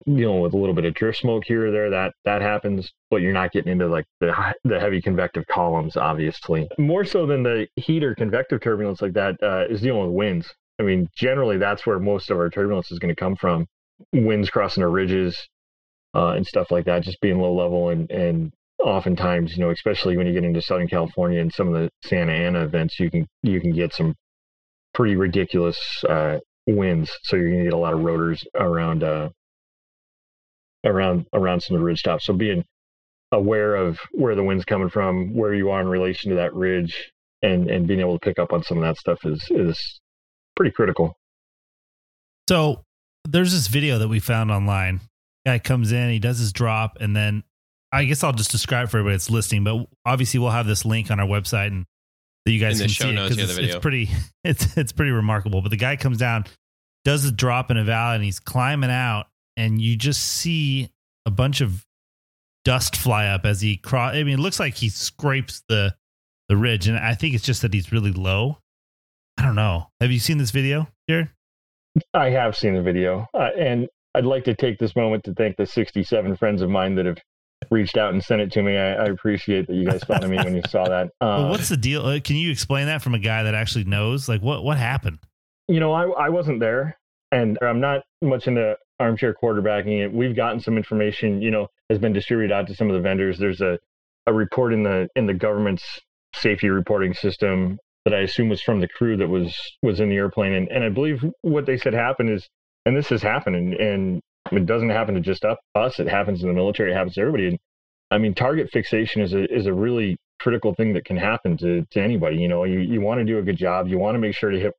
dealing 0.06 0.40
with 0.40 0.54
a 0.54 0.58
little 0.58 0.74
bit 0.74 0.86
of 0.86 0.94
drift 0.94 1.20
smoke 1.20 1.44
here 1.46 1.68
or 1.68 1.72
there 1.72 1.90
that 1.90 2.14
that 2.24 2.42
happens 2.42 2.92
but 3.12 3.18
you're 3.18 3.34
not 3.34 3.52
getting 3.52 3.72
into 3.72 3.88
like 3.88 4.06
the 4.20 4.34
the 4.64 4.80
heavy 4.80 5.02
convective 5.02 5.46
columns 5.48 5.98
obviously. 5.98 6.68
More 6.78 7.06
so 7.06 7.26
than 7.26 7.44
the 7.44 7.68
heat 7.76 8.04
or 8.04 8.16
convective 8.16 8.62
turbulence 8.62 9.02
like 9.02 9.14
that 9.14 9.42
uh, 9.44 9.66
is 9.70 9.82
dealing 9.82 10.08
with 10.08 10.16
winds. 10.16 10.54
I 10.80 10.84
mean 10.84 11.10
generally 11.16 11.58
that's 11.58 11.86
where 11.86 12.00
most 12.00 12.30
of 12.30 12.38
our 12.38 12.50
turbulence 12.50 12.92
is 12.92 13.00
going 13.00 13.14
to 13.14 13.20
come 13.20 13.36
from. 13.36 13.68
Winds 14.14 14.50
crossing 14.50 14.84
our 14.84 14.90
ridges 14.90 15.38
uh, 16.16 16.30
and 16.30 16.48
stuff 16.48 16.72
like 16.72 16.86
that 16.86 17.04
just 17.04 17.20
being 17.22 17.40
low 17.40 17.54
level 17.54 17.90
and 17.90 18.10
and 18.10 18.54
oftentimes 18.80 19.58
you 19.58 19.64
know 19.64 19.72
especially 19.72 20.16
when 20.16 20.26
you 20.26 20.32
get 20.32 20.46
into 20.46 20.62
southern 20.62 20.88
california 20.88 21.42
and 21.42 21.52
some 21.52 21.68
of 21.68 21.74
the 21.74 21.90
santa 22.06 22.32
ana 22.32 22.64
events 22.64 22.98
you 22.98 23.12
can 23.12 23.28
you 23.44 23.60
can 23.60 23.74
get 23.74 23.94
some 23.94 24.16
pretty 24.94 25.16
ridiculous 25.16 26.04
uh, 26.08 26.40
winds. 26.68 27.12
So 27.24 27.36
you're 27.36 27.50
going 27.50 27.60
to 27.60 27.66
get 27.66 27.74
a 27.74 27.78
lot 27.78 27.94
of 27.94 28.02
rotors 28.02 28.44
around 28.56 29.04
uh, 29.04 29.30
around 30.86 31.26
around 31.34 31.62
some 31.62 31.76
of 31.76 31.82
the 31.82 31.86
ridge 31.86 32.04
tops. 32.04 32.26
So 32.26 32.34
being 32.34 32.64
aware 33.32 33.76
of 33.76 34.00
where 34.12 34.36
the 34.36 34.44
wind's 34.44 34.66
coming 34.66 34.90
from, 34.90 35.34
where 35.36 35.54
you 35.54 35.70
are 35.70 35.82
in 35.82 35.88
relation 35.88 36.30
to 36.32 36.36
that 36.38 36.54
ridge, 36.54 37.12
and 37.42 37.70
and 37.70 37.88
being 37.88 38.00
able 38.00 38.18
to 38.18 38.26
pick 38.26 38.40
up 38.40 38.54
on 38.54 38.64
some 38.64 38.78
of 38.78 38.84
that 38.84 38.98
stuff 38.98 39.20
is 39.26 39.46
is 39.52 40.00
pretty 40.56 40.72
critical. 40.72 41.16
So 42.48 42.84
there's 43.28 43.52
this 43.54 43.68
video 43.68 44.00
that 44.00 44.08
we 44.08 44.20
found 44.20 44.52
online. 44.52 45.02
Guy 45.46 45.60
comes 45.60 45.92
in, 45.92 46.10
he 46.10 46.20
does 46.20 46.40
his 46.40 46.52
drop, 46.52 46.98
and 47.00 47.16
then 47.16 47.44
I 47.92 48.06
guess 48.06 48.24
I'll 48.24 48.34
just 48.34 48.52
describe 48.52 48.90
for 48.90 48.98
everybody 48.98 49.16
that's 49.16 49.30
listening. 49.30 49.64
But 49.64 49.86
obviously, 50.06 50.40
we'll 50.40 50.50
have 50.52 50.68
this 50.68 50.86
link 50.86 51.12
on 51.12 51.20
our 51.20 51.28
website 51.28 51.68
and 51.68 51.86
that 52.46 52.52
you 52.52 52.60
guys 52.60 52.80
In 52.80 52.86
can 52.86 52.94
show 52.94 53.04
see 53.06 53.10
it 53.12 53.14
notes, 53.14 53.30
'cause 53.36 53.38
yeah, 53.38 53.46
the 53.56 53.64
it's, 53.64 53.76
it's 53.76 53.82
pretty 53.82 54.10
it's 54.44 54.78
it's 54.78 54.92
pretty 54.92 55.12
remarkable. 55.12 55.62
But 55.62 55.70
the 55.70 55.78
guy 55.78 55.96
comes 55.96 56.18
down, 56.18 56.46
does 57.06 57.24
the 57.24 57.32
drop 57.32 57.72
in 57.72 57.78
a 57.78 57.84
valley, 57.84 58.16
and 58.16 58.24
he's 58.24 58.40
climbing 58.40 58.92
out, 58.92 59.28
and 59.60 59.82
you 59.82 59.96
just 59.98 60.22
see 60.22 60.90
a 61.26 61.32
bunch 61.32 61.62
of 61.62 61.86
dust 62.66 62.96
fly 62.96 63.28
up 63.28 63.46
as 63.46 63.62
he 63.62 63.78
cross. 63.78 64.16
I 64.16 64.24
mean, 64.24 64.36
it 64.40 64.42
looks 64.42 64.60
like 64.60 64.76
he 64.76 64.90
scrapes 64.90 65.64
the 65.70 65.94
the 66.48 66.58
ridge, 66.58 66.88
and 66.88 66.98
I 66.98 67.14
think 67.14 67.36
it's 67.36 67.44
just 67.46 67.62
that 67.62 67.74
he's 67.74 67.92
really 67.92 68.12
low. 68.12 68.58
I 69.38 69.44
don't 69.44 69.56
know. 69.56 69.90
Have 70.02 70.12
you 70.12 70.20
seen 70.20 70.38
this 70.38 70.52
video, 70.52 70.88
Jared? 71.10 71.30
I 72.14 72.30
have 72.30 72.56
seen 72.56 72.74
the 72.74 72.82
video, 72.82 73.28
uh, 73.34 73.50
and 73.58 73.88
I'd 74.16 74.26
like 74.26 74.44
to 74.46 74.56
take 74.56 74.80
this 74.80 74.96
moment 74.96 75.24
to 75.26 75.34
thank 75.34 75.58
the 75.58 75.66
67 75.66 76.36
friends 76.38 76.62
of 76.62 76.70
mine 76.70 76.96
that 76.96 77.06
have 77.06 77.18
reached 77.72 77.98
out 77.98 78.14
and 78.14 78.24
sent 78.24 78.42
it 78.42 78.52
to 78.54 78.64
me. 78.64 78.78
I, 78.78 78.94
I 78.94 79.06
appreciate 79.06 79.68
that 79.68 79.76
you 79.76 79.86
guys 79.86 80.04
found 80.04 80.28
me 80.30 80.38
when 80.38 80.56
you 80.56 80.62
saw 80.70 80.88
that. 80.88 81.10
Well, 81.22 81.46
Uh, 81.46 81.50
what's 81.50 81.70
the 81.70 81.78
deal? 81.78 82.06
Uh, 82.06 82.20
Can 82.20 82.36
you 82.36 82.52
explain 82.52 82.88
that 82.88 83.02
from 83.02 83.14
a 83.16 83.20
guy 83.20 83.44
that 83.44 83.54
actually 83.54 83.84
knows? 83.86 84.28
Like, 84.30 84.42
what 84.42 84.64
what 84.64 84.78
happened? 84.78 85.20
you 85.68 85.80
know, 85.80 85.92
I, 85.94 86.06
I 86.26 86.30
wasn't 86.30 86.60
there 86.60 86.98
and 87.32 87.58
I'm 87.62 87.80
not 87.80 88.02
much 88.22 88.48
into 88.48 88.78
armchair 89.00 89.34
quarterbacking. 89.34 90.06
It. 90.06 90.14
We've 90.14 90.36
gotten 90.36 90.60
some 90.60 90.78
information, 90.78 91.42
you 91.42 91.52
know, 91.52 91.68
has 91.90 92.00
been 92.00 92.14
distributed 92.14 92.54
out 92.54 92.68
to 92.68 92.76
some 92.76 92.90
of 92.90 92.96
the 92.96 93.02
vendors. 93.02 93.38
There's 93.38 93.62
a, 93.62 93.80
a 94.28 94.34
report 94.34 94.74
in 94.74 94.84
the 94.84 95.08
in 95.16 95.26
the 95.26 95.34
government's 95.34 95.84
safety 96.36 96.70
reporting 96.70 97.14
system 97.14 97.80
that 98.06 98.14
I 98.14 98.20
assume 98.20 98.50
was 98.50 98.62
from 98.62 98.80
the 98.80 98.88
crew 98.88 99.18
that 99.18 99.28
was 99.28 99.56
was 99.82 100.00
in 100.00 100.10
the 100.10 100.16
airplane. 100.16 100.54
And, 100.54 100.68
and 100.70 100.84
I 100.84 100.90
believe 100.90 101.24
what 101.42 101.66
they 101.66 101.78
said 101.78 101.94
happened 101.94 102.30
is, 102.30 102.48
and 102.86 102.96
this 102.96 103.10
has 103.10 103.22
happened, 103.22 103.56
and, 103.56 103.74
and 103.74 104.22
it 104.52 104.66
doesn't 104.66 104.90
happen 104.90 105.16
to 105.16 105.22
just 105.22 105.46
us. 105.46 106.00
It 106.00 106.08
happens 106.08 106.42
in 106.42 106.48
the 106.48 106.54
military. 106.54 106.92
It 106.92 106.96
happens 106.96 107.16
to 107.16 107.22
everybody. 107.22 107.48
And 107.48 107.60
I 108.12 108.18
mean, 108.18 108.34
target 108.34 108.70
fixation 108.72 109.22
is 109.22 109.34
a 109.34 109.46
is 109.54 109.66
a 109.66 109.74
really 109.74 110.18
critical 110.40 110.74
thing 110.74 110.94
that 110.94 111.06
can 111.06 111.18
happen 111.18 111.58
to 111.58 111.86
to 111.92 112.02
anybody. 112.02 112.38
You 112.38 112.48
know, 112.48 112.64
you 112.64 112.80
you 112.80 113.02
want 113.02 113.20
to 113.20 113.26
do 113.26 113.38
a 113.38 113.44
good 113.44 113.58
job. 113.58 113.88
You 113.88 114.00
want 114.00 114.16
to 114.16 114.20
make 114.20 114.36
sure 114.36 114.50
to 114.50 114.60
hit 114.60 114.74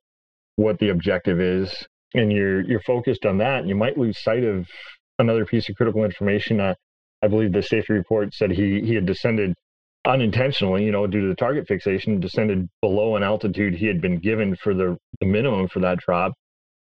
what 0.57 0.79
the 0.79 0.89
objective 0.89 1.39
is 1.39 1.87
and 2.13 2.31
you're 2.31 2.61
you're 2.61 2.81
focused 2.81 3.25
on 3.25 3.37
that 3.37 3.65
you 3.65 3.75
might 3.75 3.97
lose 3.97 4.21
sight 4.21 4.43
of 4.43 4.67
another 5.19 5.45
piece 5.45 5.69
of 5.69 5.75
critical 5.75 6.03
information 6.03 6.59
uh, 6.59 6.73
i 7.21 7.27
believe 7.27 7.51
the 7.51 7.63
safety 7.63 7.93
report 7.93 8.33
said 8.33 8.51
he 8.51 8.81
he 8.81 8.93
had 8.95 9.05
descended 9.05 9.53
unintentionally 10.05 10.83
you 10.83 10.91
know 10.91 11.05
due 11.05 11.21
to 11.21 11.27
the 11.27 11.35
target 11.35 11.67
fixation 11.67 12.19
descended 12.19 12.67
below 12.81 13.15
an 13.15 13.23
altitude 13.23 13.75
he 13.75 13.85
had 13.85 14.01
been 14.01 14.17
given 14.17 14.55
for 14.55 14.73
the, 14.73 14.97
the 15.19 15.25
minimum 15.25 15.67
for 15.67 15.79
that 15.79 15.99
drop 15.99 16.33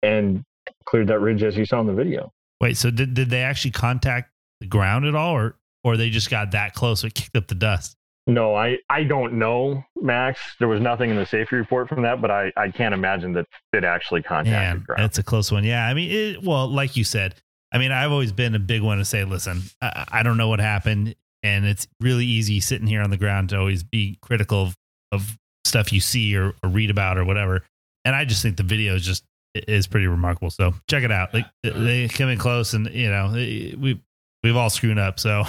and 0.01 0.43
cleared 0.85 1.07
that 1.07 1.19
ridge 1.19 1.43
as 1.43 1.55
you 1.55 1.65
saw 1.65 1.79
in 1.79 1.87
the 1.87 1.93
video 1.93 2.31
Wait, 2.61 2.77
so 2.77 2.89
did 2.89 3.13
did 3.13 3.29
they 3.29 3.41
actually 3.41 3.71
contact 3.71 4.31
the 4.61 4.67
ground 4.67 5.05
at 5.05 5.15
all, 5.15 5.33
or 5.33 5.57
or 5.83 5.97
they 5.97 6.09
just 6.09 6.29
got 6.29 6.51
that 6.51 6.73
close 6.73 7.03
it 7.03 7.13
kicked 7.13 7.35
up 7.35 7.47
the 7.47 7.55
dust? 7.55 7.95
No 8.27 8.55
i 8.55 8.77
i 8.89 9.03
don't 9.03 9.33
know 9.33 9.83
max 10.01 10.39
there 10.59 10.67
was 10.67 10.81
nothing 10.81 11.09
in 11.09 11.15
the 11.15 11.25
safety 11.25 11.55
report 11.55 11.87
from 11.87 12.01
that 12.01 12.21
but 12.21 12.31
i 12.31 12.51
i 12.57 12.69
can't 12.69 12.93
imagine 12.93 13.33
that 13.33 13.45
it 13.73 13.83
actually 13.83 14.21
contacted 14.21 14.85
ground 14.85 15.05
that's 15.05 15.19
a 15.19 15.23
close 15.23 15.51
one. 15.51 15.63
Yeah, 15.63 15.85
I 15.85 15.93
mean, 15.93 16.11
it, 16.11 16.43
well, 16.43 16.67
like 16.67 16.97
you 16.97 17.03
said, 17.03 17.35
I 17.71 17.77
mean, 17.77 17.91
I've 17.91 18.11
always 18.11 18.31
been 18.31 18.55
a 18.55 18.59
big 18.59 18.81
one 18.81 18.97
to 18.97 19.05
say, 19.05 19.23
listen, 19.23 19.61
I, 19.81 20.05
I 20.11 20.23
don't 20.23 20.37
know 20.37 20.49
what 20.49 20.59
happened, 20.59 21.15
and 21.43 21.65
it's 21.65 21.87
really 21.99 22.25
easy 22.25 22.59
sitting 22.59 22.87
here 22.87 23.01
on 23.01 23.11
the 23.11 23.17
ground 23.17 23.49
to 23.49 23.59
always 23.59 23.83
be 23.83 24.17
critical 24.21 24.63
of, 24.63 24.77
of 25.11 25.37
stuff 25.63 25.93
you 25.93 26.01
see 26.01 26.35
or, 26.35 26.53
or 26.63 26.69
read 26.69 26.89
about 26.89 27.17
or 27.17 27.25
whatever. 27.25 27.63
And 28.03 28.15
I 28.15 28.25
just 28.25 28.41
think 28.41 28.57
the 28.57 28.63
video 28.63 28.95
is 28.95 29.05
just 29.05 29.23
is 29.53 29.87
pretty 29.87 30.07
remarkable. 30.07 30.49
So 30.49 30.73
check 30.89 31.03
it 31.03 31.11
out. 31.11 31.33
Like 31.33 31.45
they 31.63 32.07
come 32.07 32.29
in 32.29 32.37
close, 32.37 32.73
and 32.73 32.87
you 32.87 33.09
know 33.09 33.31
we 33.33 34.01
we've 34.43 34.55
all 34.55 34.69
screwed 34.69 34.97
up. 34.97 35.19
So 35.19 35.43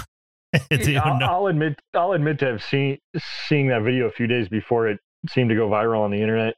I'll, 1.05 1.19
I'll 1.23 1.47
admit, 1.47 1.79
I'll 1.95 2.13
admit 2.13 2.39
to 2.41 2.47
have 2.47 2.63
seen 2.63 2.99
seeing 3.49 3.69
that 3.69 3.83
video 3.83 4.07
a 4.07 4.11
few 4.11 4.27
days 4.27 4.49
before 4.49 4.89
it 4.89 4.99
seemed 5.29 5.51
to 5.51 5.57
go 5.57 5.69
viral 5.69 6.01
on 6.01 6.11
the 6.11 6.21
internet, 6.21 6.55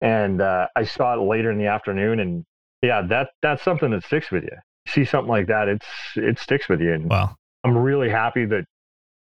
and 0.00 0.40
uh, 0.40 0.68
I 0.76 0.84
saw 0.84 1.14
it 1.14 1.22
later 1.24 1.50
in 1.50 1.58
the 1.58 1.66
afternoon, 1.66 2.20
and 2.20 2.44
yeah, 2.82 3.02
that 3.08 3.30
that's 3.42 3.62
something 3.62 3.90
that 3.90 4.04
sticks 4.04 4.30
with 4.30 4.44
you. 4.44 4.56
See 4.88 5.04
something 5.04 5.30
like 5.30 5.46
that, 5.48 5.68
it's 5.68 5.86
it 6.16 6.38
sticks 6.38 6.68
with 6.68 6.80
you, 6.80 6.92
and 6.92 7.08
well, 7.08 7.36
I'm 7.64 7.76
really 7.76 8.10
happy 8.10 8.44
that 8.46 8.64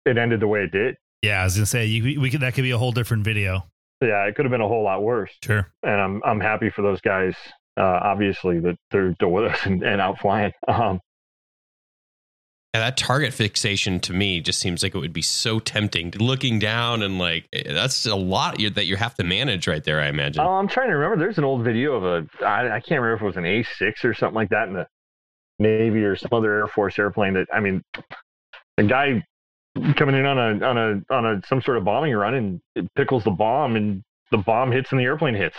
it 0.05 0.19
ended 0.19 0.41
the 0.41 0.49
way 0.49 0.65
it 0.65 0.73
did. 0.73 0.97
yeah, 1.23 1.41
I 1.41 1.45
was 1.45 1.55
gonna 1.55 1.67
say 1.67 1.87
you, 1.87 2.21
we 2.21 2.31
could 2.31 2.41
that 2.41 2.55
could 2.55 2.63
be 2.63 2.73
a 2.73 2.79
whole 2.79 2.93
different 2.93 3.25
video. 3.25 3.65
Yeah, 4.01 4.25
it 4.27 4.35
could 4.35 4.45
have 4.45 4.51
been 4.51 4.61
a 4.61 4.67
whole 4.67 4.83
lot 4.83 5.03
worse, 5.05 5.31
Sure. 5.45 5.69
and 5.85 6.01
I'm 6.01 6.23
I'm 6.25 6.41
happy 6.41 6.71
for 6.71 6.83
those 6.83 7.01
guys. 7.01 7.37
Uh, 7.77 8.01
obviously, 8.03 8.59
that 8.61 8.77
they're 8.91 9.15
still 9.15 9.31
with 9.31 9.45
us 9.45 9.65
and, 9.65 9.83
and 9.83 10.01
out 10.01 10.19
flying. 10.19 10.53
Um, 10.69 11.01
Yeah, 12.75 12.81
that 12.81 12.97
target 12.97 13.35
fixation 13.35 14.01
to 14.01 14.15
me 14.15 14.41
just 14.41 14.59
seems 14.59 14.83
like 14.83 14.95
it 14.95 14.99
would 14.99 15.13
be 15.13 15.21
so 15.21 15.59
tempting. 15.59 16.11
Looking 16.19 16.59
down 16.59 17.03
and 17.03 17.19
like 17.19 17.47
eh, 17.53 17.71
that's 17.71 18.07
a 18.07 18.17
lot 18.17 18.57
that 18.75 18.87
you 18.87 18.97
have 18.97 19.15
to 19.17 19.25
manage 19.25 19.69
right 19.69 19.85
there. 19.85 20.01
I 20.01 20.09
imagine. 20.09 20.43
Oh, 20.43 20.53
I'm 20.53 20.69
trying 20.69 20.89
to 20.89 20.97
remember. 20.97 21.23
There's 21.23 21.37
an 21.37 21.45
old 21.45 21.65
video 21.65 21.95
of 21.95 22.05
a 22.05 22.45
I, 22.45 22.77
I 22.77 22.81
can't 22.81 23.03
remember 23.03 23.15
if 23.15 23.23
it 23.23 23.27
was 23.27 23.37
an 23.37 23.45
A6 23.45 24.05
or 24.05 24.15
something 24.15 24.35
like 24.35 24.49
that 24.51 24.69
in 24.69 24.75
the 24.75 24.87
Navy 25.59 26.03
or 26.03 26.17
some 26.17 26.31
other 26.33 26.61
Air 26.61 26.67
Force 26.67 26.99
airplane. 26.99 27.35
That 27.35 27.49
I 27.53 27.61
mean, 27.61 27.83
a 28.79 28.85
guy 28.85 29.23
coming 29.97 30.15
in 30.15 30.25
on 30.25 30.39
a 30.39 30.67
on 30.67 30.79
a 30.79 31.15
on 31.15 31.27
a 31.27 31.43
some 31.47 31.61
sort 31.61 31.77
of 31.77 31.85
bombing 31.85 32.15
run 32.15 32.35
and 32.35 32.61
it 32.75 32.89
pickles 32.95 33.25
the 33.25 33.31
bomb 33.31 33.77
and 33.77 34.03
the 34.31 34.39
bomb 34.39 34.73
hits 34.73 34.93
and 34.93 35.01
the 35.01 35.05
airplane 35.05 35.35
hits. 35.35 35.57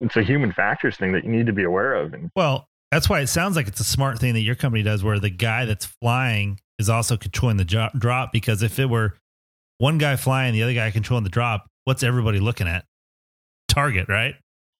It's 0.00 0.16
a 0.16 0.22
human 0.22 0.52
factors 0.52 0.96
thing 0.96 1.12
that 1.12 1.24
you 1.24 1.30
need 1.30 1.46
to 1.46 1.52
be 1.52 1.64
aware 1.64 1.94
of. 1.94 2.14
And 2.14 2.30
Well, 2.36 2.67
that's 2.90 3.08
why 3.08 3.20
it 3.20 3.26
sounds 3.28 3.56
like 3.56 3.68
it's 3.68 3.80
a 3.80 3.84
smart 3.84 4.18
thing 4.18 4.34
that 4.34 4.40
your 4.40 4.54
company 4.54 4.82
does, 4.82 5.04
where 5.04 5.18
the 5.18 5.30
guy 5.30 5.64
that's 5.64 5.86
flying 5.86 6.60
is 6.78 6.88
also 6.88 7.16
controlling 7.16 7.56
the 7.56 7.64
jo- 7.64 7.90
drop. 7.96 8.32
Because 8.32 8.62
if 8.62 8.78
it 8.78 8.86
were 8.86 9.14
one 9.78 9.98
guy 9.98 10.16
flying, 10.16 10.54
the 10.54 10.62
other 10.62 10.74
guy 10.74 10.90
controlling 10.90 11.24
the 11.24 11.30
drop, 11.30 11.66
what's 11.84 12.02
everybody 12.02 12.40
looking 12.40 12.68
at? 12.68 12.84
Target, 13.68 14.08
right? 14.08 14.34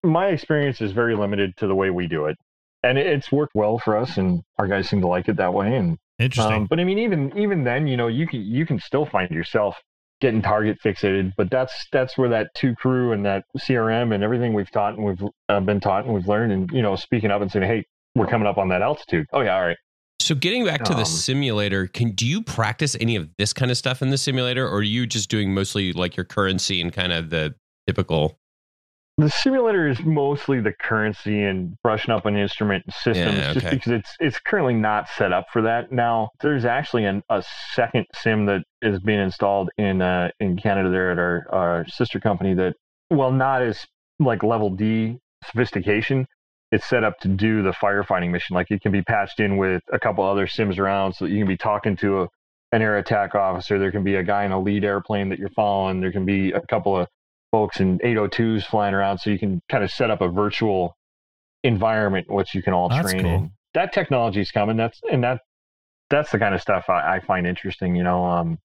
my 0.04 0.28
experience 0.28 0.80
is 0.80 0.92
very 0.92 1.16
limited 1.16 1.56
to 1.56 1.66
the 1.66 1.74
way 1.74 1.90
we 1.90 2.06
do 2.06 2.26
it, 2.26 2.36
and 2.82 2.98
it's 2.98 3.32
worked 3.32 3.54
well 3.54 3.78
for 3.78 3.96
us. 3.96 4.16
And 4.16 4.42
our 4.58 4.66
guys 4.66 4.88
seem 4.88 5.00
to 5.00 5.08
like 5.08 5.28
it 5.28 5.36
that 5.36 5.52
way. 5.52 5.74
And 5.74 5.98
Interesting. 6.18 6.62
Um, 6.62 6.66
but 6.66 6.80
I 6.80 6.84
mean, 6.84 6.98
even 6.98 7.36
even 7.38 7.64
then, 7.64 7.86
you 7.86 7.96
know, 7.96 8.08
you 8.08 8.26
can 8.26 8.40
you 8.40 8.66
can 8.66 8.80
still 8.80 9.06
find 9.06 9.30
yourself 9.30 9.76
getting 10.20 10.42
target 10.42 10.78
fixated. 10.84 11.32
But 11.36 11.50
that's 11.50 11.86
that's 11.92 12.18
where 12.18 12.28
that 12.30 12.54
two 12.54 12.74
crew 12.74 13.12
and 13.12 13.24
that 13.24 13.44
CRM 13.56 14.12
and 14.14 14.24
everything 14.24 14.52
we've 14.52 14.70
taught 14.70 14.94
and 14.94 15.04
we've 15.04 15.22
uh, 15.48 15.60
been 15.60 15.80
taught 15.80 16.04
and 16.04 16.14
we've 16.14 16.26
learned, 16.28 16.52
and 16.52 16.70
you 16.72 16.82
know, 16.82 16.96
speaking 16.96 17.30
up 17.30 17.40
and 17.40 17.50
saying, 17.50 17.66
hey, 17.66 17.84
we're 18.18 18.26
coming 18.26 18.46
up 18.46 18.58
on 18.58 18.68
that 18.68 18.82
altitude. 18.82 19.26
Oh 19.32 19.40
yeah, 19.40 19.56
all 19.56 19.66
right. 19.66 19.76
So 20.20 20.34
getting 20.34 20.64
back 20.64 20.82
to 20.84 20.92
the 20.92 21.00
Um, 21.00 21.04
simulator, 21.06 21.86
can 21.86 22.10
do 22.10 22.26
you 22.26 22.42
practice 22.42 22.96
any 23.00 23.16
of 23.16 23.28
this 23.38 23.52
kind 23.52 23.70
of 23.70 23.78
stuff 23.78 24.02
in 24.02 24.10
the 24.10 24.18
simulator, 24.18 24.66
or 24.66 24.78
are 24.78 24.82
you 24.82 25.06
just 25.06 25.30
doing 25.30 25.54
mostly 25.54 25.92
like 25.92 26.16
your 26.16 26.24
currency 26.24 26.80
and 26.80 26.92
kind 26.92 27.12
of 27.12 27.30
the 27.30 27.54
typical? 27.86 28.36
The 29.16 29.30
simulator 29.30 29.88
is 29.88 29.98
mostly 30.04 30.60
the 30.60 30.72
currency 30.72 31.42
and 31.42 31.74
brushing 31.82 32.12
up 32.12 32.24
on 32.26 32.36
instrument 32.36 32.84
systems, 32.92 33.38
Yeah, 33.38 33.52
just 33.52 33.70
because 33.70 33.92
it's 33.92 34.16
it's 34.20 34.38
currently 34.38 34.74
not 34.74 35.08
set 35.08 35.32
up 35.32 35.46
for 35.52 35.62
that. 35.62 35.90
Now, 35.90 36.30
there's 36.40 36.64
actually 36.64 37.04
an, 37.04 37.22
a 37.28 37.42
second 37.74 38.06
sim 38.14 38.46
that 38.46 38.62
is 38.82 39.00
being 39.00 39.18
installed 39.20 39.70
in 39.76 40.02
uh, 40.02 40.30
in 40.40 40.56
Canada 40.56 40.90
there 40.90 41.10
at 41.10 41.18
our, 41.18 41.46
our 41.50 41.86
sister 41.88 42.20
company 42.20 42.54
that, 42.54 42.74
well, 43.10 43.32
not 43.32 43.62
as 43.62 43.84
like 44.20 44.42
level 44.42 44.70
D 44.70 45.18
sophistication. 45.44 46.26
It's 46.70 46.86
set 46.86 47.04
up 47.04 47.18
to 47.20 47.28
do 47.28 47.62
the 47.62 47.70
firefighting 47.72 48.30
mission. 48.30 48.54
Like 48.54 48.70
it 48.70 48.82
can 48.82 48.92
be 48.92 49.02
patched 49.02 49.40
in 49.40 49.56
with 49.56 49.82
a 49.92 49.98
couple 49.98 50.24
other 50.24 50.46
sims 50.46 50.78
around, 50.78 51.14
so 51.14 51.24
that 51.24 51.30
you 51.30 51.38
can 51.38 51.48
be 51.48 51.56
talking 51.56 51.96
to 51.98 52.22
a, 52.22 52.28
an 52.72 52.82
air 52.82 52.98
attack 52.98 53.34
officer. 53.34 53.78
There 53.78 53.92
can 53.92 54.04
be 54.04 54.16
a 54.16 54.22
guy 54.22 54.44
in 54.44 54.52
a 54.52 54.60
lead 54.60 54.84
airplane 54.84 55.30
that 55.30 55.38
you're 55.38 55.48
following. 55.50 56.00
There 56.00 56.12
can 56.12 56.26
be 56.26 56.52
a 56.52 56.60
couple 56.60 56.96
of 56.96 57.08
folks 57.50 57.80
in 57.80 57.98
802s 58.00 58.64
flying 58.64 58.94
around 58.94 59.18
so 59.18 59.30
you 59.30 59.38
can 59.38 59.62
kind 59.70 59.82
of 59.82 59.90
set 59.90 60.10
up 60.10 60.20
a 60.20 60.28
virtual 60.28 60.94
environment 61.64 62.30
which 62.30 62.54
you 62.54 62.62
can 62.62 62.74
all 62.74 62.90
That's 62.90 63.10
train 63.10 63.22
cool. 63.22 63.34
in 63.34 63.52
that 63.72 63.92
technology 63.92 64.42
is 64.42 64.50
coming 64.50 64.76
that's 64.76 65.00
and 65.10 65.24
that 65.24 65.40
that's 66.10 66.30
the 66.30 66.38
kind 66.38 66.54
of 66.54 66.60
stuff 66.60 66.90
i, 66.90 67.16
I 67.16 67.20
find 67.20 67.46
interesting 67.46 67.96
you 67.96 68.02
know 68.02 68.22
um 68.22 68.58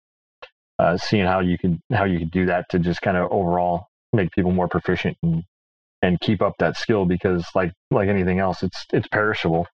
uh, 0.79 0.97
seeing 0.97 1.25
how 1.25 1.39
you 1.39 1.57
can, 1.57 1.81
how 1.91 2.03
you 2.03 2.19
could 2.19 2.31
do 2.31 2.47
that 2.47 2.67
to 2.69 2.79
just 2.79 3.01
kind 3.01 3.15
of 3.15 3.31
overall 3.31 3.87
make 4.11 4.31
people 4.31 4.51
more 4.51 4.67
proficient 4.67 5.17
and 5.23 5.43
and 6.03 6.19
keep 6.19 6.41
up 6.43 6.53
that 6.59 6.77
skill 6.77 7.05
because 7.05 7.43
like 7.55 7.71
like 7.89 8.07
anything 8.09 8.37
else 8.39 8.61
it's 8.61 8.85
it's 8.93 9.07
perishable 9.07 9.65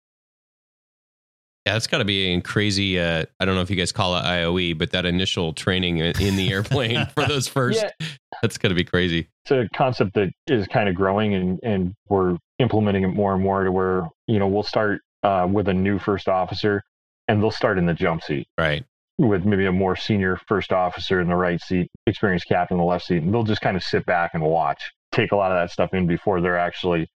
Yeah, 1.66 1.74
that's 1.74 1.86
got 1.86 1.98
to 1.98 2.04
be 2.06 2.32
a 2.32 2.40
crazy. 2.40 2.98
Uh, 2.98 3.24
I 3.38 3.44
don't 3.44 3.54
know 3.54 3.60
if 3.60 3.68
you 3.68 3.76
guys 3.76 3.92
call 3.92 4.16
it 4.16 4.22
IOE, 4.22 4.78
but 4.78 4.92
that 4.92 5.04
initial 5.04 5.52
training 5.52 5.98
in 5.98 6.36
the 6.36 6.50
airplane 6.50 7.04
for 7.14 7.26
those 7.26 7.48
first, 7.48 7.84
Yeah. 8.00 8.06
that's 8.40 8.56
got 8.56 8.68
to 8.68 8.74
be 8.74 8.84
crazy. 8.84 9.28
it's 9.44 9.50
a 9.50 9.68
concept 9.76 10.14
that 10.14 10.30
is 10.46 10.66
kind 10.68 10.88
of 10.88 10.94
growing 10.94 11.34
and, 11.34 11.60
and 11.62 11.94
we're 12.08 12.38
implementing 12.60 13.02
it 13.04 13.08
more 13.08 13.34
and 13.34 13.42
more 13.42 13.64
to 13.64 13.70
where 13.72 14.08
you 14.26 14.38
know 14.38 14.48
we'll 14.48 14.62
start 14.62 15.00
uh, 15.22 15.46
with 15.50 15.68
a 15.68 15.74
new 15.74 15.98
first 15.98 16.28
officer 16.28 16.82
and 17.28 17.42
they'll 17.42 17.50
start 17.50 17.76
in 17.76 17.84
the 17.86 17.94
jump 17.94 18.22
seat 18.22 18.46
Right. 18.58 18.84
with 19.18 19.44
maybe 19.44 19.66
a 19.66 19.72
more 19.72 19.96
senior 19.96 20.40
first 20.48 20.72
officer 20.72 21.20
in 21.20 21.28
the 21.28 21.36
right 21.36 21.60
seat 21.60 21.88
experienced 22.06 22.46
captain 22.48 22.76
in 22.76 22.78
the 22.80 22.86
left 22.86 23.04
seat 23.04 23.22
and 23.22 23.34
they'll 23.34 23.42
just 23.44 23.60
kind 23.60 23.76
of 23.76 23.82
sit 23.82 24.06
back 24.06 24.30
and 24.32 24.42
watch 24.42 24.92
take 25.12 25.32
a 25.32 25.36
lot 25.36 25.52
of 25.52 25.56
that 25.58 25.70
stuff 25.70 25.92
in 25.94 26.06
before 26.06 26.40
they're 26.40 26.58
actually 26.58 27.08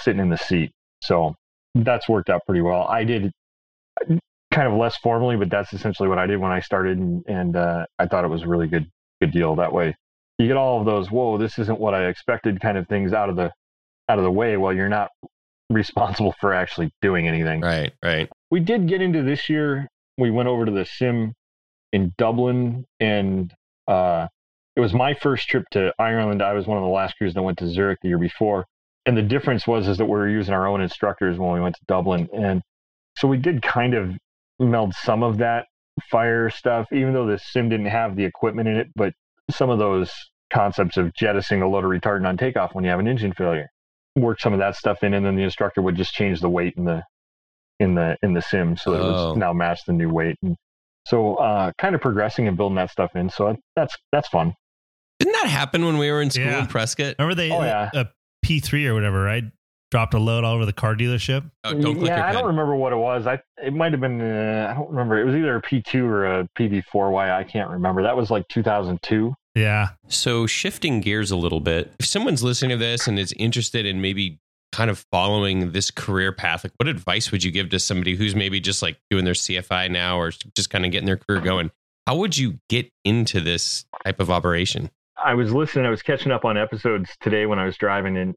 sitting 0.00 0.20
in 0.20 0.28
the 0.28 0.38
seat 0.38 0.72
so 1.02 1.34
that's 1.76 2.08
worked 2.08 2.30
out 2.30 2.40
pretty 2.46 2.60
well 2.60 2.86
i 2.88 3.04
did 3.04 3.30
kind 4.52 4.68
of 4.68 4.74
less 4.74 4.96
formally 4.96 5.36
but 5.36 5.50
that's 5.50 5.72
essentially 5.72 6.08
what 6.08 6.18
i 6.18 6.26
did 6.26 6.38
when 6.38 6.52
i 6.52 6.60
started 6.60 6.98
and, 6.98 7.24
and 7.26 7.56
uh, 7.56 7.84
i 7.98 8.06
thought 8.06 8.24
it 8.24 8.28
was 8.28 8.42
a 8.42 8.46
really 8.48 8.66
good 8.68 8.86
good 9.20 9.32
deal 9.32 9.56
that 9.56 9.72
way 9.72 9.94
you 10.38 10.46
get 10.46 10.56
all 10.56 10.78
of 10.80 10.86
those 10.86 11.10
whoa 11.10 11.38
this 11.38 11.58
isn't 11.58 11.78
what 11.80 11.94
i 11.94 12.06
expected 12.06 12.60
kind 12.60 12.78
of 12.78 12.86
things 12.88 13.12
out 13.12 13.28
of 13.28 13.36
the 13.36 13.52
out 14.08 14.18
of 14.18 14.24
the 14.24 14.30
way 14.30 14.56
while 14.56 14.72
you're 14.72 14.88
not 14.88 15.10
responsible 15.70 16.34
for 16.40 16.52
actually 16.52 16.90
doing 17.00 17.26
anything 17.26 17.60
Right. 17.62 17.92
Right. 18.02 18.28
we 18.50 18.60
did 18.60 18.86
get 18.86 19.00
into 19.00 19.22
this 19.22 19.48
year 19.48 19.88
we 20.18 20.30
went 20.30 20.48
over 20.48 20.64
to 20.66 20.70
the 20.70 20.84
sim 20.84 21.32
in 21.92 22.12
dublin 22.18 22.84
and 23.00 23.52
uh, 23.88 24.28
it 24.76 24.80
was 24.80 24.92
my 24.92 25.14
first 25.14 25.48
trip 25.48 25.64
to 25.70 25.92
ireland. 25.98 26.42
I 26.42 26.52
was 26.52 26.66
one 26.66 26.78
of 26.78 26.82
the 26.84 26.90
last 26.90 27.16
crews 27.16 27.34
that 27.34 27.42
went 27.42 27.58
to 27.58 27.68
zurich 27.68 27.98
the 28.02 28.08
year 28.08 28.18
before. 28.18 28.66
And 29.06 29.16
the 29.16 29.22
difference 29.22 29.66
was 29.66 29.86
is 29.86 29.98
that 29.98 30.06
we 30.06 30.10
were 30.12 30.28
using 30.28 30.54
our 30.54 30.66
own 30.66 30.80
instructors 30.80 31.38
when 31.38 31.52
we 31.52 31.60
went 31.60 31.74
to 31.76 31.80
dublin. 31.86 32.28
And 32.32 32.62
so 33.16 33.28
we 33.28 33.36
did 33.36 33.60
kind 33.62 33.94
of 33.94 34.12
meld 34.58 34.94
some 34.94 35.22
of 35.22 35.38
that 35.38 35.66
fire 36.10 36.50
stuff 36.50 36.86
even 36.92 37.12
though 37.12 37.26
the 37.26 37.38
sim 37.38 37.68
didn't 37.68 37.86
have 37.86 38.16
the 38.16 38.24
equipment 38.24 38.68
in 38.68 38.76
it 38.76 38.88
but 38.96 39.12
some 39.50 39.70
of 39.70 39.78
those 39.78 40.10
concepts 40.52 40.96
of 40.96 41.12
jettisoning 41.14 41.62
a 41.62 41.68
load 41.68 41.84
of 41.84 41.90
retardant 41.90 42.26
on 42.26 42.36
takeoff 42.36 42.74
when 42.74 42.82
you 42.84 42.90
have 42.90 42.98
an 43.00 43.06
engine 43.06 43.32
failure. 43.32 43.68
Work 44.16 44.40
some 44.40 44.52
of 44.52 44.58
that 44.60 44.74
stuff 44.76 45.02
in 45.04 45.14
and 45.14 45.24
then 45.24 45.36
the 45.36 45.42
instructor 45.42 45.82
would 45.82 45.96
just 45.96 46.12
change 46.14 46.40
the 46.40 46.48
weight 46.48 46.74
in 46.76 46.84
the 46.84 47.02
in 47.80 47.94
the 47.94 48.16
in 48.22 48.32
the 48.32 48.42
sim 48.42 48.76
so 48.76 48.90
that 48.92 48.98
it 49.00 49.04
Oh. 49.04 49.30
would 49.30 49.38
now 49.38 49.52
match 49.52 49.84
the 49.86 49.92
new 49.92 50.08
weight. 50.08 50.36
And 50.42 50.56
so 51.06 51.36
uh 51.36 51.72
kind 51.78 51.94
of 51.94 52.00
progressing 52.00 52.48
and 52.48 52.56
building 52.56 52.76
that 52.76 52.90
stuff 52.90 53.14
in. 53.14 53.28
So 53.30 53.56
that's 53.76 53.96
that's 54.10 54.28
fun 54.28 54.54
Didn't 55.24 55.40
that 55.42 55.50
happen 55.50 55.84
when 55.84 55.98
we 55.98 56.10
were 56.10 56.20
in 56.22 56.30
school 56.30 56.44
Yeah. 56.44 56.60
in 56.60 56.66
Prescott? 56.66 57.14
Remember 57.18 57.34
they 57.34 57.50
Oh, 57.50 57.62
yeah. 57.62 57.90
a 57.94 58.06
P 58.42 58.60
three 58.60 58.86
or 58.86 58.94
whatever, 58.94 59.22
right? 59.22 59.44
Dropped 59.90 60.12
a 60.14 60.18
load 60.18 60.44
all 60.44 60.54
over 60.54 60.66
the 60.66 60.72
car 60.72 60.94
dealership. 60.94 61.50
Oh, 61.62 61.72
don't 61.72 61.94
click 61.96 62.08
yeah 62.08 62.16
your 62.16 62.24
i 62.26 62.32
don't 62.32 62.42
pen. 62.42 62.48
remember 62.50 62.74
what 62.74 62.92
it 62.92 62.96
was 62.96 63.26
i 63.28 63.38
it 63.62 63.72
might 63.72 63.92
have 63.92 64.00
been 64.00 64.20
uh, 64.20 64.68
i 64.70 64.74
don't 64.74 64.90
remember 64.90 65.20
it 65.20 65.24
was 65.24 65.36
either 65.36 65.54
a 65.56 65.62
p2 65.62 66.02
or 66.02 66.40
a 66.40 66.48
pb4y 66.58 67.32
i 67.32 67.44
can't 67.44 67.70
remember 67.70 68.02
that 68.02 68.16
was 68.16 68.28
like 68.30 68.46
2002 68.48 69.32
Yeah. 69.54 69.90
So 70.08 70.46
shifting 70.48 71.00
gears 71.00 71.30
a 71.30 71.36
little 71.36 71.60
bit, 71.60 71.92
if 72.00 72.06
someone's 72.06 72.42
listening 72.42 72.70
to 72.70 72.76
this 72.76 73.06
and 73.06 73.18
is 73.20 73.32
interested 73.38 73.86
in 73.86 74.00
maybe 74.00 74.40
kind 74.72 74.90
of 74.90 75.06
following 75.12 75.70
this 75.70 75.92
career 75.92 76.32
path, 76.32 76.64
like 76.64 76.72
what 76.78 76.88
advice 76.88 77.30
would 77.30 77.44
you 77.44 77.52
give 77.52 77.68
to 77.68 77.78
somebody 77.78 78.16
who's 78.16 78.34
maybe 78.34 78.58
just 78.58 78.82
like 78.82 78.98
doing 79.10 79.24
their 79.24 79.34
CFI 79.34 79.88
now 79.92 80.18
or 80.18 80.32
just 80.56 80.70
kind 80.70 80.84
of 80.84 80.90
getting 80.90 81.06
their 81.06 81.18
career 81.18 81.40
going? 81.40 81.70
How 82.08 82.16
would 82.16 82.36
you 82.36 82.58
get 82.68 82.90
into 83.04 83.40
this 83.40 83.84
type 84.04 84.18
of 84.18 84.28
operation? 84.28 84.90
I 85.22 85.34
was 85.34 85.52
listening. 85.52 85.86
I 85.86 85.90
was 85.90 86.02
catching 86.02 86.32
up 86.32 86.44
on 86.44 86.56
episodes 86.56 87.10
today 87.20 87.46
when 87.46 87.58
I 87.58 87.64
was 87.64 87.76
driving, 87.76 88.16
and 88.16 88.34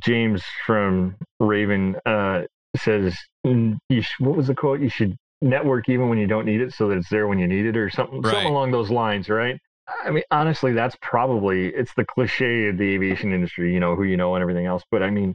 James 0.00 0.42
from 0.66 1.16
Raven 1.40 1.96
uh, 2.04 2.42
says, 2.76 3.16
"You 3.44 3.78
sh- 4.02 4.20
what 4.20 4.36
was 4.36 4.48
the 4.48 4.54
quote? 4.54 4.80
You 4.80 4.88
should 4.88 5.16
network 5.42 5.88
even 5.88 6.08
when 6.08 6.18
you 6.18 6.26
don't 6.26 6.46
need 6.46 6.60
it, 6.60 6.72
so 6.74 6.88
that 6.88 6.98
it's 6.98 7.08
there 7.08 7.26
when 7.28 7.38
you 7.38 7.46
need 7.46 7.66
it, 7.66 7.76
or 7.76 7.88
something, 7.90 8.20
Right. 8.20 8.32
something 8.32 8.50
along 8.52 8.72
those 8.72 8.90
lines, 8.90 9.28
right?" 9.28 9.58
I 10.04 10.10
mean, 10.10 10.24
honestly, 10.32 10.72
that's 10.72 10.96
probably 11.00 11.68
it's 11.68 11.94
the 11.94 12.04
cliche 12.04 12.68
of 12.68 12.76
the 12.78 12.94
aviation 12.94 13.32
industry, 13.32 13.72
you 13.72 13.78
know, 13.78 13.94
who 13.94 14.02
you 14.02 14.16
know 14.16 14.34
and 14.34 14.42
everything 14.42 14.66
else. 14.66 14.82
But 14.90 15.02
I 15.04 15.10
mean, 15.10 15.34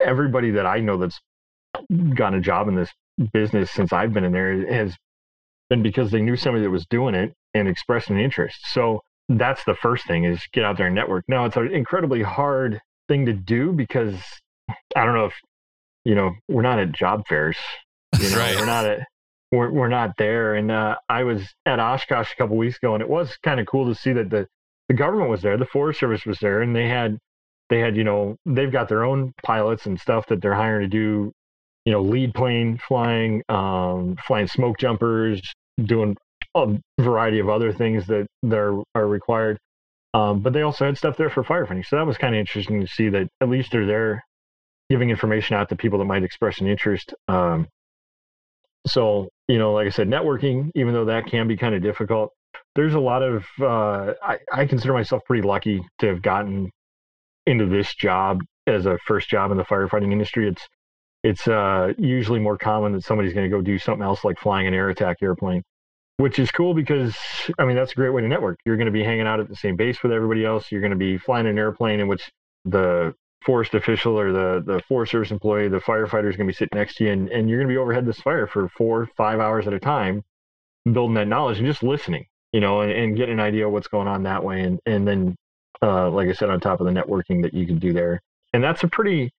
everybody 0.00 0.52
that 0.52 0.64
I 0.66 0.80
know 0.80 0.96
that's 0.96 1.20
gotten 2.14 2.38
a 2.38 2.40
job 2.40 2.68
in 2.68 2.74
this 2.74 2.90
business 3.32 3.70
since 3.70 3.92
I've 3.92 4.14
been 4.14 4.24
in 4.24 4.32
there 4.32 4.66
has 4.72 4.96
been 5.68 5.82
because 5.82 6.10
they 6.10 6.22
knew 6.22 6.36
somebody 6.36 6.64
that 6.64 6.70
was 6.70 6.86
doing 6.86 7.14
it 7.14 7.34
and 7.52 7.68
expressed 7.68 8.08
an 8.08 8.18
interest. 8.18 8.58
So 8.72 9.02
that's 9.38 9.64
the 9.64 9.74
first 9.74 10.06
thing 10.06 10.24
is 10.24 10.40
get 10.52 10.64
out 10.64 10.76
there 10.76 10.86
and 10.86 10.94
network. 10.94 11.24
Now 11.28 11.44
it's 11.44 11.56
an 11.56 11.68
incredibly 11.72 12.22
hard 12.22 12.80
thing 13.08 13.26
to 13.26 13.32
do 13.32 13.72
because 13.72 14.16
I 14.96 15.04
don't 15.04 15.14
know 15.14 15.26
if 15.26 15.34
you 16.04 16.14
know 16.14 16.32
we're 16.48 16.62
not 16.62 16.78
at 16.78 16.92
job 16.92 17.26
fairs. 17.28 17.56
You 18.20 18.30
know, 18.30 18.38
Right. 18.38 18.56
we're 18.56 18.66
not 18.66 18.84
at 18.86 19.06
we're 19.50 19.70
we're 19.70 19.88
not 19.88 20.10
there. 20.18 20.54
And 20.54 20.70
uh, 20.70 20.96
I 21.08 21.24
was 21.24 21.42
at 21.66 21.78
Oshkosh 21.80 22.32
a 22.32 22.36
couple 22.36 22.56
weeks 22.56 22.76
ago, 22.78 22.94
and 22.94 23.02
it 23.02 23.08
was 23.08 23.36
kind 23.42 23.60
of 23.60 23.66
cool 23.66 23.86
to 23.86 23.94
see 23.98 24.12
that 24.12 24.30
the 24.30 24.46
the 24.88 24.94
government 24.94 25.30
was 25.30 25.42
there, 25.42 25.56
the 25.56 25.66
Forest 25.66 26.00
Service 26.00 26.26
was 26.26 26.38
there, 26.40 26.62
and 26.62 26.74
they 26.74 26.88
had 26.88 27.18
they 27.70 27.78
had 27.80 27.96
you 27.96 28.04
know 28.04 28.36
they've 28.46 28.72
got 28.72 28.88
their 28.88 29.04
own 29.04 29.32
pilots 29.44 29.86
and 29.86 29.98
stuff 30.00 30.26
that 30.28 30.42
they're 30.42 30.54
hiring 30.54 30.82
to 30.82 30.88
do 30.88 31.32
you 31.84 31.92
know 31.92 32.02
lead 32.02 32.34
plane 32.34 32.78
flying, 32.86 33.42
um, 33.48 34.16
flying 34.26 34.46
smoke 34.46 34.78
jumpers, 34.78 35.40
doing 35.82 36.16
a 36.54 36.78
variety 37.00 37.38
of 37.38 37.48
other 37.48 37.72
things 37.72 38.06
that 38.06 38.26
there 38.42 38.74
are 38.94 39.06
required. 39.06 39.58
Um, 40.14 40.40
but 40.40 40.52
they 40.52 40.62
also 40.62 40.84
had 40.84 40.98
stuff 40.98 41.16
there 41.16 41.30
for 41.30 41.42
firefighting, 41.42 41.86
so 41.86 41.96
that 41.96 42.06
was 42.06 42.18
kind 42.18 42.34
of 42.34 42.38
interesting 42.38 42.80
to 42.80 42.86
see 42.86 43.08
that 43.08 43.28
at 43.40 43.48
least 43.48 43.72
they're 43.72 43.86
there 43.86 44.22
giving 44.90 45.08
information 45.08 45.56
out 45.56 45.70
to 45.70 45.76
people 45.76 45.98
that 45.98 46.04
might 46.04 46.22
express 46.22 46.60
an 46.60 46.66
interest. 46.66 47.14
Um, 47.28 47.66
so 48.86 49.28
you 49.48 49.58
know, 49.58 49.72
like 49.72 49.86
I 49.86 49.90
said, 49.90 50.08
networking, 50.08 50.70
even 50.74 50.92
though 50.92 51.06
that 51.06 51.26
can 51.26 51.48
be 51.48 51.56
kind 51.56 51.74
of 51.74 51.82
difficult, 51.82 52.30
there's 52.74 52.94
a 52.94 53.00
lot 53.00 53.22
of. 53.22 53.44
Uh, 53.60 54.14
I, 54.22 54.38
I 54.52 54.66
consider 54.66 54.92
myself 54.92 55.22
pretty 55.26 55.46
lucky 55.46 55.82
to 56.00 56.06
have 56.08 56.22
gotten 56.22 56.70
into 57.46 57.66
this 57.66 57.94
job 57.94 58.40
as 58.66 58.86
a 58.86 58.98
first 59.06 59.28
job 59.28 59.50
in 59.50 59.56
the 59.56 59.64
firefighting 59.64 60.12
industry. 60.12 60.48
It's 60.48 60.66
it's 61.24 61.46
uh, 61.46 61.92
usually 61.98 62.40
more 62.40 62.58
common 62.58 62.92
that 62.92 63.04
somebody's 63.04 63.32
going 63.32 63.48
to 63.48 63.56
go 63.56 63.62
do 63.62 63.78
something 63.78 64.02
else 64.02 64.24
like 64.24 64.38
flying 64.38 64.66
an 64.66 64.74
air 64.74 64.88
attack 64.88 65.18
airplane, 65.22 65.62
which 66.22 66.38
is 66.38 66.52
cool 66.52 66.72
because 66.72 67.16
I 67.58 67.64
mean 67.64 67.74
that's 67.74 67.92
a 67.92 67.96
great 67.96 68.10
way 68.10 68.22
to 68.22 68.28
network. 68.28 68.60
You're 68.64 68.76
going 68.76 68.86
to 68.86 68.92
be 68.92 69.02
hanging 69.02 69.26
out 69.26 69.40
at 69.40 69.48
the 69.48 69.56
same 69.56 69.74
base 69.74 70.02
with 70.04 70.12
everybody 70.12 70.44
else. 70.44 70.70
You're 70.70 70.80
going 70.80 70.92
to 70.92 70.96
be 70.96 71.18
flying 71.18 71.48
an 71.48 71.58
airplane 71.58 71.98
in 71.98 72.06
which 72.06 72.30
the 72.64 73.12
forest 73.44 73.74
official 73.74 74.18
or 74.18 74.32
the 74.32 74.62
the 74.64 74.80
Forest 74.88 75.10
Service 75.10 75.32
employee, 75.32 75.68
the 75.68 75.80
firefighter 75.80 76.30
is 76.30 76.36
going 76.36 76.46
to 76.46 76.52
be 76.52 76.56
sitting 76.56 76.78
next 76.78 76.94
to 76.96 77.04
you, 77.04 77.10
and, 77.10 77.28
and 77.30 77.50
you're 77.50 77.58
going 77.58 77.68
to 77.68 77.72
be 77.72 77.78
overhead 77.78 78.06
this 78.06 78.20
fire 78.20 78.46
for 78.46 78.68
four, 78.68 79.08
five 79.16 79.40
hours 79.40 79.66
at 79.66 79.72
a 79.72 79.80
time, 79.80 80.22
building 80.92 81.14
that 81.14 81.26
knowledge 81.26 81.58
and 81.58 81.66
just 81.66 81.82
listening, 81.82 82.26
you 82.52 82.60
know, 82.60 82.82
and, 82.82 82.92
and 82.92 83.16
getting 83.16 83.34
an 83.34 83.40
idea 83.40 83.66
of 83.66 83.72
what's 83.72 83.88
going 83.88 84.06
on 84.06 84.22
that 84.22 84.44
way, 84.44 84.60
and 84.60 84.78
and 84.86 85.06
then, 85.06 85.34
uh, 85.82 86.08
like 86.08 86.28
I 86.28 86.32
said, 86.32 86.50
on 86.50 86.60
top 86.60 86.80
of 86.80 86.86
the 86.86 86.92
networking 86.92 87.42
that 87.42 87.52
you 87.52 87.66
can 87.66 87.78
do 87.78 87.92
there, 87.92 88.20
and 88.52 88.62
that's 88.62 88.84
a 88.84 88.88
pretty. 88.88 89.32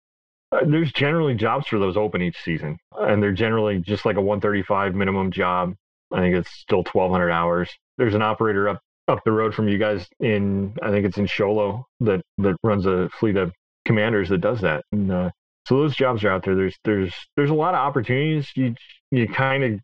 Uh, 0.51 0.67
there's 0.67 0.93
generally 0.93 1.35
jobs 1.35 1.69
for 1.69 1.79
those 1.79 1.97
open 1.97 2.21
each 2.21 2.43
season, 2.43 2.77
and 2.99 3.23
they're 3.23 3.33
generally 3.33 3.79
just 3.79 4.05
like 4.05 4.17
a 4.17 4.21
135 4.21 4.95
minimum 4.95 5.31
job. 5.31 5.75
I 6.13 6.21
think 6.21 6.37
it's 6.37 6.51
still 6.51 6.85
1,200 6.93 7.31
hours. 7.31 7.71
There's 7.99 8.15
an 8.15 8.23
operator 8.23 8.69
up 8.69 8.81
up 9.09 9.19
the 9.25 9.33
road 9.33 9.53
from 9.53 9.69
you 9.69 9.79
guys 9.79 10.07
in 10.21 10.75
I 10.81 10.91
think 10.91 11.05
it's 11.05 11.19
in 11.19 11.27
Show 11.27 11.53
Low 11.53 11.87
that 12.01 12.23
that 12.39 12.57
runs 12.63 12.87
a 12.87 13.09
fleet 13.19 13.37
of 13.37 13.53
commanders 13.85 14.29
that 14.29 14.39
does 14.39 14.61
that. 14.61 14.85
And 14.93 15.11
uh, 15.11 15.31
so 15.67 15.79
those 15.79 15.97
jobs 15.97 16.25
are 16.25 16.31
out 16.31 16.45
there. 16.45 16.55
There's 16.55 16.77
there's 16.85 17.15
there's 17.37 17.51
a 17.51 17.55
lot 17.55 17.75
of 17.75 17.81
opportunities. 17.81 18.51
You 18.55 18.75
you 19.11 19.29
kind 19.29 19.65
of 19.65 19.81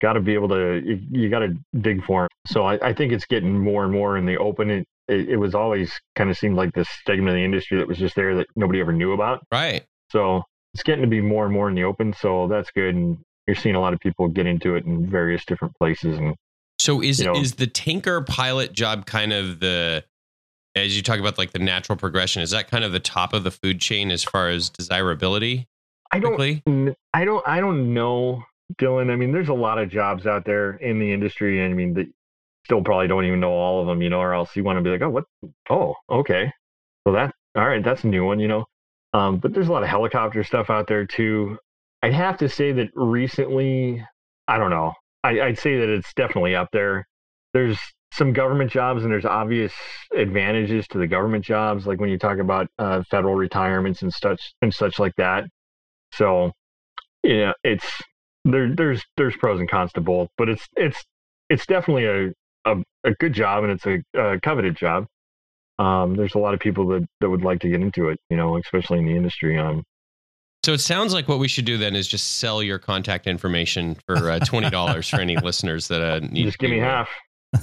got 0.00 0.14
to 0.14 0.20
be 0.20 0.34
able 0.34 0.48
to 0.48 0.82
you, 0.84 1.00
you 1.10 1.28
got 1.28 1.40
to 1.40 1.54
dig 1.80 2.04
for 2.04 2.22
them. 2.22 2.28
So 2.46 2.64
I, 2.64 2.88
I 2.88 2.92
think 2.92 3.12
it's 3.12 3.26
getting 3.26 3.58
more 3.58 3.84
and 3.84 3.92
more 3.92 4.16
in 4.16 4.26
the 4.26 4.38
open. 4.38 4.70
It, 4.70 4.86
it 5.08 5.30
it 5.30 5.36
was 5.36 5.54
always 5.54 5.92
kind 6.16 6.30
of 6.30 6.36
seemed 6.36 6.56
like 6.56 6.72
this 6.74 6.88
segment 7.06 7.30
of 7.30 7.34
the 7.34 7.44
industry 7.44 7.78
that 7.78 7.88
was 7.88 7.98
just 7.98 8.16
there 8.16 8.36
that 8.36 8.46
nobody 8.56 8.80
ever 8.80 8.92
knew 8.92 9.12
about. 9.12 9.44
Right. 9.52 9.84
So 10.10 10.42
it's 10.74 10.82
getting 10.82 11.02
to 11.02 11.08
be 11.08 11.20
more 11.20 11.44
and 11.44 11.54
more 11.54 11.68
in 11.68 11.74
the 11.74 11.84
open. 11.84 12.14
So 12.14 12.48
that's 12.48 12.70
good. 12.70 12.94
And 12.94 13.18
you're 13.46 13.56
seeing 13.56 13.74
a 13.74 13.80
lot 13.80 13.92
of 13.92 14.00
people 14.00 14.28
get 14.28 14.46
into 14.46 14.76
it 14.76 14.84
in 14.84 15.08
various 15.08 15.44
different 15.44 15.74
places. 15.78 16.18
And 16.18 16.34
So 16.80 17.02
is 17.02 17.20
You 17.20 17.26
know- 17.26 17.36
is 17.36 17.54
the 17.54 17.66
tanker 17.66 18.22
pilot 18.22 18.72
job 18.72 19.06
kind 19.06 19.32
of 19.32 19.60
the 19.60 20.04
as 20.74 20.96
you 20.96 21.02
talk 21.02 21.20
about 21.20 21.36
like 21.36 21.52
the 21.52 21.58
natural 21.58 21.98
progression, 21.98 22.40
is 22.42 22.50
that 22.52 22.68
kind 22.70 22.82
of 22.82 22.92
the 22.92 23.00
top 23.00 23.34
of 23.34 23.44
the 23.44 23.50
food 23.50 23.78
chain 23.80 24.10
as 24.10 24.24
far 24.24 24.48
as 24.48 24.70
desirability? 24.70 25.68
I 26.10 26.18
don't 26.18 26.36
I 27.14 27.24
don't. 27.24 27.46
I 27.46 27.60
don't 27.60 27.92
know, 27.94 28.42
Dylan. 28.80 29.10
I 29.10 29.16
mean, 29.16 29.32
there's 29.32 29.48
a 29.48 29.54
lot 29.54 29.78
of 29.78 29.90
jobs 29.90 30.26
out 30.26 30.44
there 30.44 30.72
in 30.76 30.98
the 30.98 31.12
industry, 31.12 31.62
and 31.62 31.72
I 31.72 31.76
mean, 31.76 31.94
that 31.94 32.06
still 32.64 32.82
probably 32.82 33.08
don't 33.08 33.24
even 33.24 33.40
know 33.40 33.52
all 33.52 33.80
of 33.80 33.86
them, 33.86 34.00
you 34.02 34.08
know, 34.10 34.20
or 34.20 34.32
else 34.34 34.54
you 34.56 34.62
want 34.64 34.76
to 34.78 34.82
be 34.82 34.90
like, 34.90 35.02
oh, 35.02 35.10
what? 35.10 35.24
Oh, 35.68 35.94
okay. 36.10 36.52
So 37.06 37.12
that, 37.14 37.34
all 37.56 37.66
right, 37.66 37.82
that's 37.82 38.04
a 38.04 38.06
new 38.06 38.24
one, 38.24 38.40
you 38.40 38.48
know. 38.48 38.66
Um, 39.14 39.38
but 39.38 39.52
there's 39.52 39.68
a 39.68 39.72
lot 39.72 39.82
of 39.82 39.88
helicopter 39.88 40.44
stuff 40.44 40.70
out 40.70 40.86
there 40.86 41.04
too. 41.04 41.58
I'd 42.02 42.14
have 42.14 42.36
to 42.38 42.48
say 42.48 42.72
that 42.72 42.88
recently, 42.94 44.04
I 44.48 44.58
don't 44.58 44.70
know. 44.70 44.92
I, 45.22 45.40
I'd 45.40 45.58
say 45.58 45.78
that 45.78 45.88
it's 45.88 46.12
definitely 46.14 46.56
up 46.56 46.68
there. 46.72 47.06
There's 47.54 47.78
some 48.12 48.32
government 48.32 48.70
jobs, 48.70 49.04
and 49.04 49.12
there's 49.12 49.24
obvious 49.24 49.72
advantages 50.14 50.86
to 50.88 50.98
the 50.98 51.06
government 51.06 51.44
jobs, 51.44 51.86
like 51.86 52.00
when 52.00 52.10
you 52.10 52.18
talk 52.18 52.38
about 52.38 52.68
uh, 52.78 53.02
federal 53.10 53.34
retirements 53.34 54.02
and 54.02 54.12
such 54.12 54.54
and 54.62 54.74
such 54.74 54.98
like 54.98 55.14
that. 55.16 55.44
So, 56.12 56.52
yeah, 57.22 57.52
it's 57.62 57.86
there. 58.44 58.74
There's 58.74 59.02
there's 59.16 59.36
pros 59.36 59.60
and 59.60 59.70
cons 59.70 59.92
to 59.92 60.00
both, 60.00 60.28
but 60.36 60.48
it's 60.48 60.66
it's 60.76 61.02
it's 61.48 61.66
definitely 61.66 62.06
a 62.06 62.32
a, 62.64 62.82
a 63.04 63.12
good 63.20 63.32
job, 63.32 63.64
and 63.64 63.72
it's 63.72 63.86
a, 63.86 64.02
a 64.18 64.40
coveted 64.40 64.76
job. 64.76 65.06
Um, 65.78 66.16
there's 66.16 66.34
a 66.34 66.38
lot 66.38 66.54
of 66.54 66.60
people 66.60 66.86
that 66.88 67.06
that 67.20 67.30
would 67.30 67.42
like 67.42 67.60
to 67.60 67.68
get 67.68 67.80
into 67.80 68.08
it, 68.08 68.18
you 68.28 68.36
know, 68.36 68.58
especially 68.58 68.98
in 68.98 69.06
the 69.06 69.16
industry. 69.16 69.58
Um, 69.58 69.84
So 70.64 70.72
it 70.72 70.80
sounds 70.80 71.12
like 71.12 71.28
what 71.28 71.40
we 71.40 71.48
should 71.48 71.64
do 71.64 71.76
then 71.76 71.96
is 71.96 72.06
just 72.06 72.38
sell 72.38 72.62
your 72.62 72.78
contact 72.78 73.26
information 73.26 73.96
for 74.06 74.30
uh, 74.30 74.38
twenty 74.44 74.70
dollars 74.70 75.08
for 75.08 75.20
any 75.20 75.36
listeners 75.36 75.88
that 75.88 76.02
uh, 76.02 76.20
need. 76.20 76.44
just 76.44 76.58
give 76.58 76.70
me 76.70 76.78
half. 76.78 77.08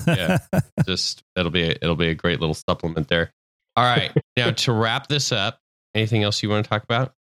Yeah. 0.06 0.38
Just 0.86 1.24
it'll 1.36 1.52
be 1.52 1.64
a, 1.64 1.72
it'll 1.82 1.96
be 1.96 2.10
a 2.10 2.16
great 2.16 2.40
little 2.40 2.54
supplement 2.54 3.08
there. 3.08 3.34
All 3.76 3.84
right, 3.84 4.12
now 4.36 4.52
to 4.52 4.72
wrap 4.72 5.08
this 5.08 5.32
up, 5.32 5.60
anything 5.96 6.24
else 6.24 6.44
you 6.44 6.50
want 6.50 6.66
to 6.66 6.70
talk 6.70 6.84
about? 6.84 7.14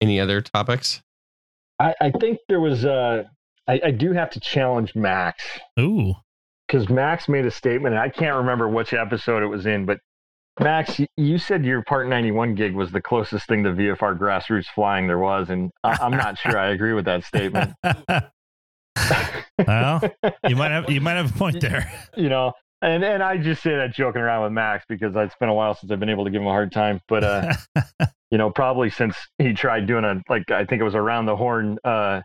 Any 0.00 0.18
other 0.18 0.40
topics? 0.40 1.02
I, 1.78 1.94
I 2.00 2.10
think 2.10 2.38
there 2.48 2.60
was. 2.60 2.84
Uh, 2.84 3.24
I, 3.68 3.80
I 3.84 3.90
do 3.90 4.12
have 4.12 4.30
to 4.30 4.40
challenge 4.40 4.94
Max 4.94 5.44
Ooh. 5.78 6.14
because 6.66 6.88
Max 6.88 7.28
made 7.28 7.46
a 7.46 7.50
statement, 7.50 7.94
and 7.94 8.02
I 8.02 8.08
can't 8.08 8.36
remember 8.36 8.68
which 8.68 8.92
episode 8.92 9.42
it 9.42 9.46
was 9.46 9.66
in, 9.66 9.86
but 9.86 10.00
Max, 10.60 11.00
you 11.16 11.38
said 11.38 11.64
your 11.64 11.82
Part 11.82 12.08
91 12.08 12.54
gig 12.54 12.74
was 12.74 12.90
the 12.90 13.00
closest 13.00 13.46
thing 13.46 13.64
to 13.64 13.70
VFR 13.70 14.18
grassroots 14.18 14.66
flying 14.66 15.06
there 15.06 15.18
was, 15.18 15.50
and 15.50 15.70
I, 15.82 15.96
I'm 16.00 16.12
not 16.12 16.38
sure 16.38 16.58
I 16.58 16.68
agree 16.68 16.92
with 16.92 17.06
that 17.06 17.24
statement. 17.24 17.74
well, 19.66 20.02
you 20.48 20.56
might 20.56 20.70
have 20.70 20.90
you 20.90 21.00
might 21.00 21.14
have 21.14 21.34
a 21.34 21.38
point 21.38 21.60
there. 21.60 21.90
you 22.16 22.28
know, 22.28 22.52
and 22.82 23.04
and 23.04 23.22
I 23.22 23.36
just 23.36 23.62
say 23.62 23.76
that 23.76 23.92
joking 23.92 24.22
around 24.22 24.44
with 24.44 24.52
Max 24.52 24.84
because 24.88 25.14
it's 25.16 25.34
been 25.40 25.48
a 25.48 25.54
while 25.54 25.74
since 25.74 25.90
I've 25.90 26.00
been 26.00 26.10
able 26.10 26.24
to 26.24 26.30
give 26.30 26.42
him 26.42 26.48
a 26.48 26.52
hard 26.52 26.72
time, 26.72 27.00
but 27.08 27.24
uh, 27.24 27.52
you 28.30 28.38
know, 28.38 28.50
probably 28.50 28.90
since 28.90 29.16
he 29.38 29.52
tried 29.52 29.86
doing 29.86 30.04
a 30.04 30.22
like 30.28 30.50
I 30.50 30.64
think 30.64 30.80
it 30.80 30.84
was 30.84 30.94
around 30.94 31.26
the 31.26 31.36
horn 31.36 31.78
uh 31.84 32.22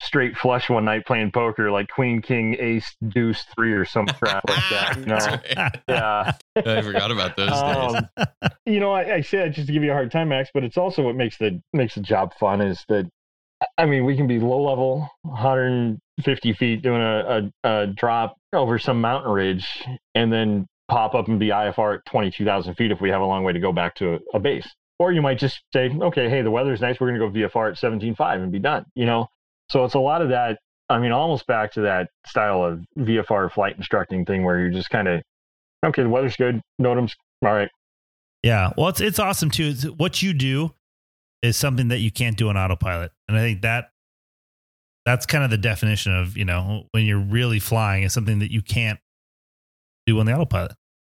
straight 0.00 0.36
flush 0.36 0.70
one 0.70 0.84
night 0.84 1.06
playing 1.06 1.30
poker, 1.30 1.70
like 1.70 1.88
Queen 1.88 2.22
King 2.22 2.56
Ace 2.58 2.96
Deuce 3.06 3.44
three 3.54 3.72
or 3.72 3.84
some 3.84 4.06
crap 4.06 4.48
like 4.48 4.62
that. 4.70 4.96
You 4.98 5.06
know, 5.06 5.72
yeah. 5.88 6.32
I 6.56 6.82
forgot 6.82 7.10
about 7.10 7.36
those 7.36 7.50
days. 7.50 8.02
Um, 8.16 8.26
you 8.66 8.80
know, 8.80 8.92
I, 8.92 9.16
I 9.16 9.20
say 9.20 9.38
that 9.38 9.50
just 9.52 9.66
to 9.66 9.72
give 9.72 9.82
you 9.82 9.90
a 9.90 9.94
hard 9.94 10.10
time, 10.10 10.28
Max, 10.28 10.50
but 10.52 10.64
it's 10.64 10.76
also 10.76 11.02
what 11.02 11.16
makes 11.16 11.38
the 11.38 11.60
makes 11.72 11.94
the 11.94 12.00
job 12.00 12.34
fun 12.38 12.60
is 12.60 12.84
that 12.88 13.10
I 13.76 13.86
mean 13.86 14.04
we 14.04 14.16
can 14.16 14.26
be 14.26 14.38
low 14.38 14.62
level, 14.62 15.08
150 15.22 16.52
feet 16.54 16.82
doing 16.82 17.02
a, 17.02 17.50
a, 17.64 17.68
a 17.68 17.86
drop 17.88 18.36
over 18.52 18.78
some 18.78 19.00
mountain 19.00 19.32
ridge, 19.32 19.84
and 20.14 20.32
then 20.32 20.66
pop 20.88 21.14
up 21.14 21.28
and 21.28 21.38
be 21.38 21.48
IFR 21.48 21.98
at 21.98 22.06
22,000 22.06 22.74
feet 22.74 22.90
if 22.90 23.00
we 23.00 23.10
have 23.10 23.20
a 23.20 23.24
long 23.24 23.44
way 23.44 23.52
to 23.52 23.60
go 23.60 23.72
back 23.72 23.94
to 23.96 24.14
a, 24.14 24.18
a 24.34 24.38
base. 24.40 24.68
Or 24.98 25.12
you 25.12 25.22
might 25.22 25.38
just 25.38 25.62
say, 25.72 25.90
okay, 25.90 26.28
hey, 26.28 26.42
the 26.42 26.50
weather's 26.50 26.80
nice, 26.80 26.98
we're 26.98 27.14
going 27.14 27.32
to 27.32 27.40
go 27.40 27.48
VFR 27.48 27.70
at 27.70 27.78
17.5 27.78 28.42
and 28.42 28.50
be 28.50 28.58
done. 28.58 28.84
You 28.94 29.06
know, 29.06 29.28
so 29.70 29.84
it's 29.84 29.94
a 29.94 30.00
lot 30.00 30.22
of 30.22 30.28
that. 30.30 30.58
I 30.88 30.98
mean, 30.98 31.12
almost 31.12 31.46
back 31.46 31.72
to 31.72 31.82
that 31.82 32.08
style 32.26 32.64
of 32.64 32.84
VFR 32.98 33.52
flight 33.52 33.76
instructing 33.76 34.24
thing 34.24 34.42
where 34.42 34.58
you're 34.58 34.70
just 34.70 34.88
kind 34.88 35.06
of, 35.06 35.22
okay, 35.84 36.02
the 36.02 36.08
weather's 36.08 36.36
good, 36.36 36.62
NOTAM's 36.80 37.14
all 37.44 37.52
right. 37.52 37.68
Yeah. 38.42 38.72
Well, 38.76 38.88
it's 38.88 39.00
it's 39.00 39.18
awesome 39.18 39.50
too. 39.50 39.66
It's, 39.66 39.84
what 39.84 40.22
you 40.22 40.32
do 40.32 40.72
is 41.42 41.56
something 41.56 41.88
that 41.88 41.98
you 41.98 42.10
can't 42.10 42.36
do 42.36 42.48
on 42.48 42.56
autopilot, 42.56 43.12
and 43.28 43.36
I 43.36 43.40
think 43.40 43.62
that 43.62 43.90
that's 45.04 45.26
kind 45.26 45.44
of 45.44 45.50
the 45.50 45.58
definition 45.58 46.14
of 46.14 46.36
you 46.36 46.44
know 46.44 46.84
when 46.92 47.04
you're 47.04 47.18
really 47.18 47.58
flying 47.58 48.02
is 48.02 48.12
something 48.12 48.38
that 48.40 48.52
you 48.52 48.62
can't 48.62 48.98
do 50.06 50.18
on 50.20 50.26
the 50.26 50.32
autopilot. 50.32 50.72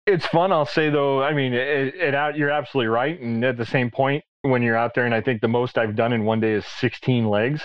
It's 0.06 0.26
fun, 0.28 0.52
I'll 0.52 0.66
say 0.66 0.90
though. 0.90 1.22
I 1.22 1.34
mean, 1.34 1.54
it, 1.54 1.96
it 1.96 2.16
out. 2.16 2.38
You're 2.38 2.50
absolutely 2.50 2.88
right, 2.88 3.20
and 3.20 3.44
at 3.44 3.58
the 3.58 3.66
same 3.66 3.92
point, 3.92 4.24
when 4.42 4.62
you're 4.62 4.78
out 4.78 4.94
there, 4.96 5.06
and 5.06 5.14
I 5.14 5.22
think 5.22 5.42
the 5.42 5.48
most 5.48 5.78
I've 5.78 5.96
done 5.96 6.14
in 6.14 6.24
one 6.24 6.40
day 6.40 6.54
is 6.54 6.66
16 6.66 7.28
legs. 7.28 7.62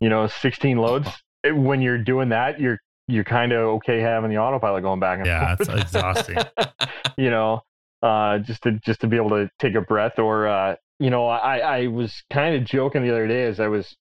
You 0.00 0.08
know, 0.08 0.26
16 0.26 0.76
loads. 0.78 1.08
It- 1.44 1.52
when 1.56 1.80
you're 1.80 1.98
doing 1.98 2.30
that, 2.30 2.58
you're 2.58 2.78
you're 3.08 3.22
kind 3.22 3.52
of 3.52 3.60
okay 3.76 4.00
having 4.00 4.30
the 4.30 4.38
autopilot 4.38 4.82
going 4.82 4.98
back 4.98 5.18
and 5.18 5.26
Yeah, 5.26 5.54
forth. 5.54 5.68
it's 5.68 5.80
exhausting. 5.82 6.38
you 7.16 7.30
know, 7.30 7.60
uh, 8.02 8.38
just 8.38 8.62
to 8.64 8.72
just 8.84 9.00
to 9.02 9.06
be 9.06 9.16
able 9.16 9.30
to 9.30 9.48
take 9.60 9.74
a 9.76 9.80
breath. 9.80 10.18
Or 10.18 10.48
uh, 10.48 10.74
you 10.98 11.10
know, 11.10 11.28
I 11.28 11.58
I 11.58 11.86
was 11.86 12.24
kind 12.32 12.56
of 12.56 12.64
joking 12.64 13.02
the 13.04 13.10
other 13.12 13.28
day 13.28 13.44
as 13.44 13.60
I 13.60 13.68
was 13.68 13.94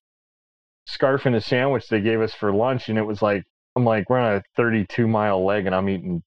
scarfing 0.89 1.35
a 1.35 1.41
sandwich 1.41 1.87
they 1.87 2.01
gave 2.01 2.21
us 2.21 2.33
for 2.33 2.51
lunch, 2.51 2.89
and 2.89 2.97
it 2.97 3.03
was 3.03 3.21
like 3.21 3.43
I'm 3.75 3.83
like 3.85 4.09
we're 4.09 4.17
on 4.19 4.37
a 4.37 4.43
32 4.55 5.07
mile 5.07 5.45
leg, 5.45 5.65
and 5.67 5.75
I'm 5.75 5.87
eating 5.89 6.23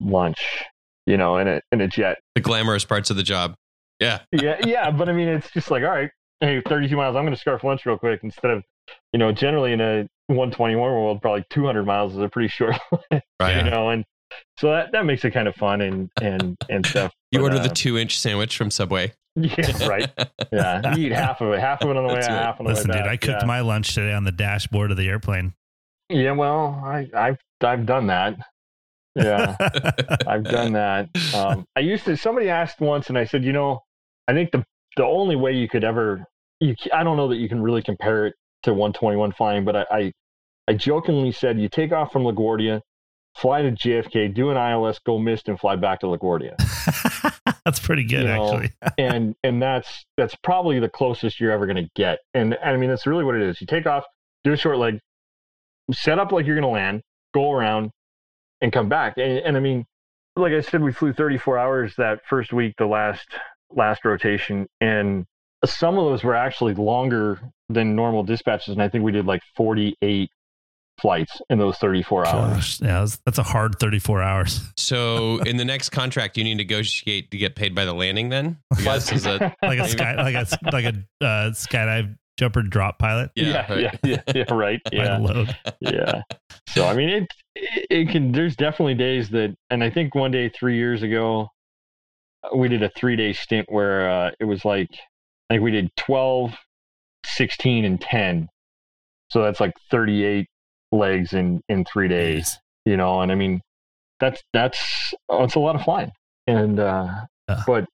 lunch, 0.00 0.62
you 1.06 1.16
know, 1.18 1.36
in 1.38 1.48
a 1.48 1.60
in 1.72 1.80
a 1.82 1.88
jet. 1.88 2.18
The 2.36 2.40
glamorous 2.40 2.84
parts 2.86 3.10
of 3.10 3.16
the 3.16 3.22
job. 3.22 3.54
Yeah. 4.00 4.20
yeah, 4.32 4.60
yeah. 4.64 4.90
But 4.90 5.08
I 5.08 5.12
mean, 5.12 5.28
it's 5.28 5.50
just 5.50 5.70
like, 5.70 5.82
all 5.82 5.90
right, 5.90 6.10
hey, 6.40 6.62
32 6.66 6.96
miles. 6.96 7.16
I'm 7.16 7.24
going 7.24 7.34
to 7.34 7.40
scarf 7.40 7.62
lunch 7.64 7.84
real 7.86 7.96
quick 7.98 8.20
instead 8.22 8.50
of, 8.50 8.62
you 9.12 9.18
know, 9.18 9.32
generally 9.32 9.72
in 9.72 9.80
a 9.80 10.06
121 10.28 10.78
world, 10.80 11.20
probably 11.22 11.44
200 11.50 11.84
miles 11.84 12.12
is 12.14 12.18
a 12.18 12.28
pretty 12.28 12.48
short, 12.48 12.76
Right. 13.40 13.56
you 13.64 13.70
know, 13.70 13.90
and 13.90 14.04
so 14.58 14.70
that 14.70 14.90
that 14.92 15.04
makes 15.04 15.24
it 15.24 15.30
kind 15.32 15.46
of 15.46 15.54
fun 15.54 15.80
and 15.80 16.10
and 16.20 16.56
and 16.68 16.84
stuff. 16.86 17.12
You 17.30 17.38
But, 17.40 17.44
order 17.44 17.56
uh, 17.58 17.62
the 17.64 17.68
two 17.68 17.98
inch 17.98 18.18
sandwich 18.18 18.56
from 18.56 18.70
Subway. 18.70 19.12
yeah, 19.36 19.86
right. 19.88 20.10
Yeah, 20.52 20.94
you 20.94 21.06
eat 21.06 21.12
half 21.12 21.40
of 21.40 21.52
it, 21.52 21.60
half 21.60 21.82
of 21.82 21.90
it 21.90 21.96
on 21.96 22.06
the 22.06 22.08
way 22.08 22.14
That's 22.14 22.28
out, 22.28 22.34
right. 22.34 22.44
half 22.44 22.60
on 22.60 22.66
the 22.66 22.72
Listen, 22.72 22.90
way 22.90 22.98
dude. 22.98 23.06
I 23.06 23.16
cooked 23.16 23.42
yeah. 23.42 23.46
my 23.46 23.60
lunch 23.60 23.94
today 23.94 24.12
on 24.12 24.24
the 24.24 24.32
dashboard 24.32 24.90
of 24.92 24.96
the 24.96 25.08
airplane. 25.08 25.54
Yeah, 26.08 26.32
well, 26.32 26.80
I, 26.84 27.08
I've 27.14 27.38
I've 27.62 27.84
done 27.86 28.06
that. 28.08 28.36
Yeah, 29.16 29.56
I've 30.26 30.44
done 30.44 30.72
that. 30.72 31.08
Um, 31.34 31.64
I 31.76 31.80
used 31.80 32.04
to. 32.04 32.16
Somebody 32.16 32.48
asked 32.48 32.80
once, 32.80 33.08
and 33.08 33.18
I 33.18 33.24
said, 33.24 33.44
you 33.44 33.52
know, 33.52 33.82
I 34.28 34.32
think 34.34 34.50
the 34.52 34.64
the 34.96 35.04
only 35.04 35.36
way 35.36 35.52
you 35.52 35.68
could 35.68 35.82
ever, 35.84 36.24
you, 36.60 36.74
I 36.92 37.02
don't 37.02 37.16
know 37.16 37.28
that 37.28 37.36
you 37.36 37.48
can 37.48 37.60
really 37.62 37.82
compare 37.82 38.26
it 38.26 38.34
to 38.64 38.72
121 38.72 39.32
flying, 39.32 39.64
but 39.64 39.76
I, 39.76 39.86
I, 39.90 40.12
I 40.68 40.74
jokingly 40.74 41.32
said, 41.32 41.58
you 41.58 41.68
take 41.68 41.92
off 41.92 42.12
from 42.12 42.22
LaGuardia, 42.22 42.80
fly 43.36 43.62
to 43.62 43.72
JFK, 43.72 44.32
do 44.34 44.50
an 44.50 44.56
ILS, 44.56 44.98
go 45.04 45.18
missed, 45.18 45.48
and 45.48 45.58
fly 45.58 45.76
back 45.76 46.00
to 46.00 46.06
LaGuardia, 46.06 46.56
That's 47.64 47.80
pretty 47.80 48.04
good, 48.04 48.22
You 48.22 48.28
know, 48.28 48.54
actually. 48.54 48.72
and 48.98 49.34
and 49.42 49.62
that's 49.62 50.04
that's 50.16 50.34
probably 50.36 50.80
the 50.80 50.88
closest 50.88 51.40
you're 51.40 51.52
ever 51.52 51.66
going 51.66 51.82
to 51.82 51.90
get. 51.94 52.18
And, 52.34 52.54
and 52.54 52.70
I 52.70 52.76
mean, 52.76 52.90
that's 52.90 53.06
really 53.06 53.24
what 53.24 53.34
it 53.36 53.42
is. 53.42 53.60
You 53.60 53.66
take 53.66 53.86
off, 53.86 54.04
do 54.44 54.52
a 54.52 54.56
short 54.56 54.78
leg, 54.78 55.00
set 55.92 56.18
up 56.18 56.30
like 56.30 56.46
you're 56.46 56.56
going 56.56 56.62
to 56.62 56.68
land, 56.68 57.02
go 57.32 57.52
around, 57.52 57.90
and 58.60 58.72
come 58.72 58.88
back. 58.88 59.14
And, 59.16 59.38
and 59.38 59.56
I 59.56 59.60
mean, 59.60 59.86
like 60.36 60.52
I 60.52 60.60
said, 60.60 60.82
we 60.82 60.92
flew 60.92 61.12
34 61.12 61.58
hours 61.58 61.94
that 61.96 62.20
first 62.28 62.52
week, 62.52 62.74
the 62.76 62.86
last 62.86 63.26
last 63.70 64.04
rotation, 64.04 64.66
and 64.80 65.24
some 65.70 65.98
of 65.98 66.04
those 66.04 66.24
were 66.24 66.34
actually 66.34 66.74
longer 66.74 67.40
than 67.68 67.94
normal 67.94 68.22
dispatches. 68.22 68.74
And 68.74 68.82
I 68.82 68.88
think 68.88 69.04
we 69.04 69.12
did 69.12 69.26
like 69.26 69.42
48 69.56 70.30
flights 71.00 71.40
in 71.50 71.58
those 71.58 71.76
34 71.78 72.26
hours. 72.26 72.54
Gosh, 72.54 72.80
yeah, 72.80 73.00
that's, 73.00 73.18
that's 73.24 73.38
a 73.38 73.42
hard 73.42 73.78
34 73.78 74.22
hours. 74.22 74.60
So 74.76 75.38
in 75.46 75.56
the 75.56 75.64
next 75.64 75.90
contract, 75.90 76.36
you 76.36 76.44
need 76.44 76.54
to 76.54 76.64
negotiate 76.64 77.30
to 77.30 77.38
get 77.38 77.56
paid 77.56 77.74
by 77.74 77.84
the 77.84 77.94
landing. 77.94 78.28
Then, 78.28 78.58
because 78.76 79.10
is 79.12 79.24
that 79.24 79.56
Like 79.62 79.78
a 79.78 79.88
sky, 79.88 80.14
like 80.14 80.34
a 80.34 80.46
like 80.72 80.84
a 80.84 81.24
uh, 81.24 81.50
skydive 81.50 82.16
jumper 82.36 82.62
drop 82.62 82.98
pilot 82.98 83.30
yeah, 83.36 83.72
right. 83.72 83.80
yeah, 83.80 83.92
yeah, 84.02 84.22
yeah, 84.34 84.52
right. 84.52 84.80
Yeah. 84.90 85.18
load. 85.18 85.56
yeah. 85.80 86.22
So 86.68 86.86
I 86.86 86.94
mean, 86.94 87.08
it, 87.08 87.26
it 87.54 87.86
it 87.90 88.08
can. 88.10 88.32
There's 88.32 88.56
definitely 88.56 88.94
days 88.94 89.30
that, 89.30 89.54
and 89.70 89.82
I 89.84 89.90
think 89.90 90.14
one 90.14 90.30
day 90.30 90.48
three 90.48 90.76
years 90.76 91.02
ago, 91.02 91.48
uh, 92.42 92.56
we 92.56 92.68
did 92.68 92.82
a 92.82 92.90
three 92.90 93.16
day 93.16 93.32
stint 93.32 93.66
where 93.70 94.10
uh, 94.10 94.30
it 94.40 94.44
was 94.44 94.64
like 94.64 94.90
I 95.50 95.54
think 95.54 95.62
we 95.64 95.70
did 95.70 95.90
12, 95.96 96.54
16, 97.26 97.84
and 97.84 98.00
10. 98.00 98.48
So 99.30 99.42
that's 99.42 99.60
like 99.60 99.72
38 99.90 100.46
legs 100.92 101.32
in 101.32 101.60
in 101.68 101.84
three 101.84 102.08
days. 102.08 102.58
You 102.84 102.96
know, 102.96 103.20
and 103.20 103.32
I 103.32 103.34
mean, 103.34 103.60
that's 104.20 104.42
that's 104.52 105.14
oh, 105.28 105.44
it's 105.44 105.54
a 105.54 105.60
lot 105.60 105.74
of 105.76 105.82
flying, 105.82 106.12
and 106.46 106.78
uh, 106.78 107.08
Yeah. 107.48 107.62
but 107.66 107.86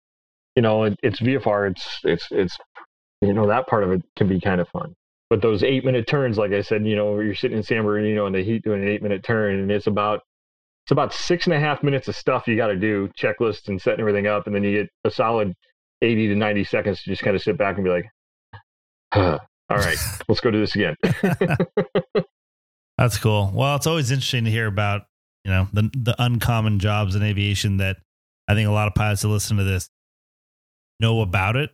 you 0.56 0.62
know, 0.62 0.84
it, 0.84 0.96
it's 1.02 1.20
VFR. 1.20 1.70
It's 1.70 1.98
it's 2.04 2.26
it's 2.30 2.56
you 3.20 3.32
know 3.32 3.46
that 3.46 3.68
part 3.68 3.84
of 3.84 3.92
it 3.92 4.02
can 4.16 4.28
be 4.28 4.40
kind 4.40 4.60
of 4.60 4.68
fun. 4.68 4.94
But 5.30 5.42
those 5.42 5.62
eight 5.62 5.84
minute 5.84 6.08
turns, 6.08 6.36
like 6.38 6.50
I 6.52 6.60
said, 6.62 6.84
you 6.84 6.96
know, 6.96 7.20
you're 7.20 7.36
sitting 7.36 7.56
in 7.56 7.62
San 7.62 7.84
Bernardino 7.84 8.26
in 8.26 8.32
the 8.32 8.42
heat 8.42 8.64
doing 8.64 8.82
an 8.82 8.88
eight 8.88 9.02
minute 9.02 9.22
turn, 9.22 9.60
and 9.60 9.70
it's 9.70 9.86
about 9.86 10.22
it's 10.84 10.90
about 10.90 11.12
six 11.14 11.46
and 11.46 11.54
a 11.54 11.60
half 11.60 11.84
minutes 11.84 12.08
of 12.08 12.16
stuff 12.16 12.48
you 12.48 12.56
got 12.56 12.66
to 12.68 12.76
do, 12.76 13.08
checklists 13.16 13.68
and 13.68 13.80
setting 13.80 14.00
everything 14.00 14.26
up, 14.26 14.46
and 14.46 14.54
then 14.56 14.64
you 14.64 14.82
get 14.82 14.90
a 15.04 15.10
solid 15.10 15.54
eighty 16.02 16.28
to 16.28 16.34
ninety 16.34 16.64
seconds 16.64 17.02
to 17.02 17.10
just 17.10 17.22
kind 17.22 17.36
of 17.36 17.42
sit 17.42 17.56
back 17.56 17.76
and 17.76 17.84
be 17.84 17.90
like, 17.90 18.10
huh, 19.12 19.38
"All 19.70 19.78
right, 19.78 19.98
let's 20.28 20.40
go 20.40 20.50
do 20.50 20.60
this 20.60 20.74
again." 20.74 20.96
That's 22.98 23.16
cool. 23.16 23.50
Well, 23.54 23.76
it's 23.76 23.86
always 23.86 24.10
interesting 24.10 24.44
to 24.44 24.50
hear 24.50 24.66
about, 24.66 25.02
you 25.44 25.50
know, 25.50 25.68
the 25.72 25.90
the 25.94 26.14
uncommon 26.18 26.78
jobs 26.78 27.14
in 27.14 27.22
aviation 27.22 27.78
that 27.78 27.96
I 28.46 28.54
think 28.54 28.68
a 28.68 28.72
lot 28.72 28.88
of 28.88 28.94
pilots 28.94 29.22
that 29.22 29.28
listen 29.28 29.56
to 29.56 29.64
this 29.64 29.88
know 31.00 31.22
about 31.22 31.56
it 31.56 31.70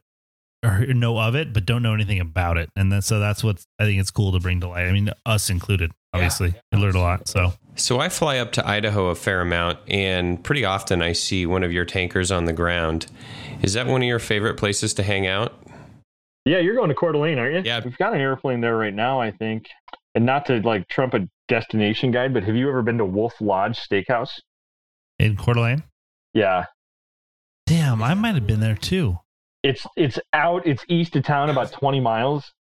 or 0.65 0.87
know 0.87 1.19
of 1.19 1.35
it, 1.35 1.53
but 1.53 1.67
don't 1.67 1.83
know 1.83 1.95
anything 1.95 2.21
about 2.21 2.59
it. 2.59 2.71
And 2.77 2.93
then, 2.93 3.03
so 3.03 3.19
that's 3.19 3.43
what 3.45 3.65
I 3.79 3.85
think 3.85 4.01
it's 4.01 4.11
cool 4.11 4.33
to 4.33 4.41
bring 4.41 4.61
to 4.61 4.69
light. 4.69 4.87
I 4.87 4.93
mean, 4.93 5.11
us 5.25 5.51
included, 5.51 5.93
obviously. 6.13 6.55
We 6.73 6.79
learned 6.79 6.95
a 6.97 7.01
lot. 7.01 7.29
So 7.29 7.53
So 7.75 8.01
I 8.01 8.09
fly 8.09 8.39
up 8.39 8.53
to 8.53 8.67
Idaho 8.67 9.07
a 9.09 9.15
fair 9.15 9.41
amount, 9.41 9.79
and 9.89 10.43
pretty 10.43 10.65
often 10.65 11.03
I 11.03 11.13
see 11.13 11.45
one 11.47 11.63
of 11.63 11.73
your 11.73 11.85
tankers 11.85 12.31
on 12.31 12.45
the 12.45 12.53
ground. 12.53 13.07
Is 13.63 13.73
that 13.75 13.87
one 13.87 14.03
of 14.03 14.07
your 14.09 14.19
favorite 14.19 14.57
places 14.57 14.95
to 14.95 15.03
hang 15.03 15.27
out? 15.27 15.55
yeah, 16.45 16.59
you're 16.59 16.77
going 16.77 16.89
to 16.91 16.95
Coeur 16.95 17.11
d'Alene, 17.13 17.39
aren't 17.39 17.55
you? 17.57 17.63
Yeah. 17.65 17.81
we've 17.85 17.97
got 17.99 18.15
an 18.15 18.21
airplane 18.21 18.61
there 18.61 18.77
right 18.77 18.95
now, 18.95 19.21
I 19.21 19.33
think. 19.33 19.67
And 20.15 20.25
not 20.25 20.47
to 20.47 20.61
like 20.61 20.87
trump 20.89 21.15
a 21.15 21.29
destination 21.49 22.13
guide, 22.13 22.33
but 22.33 22.45
have 22.45 22.55
you 22.55 22.69
ever 22.69 22.83
been 22.83 22.99
to 22.99 23.05
Wolf 23.05 23.35
Lodge 23.41 23.79
Steakhouse? 23.79 24.31
in 25.19 25.35
Coeur 25.37 25.55
d'Alene, 25.55 25.83
Yeah, 26.35 26.67
damn, 27.67 28.03
I 28.03 28.13
might 28.15 28.35
have 28.35 28.47
been 28.47 28.61
there 28.61 28.75
too. 28.77 29.19
it's 29.63 29.87
it's 29.97 30.19
out 30.35 30.67
it's 30.67 30.85
east 30.89 31.17
of 31.17 31.25
town 31.25 31.49
about 31.51 31.73
20 31.73 31.99
miles 32.01 32.53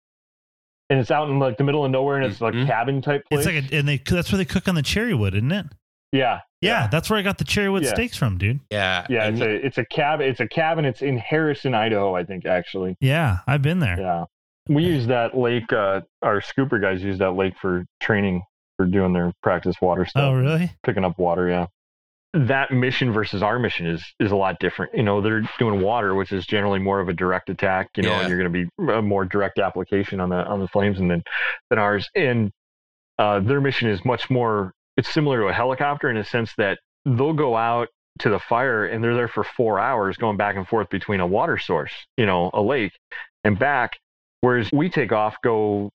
and 0.89 0.98
it's 1.00 1.12
out 1.12 1.30
in 1.30 1.38
like 1.38 1.58
the 1.58 1.64
middle 1.66 1.84
of 1.86 1.91
nowhere 1.91 2.16
and 2.16 2.26
it's 2.26 2.39
like 2.41 2.54
Mhm. 2.54 2.66
cabin 2.66 3.02
type 3.02 3.24
place 3.30 3.46
It's 3.46 3.54
like, 3.56 3.72
a, 3.72 3.78
and 3.78 3.88
they, 3.88 3.98
that's 3.98 4.32
where 4.32 4.38
they 4.38 4.46
cook 4.46 4.68
on 4.70 4.76
the 4.76 4.82
cherry 4.82 5.14
wood, 5.14 5.36
isn't 5.36 5.52
it? 5.52 5.66
yeah 6.14 6.39
Yeah, 6.66 6.88
that's 6.88 7.09
where 7.09 7.18
I 7.20 7.22
got 7.22 7.38
the 7.38 7.45
Cherrywood 7.45 7.84
Yeah. 7.84 7.93
steaks 7.93 8.18
from, 8.18 8.38
dude. 8.38 8.59
Yeah, 8.72 9.05
yeah 9.09 9.26
and 9.28 9.38
it's 9.38 9.41
a 9.45 9.66
it's 9.68 9.78
a 9.78 9.86
cabin 9.86 10.28
it's 10.28 10.39
a 10.39 10.47
cabin 10.47 10.86
it's 10.86 11.01
in 11.01 11.18
harrison 11.18 11.74
idaho 11.74 12.16
i 12.16 12.24
think 12.24 12.45
actually 12.45 12.95
Yeah, 12.99 13.39
I've 13.47 13.61
been 13.61 13.80
there. 13.80 13.99
yeah 13.99 14.26
we 14.68 14.84
use 14.84 15.07
that 15.07 15.38
lake 15.38 15.72
uh 15.72 16.01
our 16.22 16.41
scooper 16.41 16.82
guys 16.82 17.03
use 17.03 17.20
that 17.20 17.32
lake 17.32 17.53
for 17.61 17.86
training 18.01 18.43
for 18.78 18.86
doing 18.86 19.13
their 19.13 19.32
practice 19.43 19.76
water 19.82 20.05
stuff 20.05 20.24
Oh, 20.24 20.34
really? 20.34 20.72
picking 20.84 21.03
up 21.05 21.18
water 21.20 21.47
yeah 21.47 21.68
that 22.34 22.70
mission 22.72 23.13
versus 23.13 23.41
our 23.41 23.57
mission 23.59 23.86
is 23.88 24.03
is 24.20 24.32
a 24.32 24.36
lot 24.36 24.59
different 24.59 24.93
you 24.93 25.03
know 25.03 25.22
they're 25.22 25.43
doing 25.57 25.80
water 25.82 26.16
which 26.16 26.32
is 26.34 26.45
generally 26.45 26.80
more 26.80 26.99
of 26.99 27.07
a 27.07 27.13
direct 27.13 27.49
attack 27.49 27.89
you 27.95 28.03
know 28.03 28.09
Yeah. 28.09 28.20
and 28.22 28.30
you're 28.30 28.38
going 28.39 28.51
to 28.53 28.66
be 28.88 28.93
a 28.93 29.01
more 29.01 29.24
direct 29.24 29.57
application 29.59 30.20
on 30.20 30.30
the 30.30 30.43
on 30.45 30.59
the 30.59 30.68
flames 30.68 30.99
and 30.99 31.09
then 31.09 31.24
than 31.70 31.80
ours 31.80 32.09
and 32.16 32.51
uh, 33.18 33.39
their 33.39 33.61
mission 33.61 33.88
is 33.89 34.03
much 34.03 34.30
more 34.30 34.74
it's 34.98 35.14
similar 35.14 35.41
to 35.41 35.48
a 35.48 35.54
helicopter 35.54 36.10
in 36.10 36.18
a 36.18 36.26
sense 36.26 36.54
that 36.58 36.80
they'll 37.06 37.34
go 37.34 37.56
out 37.56 37.89
to 38.20 38.30
the 38.30 38.39
fire 38.39 38.86
and 38.86 39.04
they're 39.04 39.16
there 39.16 39.28
for 39.28 39.43
four 39.43 39.80
hours 39.80 40.18
going 40.18 40.38
back 40.38 40.56
and 40.56 40.68
forth 40.68 40.89
between 40.89 41.20
a 41.20 41.28
water 41.28 41.58
source 41.58 41.91
you 42.18 42.26
know 42.26 42.50
a 42.54 42.62
lake 42.62 42.93
and 43.43 43.60
back 43.60 44.00
whereas 44.41 44.70
we 44.72 44.89
take 44.89 45.12
off 45.12 45.36
go 45.43 45.89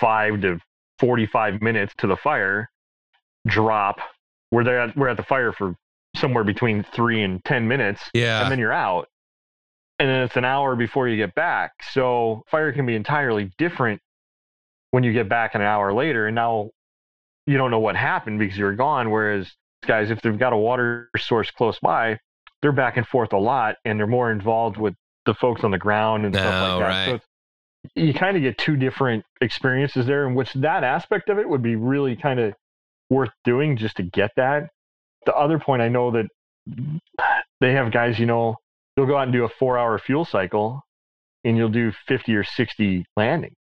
five 0.00 0.40
to 0.40 0.60
45 0.98 1.60
minutes 1.60 1.92
to 1.98 2.06
the 2.06 2.16
fire 2.16 2.70
drop 3.46 3.98
we're 4.50 4.64
there 4.64 4.80
at, 4.80 4.96
we're 4.96 5.08
at 5.08 5.16
the 5.16 5.22
fire 5.22 5.52
for 5.52 5.74
somewhere 6.16 6.44
between 6.44 6.84
three 6.94 7.22
and 7.22 7.44
ten 7.44 7.66
minutes 7.68 8.02
yeah, 8.14 8.42
and 8.42 8.50
then 8.50 8.58
you're 8.58 8.72
out. 8.72 9.08
And 9.98 10.08
then 10.08 10.22
it's 10.22 10.36
an 10.36 10.44
hour 10.44 10.76
before 10.76 11.08
you 11.08 11.16
get 11.16 11.34
back. 11.34 11.72
So 11.90 12.44
fire 12.48 12.72
can 12.72 12.86
be 12.86 12.94
entirely 12.94 13.50
different 13.58 14.00
when 14.92 15.02
you 15.02 15.12
get 15.12 15.28
back 15.28 15.54
an 15.54 15.60
hour 15.60 15.92
later 15.92 16.26
and 16.26 16.34
now 16.34 16.70
you 17.48 17.56
don't 17.56 17.70
know 17.70 17.80
what 17.80 17.96
happened 17.96 18.38
because 18.38 18.56
you're 18.56 18.74
gone. 18.76 19.10
Whereas 19.10 19.50
guys 19.86 20.10
if 20.10 20.20
they've 20.22 20.38
got 20.38 20.52
a 20.52 20.56
water 20.56 21.08
source 21.16 21.50
close 21.52 21.78
by 21.80 22.18
they're 22.60 22.72
back 22.72 22.96
and 22.96 23.06
forth 23.06 23.32
a 23.32 23.38
lot 23.38 23.76
and 23.84 23.98
they're 23.98 24.08
more 24.08 24.32
involved 24.32 24.76
with 24.76 24.92
the 25.24 25.32
folks 25.34 25.62
on 25.62 25.70
the 25.70 25.78
ground 25.78 26.26
and 26.26 26.34
stuff 26.34 26.52
Oh, 26.52 26.78
like 26.78 26.80
that 26.80 27.08
right. 27.12 27.20
so 27.22 27.90
you 27.94 28.12
kind 28.12 28.36
of 28.36 28.42
get 28.42 28.58
two 28.58 28.76
different 28.76 29.24
experiences 29.40 30.04
there 30.06 30.26
in 30.26 30.34
which 30.34 30.52
that 30.54 30.82
aspect 30.82 31.28
of 31.30 31.38
it 31.38 31.48
would 31.48 31.62
be 31.62 31.76
really 31.76 32.16
kind 32.16 32.40
of 32.40 32.54
worth 33.08 33.30
doing 33.44 33.76
just 33.76 33.96
to 33.98 34.02
get 34.02 34.32
that. 34.36 34.68
The 35.26 35.34
other 35.34 35.58
point 35.60 35.80
i 35.80 35.88
know 35.88 36.10
that 36.10 36.26
they 37.60 37.72
have 37.72 37.92
guys, 37.92 38.18
you 38.18 38.26
know, 38.26 38.56
you'll 38.96 39.06
go 39.06 39.16
out 39.16 39.24
and 39.24 39.32
do 39.32 39.44
a 39.44 39.48
four 39.48 39.78
hour 39.78 39.98
fuel 39.98 40.24
cycle 40.24 40.82
and 41.44 41.56
you'll 41.56 41.68
do 41.68 41.92
50 42.08 42.34
or 42.34 42.44
60 42.44 43.04
landings, 43.16 43.54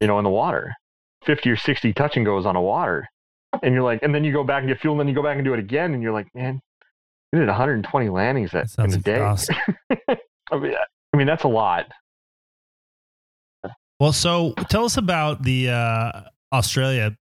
you 0.00 0.06
know, 0.06 0.18
in 0.18 0.24
the 0.24 0.30
water, 0.30 0.74
50 1.24 1.48
or 1.50 1.56
60 1.56 1.92
touch 1.94 2.16
and 2.16 2.26
goes 2.26 2.44
on 2.44 2.56
a 2.56 2.60
water. 2.62 3.06
And 3.62 3.74
you're 3.74 3.82
like, 3.82 4.02
and 4.02 4.14
then 4.14 4.24
you 4.24 4.32
go 4.32 4.44
back 4.44 4.60
and 4.60 4.68
get 4.68 4.80
fuel 4.80 4.94
and 4.94 5.00
then 5.00 5.08
you 5.08 5.14
go 5.14 5.22
back 5.22 5.36
and 5.36 5.44
do 5.44 5.52
it 5.52 5.58
again. 5.58 5.92
And 5.92 6.02
you're 6.02 6.12
like, 6.12 6.28
man, 6.34 6.60
we 7.32 7.38
did 7.38 7.48
120 7.48 8.08
landings 8.08 8.52
that, 8.52 8.68
That 8.70 8.86
in 8.86 8.94
a 8.94 8.98
day. 8.98 9.20
I 10.52 10.58
mean, 10.58 10.74
I 11.12 11.16
mean, 11.16 11.26
that's 11.26 11.44
a 11.44 11.48
lot. 11.48 11.86
Well, 13.98 14.12
so 14.12 14.54
tell 14.68 14.84
us 14.84 14.96
about 14.96 15.42
the 15.42 15.70
uh, 15.70 16.22
Australia 16.52 17.16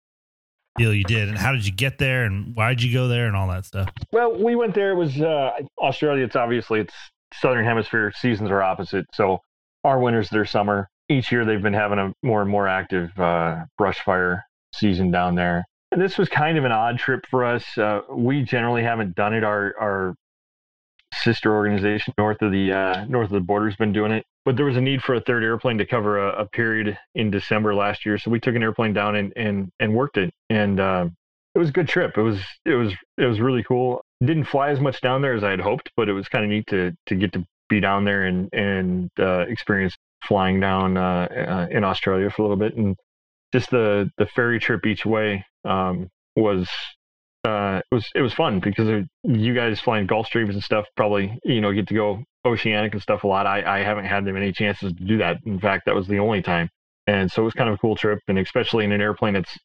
deal 0.77 0.93
you 0.93 1.03
did, 1.03 1.27
and 1.27 1.37
how 1.37 1.51
did 1.51 1.65
you 1.65 1.73
get 1.73 1.97
there, 1.97 2.23
and 2.23 2.55
why 2.55 2.69
did 2.69 2.81
you 2.81 2.93
go 2.93 3.07
there, 3.07 3.27
and 3.27 3.35
all 3.35 3.49
that 3.49 3.65
stuff. 3.65 3.89
Well, 4.13 4.41
we 4.41 4.55
went 4.55 4.73
there. 4.73 4.91
It 4.91 4.95
was 4.95 5.19
uh, 5.19 5.51
Australia. 5.77 6.23
It's 6.23 6.37
obviously 6.37 6.79
it's 6.79 6.93
southern 7.33 7.65
hemisphere. 7.65 8.13
Seasons 8.15 8.49
are 8.49 8.63
opposite. 8.63 9.05
So 9.13 9.41
our 9.83 9.99
winter's 9.99 10.29
their 10.29 10.45
summer. 10.45 10.89
Each 11.09 11.31
year 11.31 11.43
they've 11.43 11.61
been 11.61 11.73
having 11.73 11.99
a 11.99 12.13
more 12.23 12.41
and 12.41 12.49
more 12.49 12.67
active 12.67 13.17
uh, 13.19 13.65
brush 13.77 13.99
fire 13.99 14.45
season 14.73 15.11
down 15.11 15.35
there. 15.35 15.65
This 15.95 16.17
was 16.17 16.29
kind 16.29 16.57
of 16.57 16.65
an 16.65 16.71
odd 16.71 16.99
trip 16.99 17.25
for 17.29 17.43
us. 17.43 17.77
Uh, 17.77 18.01
we 18.09 18.43
generally 18.43 18.83
haven't 18.83 19.15
done 19.15 19.33
it. 19.33 19.43
Our 19.43 19.73
our 19.79 20.15
sister 21.13 21.53
organization 21.53 22.13
north 22.17 22.41
of 22.41 22.51
the 22.51 22.71
uh, 22.71 23.05
north 23.05 23.25
of 23.25 23.33
the 23.33 23.39
border's 23.39 23.75
been 23.75 23.93
doing 23.93 24.11
it. 24.11 24.25
But 24.45 24.55
there 24.55 24.65
was 24.65 24.77
a 24.77 24.81
need 24.81 25.01
for 25.01 25.15
a 25.15 25.21
third 25.21 25.43
airplane 25.43 25.77
to 25.79 25.85
cover 25.85 26.19
a, 26.19 26.41
a 26.41 26.45
period 26.45 26.97
in 27.15 27.31
December 27.31 27.75
last 27.75 28.05
year, 28.05 28.17
so 28.17 28.31
we 28.31 28.39
took 28.39 28.55
an 28.55 28.63
airplane 28.63 28.93
down 28.93 29.15
and 29.15 29.33
and 29.35 29.71
and 29.79 29.93
worked 29.93 30.17
it, 30.17 30.33
and 30.49 30.79
uh, 30.79 31.07
it 31.55 31.59
was 31.59 31.69
a 31.69 31.73
good 31.73 31.87
trip. 31.87 32.17
It 32.17 32.21
was 32.21 32.39
it 32.65 32.75
was 32.75 32.93
it 33.17 33.25
was 33.25 33.39
really 33.39 33.63
cool. 33.63 34.03
Didn't 34.23 34.45
fly 34.45 34.69
as 34.69 34.79
much 34.79 35.01
down 35.01 35.21
there 35.21 35.33
as 35.33 35.43
I 35.43 35.49
had 35.49 35.59
hoped, 35.59 35.91
but 35.97 36.09
it 36.09 36.13
was 36.13 36.27
kind 36.27 36.43
of 36.45 36.51
neat 36.51 36.67
to 36.67 36.95
to 37.07 37.15
get 37.15 37.33
to 37.33 37.45
be 37.67 37.79
down 37.79 38.05
there 38.05 38.25
and 38.25 38.49
and 38.53 39.09
uh, 39.19 39.45
experience 39.47 39.95
flying 40.25 40.59
down 40.59 40.97
uh, 40.97 41.27
uh, 41.31 41.67
in 41.71 41.83
Australia 41.83 42.29
for 42.29 42.43
a 42.43 42.45
little 42.45 42.57
bit, 42.57 42.75
and 42.75 42.95
just 43.53 43.71
the 43.71 44.09
the 44.17 44.27
ferry 44.27 44.59
trip 44.59 44.85
each 44.85 45.05
way 45.05 45.43
um, 45.65 46.09
was 46.35 46.69
uh, 47.45 47.81
it 47.91 47.95
was 47.95 48.07
it 48.15 48.21
was 48.21 48.33
fun 48.33 48.59
because 48.59 49.05
you 49.23 49.53
guys 49.53 49.79
flying 49.79 50.07
Gulfstreams 50.07 50.51
and 50.51 50.63
stuff. 50.63 50.85
Probably 50.95 51.37
you 51.43 51.61
know 51.61 51.71
get 51.71 51.87
to 51.87 51.93
go 51.93 52.23
oceanic 52.45 52.93
and 52.93 53.01
stuff 53.01 53.23
a 53.23 53.27
lot. 53.27 53.47
I 53.47 53.79
I 53.79 53.83
haven't 53.83 54.05
had 54.05 54.23
many 54.25 54.51
chances 54.51 54.93
to 54.93 55.03
do 55.03 55.17
that. 55.19 55.37
In 55.45 55.59
fact, 55.59 55.85
that 55.85 55.95
was 55.95 56.07
the 56.07 56.19
only 56.19 56.41
time, 56.41 56.69
and 57.07 57.31
so 57.31 57.41
it 57.43 57.45
was 57.45 57.53
kind 57.53 57.69
of 57.69 57.75
a 57.75 57.77
cool 57.77 57.95
trip, 57.95 58.19
and 58.27 58.37
especially 58.39 58.85
in 58.85 58.91
an 58.91 59.01
airplane 59.01 59.33
that's 59.33 59.57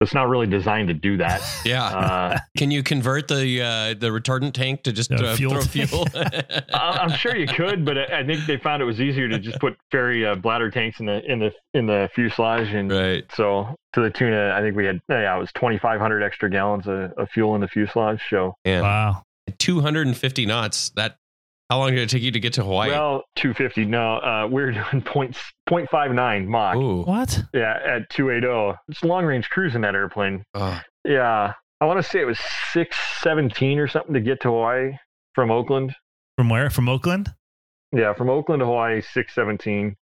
it's 0.00 0.12
not 0.14 0.28
really 0.28 0.46
designed 0.46 0.88
to 0.88 0.94
do 0.94 1.16
that. 1.18 1.40
Yeah. 1.64 1.84
Uh, 1.84 2.38
Can 2.58 2.70
you 2.70 2.82
convert 2.82 3.28
the 3.28 3.62
uh, 3.62 3.94
the 3.98 4.08
retardant 4.08 4.52
tank 4.52 4.82
to 4.84 4.92
just 4.92 5.10
Uh, 5.12 5.16
uh, 5.24 5.36
fuel 5.36 5.52
throw 5.52 5.62
fuel? 5.62 6.06
I- 6.14 6.98
I'm 7.00 7.10
sure 7.16 7.36
you 7.36 7.46
could, 7.46 7.84
but 7.84 7.96
I 7.98 8.20
I 8.20 8.24
think 8.26 8.46
they 8.46 8.56
found 8.58 8.82
it 8.82 8.86
was 8.86 9.00
easier 9.00 9.28
to 9.28 9.38
just 9.38 9.58
put 9.60 9.76
ferry 9.90 10.26
uh, 10.26 10.34
bladder 10.34 10.70
tanks 10.70 11.00
in 11.00 11.06
the 11.06 11.22
in 11.30 11.38
the 11.38 11.52
in 11.74 11.86
the 11.86 12.10
fuselage, 12.14 12.68
and 12.72 12.90
right. 12.90 13.24
so 13.34 13.74
to 13.94 14.00
the 14.00 14.10
tune 14.10 14.32
of 14.32 14.52
I 14.52 14.60
think 14.60 14.76
we 14.76 14.84
had 14.86 15.00
yeah 15.08 15.36
it 15.36 15.40
was 15.40 15.50
2,500 15.52 16.22
extra 16.22 16.50
gallons 16.50 16.86
of, 16.86 17.12
of 17.16 17.28
fuel 17.30 17.54
in 17.54 17.60
the 17.60 17.68
fuselage. 17.68 18.20
So 18.30 18.54
And 18.64 18.82
Wow. 18.82 19.22
250 19.58 20.46
knots. 20.46 20.90
That 20.96 21.16
how 21.70 21.78
long 21.78 21.90
did 21.90 22.00
it 22.00 22.10
take 22.10 22.22
you 22.22 22.30
to 22.30 22.40
get 22.40 22.52
to 22.54 22.62
Hawaii? 22.64 22.90
well 22.90 23.24
250. 23.36 23.84
No, 23.86 24.16
uh, 24.16 24.46
we're 24.50 24.72
doing 24.72 25.02
point 25.02 25.36
point 25.66 25.88
five 25.90 26.12
nine 26.12 26.46
Mach. 26.48 26.76
Ooh. 26.76 27.02
What? 27.02 27.42
Yeah, 27.52 27.78
at 27.84 28.08
280. 28.10 28.78
It's 28.88 29.02
long 29.02 29.24
range 29.24 29.48
cruise 29.50 29.74
in 29.74 29.80
that 29.82 29.94
airplane. 29.94 30.44
Oh, 30.54 30.80
Yeah, 31.04 31.52
I 31.80 31.84
want 31.86 31.98
to 31.98 32.02
say 32.02 32.20
it 32.20 32.24
was 32.26 32.38
617 32.72 33.78
or 33.78 33.88
something 33.88 34.14
to 34.14 34.20
get 34.20 34.40
to 34.42 34.48
Hawaii 34.48 34.92
from 35.34 35.50
Oakland. 35.50 35.94
From 36.36 36.48
where? 36.48 36.70
From 36.70 36.88
Oakland? 36.88 37.32
Yeah, 37.92 38.12
from 38.14 38.28
Oakland 38.28 38.60
to 38.60 38.66
Hawaii, 38.66 39.00
617. 39.00 39.96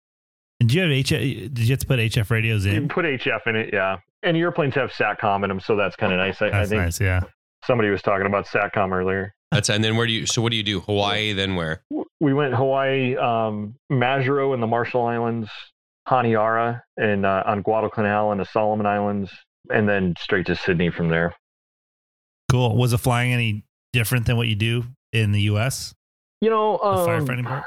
Did 0.61 0.73
you 0.75 0.83
have 0.83 0.91
H? 0.91 1.09
Did 1.09 1.59
you 1.59 1.71
have 1.71 1.79
to 1.81 1.87
put 1.87 1.99
HF 1.99 2.31
radios 2.31 2.67
You 2.67 2.73
in? 2.73 2.89
put 2.89 3.05
HF 3.05 3.47
in 3.47 3.57
it, 3.57 3.71
yeah. 3.73 3.97
And 4.23 4.37
airplanes 4.37 4.75
have 4.75 4.91
SATCOM 4.93 5.43
in 5.43 5.49
them, 5.49 5.59
so 5.61 5.75
that's 5.77 5.97
kind 5.97 6.13
of 6.13 6.19
nice. 6.19 6.41
I, 6.43 6.49
I 6.49 6.67
think 6.67 6.83
nice. 6.83 7.01
Yeah. 7.01 7.21
somebody 7.65 7.89
was 7.89 8.03
talking 8.03 8.27
about 8.27 8.47
SATCOM 8.47 8.93
earlier. 8.93 9.35
That's 9.51 9.69
and 9.69 9.83
then 9.83 9.97
where 9.97 10.07
do 10.07 10.13
you? 10.13 10.27
So 10.27 10.43
what 10.43 10.51
do 10.51 10.57
you 10.57 10.63
do? 10.63 10.81
Hawaii, 10.81 11.33
then 11.33 11.57
where? 11.57 11.83
We 12.21 12.35
went 12.35 12.55
Hawaii, 12.55 13.17
um, 13.17 13.75
Majuro 13.91 14.55
in 14.55 14.61
the 14.61 14.67
Marshall 14.67 15.05
Islands, 15.07 15.49
Honiara, 16.09 16.83
and 16.97 17.27
uh, 17.27 17.43
on 17.47 17.63
Guadalcanal 17.63 18.31
and 18.33 18.41
the 18.41 18.45
Solomon 18.45 18.87
Islands, 18.87 19.33
and 19.73 19.89
then 19.89 20.15
straight 20.21 20.47
to 20.47 20.57
Sydney 20.57 20.91
from 20.91 21.09
there. 21.09 21.35
Cool. 22.51 22.77
Was 22.77 22.91
the 22.93 22.99
flying 22.99 23.33
any 23.33 23.65
different 23.93 24.27
than 24.27 24.37
what 24.37 24.49
you 24.49 24.57
do 24.57 24.85
in 25.13 25.33
the 25.33 25.41
U.S.? 25.43 25.95
You 26.41 26.51
know, 26.51 26.79
The 26.79 26.87
um, 26.87 27.09
firefighting 27.09 27.45
part? 27.45 27.65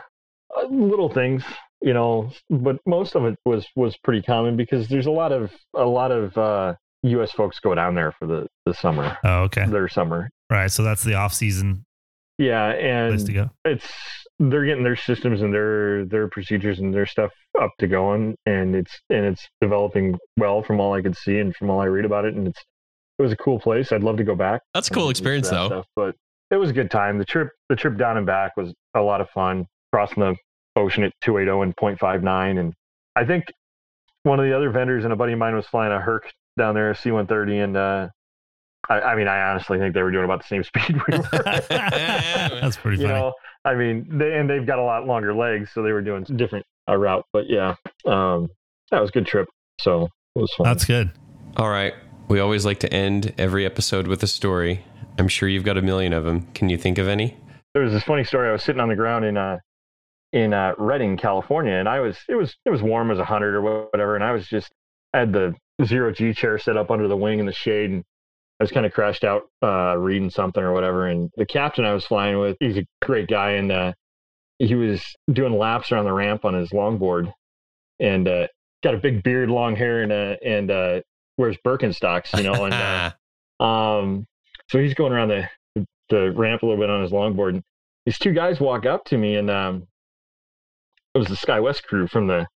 uh, 0.57 0.65
little 0.68 1.10
things, 1.10 1.43
you 1.81 1.93
know, 1.93 2.31
but 2.49 2.77
most 2.85 3.15
of 3.15 3.26
it 3.26 3.38
was 3.45 3.68
was 3.76 3.97
pretty 3.97 4.22
common 4.22 4.55
because 4.55 4.88
there's 4.88 5.05
a 5.07 5.11
lot 5.11 5.31
of 5.31 5.51
a 5.76 5.85
lot 5.85 6.11
of 6.11 6.38
uh, 6.38 6.76
U.S. 7.04 7.32
folks 7.32 7.60
go 7.60 7.76
down 7.76 7.96
there 7.96 8.12
for 8.14 8.26
the 8.28 8.48
the 8.66 8.74
summer, 8.74 9.18
Oh, 9.24 9.44
okay. 9.44 9.66
their 9.68 9.88
summer. 9.88 10.30
Right. 10.50 10.72
So 10.72 10.84
that's 10.84 11.04
the 11.04 11.16
off 11.16 11.34
season 11.34 11.84
Yeah, 12.38 12.72
place 13.10 13.24
to 13.24 13.28
and 13.28 13.34
go. 13.36 13.50
it's 13.66 13.88
they're 14.40 14.66
getting 14.66 14.84
their 14.84 14.96
systems 14.96 15.42
and 15.42 15.54
their 15.54 16.06
their 16.06 16.28
procedures 16.28 16.80
and 16.80 16.94
their 16.94 17.06
stuff 17.06 17.32
up 17.62 17.72
to 17.80 17.88
going, 17.88 18.36
and 18.46 18.76
it's 18.76 19.00
and 19.10 19.26
it's 19.26 19.48
developing 19.62 20.18
well 20.38 20.64
from 20.64 20.80
all 20.80 20.94
I 20.94 21.02
could 21.02 21.16
see 21.18 21.40
and 21.40 21.56
from 21.56 21.70
all 21.70 21.80
I 21.80 21.86
read 21.86 22.06
about 22.06 22.26
it, 22.26 22.34
and 22.36 22.48
it's 22.48 22.60
it 23.20 23.22
was 23.22 23.32
a 23.32 23.38
cool 23.38 23.60
place. 23.60 23.92
I'd 23.92 24.04
love 24.04 24.18
to 24.18 24.24
go 24.24 24.36
back. 24.36 24.62
That's 24.74 24.90
a 24.90 24.94
cool 24.94 25.10
experience 25.10 25.50
though. 25.50 25.68
stuff, 25.68 25.86
but 25.96 26.16
it 26.52 26.56
was 26.58 26.70
a 26.72 26.74
good 26.74 26.90
time. 26.90 27.18
The 27.20 27.26
trip, 27.26 27.50
the 27.70 27.76
trip 27.76 27.98
down 27.98 28.18
and 28.18 28.26
back 28.26 28.58
was 28.58 28.74
a 28.96 29.02
lot 29.02 29.22
of 29.22 29.30
fun. 29.30 29.66
Crossing 29.94 30.22
the 30.24 30.36
ocean 30.76 31.04
at 31.04 31.12
280 31.22 31.62
and 31.62 31.76
0.59, 32.00 32.60
and 32.60 32.74
I 33.16 33.24
think 33.26 33.46
one 34.24 34.40
of 34.40 34.46
the 34.46 34.56
other 34.56 34.72
vendors 34.72 35.04
and 35.04 35.14
a 35.14 35.16
buddy 35.16 35.34
of 35.34 35.40
mine 35.40 35.56
was 35.56 35.68
flying 35.68 35.92
a 35.92 36.00
Herc 36.02 36.32
down 36.58 36.76
there, 36.76 36.94
C-130, 36.94 37.64
and 37.64 37.78
uh, 37.78 38.08
I, 38.90 39.02
I 39.02 39.16
mean, 39.16 39.28
I 39.28 39.52
honestly 39.52 39.80
think 39.80 39.94
they 39.94 40.04
were 40.04 40.12
doing 40.12 40.26
about 40.26 40.42
the 40.42 40.48
same 40.48 40.64
speed 40.64 40.96
we 41.08 41.18
were. 41.18 41.24
that's 41.70 42.78
pretty 42.78 43.02
you 43.02 43.08
funny. 43.08 43.20
know, 43.20 43.34
I 43.66 43.76
mean, 43.76 44.06
they 44.18 44.38
and 44.38 44.50
they've 44.50 44.66
got 44.66 44.80
a 44.80 44.84
lot 44.84 45.06
longer 45.06 45.34
legs, 45.34 45.72
so 45.74 45.84
they 45.84 45.92
were 45.92 46.02
doing 46.02 46.26
a 46.28 46.34
different 46.34 46.66
uh, 46.90 46.96
route. 46.96 47.26
But 47.32 47.50
yeah, 47.50 47.76
um, 48.06 48.50
that 48.92 49.00
was 49.00 49.10
a 49.10 49.14
good 49.14 49.26
trip. 49.26 49.48
So 49.80 50.04
it 50.36 50.40
was 50.40 50.54
fun. 50.54 50.66
that's 50.66 50.86
good. 50.86 51.12
All 51.58 51.70
right. 51.70 51.94
We 52.30 52.40
always 52.40 52.66
like 52.66 52.80
to 52.80 52.94
end 52.94 53.34
every 53.38 53.66
episode 53.66 54.08
with 54.08 54.24
a 54.24 54.28
story. 54.28 54.84
I'm 55.20 55.28
sure 55.28 55.48
you've 55.48 55.66
got 55.66 55.78
a 55.78 55.82
million 55.82 56.14
of 56.14 56.24
them. 56.24 56.48
Can 56.54 56.70
you 56.70 56.78
think 56.78 56.98
of 56.98 57.08
any? 57.08 57.38
there 57.74 57.84
was 57.84 57.92
this 57.92 58.04
funny 58.04 58.24
story. 58.24 58.50
I 58.50 58.52
was 58.52 58.64
sitting 58.64 58.80
on 58.80 58.90
the 58.90 58.96
ground 58.96 59.26
in 59.26 59.38
uh 59.38 59.58
in 60.32 60.54
uh 60.54 60.74
Redding, 60.78 61.18
California, 61.18 61.74
and 61.74 61.88
I 61.90 62.00
was 62.00 62.18
it 62.30 62.36
was 62.36 62.56
it 62.66 62.70
was 62.70 62.82
warm 62.82 63.12
as 63.12 63.20
a 63.20 63.26
hundred 63.26 63.56
or 63.56 63.62
whatever, 63.92 64.16
and 64.16 64.24
I 64.24 64.32
was 64.32 64.48
just 64.48 64.72
I 65.14 65.20
had 65.20 65.34
the 65.34 65.56
zero 65.84 66.12
G 66.12 66.34
chair 66.34 66.58
set 66.58 66.78
up 66.78 66.91
under 66.91 67.08
the 67.08 67.18
wing 67.18 67.40
in 67.40 67.45
the 67.45 67.54
shade, 67.54 67.91
and 67.91 68.04
I 68.60 68.64
was 68.64 68.72
kind 68.72 68.86
of 68.86 68.94
crashed 68.94 69.24
out 69.24 69.44
uh 69.62 69.95
reading 69.98 70.30
something 70.30 70.64
or 70.64 70.74
whatever. 70.74 71.08
And 71.08 71.32
the 71.36 71.45
captain 71.45 71.86
I 71.86 71.94
was 71.94 72.06
flying 72.06 72.40
with, 72.40 72.58
he's 72.60 72.78
a 72.78 72.86
great 73.02 73.28
guy, 73.28 73.52
and 73.52 73.72
uh 73.72 73.94
he 74.60 74.76
was 74.76 75.04
doing 75.32 75.58
laps 75.58 75.91
around 75.91 76.06
the 76.06 76.14
ramp 76.14 76.45
on 76.45 76.54
his 76.54 76.70
longboard, 76.72 77.34
and 78.00 78.28
uh 78.28 78.48
got 78.84 78.94
a 78.94 79.00
big 79.00 79.24
beard, 79.24 79.50
long 79.50 79.76
hair, 79.76 80.04
and 80.04 80.12
uh 80.12 80.36
and 80.45 80.72
uh 80.72 81.02
wears 81.38 81.58
Birkenstocks, 81.66 82.38
you 82.38 82.44
know, 82.44 82.66
and 82.66 82.74
uh, 82.74 83.64
um, 83.64 84.26
so 84.70 84.80
he's 84.80 84.94
going 84.94 85.14
around 85.14 85.30
the 85.30 85.50
the 86.10 86.32
ramp 86.32 86.62
a 86.62 86.66
little 86.66 86.80
bit 86.80 86.90
on 86.90 87.02
his 87.02 87.12
longboard. 87.12 87.50
And 87.50 87.64
these 88.06 88.20
two 88.20 88.34
guys 88.34 88.60
walk 88.60 88.86
up 88.86 89.06
to 89.06 89.18
me, 89.18 89.36
and 89.36 89.50
um, 89.50 89.88
it 91.16 91.18
was 91.18 91.28
the 91.28 91.36
SkyWest 91.36 91.84
crew 91.84 92.08
from 92.08 92.28
the 92.28 92.48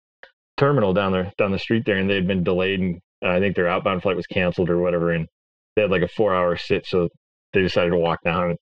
terminal 0.58 0.94
down 0.94 1.12
there 1.12 1.32
down 1.38 1.52
the 1.52 1.60
street 1.60 1.86
there, 1.86 1.98
and 1.98 2.10
they 2.10 2.16
had 2.16 2.28
been 2.28 2.44
delayed, 2.44 2.80
and 2.80 3.02
Uh, 3.24 3.30
I 3.30 3.40
think 3.40 3.56
their 3.56 3.68
outbound 3.68 4.02
flight 4.02 4.16
was 4.16 4.28
canceled 4.28 4.70
or 4.70 4.80
whatever, 4.80 5.12
and 5.12 5.28
they 5.76 5.84
had 5.84 5.92
like 5.92 6.02
a 6.02 6.08
four 6.08 6.36
hour 6.36 6.58
sit, 6.58 6.86
so 6.86 7.10
they 7.54 7.62
decided 7.62 7.92
to 7.92 7.98
walk 7.98 8.22
down. 8.24 8.52
And 8.52 8.60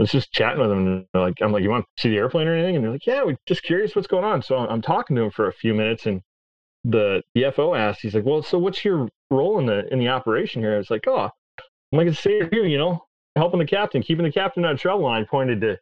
I 0.00 0.02
was 0.02 0.10
just 0.10 0.32
chatting 0.32 0.60
with 0.60 0.70
them, 0.70 1.06
like, 1.14 1.34
I'm 1.40 1.52
like, 1.52 1.62
you 1.62 1.70
want 1.70 1.84
to 1.96 2.02
see 2.02 2.10
the 2.10 2.16
airplane 2.16 2.48
or 2.48 2.54
anything? 2.54 2.76
And 2.76 2.84
they're 2.84 2.92
like, 2.92 3.06
Yeah, 3.06 3.22
we're 3.24 3.36
just 3.46 3.62
curious 3.62 3.94
what's 3.94 4.08
going 4.08 4.24
on. 4.24 4.42
So 4.42 4.56
I'm 4.56 4.82
talking 4.82 5.16
to 5.16 5.22
them 5.22 5.30
for 5.30 5.48
a 5.48 5.52
few 5.52 5.74
minutes, 5.74 6.06
and 6.06 6.20
the 6.84 7.22
the 7.34 7.50
FO 7.54 7.74
asked, 7.74 8.00
he's 8.02 8.14
like, 8.14 8.24
Well, 8.24 8.42
so 8.42 8.58
what's 8.58 8.84
your 8.84 9.08
role 9.30 9.58
in 9.58 9.66
the 9.66 9.90
in 9.92 9.98
the 9.98 10.08
operation 10.08 10.62
here? 10.62 10.74
I 10.74 10.78
was 10.78 10.90
like, 10.90 11.06
Oh, 11.06 11.30
I'm 11.92 11.98
like, 11.98 12.08
a 12.08 12.12
here, 12.12 12.48
you 12.52 12.78
know, 12.78 13.04
helping 13.36 13.60
the 13.60 13.66
captain, 13.66 14.02
keeping 14.02 14.24
the 14.24 14.32
captain 14.32 14.64
out 14.64 14.72
of 14.74 14.80
trouble. 14.80 15.06
And 15.06 15.24
I 15.24 15.28
pointed 15.28 15.60
to 15.62 15.78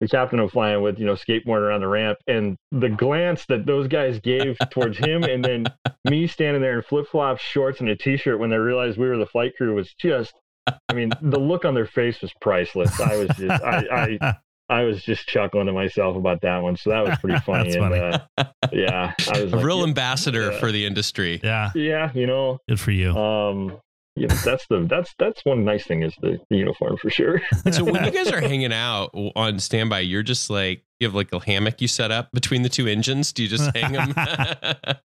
the 0.00 0.08
captain 0.08 0.38
I'm 0.38 0.48
flying 0.48 0.82
with, 0.82 0.98
you 0.98 1.06
know, 1.06 1.14
skateboarding 1.14 1.68
around 1.68 1.80
the 1.80 1.88
ramp, 1.88 2.18
and 2.26 2.56
the 2.70 2.88
glance 2.88 3.44
that 3.46 3.66
those 3.66 3.88
guys 3.88 4.20
gave 4.20 4.56
towards 4.70 4.98
him, 4.98 5.24
and 5.24 5.44
then 5.44 5.66
me 6.08 6.26
standing 6.26 6.62
there 6.62 6.76
in 6.76 6.82
flip 6.82 7.08
flops, 7.08 7.42
shorts, 7.42 7.80
and 7.80 7.88
a 7.88 7.96
t 7.96 8.16
shirt 8.16 8.38
when 8.38 8.50
they 8.50 8.56
realized 8.56 8.98
we 8.98 9.08
were 9.08 9.16
the 9.16 9.26
flight 9.26 9.56
crew 9.56 9.74
was 9.74 9.92
just. 9.94 10.34
I 10.90 10.92
mean, 10.92 11.10
the 11.22 11.38
look 11.38 11.64
on 11.64 11.72
their 11.72 11.86
face 11.86 12.20
was 12.20 12.30
priceless. 12.42 13.00
I 13.00 13.16
was 13.16 13.28
just, 13.38 13.64
I, 13.64 14.18
I, 14.20 14.34
I 14.68 14.82
was 14.84 15.02
just 15.02 15.26
chuckling 15.26 15.66
to 15.66 15.72
myself 15.72 16.14
about 16.14 16.42
that 16.42 16.58
one. 16.62 16.76
So 16.76 16.90
that 16.90 17.04
was 17.04 17.18
pretty 17.20 17.38
funny. 17.46 17.70
That's 17.70 17.76
and, 17.76 17.84
funny. 17.84 18.22
Uh, 18.36 18.44
yeah, 18.70 19.14
I 19.32 19.42
was 19.42 19.52
a 19.52 19.56
like, 19.56 19.64
real 19.64 19.78
yeah, 19.78 19.84
ambassador 19.84 20.52
yeah. 20.52 20.58
for 20.58 20.70
the 20.70 20.84
industry. 20.84 21.40
yeah. 21.42 21.70
yeah, 21.74 22.10
you 22.14 22.26
know, 22.26 22.58
Good 22.68 22.80
for 22.80 22.90
you. 22.90 23.16
um, 23.16 23.78
you 24.18 24.26
know, 24.26 24.34
that's 24.44 24.66
the 24.68 24.86
that's 24.88 25.14
that's 25.18 25.44
one 25.44 25.64
nice 25.64 25.86
thing 25.86 26.02
is 26.02 26.14
the, 26.20 26.38
the 26.50 26.56
uniform 26.56 26.96
for 26.96 27.10
sure. 27.10 27.40
So 27.70 27.84
when 27.84 28.04
you 28.04 28.10
guys 28.12 28.30
are 28.30 28.40
hanging 28.40 28.72
out 28.72 29.10
on 29.14 29.58
standby, 29.58 30.00
you're 30.00 30.22
just 30.22 30.50
like 30.50 30.84
you 31.00 31.06
have 31.06 31.14
like 31.14 31.32
a 31.32 31.38
hammock 31.38 31.80
you 31.80 31.88
set 31.88 32.10
up 32.10 32.30
between 32.32 32.62
the 32.62 32.68
two 32.68 32.86
engines. 32.86 33.32
Do 33.32 33.42
you 33.42 33.48
just 33.48 33.74
hang 33.76 33.92
them? 33.92 34.14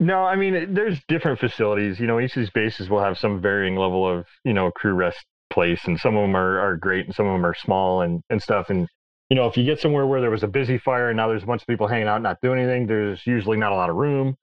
No, 0.00 0.24
I 0.24 0.36
mean, 0.36 0.74
there's 0.74 1.00
different 1.08 1.38
facilities. 1.38 1.98
You 1.98 2.06
know, 2.06 2.20
each 2.20 2.36
of 2.36 2.40
these 2.40 2.50
bases 2.50 2.90
will 2.90 3.02
have 3.02 3.18
some 3.18 3.40
varying 3.40 3.76
level 3.76 4.06
of, 4.06 4.26
you 4.44 4.52
know, 4.52 4.70
crew 4.70 4.92
rest 4.92 5.24
place, 5.50 5.80
and 5.86 5.98
some 5.98 6.16
of 6.16 6.22
them 6.22 6.36
are, 6.36 6.58
are 6.58 6.76
great, 6.76 7.06
and 7.06 7.14
some 7.14 7.26
of 7.26 7.32
them 7.32 7.46
are 7.46 7.54
small 7.54 8.02
and, 8.02 8.20
and 8.28 8.42
stuff. 8.42 8.70
And, 8.70 8.88
you 9.30 9.36
know, 9.36 9.46
if 9.46 9.56
you 9.56 9.64
get 9.64 9.80
somewhere 9.80 10.06
where 10.06 10.20
there 10.20 10.30
was 10.30 10.42
a 10.42 10.48
busy 10.48 10.78
fire 10.78 11.08
and 11.08 11.16
now 11.16 11.28
there's 11.28 11.42
a 11.42 11.46
bunch 11.46 11.62
of 11.62 11.68
people 11.68 11.86
hanging 11.86 12.08
out 12.08 12.22
not 12.22 12.38
doing 12.42 12.58
anything, 12.58 12.86
there's 12.86 13.26
usually 13.26 13.56
not 13.56 13.72
a 13.72 13.76
lot 13.76 13.88
of 13.88 13.96
room. 13.96 14.36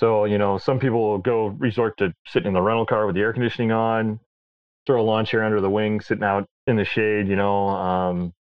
So, 0.00 0.24
you 0.24 0.38
know, 0.38 0.56
some 0.56 0.78
people 0.80 1.18
go 1.18 1.48
resort 1.48 1.98
to 1.98 2.14
sitting 2.26 2.48
in 2.48 2.54
the 2.54 2.62
rental 2.62 2.86
car 2.86 3.04
with 3.04 3.16
the 3.16 3.20
air 3.20 3.34
conditioning 3.34 3.70
on, 3.70 4.18
throw 4.86 5.02
a 5.02 5.04
lawn 5.04 5.26
chair 5.26 5.44
under 5.44 5.60
the 5.60 5.68
wing, 5.68 6.00
sitting 6.00 6.24
out 6.24 6.46
in 6.66 6.76
the 6.76 6.86
shade, 6.86 7.28
you 7.28 7.36
know. 7.36 7.68
Um, 7.68 8.32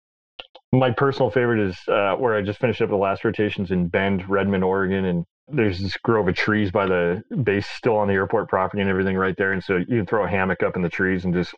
my 0.72 0.92
personal 0.92 1.32
favorite 1.32 1.68
is 1.68 1.76
uh, 1.88 2.14
where 2.14 2.36
I 2.36 2.42
just 2.42 2.60
finished 2.60 2.80
up 2.80 2.90
the 2.90 2.96
last 2.96 3.24
rotations 3.24 3.72
in 3.72 3.88
Bend, 3.88 4.28
Redmond, 4.28 4.62
Oregon, 4.62 5.04
and 5.06 5.24
there's 5.48 5.80
this 5.80 5.96
grove 5.96 6.28
of 6.28 6.36
trees 6.36 6.70
by 6.70 6.86
the 6.86 7.24
base 7.42 7.66
still 7.66 7.96
on 7.96 8.06
the 8.06 8.14
airport 8.14 8.48
property 8.48 8.80
and 8.80 8.88
everything 8.88 9.16
right 9.16 9.36
there. 9.36 9.50
And 9.50 9.64
so 9.64 9.78
you 9.78 9.86
can 9.86 10.06
throw 10.06 10.24
a 10.24 10.28
hammock 10.28 10.62
up 10.62 10.76
in 10.76 10.82
the 10.82 10.88
trees 10.88 11.24
and 11.24 11.34
just 11.34 11.52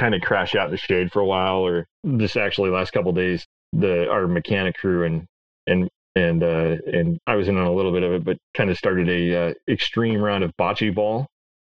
kind 0.00 0.16
of 0.16 0.20
crash 0.20 0.56
out 0.56 0.64
in 0.64 0.70
the 0.72 0.78
shade 0.78 1.12
for 1.12 1.20
a 1.20 1.26
while, 1.26 1.58
or 1.58 1.86
just 2.16 2.36
actually 2.36 2.70
last 2.70 2.90
couple 2.90 3.12
days, 3.12 3.46
the 3.72 4.10
our 4.10 4.26
mechanic 4.26 4.76
crew 4.76 5.04
and 5.04 5.26
and 5.68 5.88
and 6.16 6.42
uh, 6.42 6.76
and 6.86 7.20
I 7.26 7.36
was 7.36 7.46
in 7.46 7.58
on 7.58 7.66
a 7.66 7.72
little 7.72 7.92
bit 7.92 8.02
of 8.02 8.12
it, 8.12 8.24
but 8.24 8.38
kind 8.56 8.70
of 8.70 8.78
started 8.78 9.08
a 9.08 9.50
uh, 9.50 9.54
extreme 9.68 10.20
round 10.20 10.42
of 10.42 10.52
bocce 10.58 10.92
ball. 10.92 11.26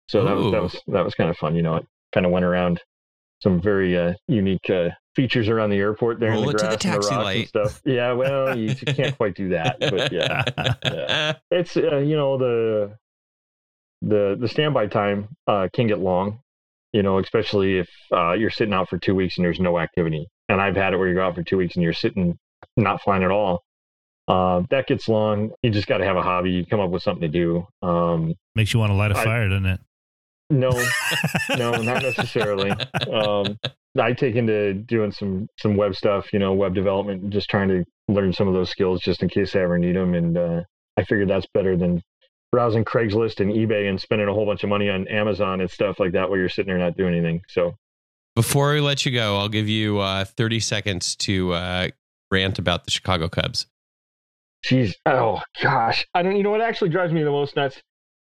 So 0.07 0.23
that 0.23 0.35
was 0.35 0.51
that 0.51 0.61
was 0.61 0.81
that 0.87 1.03
was 1.03 1.15
kind 1.15 1.29
of 1.29 1.37
fun. 1.37 1.55
You 1.55 1.63
know, 1.63 1.75
it 1.77 1.85
kind 2.13 2.25
of 2.25 2.31
went 2.31 2.45
around 2.45 2.79
some 3.41 3.59
very 3.59 3.97
uh, 3.97 4.13
unique 4.27 4.69
uh, 4.69 4.89
features 5.15 5.49
around 5.49 5.71
the 5.71 5.77
airport 5.77 6.19
there 6.19 6.31
Roll 6.31 6.43
in 6.43 6.47
the 6.49 6.53
to 6.53 6.65
the 6.65 6.77
grass 6.77 6.85
and 6.85 6.93
the 6.93 6.97
rocks 6.97 7.11
light. 7.11 7.37
and 7.37 7.47
stuff. 7.47 7.81
Yeah, 7.83 8.13
well, 8.13 8.57
you 8.57 8.75
can't 8.75 9.17
quite 9.17 9.35
do 9.35 9.49
that, 9.49 9.79
but 9.79 10.11
yeah, 10.11 10.43
yeah. 10.85 11.33
it's 11.51 11.75
uh, 11.75 11.97
you 11.97 12.15
know 12.15 12.37
the 12.37 12.97
the 14.03 14.37
the 14.39 14.47
standby 14.47 14.87
time 14.87 15.29
uh, 15.47 15.67
can 15.73 15.87
get 15.87 15.99
long. 15.99 16.39
You 16.93 17.03
know, 17.03 17.19
especially 17.19 17.79
if 17.79 17.89
uh, 18.13 18.33
you're 18.33 18.49
sitting 18.49 18.73
out 18.73 18.87
for 18.87 18.97
two 18.97 19.13
weeks 19.13 19.37
and 19.37 19.45
there's 19.45 19.59
no 19.59 19.77
activity. 19.77 20.27
And 20.47 20.61
I've 20.61 20.75
had 20.75 20.93
it 20.93 20.97
where 20.97 21.09
you 21.09 21.15
go 21.15 21.27
out 21.27 21.35
for 21.35 21.43
two 21.43 21.57
weeks 21.57 21.75
and 21.75 21.83
you're 21.83 21.91
sitting 21.91 22.39
not 22.77 23.01
flying 23.01 23.23
at 23.23 23.29
all. 23.29 23.63
Uh, 24.27 24.63
that 24.69 24.87
gets 24.87 25.07
long. 25.07 25.51
You 25.63 25.69
just 25.69 25.87
got 25.87 25.99
to 25.99 26.05
have 26.05 26.17
a 26.17 26.21
hobby. 26.21 26.51
You 26.51 26.65
come 26.65 26.79
up 26.79 26.89
with 26.91 27.01
something 27.03 27.21
to 27.21 27.27
do. 27.27 27.65
Um, 27.81 28.33
Makes 28.55 28.73
you 28.73 28.79
want 28.79 28.91
to 28.91 28.95
light 28.95 29.11
a 29.11 29.17
I- 29.17 29.23
fire, 29.23 29.47
doesn't 29.49 29.65
it? 29.65 29.79
no, 30.49 30.69
no, 31.57 31.71
not 31.81 32.01
necessarily. 32.03 32.71
Um, 33.11 33.57
I 33.99 34.13
take 34.13 34.35
into 34.35 34.73
doing 34.75 35.11
some 35.11 35.47
some 35.59 35.75
web 35.75 35.93
stuff, 35.95 36.31
you 36.31 36.39
know, 36.39 36.53
web 36.53 36.73
development, 36.73 37.29
just 37.31 37.49
trying 37.49 37.67
to 37.69 37.83
learn 38.07 38.31
some 38.31 38.47
of 38.47 38.53
those 38.53 38.69
skills 38.69 39.01
just 39.01 39.21
in 39.23 39.27
case 39.29 39.55
I 39.55 39.59
ever 39.59 39.77
need 39.77 39.95
them. 39.97 40.13
And 40.13 40.37
uh, 40.37 40.61
I 40.95 41.03
figured 41.03 41.29
that's 41.29 41.47
better 41.53 41.75
than 41.75 42.01
browsing 42.53 42.85
Craigslist 42.85 43.41
and 43.41 43.51
eBay 43.51 43.89
and 43.89 43.99
spending 43.99 44.29
a 44.29 44.33
whole 44.33 44.45
bunch 44.45 44.63
of 44.63 44.69
money 44.69 44.89
on 44.89 45.05
Amazon 45.09 45.59
and 45.59 45.69
stuff 45.69 45.99
like 45.99 46.13
that 46.13 46.29
where 46.29 46.39
you're 46.39 46.47
sitting 46.47 46.67
there 46.69 46.77
not 46.77 46.95
doing 46.95 47.13
anything. 47.13 47.41
So 47.49 47.75
Before 48.35 48.71
we 48.73 48.79
let 48.79 49.05
you 49.05 49.11
go, 49.11 49.35
I'll 49.37 49.49
give 49.49 49.67
you 49.67 49.99
uh, 49.99 50.23
30 50.23 50.61
seconds 50.61 51.15
to 51.17 51.51
uh, 51.51 51.87
rant 52.31 52.57
about 52.57 52.85
the 52.85 52.91
Chicago 52.91 53.27
Cubs. 53.27 53.65
Jeez. 54.65 54.93
Oh 55.05 55.41
gosh. 55.61 56.05
I 56.13 56.23
don't. 56.23 56.35
You 56.35 56.43
know 56.43 56.51
what 56.51 56.61
actually 56.61 56.89
drives 56.89 57.13
me 57.13 57.23
the 57.23 57.31
most 57.31 57.55
nuts 57.55 57.81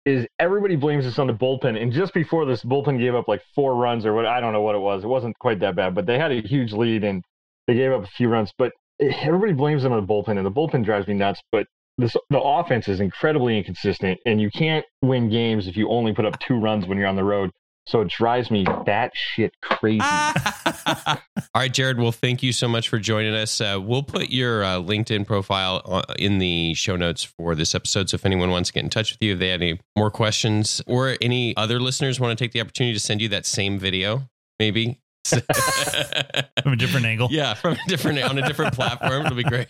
is 0.05 0.27
everybody 0.39 0.75
blames 0.75 1.05
this 1.05 1.19
on 1.19 1.27
the 1.27 1.33
bullpen, 1.33 1.81
and 1.81 1.91
just 1.91 2.13
before 2.13 2.45
this 2.45 2.63
bullpen 2.63 2.99
gave 2.99 3.15
up 3.15 3.27
like 3.27 3.41
four 3.53 3.75
runs 3.75 4.05
or 4.05 4.13
what 4.13 4.25
I 4.25 4.39
don't 4.39 4.53
know 4.53 4.61
what 4.61 4.75
it 4.75 4.79
was. 4.79 5.03
It 5.03 5.07
wasn't 5.07 5.37
quite 5.39 5.59
that 5.59 5.75
bad, 5.75 5.93
but 5.95 6.05
they 6.05 6.17
had 6.17 6.31
a 6.31 6.41
huge 6.41 6.73
lead 6.73 7.03
and 7.03 7.23
they 7.67 7.75
gave 7.75 7.91
up 7.91 8.03
a 8.03 8.07
few 8.07 8.29
runs. 8.29 8.51
But 8.57 8.73
eh, 9.01 9.13
everybody 9.21 9.53
blames 9.53 9.83
them 9.83 9.93
on 9.93 10.01
the 10.01 10.07
bullpen, 10.07 10.37
and 10.37 10.45
the 10.45 10.51
bullpen 10.51 10.83
drives 10.83 11.07
me 11.07 11.13
nuts. 11.15 11.41
But 11.51 11.67
this, 11.97 12.15
the 12.29 12.39
offense 12.39 12.87
is 12.87 12.99
incredibly 12.99 13.57
inconsistent, 13.57 14.19
and 14.25 14.39
you 14.39 14.49
can't 14.49 14.85
win 15.01 15.29
games 15.29 15.67
if 15.67 15.75
you 15.75 15.89
only 15.89 16.13
put 16.13 16.25
up 16.25 16.39
two 16.39 16.59
runs 16.59 16.87
when 16.87 16.97
you're 16.97 17.07
on 17.07 17.15
the 17.15 17.23
road. 17.23 17.51
So 17.87 18.01
it 18.01 18.07
drives 18.09 18.51
me 18.51 18.65
that 18.85 19.11
shit 19.15 19.51
crazy. 19.61 19.99
All 21.07 21.17
right, 21.55 21.73
Jared. 21.73 21.97
Well, 21.99 22.11
thank 22.11 22.43
you 22.43 22.51
so 22.51 22.67
much 22.67 22.89
for 22.89 22.99
joining 22.99 23.33
us. 23.33 23.59
Uh, 23.61 23.79
we'll 23.81 24.03
put 24.03 24.29
your 24.29 24.63
uh, 24.63 24.75
LinkedIn 24.77 25.25
profile 25.25 25.81
uh, 25.85 26.01
in 26.17 26.37
the 26.39 26.73
show 26.73 26.95
notes 26.95 27.23
for 27.23 27.55
this 27.55 27.75
episode. 27.75 28.09
So 28.09 28.15
if 28.15 28.25
anyone 28.25 28.51
wants 28.51 28.69
to 28.69 28.73
get 28.73 28.83
in 28.83 28.89
touch 28.89 29.11
with 29.11 29.21
you, 29.21 29.33
if 29.33 29.39
they 29.39 29.49
have 29.49 29.61
any 29.61 29.79
more 29.97 30.11
questions, 30.11 30.81
or 30.87 31.15
any 31.21 31.55
other 31.57 31.79
listeners 31.79 32.19
want 32.19 32.37
to 32.37 32.43
take 32.43 32.51
the 32.51 32.61
opportunity 32.61 32.93
to 32.93 32.99
send 32.99 33.21
you 33.21 33.29
that 33.29 33.45
same 33.45 33.79
video, 33.79 34.29
maybe. 34.59 34.99
From 35.29 36.73
a 36.73 36.75
different 36.75 37.05
angle. 37.05 37.27
yeah, 37.29 37.53
from 37.53 37.73
a 37.73 37.87
different 37.87 38.19
on 38.23 38.37
a 38.37 38.47
different 38.47 38.73
platform, 38.73 39.25
it'll 39.25 39.37
be 39.37 39.43
great. 39.43 39.67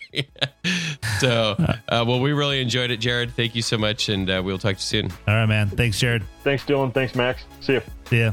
so, 1.18 1.56
uh, 1.58 2.04
well, 2.06 2.20
we 2.20 2.32
really 2.32 2.60
enjoyed 2.62 2.90
it, 2.90 2.98
Jared. 2.98 3.34
Thank 3.34 3.54
you 3.54 3.62
so 3.62 3.76
much, 3.76 4.08
and 4.08 4.30
uh, 4.30 4.40
we'll 4.44 4.58
talk 4.58 4.76
to 4.76 4.96
you 4.96 5.02
soon. 5.02 5.12
All 5.28 5.34
right, 5.34 5.46
man. 5.46 5.68
Thanks, 5.68 5.98
Jared. 5.98 6.22
Thanks, 6.44 6.64
Dylan. 6.64 6.94
Thanks, 6.94 7.14
Max. 7.14 7.44
See 7.60 7.74
you. 7.74 7.82
See 8.06 8.20
ya. 8.20 8.32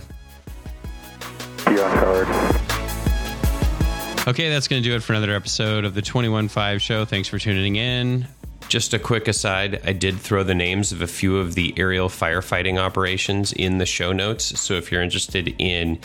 See 1.68 1.74
you 1.74 1.82
on 1.82 1.98
card. 2.00 2.28
Okay, 4.28 4.50
that's 4.50 4.68
going 4.68 4.82
to 4.82 4.90
do 4.90 4.96
it 4.96 5.04
for 5.04 5.14
another 5.14 5.34
episode 5.34 5.86
of 5.86 5.96
the 5.96 6.02
21.5 6.02 6.80
show. 6.80 7.06
Thanks 7.06 7.28
for 7.28 7.40
tuning 7.40 7.76
in. 7.76 8.28
Just 8.68 8.94
a 8.94 9.00
quick 9.00 9.28
aside, 9.28 9.82
I 9.86 9.94
did 9.94 10.18
throw 10.18 10.44
the 10.44 10.56
names 10.56 10.92
of 10.92 11.02
a 11.02 11.08
few 11.08 11.38
of 11.38 11.56
the 11.56 11.74
aerial 11.78 12.10
firefighting 12.10 12.78
operations 12.78 13.54
in 13.54 13.78
the 13.78 13.86
show 13.86 14.12
notes. 14.12 14.60
So 14.60 14.74
if 14.74 14.92
you're 14.92 15.02
interested 15.02 15.56
in 15.58 16.00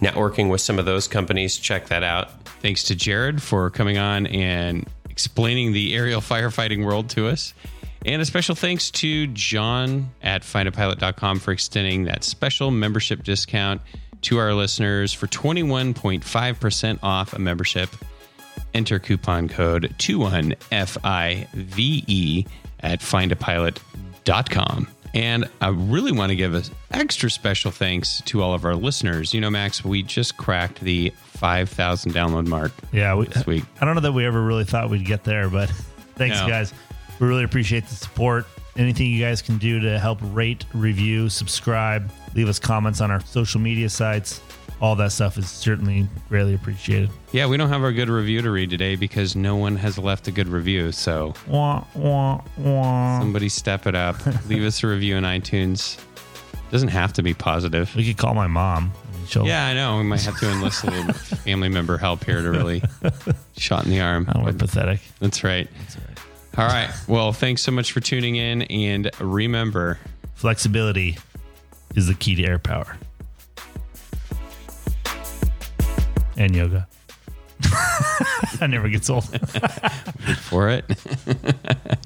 networking 0.00 0.50
with 0.50 0.60
some 0.60 0.78
of 0.78 0.84
those 0.84 1.08
companies, 1.08 1.56
check 1.56 1.86
that 1.88 2.02
out. 2.02 2.30
Thanks 2.60 2.84
to 2.84 2.94
Jared 2.94 3.42
for 3.42 3.70
coming 3.70 3.98
on 3.98 4.26
and 4.28 4.86
explaining 5.10 5.72
the 5.72 5.94
aerial 5.94 6.20
firefighting 6.20 6.84
world 6.84 7.08
to 7.10 7.28
us. 7.28 7.54
And 8.06 8.20
a 8.20 8.24
special 8.24 8.54
thanks 8.54 8.90
to 8.92 9.26
John 9.28 10.10
at 10.22 10.42
findapilot.com 10.42 11.40
for 11.40 11.52
extending 11.52 12.04
that 12.04 12.22
special 12.22 12.70
membership 12.70 13.22
discount 13.22 13.80
to 14.24 14.38
our 14.38 14.54
listeners 14.54 15.12
for 15.12 15.26
21.5% 15.26 16.98
off 17.02 17.32
a 17.32 17.38
membership. 17.38 17.90
Enter 18.74 18.98
coupon 18.98 19.48
code 19.48 19.94
21FIVE 19.98 21.48
E 22.08 22.46
at 22.80 23.00
findapilot.com. 23.00 24.88
And 25.14 25.48
I 25.60 25.68
really 25.68 26.10
want 26.10 26.30
to 26.30 26.36
give 26.36 26.54
an 26.54 26.64
extra 26.90 27.30
special 27.30 27.70
thanks 27.70 28.20
to 28.22 28.42
all 28.42 28.52
of 28.52 28.64
our 28.64 28.74
listeners. 28.74 29.32
You 29.32 29.40
know, 29.40 29.50
Max, 29.50 29.84
we 29.84 30.02
just 30.02 30.36
cracked 30.36 30.80
the 30.80 31.12
5,000 31.26 32.12
download 32.12 32.48
mark 32.48 32.72
Yeah, 32.92 33.14
we, 33.14 33.26
this 33.26 33.46
week. 33.46 33.62
I 33.80 33.84
don't 33.84 33.94
know 33.94 34.00
that 34.00 34.12
we 34.12 34.26
ever 34.26 34.42
really 34.42 34.64
thought 34.64 34.90
we'd 34.90 35.06
get 35.06 35.22
there, 35.22 35.48
but 35.48 35.68
thanks, 36.16 36.40
No. 36.40 36.48
guys. 36.48 36.74
We 37.20 37.28
really 37.28 37.44
appreciate 37.44 37.86
the 37.86 37.94
support. 37.94 38.46
Anything 38.76 39.08
you 39.08 39.22
guys 39.22 39.40
can 39.40 39.56
do 39.58 39.78
to 39.78 40.00
help 40.00 40.18
rate, 40.20 40.64
review, 40.74 41.28
subscribe, 41.28 42.10
leave 42.34 42.48
us 42.48 42.58
comments 42.58 43.00
on 43.00 43.10
our 43.10 43.20
social 43.20 43.60
media 43.60 43.88
sites, 43.88 44.40
all 44.80 44.96
that 44.96 45.12
stuff 45.12 45.38
is 45.38 45.48
certainly 45.48 46.06
greatly 46.28 46.54
appreciated. 46.54 47.08
Yeah, 47.32 47.46
we 47.46 47.56
don't 47.56 47.68
have 47.68 47.82
our 47.82 47.92
good 47.92 48.08
review 48.08 48.42
to 48.42 48.50
read 48.50 48.70
today 48.70 48.96
because 48.96 49.34
no 49.36 49.56
one 49.56 49.76
has 49.76 49.98
left 49.98 50.26
a 50.28 50.30
good 50.32 50.48
review. 50.48 50.92
So 50.92 51.34
Wah, 51.46 51.84
wah, 51.94 52.40
wah. 52.58 53.20
somebody 53.20 53.48
step 53.48 53.86
it 53.86 53.94
up. 53.94 54.16
Leave 54.48 54.62
us 54.64 54.82
a 54.82 54.88
review 54.88 55.16
in 55.16 55.24
iTunes. 55.24 55.98
Doesn't 56.70 56.88
have 56.88 57.12
to 57.14 57.22
be 57.22 57.34
positive. 57.34 57.94
We 57.94 58.04
could 58.04 58.16
call 58.18 58.34
my 58.34 58.48
mom. 58.48 58.92
She'll- 59.28 59.46
Yeah, 59.46 59.66
I 59.66 59.74
know. 59.74 59.96
We 59.98 60.02
might 60.02 60.22
have 60.22 60.38
to 60.40 60.50
enlist 60.50 60.82
a 60.84 60.90
little 60.90 61.12
family 61.44 61.68
member 61.68 61.96
help 61.96 62.24
here 62.24 62.42
to 62.42 62.50
really 62.50 62.82
shot 63.56 63.84
in 63.84 63.90
the 63.90 64.00
arm. 64.00 64.28
Oh, 64.34 64.42
we're 64.42 64.52
pathetic. 64.52 65.00
that's 65.20 65.44
right. 65.44 65.68
All 66.58 66.66
right. 66.66 66.90
Well, 67.08 67.32
thanks 67.32 67.62
so 67.62 67.72
much 67.72 67.92
for 67.92 68.00
tuning 68.00 68.36
in. 68.36 68.62
And 68.62 69.10
remember, 69.20 69.98
Flexibility 70.34 71.16
is 71.94 72.06
the 72.06 72.14
key 72.14 72.34
to 72.36 72.44
air 72.44 72.58
power. 72.58 72.96
And 76.36 76.54
yoga. 76.54 76.88
I 78.60 78.66
never 78.68 78.88
gets 78.88 79.08
old. 79.08 79.24
for 80.40 80.68
it. 80.68 80.84